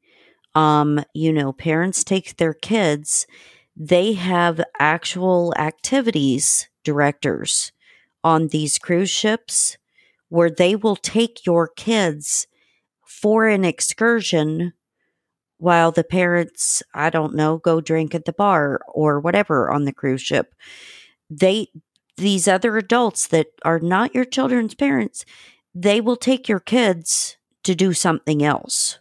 Um, 0.55 1.03
you 1.13 1.33
know, 1.33 1.53
parents 1.53 2.03
take 2.03 2.37
their 2.37 2.53
kids, 2.53 3.27
they 3.75 4.13
have 4.13 4.63
actual 4.79 5.53
activities 5.57 6.69
directors 6.83 7.71
on 8.23 8.49
these 8.49 8.77
cruise 8.79 9.09
ships 9.09 9.77
where 10.29 10.49
they 10.49 10.75
will 10.75 10.95
take 10.95 11.45
your 11.45 11.67
kids 11.67 12.47
for 13.05 13.47
an 13.47 13.65
excursion 13.65 14.73
while 15.57 15.91
the 15.91 16.03
parents, 16.03 16.83
I 16.93 17.09
don't 17.09 17.35
know, 17.35 17.57
go 17.57 17.81
drink 17.81 18.13
at 18.15 18.25
the 18.25 18.33
bar 18.33 18.81
or 18.93 19.19
whatever 19.19 19.71
on 19.71 19.85
the 19.85 19.93
cruise 19.93 20.21
ship 20.21 20.53
they 21.29 21.67
these 22.17 22.47
other 22.47 22.77
adults 22.77 23.27
that 23.27 23.47
are 23.63 23.79
not 23.79 24.13
your 24.13 24.25
children's 24.25 24.75
parents 24.75 25.25
they 25.73 25.99
will 26.01 26.15
take 26.15 26.47
your 26.47 26.59
kids 26.59 27.37
to 27.63 27.75
do 27.75 27.93
something 27.93 28.43
else 28.43 28.99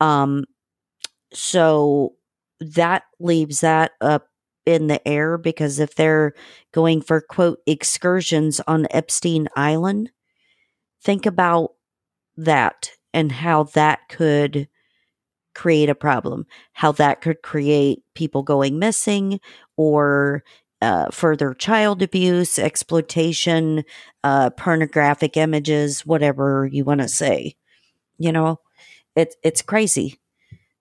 um 0.00 0.44
so 1.32 2.14
that 2.60 3.04
leaves 3.18 3.60
that 3.60 3.92
up 4.00 4.28
in 4.66 4.88
the 4.88 5.06
air 5.08 5.38
because 5.38 5.78
if 5.78 5.94
they're 5.94 6.34
going 6.72 7.00
for 7.00 7.20
quote 7.20 7.60
excursions 7.66 8.60
on 8.66 8.86
Epstein 8.90 9.48
Island 9.56 10.10
think 11.02 11.26
about 11.26 11.72
that 12.36 12.90
and 13.14 13.32
how 13.32 13.64
that 13.64 14.00
could 14.08 14.68
create 15.54 15.88
a 15.88 15.94
problem 15.94 16.46
how 16.74 16.92
that 16.92 17.20
could 17.20 17.42
create 17.42 18.02
people 18.14 18.42
going 18.42 18.78
missing 18.78 19.40
or 19.76 20.42
uh, 20.82 21.10
further 21.10 21.54
child 21.54 22.02
abuse, 22.02 22.58
exploitation, 22.58 23.84
uh, 24.24 24.50
pornographic 24.50 25.36
images, 25.36 26.06
whatever 26.06 26.68
you 26.72 26.84
want 26.84 27.00
to 27.00 27.08
say. 27.08 27.54
You 28.20 28.30
know, 28.30 28.60
it, 29.16 29.34
it's 29.42 29.62
crazy 29.62 30.20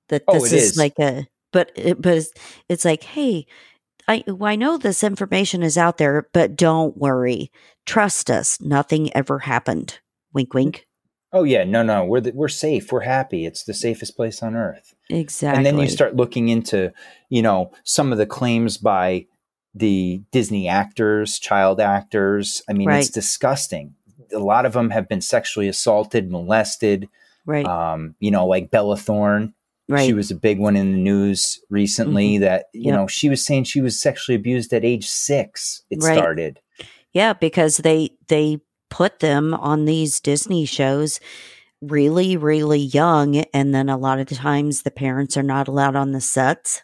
that 0.09 0.23
Oh, 0.27 0.33
this 0.33 0.53
is 0.53 0.63
is. 0.71 0.77
like 0.77 0.99
a, 0.99 1.27
but, 1.51 1.71
it, 1.75 2.01
but 2.01 2.17
it's, 2.17 2.31
it's 2.67 2.85
like, 2.85 3.03
hey, 3.03 3.47
I, 4.07 4.23
I 4.41 4.55
know 4.55 4.77
this 4.77 5.03
information 5.03 5.63
is 5.63 5.77
out 5.77 5.97
there, 5.97 6.27
but 6.33 6.55
don't 6.55 6.97
worry. 6.97 7.51
Trust 7.85 8.29
us. 8.29 8.59
Nothing 8.59 9.15
ever 9.15 9.39
happened. 9.39 9.99
Wink, 10.33 10.53
wink. 10.53 10.85
Oh 11.31 11.43
yeah, 11.43 11.63
no, 11.63 11.83
no, 11.83 12.05
we're 12.05 12.21
the, 12.21 12.31
we're 12.31 12.47
safe. 12.47 12.91
We're 12.91 13.01
happy. 13.01 13.45
It's 13.45 13.63
the 13.63 13.73
safest 13.73 14.15
place 14.15 14.41
on 14.41 14.55
earth. 14.55 14.95
Exactly. 15.11 15.57
And 15.57 15.65
then 15.65 15.77
you 15.77 15.87
start 15.87 16.15
looking 16.15 16.49
into, 16.49 16.91
you 17.29 17.43
know, 17.43 17.71
some 17.83 18.11
of 18.11 18.17
the 18.17 18.25
claims 18.25 18.77
by 18.77 19.27
the 19.75 20.23
Disney 20.31 20.67
actors, 20.67 21.37
child 21.37 21.79
actors. 21.79 22.63
I 22.67 22.73
mean, 22.73 22.89
it's 22.89 23.11
disgusting. 23.11 23.93
A 24.33 24.39
lot 24.39 24.65
of 24.65 24.73
them 24.73 24.89
have 24.89 25.07
been 25.07 25.21
sexually 25.21 25.67
assaulted, 25.67 26.31
molested. 26.31 27.07
Right, 27.49 27.65
Um, 27.65 28.15
you 28.19 28.31
know, 28.31 28.45
like 28.45 28.71
Bella 28.71 28.95
Thorne. 28.97 29.53
right. 29.89 30.05
She 30.05 30.13
was 30.13 30.29
a 30.31 30.35
big 30.35 30.59
one 30.59 30.75
in 30.75 30.91
the 30.93 30.97
news 30.99 31.59
recently. 31.69 32.37
That 32.37 32.65
you 32.73 32.85
Yep. 32.91 32.95
know, 32.95 33.07
she 33.07 33.27
was 33.29 33.43
saying 33.45 33.63
she 33.65 33.81
was 33.81 33.99
sexually 33.99 34.35
abused 34.35 34.71
at 34.73 34.85
age 34.85 35.07
six. 35.07 35.81
It 35.89 35.99
Right. 36.01 36.17
started. 36.17 36.59
Yeah, 37.11 37.33
because 37.33 37.77
they 37.77 38.11
they 38.27 38.59
put 38.89 39.19
them 39.19 39.53
on 39.53 39.85
these 39.85 40.19
Disney 40.19 40.65
shows 40.65 41.19
really, 41.81 42.35
really 42.37 42.79
young, 42.79 43.37
and 43.53 43.73
then 43.73 43.87
a 43.89 43.97
lot 43.97 44.19
of 44.19 44.27
the 44.27 44.35
times 44.35 44.81
the 44.83 44.91
parents 44.91 45.37
are 45.37 45.43
not 45.43 45.67
allowed 45.67 45.95
on 45.95 46.11
the 46.11 46.21
sets. 46.21 46.83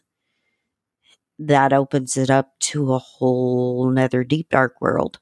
That 1.38 1.74
opens 1.74 2.16
it 2.16 2.30
up 2.30 2.58
to 2.72 2.94
a 2.94 3.00
whole 3.00 3.90
nother 3.90 4.24
deep 4.24 4.50
dark 4.50 4.80
world. 4.80 5.20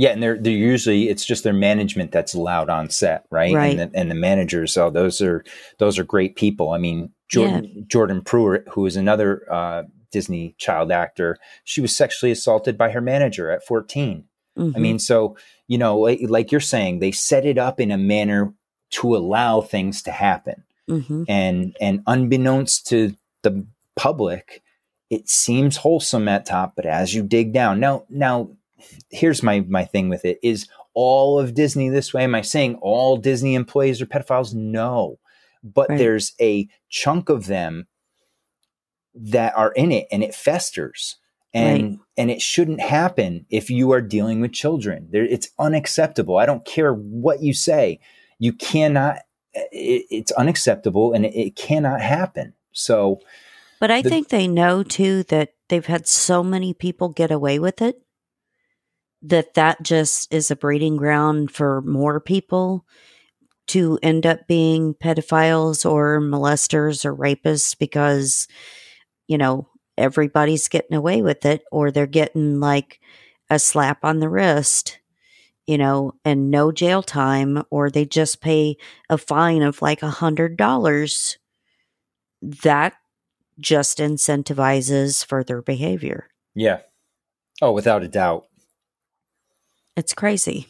Yeah, 0.00 0.10
and 0.12 0.22
they're 0.22 0.38
they're 0.38 0.52
usually 0.52 1.10
it's 1.10 1.26
just 1.26 1.44
their 1.44 1.52
management 1.52 2.10
that's 2.10 2.32
allowed 2.32 2.70
on 2.70 2.88
set, 2.88 3.26
right? 3.30 3.54
Right. 3.54 3.78
And 3.78 3.92
the, 3.92 3.98
and 3.98 4.10
the 4.10 4.14
managers, 4.14 4.74
oh, 4.78 4.88
those 4.88 5.20
are 5.20 5.44
those 5.78 5.98
are 5.98 6.04
great 6.04 6.36
people. 6.36 6.70
I 6.72 6.78
mean, 6.78 7.12
Jordan 7.28 7.84
Jordan 7.86 8.22
Pruitt, 8.22 8.64
who 8.70 8.86
is 8.86 8.96
another 8.96 9.44
uh, 9.52 9.82
Disney 10.10 10.54
child 10.56 10.90
actor, 10.90 11.36
she 11.64 11.82
was 11.82 11.94
sexually 11.94 12.32
assaulted 12.32 12.78
by 12.78 12.90
her 12.92 13.02
manager 13.02 13.50
at 13.50 13.66
14. 13.66 14.24
I 14.56 14.60
Mhm. 14.62 14.76
mean, 14.78 14.98
so 14.98 15.36
you 15.68 15.76
know, 15.76 15.98
like, 15.98 16.20
like 16.22 16.50
you're 16.50 16.62
saying, 16.62 17.00
they 17.00 17.12
set 17.12 17.44
it 17.44 17.58
up 17.58 17.78
in 17.78 17.90
a 17.90 17.98
manner 17.98 18.54
to 18.92 19.14
allow 19.14 19.60
things 19.60 20.02
to 20.04 20.12
happen, 20.12 20.64
Mhm. 20.88 21.26
and 21.28 21.76
and 21.78 22.00
unbeknownst 22.06 22.86
to 22.88 23.14
the 23.42 23.66
public, 23.96 24.62
it 25.10 25.28
seems 25.28 25.76
wholesome 25.76 26.26
at 26.26 26.46
top, 26.46 26.72
but 26.74 26.86
as 26.86 27.14
you 27.14 27.22
dig 27.22 27.52
down, 27.52 27.80
now 27.80 28.04
now 28.08 28.48
here's 29.10 29.42
my 29.42 29.60
my 29.68 29.84
thing 29.84 30.08
with 30.08 30.24
it 30.24 30.38
is 30.42 30.68
all 30.94 31.38
of 31.38 31.54
Disney 31.54 31.88
this 31.88 32.12
way. 32.12 32.24
Am 32.24 32.34
I 32.34 32.42
saying 32.42 32.76
all 32.82 33.16
Disney 33.16 33.54
employees 33.54 34.00
are 34.02 34.06
pedophiles? 34.06 34.54
No, 34.54 35.18
but 35.62 35.88
Right. 35.88 35.98
there's 35.98 36.32
a 36.40 36.68
chunk 36.88 37.28
of 37.28 37.46
them 37.46 37.86
that 39.14 39.56
are 39.56 39.72
in 39.72 39.92
it, 39.92 40.06
and 40.10 40.22
it 40.22 40.34
festers. 40.34 41.16
And 41.52 41.82
Right. 41.82 41.98
and 42.16 42.30
it 42.30 42.40
shouldn't 42.40 42.80
happen 42.80 43.44
if 43.50 43.70
you 43.70 43.90
are 43.92 44.00
dealing 44.00 44.40
with 44.40 44.52
children. 44.52 45.08
There, 45.10 45.24
it's 45.24 45.50
unacceptable. 45.58 46.36
I 46.36 46.46
don't 46.46 46.64
care 46.64 46.92
what 46.94 47.42
you 47.42 47.52
say. 47.54 47.98
You 48.38 48.52
cannot. 48.52 49.18
It, 49.52 50.06
it's 50.10 50.30
unacceptable, 50.32 51.12
and 51.12 51.26
it, 51.26 51.34
it 51.34 51.56
cannot 51.56 52.00
happen. 52.00 52.52
So 52.72 53.20
But 53.80 53.90
I 53.90 54.00
The- 54.02 54.10
think 54.10 54.28
they 54.28 54.46
know 54.46 54.84
too 54.84 55.24
that 55.24 55.54
they've 55.68 55.86
had 55.86 56.06
so 56.06 56.44
many 56.44 56.72
people 56.72 57.08
get 57.08 57.32
away 57.32 57.58
with 57.58 57.82
it 57.82 58.00
that 59.22 59.54
that 59.54 59.82
just 59.82 60.32
is 60.32 60.50
a 60.50 60.56
breeding 60.56 60.96
ground 60.96 61.50
for 61.50 61.82
more 61.82 62.20
people 62.20 62.84
to 63.68 63.98
end 64.02 64.26
up 64.26 64.46
being 64.48 64.94
pedophiles 64.94 65.88
or 65.88 66.20
molesters 66.20 67.04
or 67.04 67.14
rapists 67.14 67.76
because 67.78 68.48
you 69.28 69.38
know 69.38 69.68
everybody's 69.98 70.68
getting 70.68 70.96
away 70.96 71.22
with 71.22 71.44
it 71.44 71.62
or 71.70 71.90
they're 71.90 72.06
getting 72.06 72.58
like 72.60 73.00
a 73.50 73.58
slap 73.58 74.04
on 74.04 74.20
the 74.20 74.28
wrist 74.28 74.98
you 75.66 75.76
know 75.76 76.12
and 76.24 76.50
no 76.50 76.72
jail 76.72 77.02
time 77.02 77.62
or 77.70 77.90
they 77.90 78.06
just 78.06 78.40
pay 78.40 78.76
a 79.08 79.18
fine 79.18 79.62
of 79.62 79.82
like 79.82 80.02
a 80.02 80.10
hundred 80.10 80.56
dollars 80.56 81.38
that 82.42 82.94
just 83.60 83.98
incentivizes 83.98 85.24
further 85.24 85.62
behavior. 85.62 86.28
yeah. 86.54 86.80
Oh, 87.62 87.72
without 87.72 88.02
a 88.02 88.08
doubt. 88.08 88.46
It's 89.96 90.14
crazy. 90.14 90.66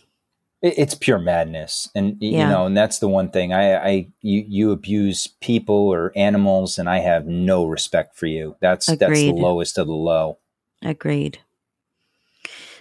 It- 0.63 0.75
It's 0.79 0.95
pure 0.95 1.19
madness, 1.19 1.89
and 1.95 2.17
Yeah. 2.21 2.45
you 2.45 2.47
know, 2.53 2.67
and 2.67 2.77
that's 2.77 2.99
the 2.99 3.09
one 3.09 3.31
thing. 3.31 3.53
I, 3.53 3.77
I, 3.77 4.07
you, 4.21 4.45
you 4.47 4.73
abuse 4.73 5.27
people 5.41 5.75
or 5.89 6.13
animals, 6.17 6.79
and 6.79 6.89
I 6.89 6.99
have 6.99 7.27
no 7.27 7.65
respect 7.65 8.17
for 8.17 8.27
you. 8.27 8.57
That's 8.61 8.87
that's 8.87 9.21
the 9.21 9.33
lowest 9.33 9.79
of 9.79 9.87
the 9.87 9.95
low. 9.95 10.39
Agreed. 10.83 11.39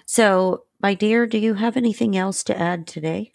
So, 0.06 0.64
my 0.82 0.94
dear, 0.94 1.26
do 1.28 1.38
you 1.38 1.54
have 1.56 1.78
anything 1.78 2.18
else 2.18 2.44
to 2.46 2.58
add 2.60 2.88
today? 2.88 3.34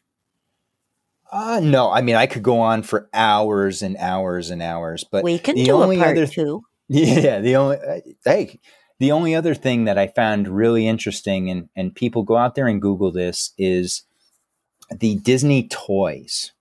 Uh, 1.31 1.61
no, 1.63 1.91
I 1.91 2.01
mean, 2.03 2.15
I 2.17 2.27
could 2.27 2.43
go 2.43 2.61
on 2.61 2.83
for 2.83 3.09
hours 3.15 3.83
and 3.83 3.97
hours 3.97 4.51
and 4.51 4.63
hours, 4.63 5.05
but 5.05 5.25
we 5.25 5.39
can 5.39 5.57
do 5.57 5.83
a 5.83 5.97
part 5.97 6.17
other 6.19 6.27
two. 6.27 6.63
Yeah, 6.89 7.41
the 7.41 7.57
only 7.57 7.79
uh, 7.79 8.01
hey, 8.27 8.61
the 8.99 9.13
only 9.13 9.35
other 9.35 9.55
thing 9.55 9.85
that 9.85 9.99
I 9.99 10.07
found 10.07 10.49
really 10.49 10.87
interesting, 10.87 11.51
and 11.51 11.69
and 11.77 11.95
people 11.95 12.23
go 12.23 12.37
out 12.37 12.55
there 12.55 12.67
and 12.69 12.81
Google 12.83 13.11
this 13.13 13.53
is 13.59 14.03
the 14.91 15.17
Disney 15.17 15.67
toys. 15.69 16.53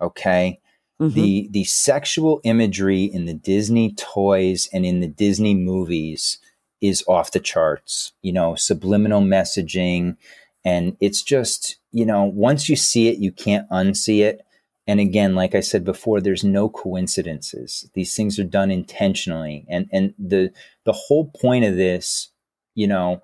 Okay, 0.00 0.60
Mhm. 1.00 1.14
the 1.14 1.48
the 1.50 1.64
sexual 1.64 2.40
imagery 2.44 3.04
in 3.04 3.24
the 3.26 3.34
Disney 3.34 3.92
toys 3.92 4.68
and 4.72 4.84
in 4.86 5.00
the 5.00 5.08
Disney 5.08 5.54
movies 5.54 6.38
is 6.80 7.04
off 7.08 7.32
the 7.32 7.40
charts. 7.40 8.12
You 8.22 8.32
know, 8.32 8.54
subliminal 8.54 9.20
messaging, 9.22 10.16
and 10.64 10.96
it's 11.00 11.22
just 11.22 11.76
you 11.92 12.04
know 12.06 12.24
once 12.24 12.68
you 12.68 12.76
see 12.76 13.08
it, 13.08 13.18
you 13.18 13.32
can't 13.32 13.68
unsee 13.70 14.20
it. 14.22 14.42
And 14.86 14.98
again, 14.98 15.34
like 15.34 15.54
I 15.54 15.60
said 15.60 15.84
before, 15.84 16.20
there's 16.20 16.42
no 16.42 16.68
coincidences. 16.68 17.88
These 17.94 18.14
things 18.14 18.38
are 18.38 18.44
done 18.44 18.70
intentionally, 18.70 19.64
and 19.68 19.88
and 19.92 20.14
the 20.18 20.52
the 20.84 20.92
whole 20.92 21.30
point 21.40 21.64
of 21.64 21.76
this, 21.76 22.30
you 22.74 22.86
know, 22.88 23.22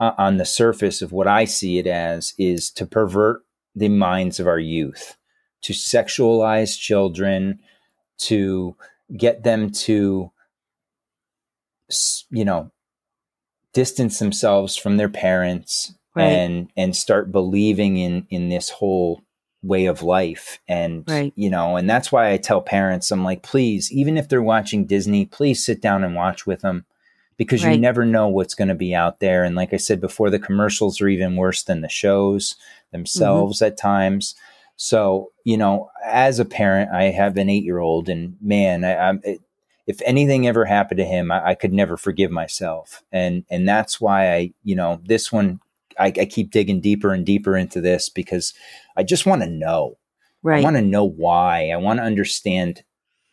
uh, 0.00 0.12
on 0.18 0.36
the 0.36 0.44
surface 0.44 1.02
of 1.02 1.10
what 1.12 1.26
I 1.26 1.44
see 1.44 1.78
it 1.78 1.86
as, 1.86 2.34
is 2.38 2.70
to 2.72 2.86
pervert 2.86 3.42
the 3.74 3.88
minds 3.88 4.38
of 4.38 4.46
our 4.46 4.58
youth, 4.60 5.16
to 5.62 5.72
sexualize 5.72 6.78
children, 6.78 7.58
to 8.18 8.76
get 9.16 9.42
them 9.44 9.70
to, 9.70 10.30
you 12.30 12.44
know, 12.44 12.70
distance 13.72 14.18
themselves 14.18 14.76
from 14.76 14.96
their 14.96 15.08
parents 15.08 15.94
Right. 16.14 16.24
and 16.24 16.70
and 16.76 16.96
start 16.96 17.30
believing 17.30 17.96
in 17.98 18.26
in 18.30 18.48
this 18.48 18.70
whole 18.70 19.22
way 19.62 19.86
of 19.86 20.02
life. 20.02 20.60
And 20.68 21.04
Right. 21.08 21.32
you 21.36 21.50
know 21.50 21.76
and 21.76 21.88
that's 21.88 22.12
why 22.12 22.30
i 22.32 22.36
tell 22.36 22.60
parents 22.60 23.10
i'm 23.10 23.24
like 23.24 23.42
please 23.42 23.90
even 23.92 24.16
if 24.16 24.28
they're 24.28 24.42
watching 24.42 24.84
disney 24.84 25.26
please 25.26 25.64
sit 25.64 25.80
down 25.80 26.04
and 26.04 26.14
watch 26.14 26.46
with 26.46 26.60
them 26.60 26.84
because 27.36 27.62
you 27.62 27.78
never 27.78 28.04
know 28.04 28.26
what's 28.28 28.54
going 28.54 28.68
to 28.68 28.74
be 28.74 28.94
out 28.94 29.20
there. 29.20 29.44
And 29.44 29.56
like 29.56 29.72
i 29.72 29.76
said 29.76 30.00
before 30.00 30.28
the 30.28 30.38
commercials 30.38 31.00
are 31.00 31.08
even 31.08 31.36
worse 31.36 31.62
than 31.62 31.80
the 31.80 31.88
shows 31.88 32.54
mm-hmm. 32.54 32.98
themselves 32.98 33.62
at 33.62 33.78
times. 33.78 34.34
So 34.76 35.32
you 35.44 35.56
know 35.56 35.90
as 36.04 36.38
a 36.38 36.44
parent 36.44 36.90
i 36.92 37.04
have 37.04 37.36
an 37.36 37.48
eight 37.48 37.64
year 37.64 37.78
old 37.78 38.08
and 38.08 38.36
man 38.40 38.84
I, 38.84 39.08
i'm 39.08 39.20
it, 39.24 39.40
if 39.86 40.02
anything 40.04 40.46
ever 40.46 40.66
happened 40.66 40.98
to 40.98 41.04
him 41.04 41.32
I, 41.32 41.48
I 41.48 41.54
could 41.54 41.72
never 41.72 41.96
forgive 41.96 42.30
myself. 42.30 43.02
And 43.10 43.44
and 43.50 43.66
that's 43.66 44.00
why 44.00 44.34
i 44.34 44.52
you 44.62 44.76
know 44.76 45.00
this 45.04 45.32
one 45.32 45.60
I, 45.98 46.06
I 46.06 46.24
keep 46.24 46.50
digging 46.50 46.80
deeper 46.80 47.12
and 47.12 47.26
deeper 47.26 47.56
into 47.56 47.80
this 47.80 48.08
because 48.08 48.54
I 48.96 49.02
just 49.02 49.26
want 49.26 49.42
to 49.42 49.48
know. 49.48 49.98
I 50.46 50.60
want 50.60 50.76
to 50.76 50.82
know 50.82 51.04
why. 51.04 51.70
I 51.70 51.76
want 51.76 51.98
to 51.98 52.04
understand, 52.04 52.82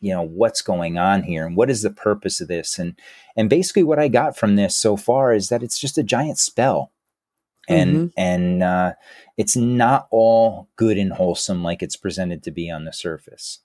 you 0.00 0.12
know, 0.12 0.22
what's 0.22 0.60
going 0.60 0.98
on 0.98 1.22
here 1.22 1.46
and 1.46 1.56
what 1.56 1.70
is 1.70 1.82
the 1.82 1.90
purpose 1.90 2.40
of 2.40 2.48
this. 2.48 2.78
And 2.78 2.98
and 3.36 3.48
basically, 3.48 3.84
what 3.84 3.98
I 3.98 4.08
got 4.08 4.36
from 4.36 4.56
this 4.56 4.76
so 4.76 4.96
far 4.96 5.32
is 5.32 5.48
that 5.48 5.62
it's 5.62 5.78
just 5.78 5.98
a 5.98 6.02
giant 6.02 6.38
spell, 6.38 6.92
and 7.68 8.12
and 8.16 8.62
uh, 8.62 8.92
it's 9.36 9.56
not 9.56 10.08
all 10.10 10.68
good 10.76 10.98
and 10.98 11.12
wholesome 11.12 11.62
like 11.62 11.82
it's 11.82 11.96
presented 11.96 12.42
to 12.42 12.50
be 12.50 12.70
on 12.70 12.84
the 12.84 12.92
surface. 12.92 13.60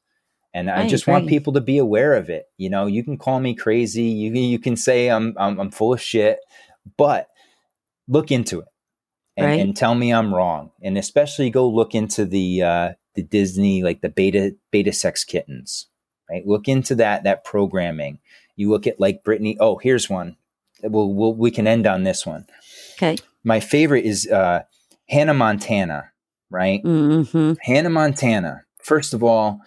And 0.54 0.70
I, 0.70 0.84
I 0.84 0.88
just 0.88 1.08
want 1.08 1.30
people 1.30 1.54
to 1.54 1.62
be 1.62 1.78
aware 1.78 2.14
of 2.14 2.30
it. 2.30 2.46
You 2.58 2.70
know, 2.70 2.86
you 2.86 3.04
can 3.04 3.18
call 3.18 3.40
me 3.40 3.56
crazy. 3.56 4.04
You 4.04 4.34
you 4.34 4.60
can 4.60 4.76
say 4.76 5.10
I'm 5.10 5.34
I'm, 5.38 5.60
I'm 5.60 5.72
full 5.72 5.94
of 5.94 6.02
shit, 6.02 6.40
but 6.98 7.28
look 8.08 8.32
into 8.32 8.60
it 8.60 8.68
and, 9.38 9.46
Right. 9.48 9.60
and 9.60 9.76
tell 9.76 9.96
me 9.96 10.12
I'm 10.14 10.34
wrong. 10.34 10.72
And 10.82 10.98
especially 10.98 11.50
go 11.50 11.68
look 11.68 11.96
into 11.96 12.26
the 12.26 12.62
uh, 12.64 12.92
the 13.16 13.24
Disney 13.24 13.84
like 13.84 14.02
the 14.02 14.10
beta 14.10 14.56
beta 14.72 14.94
sex 14.94 15.24
kittens. 15.24 15.88
Right, 16.30 16.46
look 16.48 16.68
into 16.68 16.96
that 16.96 17.24
that 17.24 17.44
programming. 17.44 18.20
You 18.56 18.70
look 18.70 18.88
at 18.88 19.00
like 19.00 19.24
Britney. 19.24 19.58
Oh, 19.60 19.78
here's 19.78 20.10
one. 20.10 20.38
We'll, 20.84 21.14
we'll 21.14 21.34
we 21.36 21.52
can 21.52 21.68
end 21.68 21.86
on 21.88 22.04
this 22.04 22.26
one. 22.26 22.46
okay. 22.98 23.18
My 23.44 23.60
favorite 23.60 24.06
is 24.06 24.28
uh, 24.28 24.62
Hannah 25.10 25.34
Montana. 25.34 26.12
Right, 26.50 26.82
hmm 26.82 27.54
Hannah 27.62 27.90
Montana 27.90 28.66
first 28.84 29.14
of 29.14 29.24
all, 29.24 29.62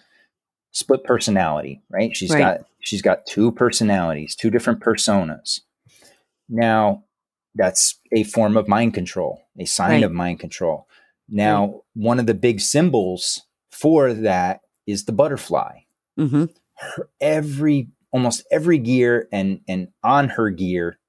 split 0.71 1.03
personality, 1.03 1.81
right? 1.89 2.15
She's 2.15 2.29
Right. 2.31 2.39
got 2.59 2.67
she's 2.79 3.01
got 3.01 3.25
two 3.25 3.51
personalities, 3.51 4.35
two 4.35 4.49
different 4.51 4.81
personas. 4.81 5.61
Now, 6.49 7.03
that's 7.55 7.99
a 8.11 8.23
form 8.23 8.57
of 8.57 8.67
mind 8.67 8.93
control, 8.93 9.41
a 9.59 9.65
sign 9.65 9.91
Right. 9.91 10.03
of 10.03 10.11
mind 10.11 10.39
control. 10.39 10.87
Now, 11.29 11.81
one 11.95 12.19
of 12.19 12.27
the 12.27 12.33
big 12.33 12.59
symbols 12.59 13.43
for 13.71 14.13
that 14.13 14.61
is 14.85 15.05
the 15.05 15.11
butterfly. 15.13 15.79
hmm 16.17 16.45
Her, 16.77 17.09
every 17.21 17.87
almost 18.11 18.45
every 18.51 18.77
gear 18.77 19.27
and 19.31 19.59
and 19.67 19.87
on 20.03 20.29
her 20.29 20.49
gear 20.49 20.99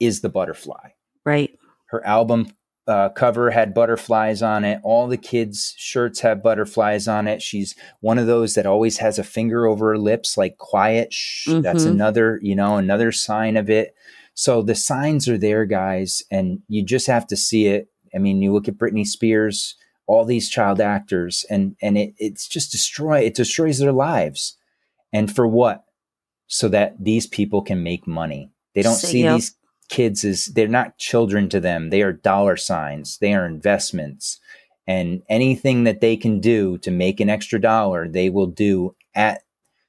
is 0.00 0.20
the 0.20 0.28
butterfly 0.28 0.90
Right. 1.24 1.50
her 1.86 2.04
album 2.06 2.48
uh, 2.88 3.08
cover 3.10 3.50
had 3.50 3.72
butterflies 3.74 4.42
on 4.42 4.64
it. 4.64 4.80
All 4.82 5.06
the 5.06 5.16
kids' 5.16 5.72
shirts 5.78 6.18
have 6.20 6.42
butterflies 6.42 7.06
on 7.06 7.28
it. 7.28 7.40
She's 7.40 7.76
one 8.00 8.18
of 8.18 8.26
those 8.26 8.54
that 8.54 8.66
always 8.66 8.98
has 8.98 9.20
a 9.20 9.24
finger 9.24 9.68
over 9.68 9.90
her 9.90 9.98
lips, 9.98 10.36
like 10.36 10.58
quiet. 10.58 11.12
Shh. 11.12 11.48
That's 11.60 11.84
Mhm. 11.84 11.90
another, 11.92 12.40
you 12.42 12.56
know, 12.56 12.76
another 12.78 13.12
sign 13.12 13.56
of 13.56 13.70
it. 13.70 13.94
So 14.34 14.62
the 14.62 14.74
signs 14.74 15.28
are 15.28 15.38
there, 15.38 15.64
guys, 15.64 16.22
and 16.30 16.60
you 16.68 16.84
just 16.84 17.06
have 17.06 17.26
to 17.28 17.36
see 17.36 17.66
it. 17.66 17.88
I 18.14 18.18
mean, 18.18 18.42
you 18.42 18.52
look 18.52 18.68
at 18.68 18.78
Britney 18.78 19.06
Spears, 19.06 19.76
all 20.06 20.24
these 20.24 20.48
child 20.48 20.80
actors, 20.80 21.44
and 21.50 21.76
and 21.82 21.96
it 21.98 22.14
it's 22.18 22.48
just 22.48 22.72
destroy. 22.72 23.20
It 23.20 23.34
destroys 23.34 23.78
their 23.78 23.92
lives, 23.92 24.56
and 25.12 25.34
for 25.34 25.46
what? 25.46 25.84
So 26.46 26.68
that 26.68 27.02
these 27.02 27.26
people 27.26 27.62
can 27.62 27.82
make 27.82 28.06
money. 28.06 28.50
They 28.74 28.82
don't 28.82 28.94
So, 28.94 29.08
see 29.08 29.22
these 29.26 29.54
kids 29.88 30.24
as 30.24 30.46
they're 30.46 30.68
not 30.68 30.98
children 30.98 31.48
to 31.50 31.60
them. 31.60 31.90
They 31.90 32.02
are 32.02 32.12
dollar 32.12 32.56
signs. 32.56 33.18
They 33.18 33.34
are 33.34 33.46
investments. 33.46 34.40
And 34.86 35.22
anything 35.28 35.84
that 35.84 36.00
they 36.00 36.16
can 36.16 36.40
do 36.40 36.78
to 36.78 36.90
make 36.90 37.20
an 37.20 37.30
extra 37.30 37.60
dollar, 37.60 38.08
they 38.08 38.30
will 38.30 38.46
do 38.46 38.96
at 39.14 39.42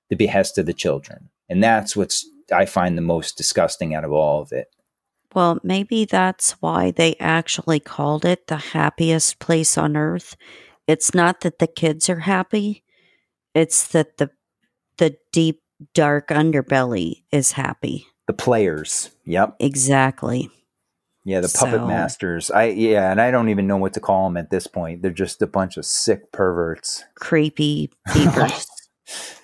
the 0.09 0.15
behest 0.15 0.57
of 0.57 0.65
the 0.65 0.73
children. 0.73 1.29
And 1.49 1.63
that's 1.63 1.95
what's 1.95 2.25
I 2.53 2.65
find 2.65 2.97
the 2.97 3.01
most 3.01 3.37
disgusting 3.37 3.93
out 3.93 4.05
of 4.05 4.11
all 4.11 4.41
of 4.41 4.51
it. 4.51 4.67
Well, 5.33 5.59
maybe 5.63 6.05
that's 6.05 6.51
why 6.61 6.91
they 6.91 7.15
actually 7.19 7.79
called 7.79 8.23
it 8.23 8.47
the 8.47 8.57
happiest 8.57 9.39
place 9.39 9.77
on 9.77 9.97
earth. 9.97 10.35
It's 10.87 11.13
not 11.13 11.41
that 11.41 11.59
the 11.59 11.67
kids 11.67 12.09
are 12.09 12.19
happy, 12.19 12.83
it's 13.55 13.87
that 13.89 14.17
the 14.17 14.29
the 14.97 15.17
deep 15.31 15.61
dark 15.93 16.27
underbelly 16.27 17.23
is 17.31 17.53
happy. 17.53 18.05
The 18.27 18.33
players. 18.33 19.09
Yep. 19.25 19.55
Exactly. 19.59 20.49
Yeah, 21.25 21.39
the 21.39 21.47
puppet 21.47 21.79
So- 21.79 21.87
masters. 21.87 22.51
I 22.51 22.65
yeah, 22.65 23.09
and 23.09 23.19
I 23.19 23.31
don't 23.31 23.49
even 23.49 23.65
know 23.65 23.77
what 23.77 23.93
to 23.93 23.99
call 23.99 24.25
them 24.27 24.37
at 24.37 24.49
this 24.51 24.67
point. 24.67 25.01
They're 25.01 25.11
just 25.11 25.41
a 25.41 25.47
bunch 25.47 25.77
of 25.77 25.85
sick 25.85 26.31
perverts. 26.31 27.03
Creepy 27.15 27.91
peepers. 28.13 28.67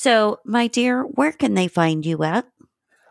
so, 0.00 0.40
my 0.46 0.66
dear, 0.66 1.02
where 1.02 1.32
can 1.32 1.52
they 1.52 1.68
find 1.68 2.06
you 2.06 2.22
at? 2.22 2.46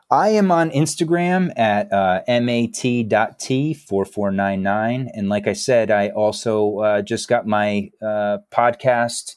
I 0.10 0.30
am 0.30 0.50
on 0.50 0.72
Instagram 0.72 1.52
at 1.56 1.94
uh, 1.94 2.24
mat.t4499. 2.28 5.08
And 5.14 5.30
like 5.30 5.46
I 5.46 5.54
said, 5.54 5.92
I 5.92 6.10
also 6.10 6.80
uh, 6.80 7.04
just 7.04 7.28
got 7.28 7.46
my 7.46 7.92
uh, 8.02 8.40
podcast, 8.52 9.36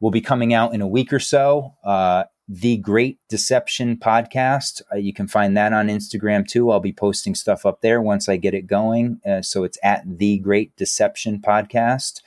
will 0.00 0.10
be 0.10 0.20
coming 0.20 0.52
out 0.52 0.74
in 0.74 0.80
a 0.80 0.88
week 0.88 1.12
or 1.12 1.20
so. 1.20 1.74
Uh, 1.84 2.24
the 2.48 2.78
Great 2.78 3.20
Deception 3.28 3.96
Podcast. 3.96 4.82
Uh, 4.92 4.96
you 4.96 5.12
can 5.12 5.28
find 5.28 5.56
that 5.56 5.72
on 5.72 5.86
Instagram 5.86 6.48
too. 6.48 6.72
I'll 6.72 6.80
be 6.80 6.92
posting 6.92 7.36
stuff 7.36 7.64
up 7.64 7.80
there 7.80 8.02
once 8.02 8.28
I 8.28 8.38
get 8.38 8.54
it 8.54 8.66
going. 8.66 9.20
Uh, 9.24 9.42
so 9.42 9.62
it's 9.62 9.78
at 9.84 10.18
The 10.18 10.38
Great 10.38 10.74
Deception 10.74 11.40
Podcast. 11.40 12.22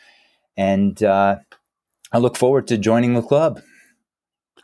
And 0.55 1.03
uh, 1.03 1.39
I 2.13 2.19
look 2.19 2.37
forward 2.37 2.67
to 2.67 2.77
joining 2.77 3.15
the 3.15 3.21
club. 3.21 3.61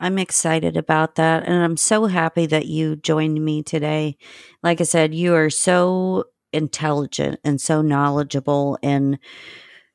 I'm 0.00 0.18
excited 0.18 0.76
about 0.76 1.16
that. 1.16 1.44
And 1.46 1.62
I'm 1.62 1.76
so 1.76 2.06
happy 2.06 2.46
that 2.46 2.66
you 2.66 2.96
joined 2.96 3.44
me 3.44 3.62
today. 3.62 4.16
Like 4.62 4.80
I 4.80 4.84
said, 4.84 5.14
you 5.14 5.34
are 5.34 5.50
so 5.50 6.24
intelligent 6.52 7.40
and 7.44 7.60
so 7.60 7.82
knowledgeable 7.82 8.78
and 8.82 9.18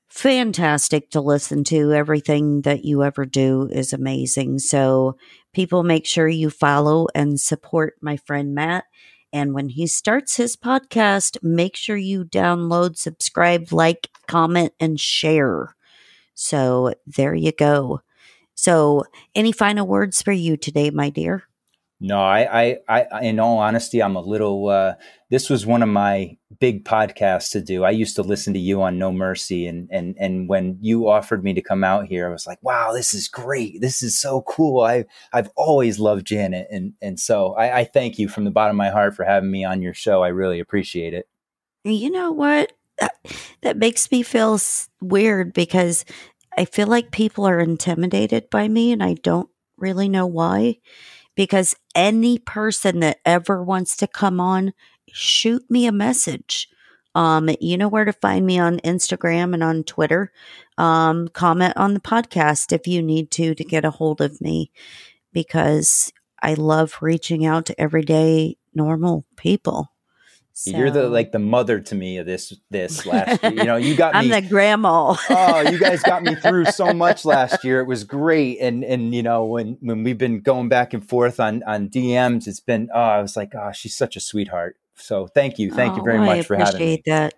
fantastic 0.09 1.09
to 1.11 1.21
listen 1.21 1.63
to. 1.65 1.93
Everything 1.93 2.61
that 2.61 2.85
you 2.85 3.03
ever 3.03 3.25
do 3.25 3.69
is 3.71 3.93
amazing. 3.93 4.59
So, 4.59 5.17
people 5.53 5.83
make 5.83 6.05
sure 6.05 6.27
you 6.27 6.49
follow 6.49 7.07
and 7.15 7.39
support 7.39 7.95
my 8.01 8.17
friend 8.17 8.53
Matt. 8.53 8.85
And 9.31 9.53
when 9.53 9.69
he 9.69 9.87
starts 9.87 10.35
his 10.35 10.55
podcast, 10.55 11.37
make 11.41 11.75
sure 11.75 11.97
you 11.97 12.23
download, 12.23 12.97
subscribe, 12.97 13.71
like, 13.71 14.09
comment, 14.27 14.73
and 14.79 14.99
share. 14.99 15.75
So, 16.35 16.93
there 17.07 17.33
you 17.33 17.51
go. 17.51 18.01
So, 18.55 19.05
any 19.35 19.51
final 19.51 19.87
words 19.87 20.21
for 20.21 20.31
you 20.31 20.57
today, 20.57 20.89
my 20.89 21.09
dear? 21.09 21.43
No, 22.05 22.19
I, 22.19 22.77
I, 22.89 23.05
I, 23.13 23.23
in 23.23 23.39
all 23.39 23.59
honesty, 23.59 24.03
I'm 24.03 24.17
a 24.17 24.21
little. 24.21 24.67
Uh, 24.67 24.95
this 25.29 25.49
was 25.49 25.65
one 25.65 25.81
of 25.81 25.87
my 25.87 26.37
big 26.59 26.83
podcasts 26.83 27.51
to 27.51 27.61
do. 27.61 27.85
I 27.85 27.91
used 27.91 28.17
to 28.17 28.23
listen 28.23 28.53
to 28.55 28.59
you 28.59 28.81
on 28.81 28.99
No 28.99 29.09
Mercy, 29.13 29.65
and 29.67 29.87
and 29.89 30.13
and 30.19 30.49
when 30.49 30.77
you 30.81 31.07
offered 31.07 31.45
me 31.45 31.53
to 31.53 31.61
come 31.61 31.81
out 31.81 32.05
here, 32.07 32.27
I 32.27 32.31
was 32.31 32.45
like, 32.45 32.61
wow, 32.61 32.91
this 32.91 33.13
is 33.13 33.29
great. 33.29 33.79
This 33.79 34.03
is 34.03 34.19
so 34.19 34.41
cool. 34.41 34.81
I 34.81 35.05
I've 35.31 35.49
always 35.55 35.97
loved 35.97 36.27
Janet, 36.27 36.67
and 36.69 36.91
and 37.01 37.17
so 37.17 37.53
I, 37.53 37.79
I 37.79 37.83
thank 37.85 38.19
you 38.19 38.27
from 38.27 38.43
the 38.43 38.51
bottom 38.51 38.75
of 38.75 38.83
my 38.85 38.89
heart 38.89 39.15
for 39.15 39.23
having 39.23 39.49
me 39.49 39.63
on 39.63 39.81
your 39.81 39.93
show. 39.93 40.23
I 40.23 40.27
really 40.27 40.59
appreciate 40.59 41.13
it. 41.13 41.29
You 41.85 42.09
know 42.09 42.33
what? 42.33 42.73
That, 42.99 43.15
that 43.61 43.77
makes 43.77 44.11
me 44.11 44.23
feel 44.23 44.59
weird 44.99 45.53
because 45.53 46.03
I 46.57 46.65
feel 46.65 46.87
like 46.87 47.11
people 47.11 47.45
are 47.45 47.59
intimidated 47.59 48.49
by 48.49 48.67
me 48.67 48.91
and 48.91 49.03
I 49.03 49.15
don't 49.15 49.49
really 49.77 50.09
know 50.09 50.27
why. 50.27 50.77
Because 51.35 51.75
any 51.95 52.37
person 52.37 52.99
that 52.99 53.17
ever 53.25 53.63
wants 53.63 53.97
to 53.97 54.07
come 54.07 54.39
on, 54.39 54.73
shoot 55.11 55.63
me 55.69 55.87
a 55.87 55.91
message. 55.91 56.69
Um, 57.15 57.49
you 57.59 57.77
know 57.77 57.87
where 57.87 58.05
to 58.05 58.13
find 58.13 58.45
me 58.45 58.59
on 58.59 58.79
Instagram 58.79 59.53
and 59.53 59.63
on 59.63 59.83
Twitter. 59.83 60.31
Um, 60.77 61.27
comment 61.27 61.75
on 61.77 61.93
the 61.93 61.99
podcast 61.99 62.71
if 62.71 62.87
you 62.87 63.01
need 63.01 63.31
to 63.31 63.55
to 63.55 63.63
get 63.63 63.85
a 63.85 63.91
hold 63.91 64.21
of 64.21 64.41
me 64.41 64.71
because 65.31 66.11
I 66.41 66.55
love 66.55 66.97
reaching 67.01 67.45
out 67.45 67.67
to 67.67 67.79
everyday 67.79 68.57
normal 68.73 69.25
people. 69.37 69.92
You're 70.65 70.91
the 70.91 71.09
like 71.09 71.31
the 71.31 71.39
mother 71.39 71.79
to 71.79 71.95
me 71.95 72.17
of 72.17 72.25
this 72.25 72.53
this 72.69 73.05
last 73.05 73.41
year. 73.41 73.51
You 73.53 73.63
know, 73.63 73.75
you 73.75 73.95
got 73.95 74.13
me 74.13 74.19
I'm 74.19 74.29
me. 74.29 74.41
the 74.41 74.47
grandma. 74.47 75.15
oh, 75.29 75.61
you 75.61 75.79
guys 75.79 76.03
got 76.03 76.23
me 76.23 76.35
through 76.43 76.65
so 76.65 76.93
much 76.93 77.25
last 77.25 77.63
year. 77.63 77.79
It 77.79 77.87
was 77.87 78.03
great, 78.03 78.59
and 78.59 78.83
and 78.83 79.15
you 79.15 79.23
know 79.23 79.45
when 79.45 79.77
when 79.81 80.03
we've 80.03 80.17
been 80.17 80.41
going 80.41 80.69
back 80.69 80.93
and 80.93 81.07
forth 81.07 81.39
on 81.39 81.63
on 81.63 81.89
DMs, 81.89 82.47
it's 82.47 82.59
been 82.59 82.89
oh, 82.93 82.99
I 82.99 83.21
was 83.21 83.35
like, 83.35 83.53
oh, 83.55 83.71
she's 83.73 83.95
such 83.97 84.15
a 84.15 84.19
sweetheart. 84.19 84.75
So 84.95 85.25
thank 85.27 85.57
you, 85.57 85.71
thank 85.71 85.95
you 85.95 86.01
Oh, 86.01 86.05
very 86.05 86.19
I 86.19 86.25
much 86.25 86.45
for 86.45 86.55
having 86.55 86.83
me. 86.85 86.93
appreciate 86.93 87.01
that. 87.07 87.33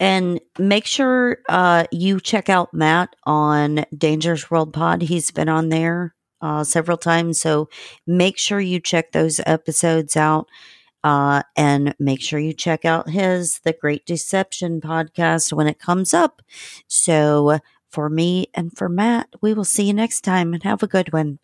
And 0.00 0.40
make 0.58 0.84
sure 0.84 1.38
uh, 1.48 1.84
you 1.92 2.18
check 2.18 2.48
out 2.48 2.74
Matt 2.74 3.14
on 3.24 3.84
Dangerous 3.96 4.50
World 4.50 4.72
Pod. 4.72 5.02
He's 5.02 5.30
been 5.30 5.48
on 5.48 5.68
there 5.68 6.14
uh, 6.40 6.64
several 6.64 6.96
times, 6.96 7.40
so 7.40 7.68
make 8.04 8.36
sure 8.36 8.58
you 8.58 8.80
check 8.80 9.12
those 9.12 9.40
episodes 9.46 10.16
out. 10.16 10.48
Uh, 11.04 11.42
and 11.56 11.94
make 11.98 12.20
sure 12.22 12.38
you 12.38 12.52
check 12.52 12.84
out 12.84 13.10
his 13.10 13.58
The 13.64 13.72
Great 13.72 14.06
Deception 14.06 14.80
podcast 14.80 15.52
when 15.52 15.66
it 15.66 15.80
comes 15.80 16.14
up. 16.14 16.42
So, 16.86 17.58
for 17.90 18.08
me 18.08 18.46
and 18.54 18.76
for 18.76 18.88
Matt, 18.88 19.28
we 19.40 19.52
will 19.52 19.64
see 19.64 19.84
you 19.84 19.94
next 19.94 20.22
time 20.22 20.54
and 20.54 20.62
have 20.62 20.82
a 20.82 20.86
good 20.86 21.12
one. 21.12 21.38